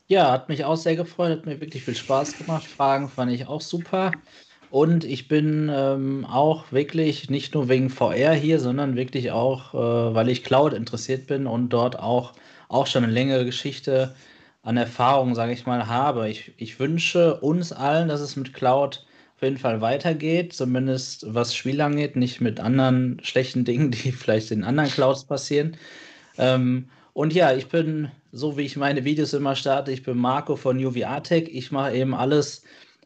Ja, 0.09 0.33
hat 0.33 0.49
mich 0.49 0.65
auch 0.65 0.75
sehr 0.75 0.97
gefreut, 0.97 1.31
hat 1.31 1.47
mir 1.47 1.61
wirklich 1.61 1.85
viel 1.85 1.95
Spaß 1.95 2.37
gemacht. 2.37 2.65
Fragen 2.65 3.09
fand 3.09 3.31
ich 3.31 3.47
auch 3.47 3.61
super. 3.61 4.11
Und 4.73 5.05
ich 5.05 5.29
bin 5.29 5.71
ähm, 5.71 6.25
auch 6.25 6.73
wirklich 6.73 7.29
nicht 7.29 7.53
nur 7.53 7.69
wegen 7.69 7.91
VR 7.91 8.33
hier, 8.33 8.59
sondern 8.59 8.97
wirklich 8.97 9.31
auch, 9.31 9.75
äh, 9.75 10.15
weil 10.15 10.31
ich 10.31 10.45
Cloud 10.45 10.73
interessiert 10.73 11.27
bin 11.27 11.47
und 11.47 11.69
dort 11.69 11.99
auch, 11.99 12.33
auch 12.71 12.87
schon 12.87 13.05
eine 13.05 13.13
längere 13.13 13.45
Geschichte 13.45 14.15
an 14.63 14.79
Erfahrung, 14.79 15.35
sage 15.35 15.53
ich 15.53 15.67
mal, 15.67 15.89
habe. 15.89 16.31
Ich, 16.31 16.53
ich 16.57 16.81
wünsche 16.81 17.39
uns 17.41 17.71
allen, 17.71 18.09
dass 18.09 18.23
es 18.23 18.35
mit 18.35 18.55
Cloud 18.55 19.05
auf 19.37 19.43
jeden 19.43 19.59
Fall 19.59 19.83
weitergeht, 19.83 20.55
zumindest 20.55 21.27
was 21.29 21.55
Spiel 21.55 21.79
angeht, 21.83 22.17
nicht 22.17 22.41
mit 22.41 22.59
anderen 22.59 23.21
schlechten 23.23 23.67
Dingen, 23.67 23.91
die 23.91 24.11
vielleicht 24.11 24.53
in 24.53 24.65
anderen 24.65 24.89
Clouds 24.89 25.25
passieren. 25.25 25.77
Ähm, 26.39 26.89
und 27.13 27.35
ja, 27.35 27.53
ich 27.53 27.69
bin, 27.69 28.11
so 28.33 28.57
wie 28.57 28.63
ich 28.63 28.79
meine 28.79 29.05
Videos 29.05 29.35
immer 29.35 29.55
starte, 29.55 29.93
ich 29.93 30.03
bin 30.03 30.17
Marco 30.17 30.57
von 30.57 30.83
UVR-Tech. 30.83 31.51
Ich 31.53 31.73
mache 31.73 31.95
eben 31.95 32.15
alles 32.15 32.63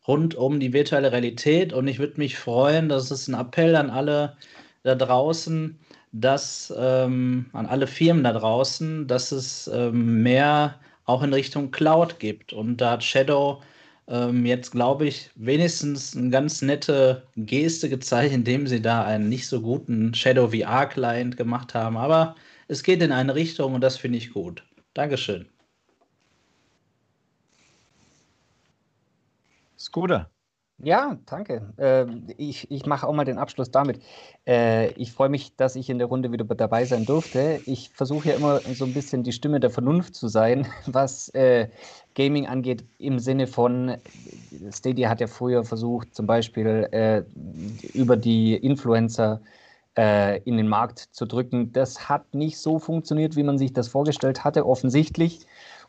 rund 0.06 0.34
um 0.34 0.60
die 0.60 0.72
virtuelle 0.72 1.12
Realität 1.12 1.72
und 1.72 1.88
ich 1.88 1.98
würde 1.98 2.18
mich 2.18 2.36
freuen, 2.36 2.88
das 2.88 3.10
ist 3.10 3.28
ein 3.28 3.34
Appell 3.34 3.76
an 3.76 3.90
alle 3.90 4.36
da 4.82 4.94
draußen, 4.94 5.78
dass 6.12 6.72
ähm, 6.76 7.46
an 7.52 7.66
alle 7.66 7.86
Firmen 7.86 8.24
da 8.24 8.32
draußen, 8.32 9.06
dass 9.06 9.32
es 9.32 9.68
ähm, 9.72 10.22
mehr 10.22 10.76
auch 11.04 11.22
in 11.22 11.32
Richtung 11.32 11.70
Cloud 11.70 12.18
gibt. 12.18 12.52
Und 12.52 12.78
da 12.78 12.92
hat 12.92 13.04
Shadow 13.04 13.62
ähm, 14.08 14.46
jetzt, 14.46 14.72
glaube 14.72 15.06
ich, 15.06 15.30
wenigstens 15.34 16.16
eine 16.16 16.30
ganz 16.30 16.62
nette 16.62 17.26
Geste 17.36 17.88
gezeigt, 17.88 18.32
indem 18.32 18.66
sie 18.66 18.80
da 18.82 19.04
einen 19.04 19.28
nicht 19.28 19.46
so 19.48 19.60
guten 19.60 20.14
Shadow 20.14 20.48
VR-Client 20.48 21.36
gemacht 21.36 21.74
haben. 21.74 21.96
Aber 21.96 22.36
es 22.68 22.82
geht 22.82 23.02
in 23.02 23.12
eine 23.12 23.34
Richtung 23.34 23.74
und 23.74 23.80
das 23.80 23.96
finde 23.96 24.18
ich 24.18 24.32
gut. 24.32 24.62
Dankeschön. 24.94 25.46
Scooter. 29.78 30.30
Ja, 30.78 31.16
danke. 31.24 31.72
Ähm, 31.78 32.26
ich 32.36 32.70
ich 32.70 32.84
mache 32.84 33.06
auch 33.06 33.14
mal 33.14 33.24
den 33.24 33.38
Abschluss 33.38 33.70
damit. 33.70 34.02
Äh, 34.46 34.90
ich 34.92 35.10
freue 35.10 35.30
mich, 35.30 35.56
dass 35.56 35.74
ich 35.74 35.88
in 35.88 35.96
der 35.96 36.06
Runde 36.06 36.32
wieder 36.32 36.44
dabei 36.44 36.84
sein 36.84 37.06
durfte. 37.06 37.62
Ich 37.64 37.88
versuche 37.88 38.28
ja 38.28 38.34
immer 38.34 38.60
so 38.60 38.84
ein 38.84 38.92
bisschen 38.92 39.22
die 39.22 39.32
Stimme 39.32 39.58
der 39.58 39.70
Vernunft 39.70 40.14
zu 40.14 40.28
sein, 40.28 40.66
was 40.86 41.30
äh, 41.30 41.68
Gaming 42.14 42.46
angeht, 42.46 42.84
im 42.98 43.18
Sinne 43.18 43.46
von, 43.46 43.96
Stadia 44.70 45.08
hat 45.08 45.20
ja 45.20 45.28
früher 45.28 45.64
versucht, 45.64 46.14
zum 46.14 46.26
Beispiel 46.26 46.88
äh, 46.92 47.22
über 47.94 48.18
die 48.18 48.54
Influencer 48.54 49.40
äh, 49.96 50.42
in 50.42 50.58
den 50.58 50.68
Markt 50.68 50.98
zu 50.98 51.24
drücken. 51.24 51.72
Das 51.72 52.08
hat 52.10 52.34
nicht 52.34 52.58
so 52.58 52.78
funktioniert, 52.78 53.34
wie 53.34 53.42
man 53.44 53.56
sich 53.56 53.72
das 53.72 53.88
vorgestellt 53.88 54.44
hatte, 54.44 54.66
offensichtlich. 54.66 55.46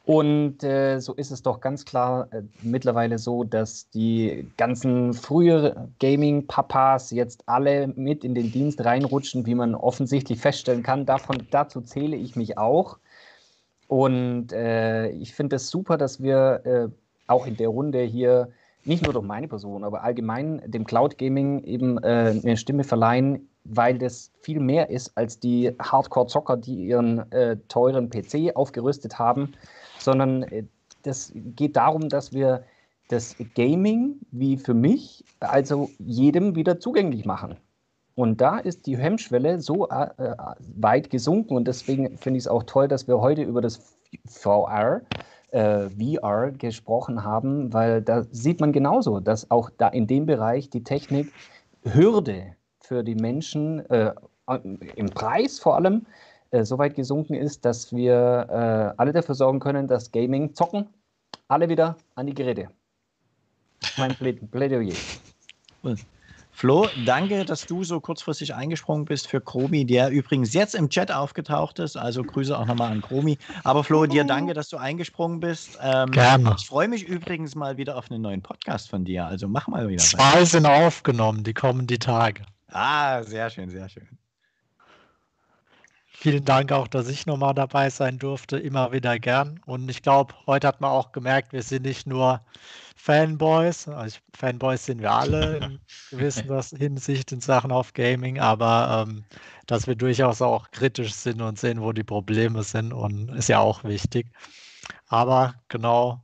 Und 0.07 0.63
äh, 0.63 0.99
so 1.01 1.13
ist 1.15 1.31
es 1.31 1.43
doch 1.43 1.59
ganz 1.59 1.83
klar 1.83 2.29
äh, 2.31 2.41
mittlerweile 2.61 3.17
so, 3.17 3.43
dass 3.43 3.89
die 3.89 4.49
ganzen 4.55 5.13
früheren 5.13 5.93
Gaming-Papas 5.99 7.11
jetzt 7.11 7.43
alle 7.45 7.87
mit 7.89 8.23
in 8.23 8.33
den 8.33 8.49
Dienst 8.49 8.85
reinrutschen, 8.85 9.45
wie 9.45 9.53
man 9.53 9.75
offensichtlich 9.75 10.39
feststellen 10.39 10.81
kann. 10.81 11.05
Davon, 11.05 11.45
dazu 11.51 11.81
zähle 11.81 12.15
ich 12.15 12.37
mich 12.37 12.57
auch. 12.57 12.99
Und 13.89 14.53
äh, 14.53 15.09
ich 15.09 15.35
finde 15.35 15.57
es 15.57 15.69
super, 15.69 15.97
dass 15.97 16.23
wir 16.23 16.61
äh, 16.63 16.87
auch 17.27 17.45
in 17.45 17.57
der 17.57 17.67
Runde 17.67 18.01
hier 18.03 18.47
nicht 18.85 19.03
nur 19.03 19.11
durch 19.11 19.25
meine 19.25 19.49
Person, 19.49 19.83
aber 19.83 20.03
allgemein 20.03 20.61
dem 20.65 20.85
Cloud 20.85 21.17
Gaming 21.17 21.65
eben 21.65 22.01
äh, 22.01 22.33
eine 22.41 22.55
Stimme 22.55 22.85
verleihen, 22.85 23.49
weil 23.65 23.97
das 23.97 24.31
viel 24.39 24.61
mehr 24.61 24.89
ist 24.89 25.17
als 25.17 25.41
die 25.41 25.75
Hardcore-Zocker, 25.77 26.55
die 26.55 26.85
ihren 26.85 27.29
äh, 27.33 27.57
teuren 27.67 28.09
PC 28.09 28.55
aufgerüstet 28.55 29.19
haben, 29.19 29.51
sondern 29.99 30.43
äh, 30.43 30.63
das 31.03 31.31
geht 31.35 31.75
darum, 31.75 32.09
dass 32.09 32.33
wir 32.33 32.63
das 33.09 33.35
Gaming 33.55 34.17
wie 34.31 34.57
für 34.57 34.73
mich 34.73 35.23
also 35.39 35.89
jedem 35.99 36.55
wieder 36.55 36.79
zugänglich 36.79 37.25
machen. 37.25 37.57
Und 38.15 38.41
da 38.41 38.57
ist 38.57 38.87
die 38.87 38.97
Hemmschwelle 38.97 39.61
so 39.61 39.87
äh, 39.89 40.09
äh 40.17 40.35
weit 40.75 41.09
gesunken 41.09 41.55
und 41.55 41.67
deswegen 41.67 42.17
finde 42.17 42.37
ich 42.37 42.43
es 42.43 42.47
auch 42.47 42.63
toll, 42.63 42.87
dass 42.87 43.07
wir 43.07 43.21
heute 43.21 43.43
über 43.43 43.61
das 43.61 43.97
VR, 44.25 45.01
äh, 45.51 45.89
VR 45.89 46.51
gesprochen 46.51 47.23
haben, 47.23 47.71
weil 47.73 48.01
da 48.01 48.23
sieht 48.31 48.59
man 48.59 48.73
genauso, 48.73 49.19
dass 49.19 49.51
auch 49.51 49.69
da 49.77 49.87
in 49.89 50.07
dem 50.07 50.25
Bereich 50.25 50.69
die 50.69 50.83
Technik 50.83 51.31
Hürde 51.83 52.55
für 52.79 53.03
die 53.03 53.15
Menschen 53.15 53.87
äh, 53.89 54.13
im 54.95 55.09
Preis 55.09 55.59
vor 55.59 55.75
allem 55.75 56.05
äh, 56.51 56.63
so 56.63 56.77
weit 56.77 56.95
gesunken 56.95 57.33
ist, 57.33 57.65
dass 57.65 57.93
wir 57.93 58.47
äh, 58.49 58.93
alle 58.97 59.13
dafür 59.13 59.35
sorgen 59.35 59.59
können, 59.59 59.87
dass 59.87 60.11
Gaming 60.11 60.53
zocken, 60.53 60.87
alle 61.47 61.69
wieder 61.69 61.97
an 62.15 62.27
die 62.27 62.33
Geräte. 62.33 62.69
Mein 63.97 64.15
Plädoyer. 64.15 64.95
Flo, 66.51 66.87
danke, 67.05 67.45
dass 67.45 67.67
du 67.67 67.83
so 67.83 67.99
kurzfristig 67.99 68.55
eingesprungen 68.55 69.05
bist 69.05 69.27
für 69.27 69.39
Chromi, 69.39 69.85
der 69.85 70.09
übrigens 70.09 70.53
jetzt 70.53 70.73
im 70.73 70.89
Chat 70.89 71.11
aufgetaucht 71.11 71.77
ist. 71.77 71.95
Also 71.95 72.23
Grüße 72.23 72.57
auch 72.57 72.65
nochmal 72.65 72.91
an 72.91 73.01
Chromi. 73.03 73.37
Aber 73.63 73.83
Flo, 73.83 74.07
dir 74.07 74.23
danke, 74.23 74.55
dass 74.55 74.69
du 74.69 74.77
eingesprungen 74.77 75.39
bist. 75.39 75.77
Ähm, 75.83 76.09
Gerne. 76.09 76.55
Ich 76.57 76.65
freue 76.65 76.87
mich 76.87 77.07
übrigens 77.07 77.53
mal 77.53 77.77
wieder 77.77 77.95
auf 77.95 78.09
einen 78.09 78.23
neuen 78.23 78.41
Podcast 78.41 78.89
von 78.89 79.05
dir. 79.05 79.27
Also 79.27 79.47
mach 79.47 79.67
mal 79.67 79.87
wieder. 79.87 80.01
Zwei 80.01 80.45
sind 80.45 80.65
aufgenommen, 80.65 81.43
die 81.43 81.53
kommen 81.53 81.85
die 81.85 81.99
Tage. 81.99 82.41
Ah, 82.69 83.21
sehr 83.21 83.51
schön, 83.51 83.69
sehr 83.69 83.87
schön. 83.87 84.07
Vielen 86.19 86.45
Dank 86.45 86.71
auch, 86.71 86.87
dass 86.87 87.09
ich 87.09 87.27
nochmal 87.27 87.53
dabei 87.53 87.91
sein 87.91 88.17
durfte. 88.17 88.57
Immer 88.57 88.91
wieder 88.91 89.19
gern. 89.19 89.61
Und 89.67 89.87
ich 89.87 90.01
glaube, 90.01 90.33
heute 90.47 90.67
hat 90.67 90.81
man 90.81 90.89
auch 90.89 91.11
gemerkt, 91.11 91.53
wir 91.53 91.61
sind 91.61 91.83
nicht 91.83 92.07
nur 92.07 92.41
Fanboys. 92.95 93.87
Also 93.87 94.17
Fanboys 94.35 94.83
sind 94.83 94.99
wir 94.99 95.11
alle 95.11 95.57
in 95.61 95.79
gewisser 96.09 96.63
Hinsicht 96.75 97.31
in 97.31 97.39
Sachen 97.39 97.71
auf 97.71 97.93
Gaming, 97.93 98.39
aber 98.39 99.05
ähm, 99.07 99.25
dass 99.67 99.85
wir 99.85 99.93
durchaus 99.93 100.41
auch 100.41 100.71
kritisch 100.71 101.13
sind 101.13 101.39
und 101.39 101.59
sehen, 101.59 101.83
wo 101.83 101.93
die 101.93 102.03
Probleme 102.03 102.63
sind 102.63 102.93
und 102.93 103.29
ist 103.35 103.49
ja 103.49 103.59
auch 103.59 103.83
wichtig. 103.83 104.25
Aber 105.09 105.53
genau, 105.67 106.23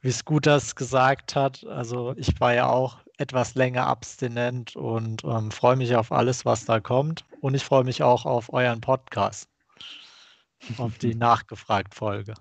wie 0.00 0.12
Scooters 0.12 0.76
gesagt 0.76 1.34
hat, 1.34 1.66
also 1.66 2.14
ich 2.16 2.38
war 2.40 2.54
ja 2.54 2.68
auch 2.68 2.98
etwas 3.18 3.54
länger 3.54 3.86
abstinent 3.86 4.76
und 4.76 5.24
ähm, 5.24 5.50
freue 5.50 5.76
mich 5.76 5.94
auf 5.96 6.12
alles, 6.12 6.46
was 6.46 6.64
da 6.64 6.80
kommt. 6.80 7.24
Und 7.40 7.54
ich 7.54 7.64
freue 7.64 7.84
mich 7.84 8.02
auch 8.02 8.24
auf 8.24 8.52
euren 8.52 8.80
Podcast, 8.80 9.48
auf 10.78 10.96
die 10.98 11.14
Nachgefragt-Folge. 11.14 12.34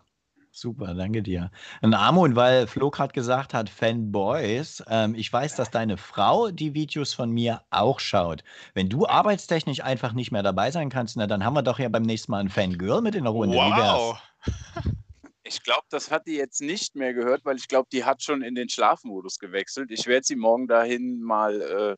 Super, 0.52 0.96
danke 0.96 1.22
dir. 1.22 1.52
Und 1.82 1.94
Amon, 1.94 2.36
weil 2.36 2.66
Flo 2.66 2.90
gerade 2.90 3.14
gesagt 3.14 3.54
hat, 3.54 3.70
Fanboys, 3.70 4.84
ähm, 4.90 5.14
ich 5.14 5.32
weiß, 5.32 5.56
dass 5.56 5.70
deine 5.70 5.98
Frau 5.98 6.50
die 6.50 6.74
Videos 6.74 7.14
von 7.14 7.30
mir 7.30 7.62
auch 7.70 8.00
schaut. 8.00 8.44
Wenn 8.74 8.90
du 8.90 9.06
arbeitstechnisch 9.06 9.84
einfach 9.84 10.14
nicht 10.14 10.32
mehr 10.32 10.42
dabei 10.42 10.72
sein 10.72 10.90
kannst, 10.90 11.16
na, 11.16 11.28
dann 11.28 11.46
haben 11.46 11.54
wir 11.54 11.62
doch 11.62 11.78
ja 11.78 11.90
beim 11.90 12.02
nächsten 12.02 12.32
Mal 12.32 12.40
ein 12.40 12.50
Fangirl 12.50 13.02
mit 13.02 13.14
in 13.14 13.26
der 13.26 13.34
Runde. 13.34 13.56
Wie 13.56 13.60
wär's? 13.60 14.00
Wow. 14.00 14.94
Ich 15.48 15.64
glaube, 15.64 15.86
das 15.90 16.12
hat 16.12 16.28
die 16.28 16.36
jetzt 16.36 16.62
nicht 16.62 16.96
mehr 16.96 17.14
gehört, 17.14 17.46
weil 17.46 17.56
ich 17.58 17.68
glaube, 17.68 17.88
die 17.92 18.04
hat 18.04 18.22
schon 18.22 18.42
in 18.42 18.54
den 18.56 18.68
Schlafmodus 18.70 19.40
gewechselt. 19.40 19.92
Ich 19.92 20.06
werde 20.06 20.26
sie 20.26 20.36
morgen 20.36 20.68
dahin 20.68 21.22
mal 21.22 21.62
äh, 21.62 21.96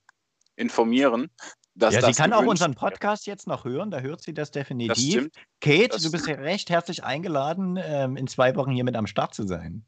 informieren. 0.56 1.32
Dass 1.74 1.94
Ja, 1.96 2.02
sie 2.02 2.08
das 2.08 2.18
kann 2.18 2.34
auch 2.34 2.46
unseren. 2.46 2.76
Podcast 2.76 3.26
jetzt 3.26 3.48
noch 3.48 3.64
hören, 3.64 3.90
da 3.90 4.00
hört 4.02 4.22
sie 4.22 4.34
das 4.34 4.52
Das 4.52 4.62
definitiv. 4.64 5.12
stimmt. 5.14 5.36
Kate, 5.62 5.88
Das- 5.90 6.02
du 6.04 6.12
bist 6.12 6.28
recht 6.28 6.70
herzlich 6.70 7.04
eingeladen, 7.04 7.80
ähm, 7.82 8.18
in 8.18 8.28
zwei 8.28 8.56
Wochen 8.56 8.72
hier 8.72 8.84
mit 8.84 8.96
am 8.96 9.08
Start 9.08 9.34
zu 9.34 9.48
sein. 9.48 9.86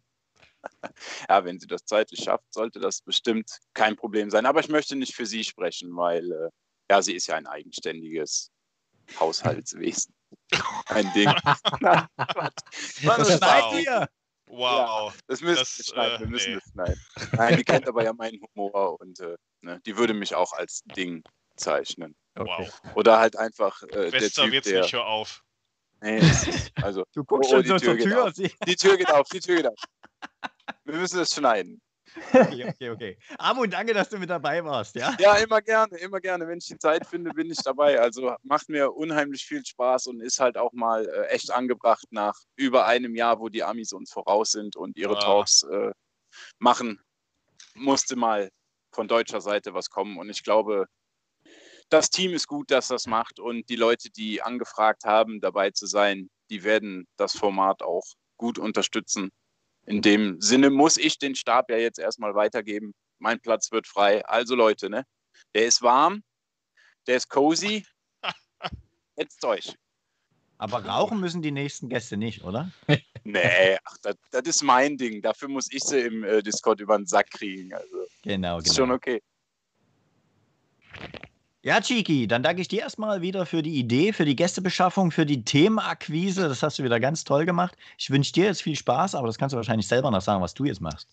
Ja, 1.30 1.44
wenn 1.44 1.60
sie 1.60 1.68
das 1.68 1.86
zeitlich 1.86 2.24
schafft, 2.24 2.54
sollte 2.54 2.80
das 2.80 3.02
bestimmt 3.02 3.50
kein 3.74 3.96
Problem 3.96 4.30
sein. 4.30 4.46
Aber 4.46 4.60
ich 4.60 4.70
möchte 4.70 4.96
nicht 4.96 5.14
für 5.16 5.26
sie 5.26 5.44
sprechen, 5.44 5.96
weil 5.96 6.32
äh, 6.32 6.50
ja, 6.90 7.02
sie 7.02 7.14
ist 7.16 7.28
ja 7.28 7.36
ein 7.36 7.48
eigenständiges 7.48 8.52
Haushaltswesen. 9.20 10.14
Ein 10.88 11.12
Ding. 11.14 11.26
Nein, 11.80 12.08
Das 12.18 13.18
das, 13.18 13.38
schneiden 13.38 13.72
wow. 13.72 13.74
wir. 13.74 14.08
Wow. 14.48 15.18
das 15.28 15.42
müssen 15.42 15.60
Das, 15.60 15.78
wir 15.78 15.86
schneiden. 15.86 16.16
äh, 16.16 16.20
Wir 16.20 16.28
müssen 16.28 16.54
nee. 16.54 16.60
das 16.60 16.72
schneiden. 16.72 17.06
Nein, 17.34 17.58
die 17.58 17.64
kennt 17.64 17.88
aber 17.88 18.04
ja 18.04 18.14
meinen 18.14 18.40
Humor 18.56 19.00
und 19.00 19.20
äh, 19.20 19.36
Ne? 19.64 19.80
Die 19.86 19.96
würde 19.96 20.16
mich 20.16 20.34
auch 20.34 20.54
als 20.54 20.82
Ding 20.98 21.24
zeichnen. 21.56 22.16
Wow. 22.36 22.68
Oder 22.96 23.20
halt 23.20 23.38
einfach 23.38 23.80
äh, 23.84 24.10
der 24.10 24.12
Besser 24.12 24.44
Typ, 24.46 24.54
wird's 24.54 24.68
der. 24.68 24.82
nicht, 24.82 24.94
hör 24.94 25.06
auf. 25.06 25.44
Nee, 26.02 26.18
ist, 26.18 26.72
also 26.82 27.04
Du 27.14 27.24
guckst 27.24 27.52
Oh, 27.52 27.58
schon 27.58 27.62
die 27.64 27.70
so 27.70 27.78
Tür 27.78 28.00
zur 28.00 28.34
Tür. 28.34 28.50
die 28.66 28.76
Tür 28.76 28.98
geht 28.98 29.12
auf, 29.12 29.28
die 29.30 29.40
Tür 29.40 29.58
geht 29.58 29.68
auf. 29.68 29.76
Wir 30.86 30.96
müssen 30.96 31.20
es 31.20 31.30
schneiden. 31.34 31.80
Okay, 32.34 32.68
okay, 32.70 32.90
okay. 32.90 33.18
Amo, 33.38 33.66
danke, 33.66 33.94
dass 33.94 34.10
du 34.10 34.18
mit 34.18 34.30
dabei 34.30 34.64
warst, 34.64 34.96
ja? 34.96 35.16
Ja, 35.20 35.36
immer 35.38 35.62
gerne, 35.62 35.98
immer 35.98 36.20
gerne. 36.20 36.48
Wenn 36.48 36.58
ich 36.58 36.68
die 36.68 36.78
Zeit 36.78 37.06
finde, 37.06 37.32
bin 37.32 37.50
ich 37.50 37.58
dabei. 37.64 38.00
Also 38.00 38.36
macht 38.44 38.70
mir 38.70 38.92
unheimlich 38.92 39.46
viel 39.46 39.66
Spaß 39.66 40.08
und 40.08 40.22
ist 40.22 40.40
halt 40.40 40.58
auch 40.58 40.74
mal 40.74 41.08
äh, 41.08 41.28
echt 41.28 41.52
angebracht 41.52 42.06
nach 42.12 42.36
über 42.56 42.86
einem 42.86 43.16
Jahr, 43.16 43.40
wo 43.40 43.50
die 43.50 43.64
Amis 43.64 43.94
uns 43.94 44.12
voraus 44.12 44.52
sind 44.52 44.76
und 44.76 44.98
ihre 44.98 45.18
Ah. 45.18 45.20
Talks 45.22 45.64
äh, 45.64 45.92
machen, 46.60 47.00
musste 47.76 48.16
mal 48.16 48.50
von 48.94 49.08
deutscher 49.08 49.42
Seite 49.42 49.74
was 49.74 49.90
kommen. 49.90 50.18
Und 50.18 50.30
ich 50.30 50.44
glaube, 50.44 50.88
das 51.90 52.10
Team 52.10 52.34
ist 52.34 52.48
gut, 52.48 52.72
dass 52.72 52.88
das 52.88 53.06
macht 53.06 53.40
und 53.40 53.68
die 53.70 53.76
Leute, 53.76 54.10
die 54.10 54.42
angefragt 54.42 55.04
haben, 55.06 55.42
dabei 55.42 55.72
zu 55.72 55.86
sein, 55.86 56.30
die 56.50 56.64
werden 56.64 57.08
das 57.18 57.34
Format 57.38 57.82
auch 57.84 58.04
gut 58.38 58.58
unterstützen. 58.58 59.30
In 59.86 60.02
dem 60.02 60.40
Sinne 60.42 60.70
muss 60.70 60.98
ich 60.98 61.18
den 61.18 61.36
Stab 61.36 61.70
ja 61.70 61.78
jetzt 61.78 62.00
erstmal 62.00 62.36
weitergeben. 62.36 62.94
Mein 63.20 63.40
Platz 63.40 63.72
wird 63.72 63.88
frei. 63.88 64.26
Also 64.26 64.56
Leute, 64.56 64.90
ne? 64.90 65.06
Der 65.54 65.66
ist 65.66 65.82
warm, 65.82 66.24
der 67.08 67.18
ist 67.18 67.30
cozy. 67.30 67.86
Jetzt 69.18 69.44
euch. 69.44 69.76
Aber 70.58 70.86
rauchen 70.86 71.20
müssen 71.20 71.42
die 71.42 71.52
nächsten 71.52 71.90
Gäste 71.90 72.18
nicht, 72.18 72.44
oder? 72.44 72.72
Nee, 73.24 73.78
ach, 73.84 73.98
das, 74.02 74.16
das 74.32 74.42
ist 74.48 74.64
mein 74.64 74.98
Ding. 74.98 75.22
Dafür 75.22 75.48
muss 75.48 75.72
ich 75.72 75.84
sie 75.84 76.00
im 76.00 76.24
äh, 76.24 76.42
Discord 76.42 76.82
über 76.82 76.98
den 76.98 77.06
Sack 77.06 77.30
kriegen. 77.30 77.72
Also 77.72 78.02
Genau, 78.24 78.60
ist 78.60 78.76
schon 78.76 78.86
genau. 78.86 78.96
okay. 78.96 79.22
Ja, 81.64 81.80
Chiki, 81.80 82.28
dann 82.28 82.42
danke 82.42 82.64
ich 82.64 82.68
dir 82.68 82.80
erstmal 82.80 83.22
wieder 83.22 83.46
für 83.46 83.62
die 83.62 83.76
Idee, 83.76 84.14
für 84.14 84.26
die 84.26 84.36
Gästebeschaffung, 84.36 85.12
für 85.12 85.28
die 85.28 85.46
Themenakquise. 85.46 86.50
Das 86.50 86.64
hast 86.64 86.80
du 86.80 86.84
wieder 86.84 87.00
ganz 87.00 87.24
toll 87.24 87.46
gemacht. 87.46 87.78
Ich 88.00 88.10
wünsche 88.10 88.34
dir 88.34 88.46
jetzt 88.46 88.64
viel 88.64 88.76
Spaß, 88.76 89.14
aber 89.14 89.28
das 89.28 89.38
kannst 89.38 89.54
du 89.54 89.58
wahrscheinlich 89.58 89.88
selber 89.88 90.10
noch 90.10 90.22
sagen, 90.22 90.42
was 90.42 90.56
du 90.56 90.66
jetzt 90.66 90.82
machst. 90.82 91.08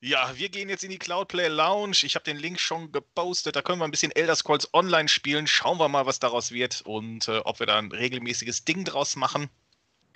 Ja, 0.00 0.32
wir 0.36 0.48
gehen 0.48 0.70
jetzt 0.70 0.84
in 0.84 0.90
die 0.90 0.98
Cloudplay 0.98 1.48
Lounge. 1.48 1.98
Ich 2.02 2.14
habe 2.14 2.24
den 2.24 2.38
Link 2.38 2.60
schon 2.60 2.92
gepostet. 2.92 3.56
Da 3.56 3.62
können 3.62 3.78
wir 3.78 3.84
ein 3.84 3.90
bisschen 3.90 4.12
Elder 4.12 4.36
Scrolls 4.36 4.72
Online 4.72 5.08
spielen. 5.08 5.46
Schauen 5.46 5.78
wir 5.78 5.88
mal, 5.90 6.06
was 6.06 6.18
daraus 6.18 6.50
wird 6.50 6.80
und 6.82 7.28
äh, 7.28 7.38
ob 7.44 7.60
wir 7.60 7.66
da 7.66 7.78
ein 7.78 7.92
regelmäßiges 7.92 8.64
Ding 8.64 8.84
draus 8.84 9.16
machen. 9.16 9.50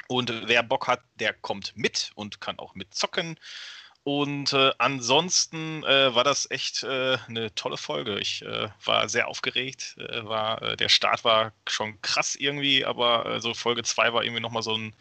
Und 0.09 0.33
wer 0.47 0.63
Bock 0.63 0.87
hat, 0.89 1.03
der 1.17 1.35
kommt 1.35 1.75
mit 1.77 2.11
und 2.15 2.41
kann 2.41 2.59
auch 2.59 2.75
mitzocken. 2.75 3.39
Und 4.05 4.55
äh, 4.55 4.71
ansonsten 4.79 5.85
äh, 5.85 6.15
war 6.15 6.25
das 6.25 6.51
echt 6.51 6.83
äh, 6.83 7.19
eine 7.29 7.55
tolle 7.55 7.77
Folge. 7.77 8.19
Ich 8.19 8.43
äh, 8.43 8.69
war 8.85 9.09
sehr 9.09 9.29
aufgeregt. 9.29 9.97
Äh, 9.99 10.25
war, 10.25 10.63
äh, 10.63 10.77
der 10.79 10.89
Start 10.89 11.25
war 11.25 11.53
schon 11.69 12.01
krass 12.01 12.35
irgendwie, 12.35 12.87
aber 12.87 13.27
äh, 13.27 13.41
so 13.41 13.53
Folge 13.53 13.83
2 13.83 14.15
war 14.15 14.25
irgendwie 14.25 14.41
nochmal 14.41 14.63
so 14.63 14.75
ein, 14.75 14.95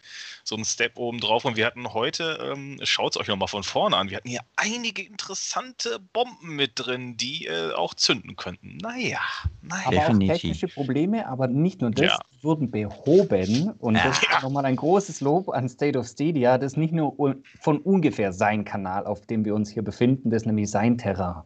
so 0.44 0.56
ein 0.56 0.64
Step 0.64 0.98
oben 0.98 1.20
drauf. 1.20 1.46
Und 1.46 1.56
wir 1.56 1.64
hatten 1.64 1.94
heute, 1.94 2.52
ähm, 2.52 2.78
schaut 2.82 3.14
es 3.14 3.20
euch 3.20 3.28
nochmal 3.28 3.48
von 3.48 3.62
vorne 3.62 3.96
an, 3.96 4.10
wir 4.10 4.18
hatten 4.18 4.28
hier 4.28 4.44
einige 4.56 5.02
interessante 5.02 6.00
Bomben 6.12 6.56
mit 6.56 6.72
drin, 6.74 7.16
die 7.16 7.46
äh, 7.46 7.72
auch 7.72 7.94
zünden 7.94 8.36
könnten. 8.36 8.76
Naja, 8.76 9.20
naja. 9.62 9.86
Aber 9.86 10.08
auch 10.08 10.18
technische 10.18 10.68
Probleme, 10.68 11.26
aber 11.26 11.46
nicht 11.46 11.80
nur 11.80 11.92
das, 11.92 12.04
Ja. 12.04 12.18
Wurden 12.42 12.70
behoben. 12.70 13.70
Und 13.78 13.94
das 14.04 14.22
ist 14.22 14.42
nochmal 14.42 14.64
ein 14.64 14.76
großes 14.76 15.20
Lob 15.20 15.48
an 15.50 15.68
State 15.68 15.98
of 15.98 16.06
Stadia, 16.06 16.58
das 16.58 16.76
nicht 16.76 16.92
nur 16.92 17.18
un- 17.18 17.44
von 17.60 17.78
ungefähr 17.78 18.32
sein 18.32 18.64
Kanal, 18.64 19.06
auf 19.06 19.26
dem 19.26 19.44
wir 19.44 19.54
uns 19.54 19.70
hier 19.70 19.82
befinden, 19.82 20.30
das 20.30 20.42
ist 20.42 20.46
nämlich 20.46 20.70
sein 20.70 20.98
Terrain. 20.98 21.42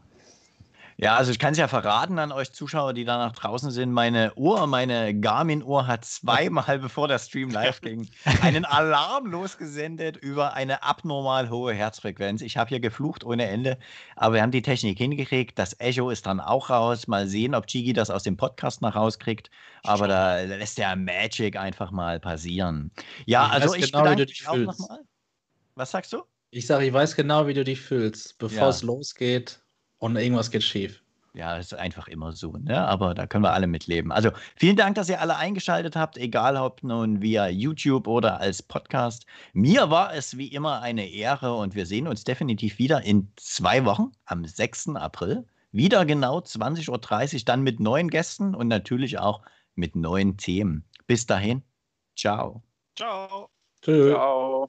Ja, 1.02 1.16
also 1.16 1.32
ich 1.32 1.40
kann 1.40 1.50
es 1.50 1.58
ja 1.58 1.66
verraten 1.66 2.20
an 2.20 2.30
euch 2.30 2.52
Zuschauer, 2.52 2.92
die 2.92 3.04
da 3.04 3.18
nach 3.18 3.32
draußen 3.32 3.72
sind. 3.72 3.90
Meine 3.90 4.32
Uhr, 4.36 4.68
meine 4.68 5.18
Garmin-Uhr 5.18 5.88
hat 5.88 6.04
zweimal, 6.04 6.78
bevor 6.78 7.08
der 7.08 7.18
Stream 7.18 7.50
live 7.50 7.80
ging, 7.80 8.08
einen 8.40 8.64
Alarm 8.64 9.26
losgesendet 9.26 10.16
über 10.16 10.54
eine 10.54 10.84
abnormal 10.84 11.50
hohe 11.50 11.74
Herzfrequenz. 11.74 12.40
Ich 12.40 12.56
habe 12.56 12.68
hier 12.68 12.78
geflucht 12.78 13.24
ohne 13.24 13.48
Ende, 13.48 13.78
aber 14.14 14.34
wir 14.36 14.42
haben 14.42 14.52
die 14.52 14.62
Technik 14.62 14.96
hingekriegt. 14.96 15.58
Das 15.58 15.74
Echo 15.80 16.08
ist 16.08 16.24
dann 16.26 16.38
auch 16.38 16.70
raus. 16.70 17.08
Mal 17.08 17.26
sehen, 17.26 17.56
ob 17.56 17.66
Chigi 17.66 17.92
das 17.94 18.08
aus 18.08 18.22
dem 18.22 18.36
Podcast 18.36 18.80
noch 18.80 18.94
rauskriegt. 18.94 19.50
Aber 19.82 20.06
da 20.06 20.40
lässt 20.42 20.78
der 20.78 20.94
Magic 20.94 21.56
einfach 21.56 21.90
mal 21.90 22.20
passieren. 22.20 22.92
Ja, 23.26 23.46
Ich 23.48 23.52
also 23.54 23.70
weiß 23.70 23.76
ich 23.78 23.86
genau, 23.90 23.98
wie 23.98 24.02
bedanke 24.04 24.16
du 24.20 24.26
dich 24.26 24.40
mich 24.42 24.48
auch 24.48 24.54
fühlst. 24.54 24.78
nochmal. 24.80 25.00
Was 25.74 25.90
sagst 25.90 26.12
du? 26.12 26.22
Ich 26.50 26.68
sage, 26.68 26.86
ich 26.86 26.92
weiß 26.92 27.16
genau, 27.16 27.48
wie 27.48 27.54
du 27.54 27.64
dich 27.64 27.80
fühlst, 27.80 28.38
bevor 28.38 28.58
Ja. 28.62 28.68
es 28.68 28.82
losgeht 28.84 29.61
und 30.02 30.16
irgendwas 30.16 30.50
geht 30.50 30.64
schief. 30.64 31.00
Ja, 31.32 31.56
das 31.56 31.66
ist 31.66 31.78
einfach 31.78 32.08
immer 32.08 32.32
so, 32.32 32.52
ne? 32.52 32.86
Aber 32.86 33.14
da 33.14 33.26
können 33.26 33.44
wir 33.44 33.52
alle 33.52 33.68
mitleben. 33.68 34.10
Also 34.12 34.30
vielen 34.56 34.76
Dank, 34.76 34.96
dass 34.96 35.08
ihr 35.08 35.20
alle 35.20 35.36
eingeschaltet 35.36 35.96
habt, 35.96 36.18
egal 36.18 36.56
ob 36.56 36.82
nun 36.82 37.22
via 37.22 37.48
YouTube 37.48 38.06
oder 38.06 38.40
als 38.40 38.62
Podcast. 38.62 39.26
Mir 39.54 39.88
war 39.90 40.12
es 40.12 40.36
wie 40.36 40.48
immer 40.48 40.82
eine 40.82 41.08
Ehre 41.08 41.54
und 41.54 41.74
wir 41.74 41.86
sehen 41.86 42.08
uns 42.08 42.24
definitiv 42.24 42.78
wieder 42.78 43.02
in 43.02 43.32
zwei 43.36 43.84
Wochen 43.84 44.10
am 44.26 44.44
6. 44.44 44.96
April. 44.96 45.46
Wieder 45.70 46.04
genau 46.04 46.40
20.30 46.40 46.90
Uhr, 47.34 47.40
dann 47.46 47.62
mit 47.62 47.80
neuen 47.80 48.10
Gästen 48.10 48.54
und 48.54 48.66
natürlich 48.68 49.18
auch 49.18 49.40
mit 49.74 49.94
neuen 49.94 50.36
Themen. 50.36 50.84
Bis 51.06 51.26
dahin, 51.26 51.62
ciao. 52.16 52.62
Ciao. 52.96 53.48
Tschüss. 53.80 54.10
Ciao. 54.10 54.68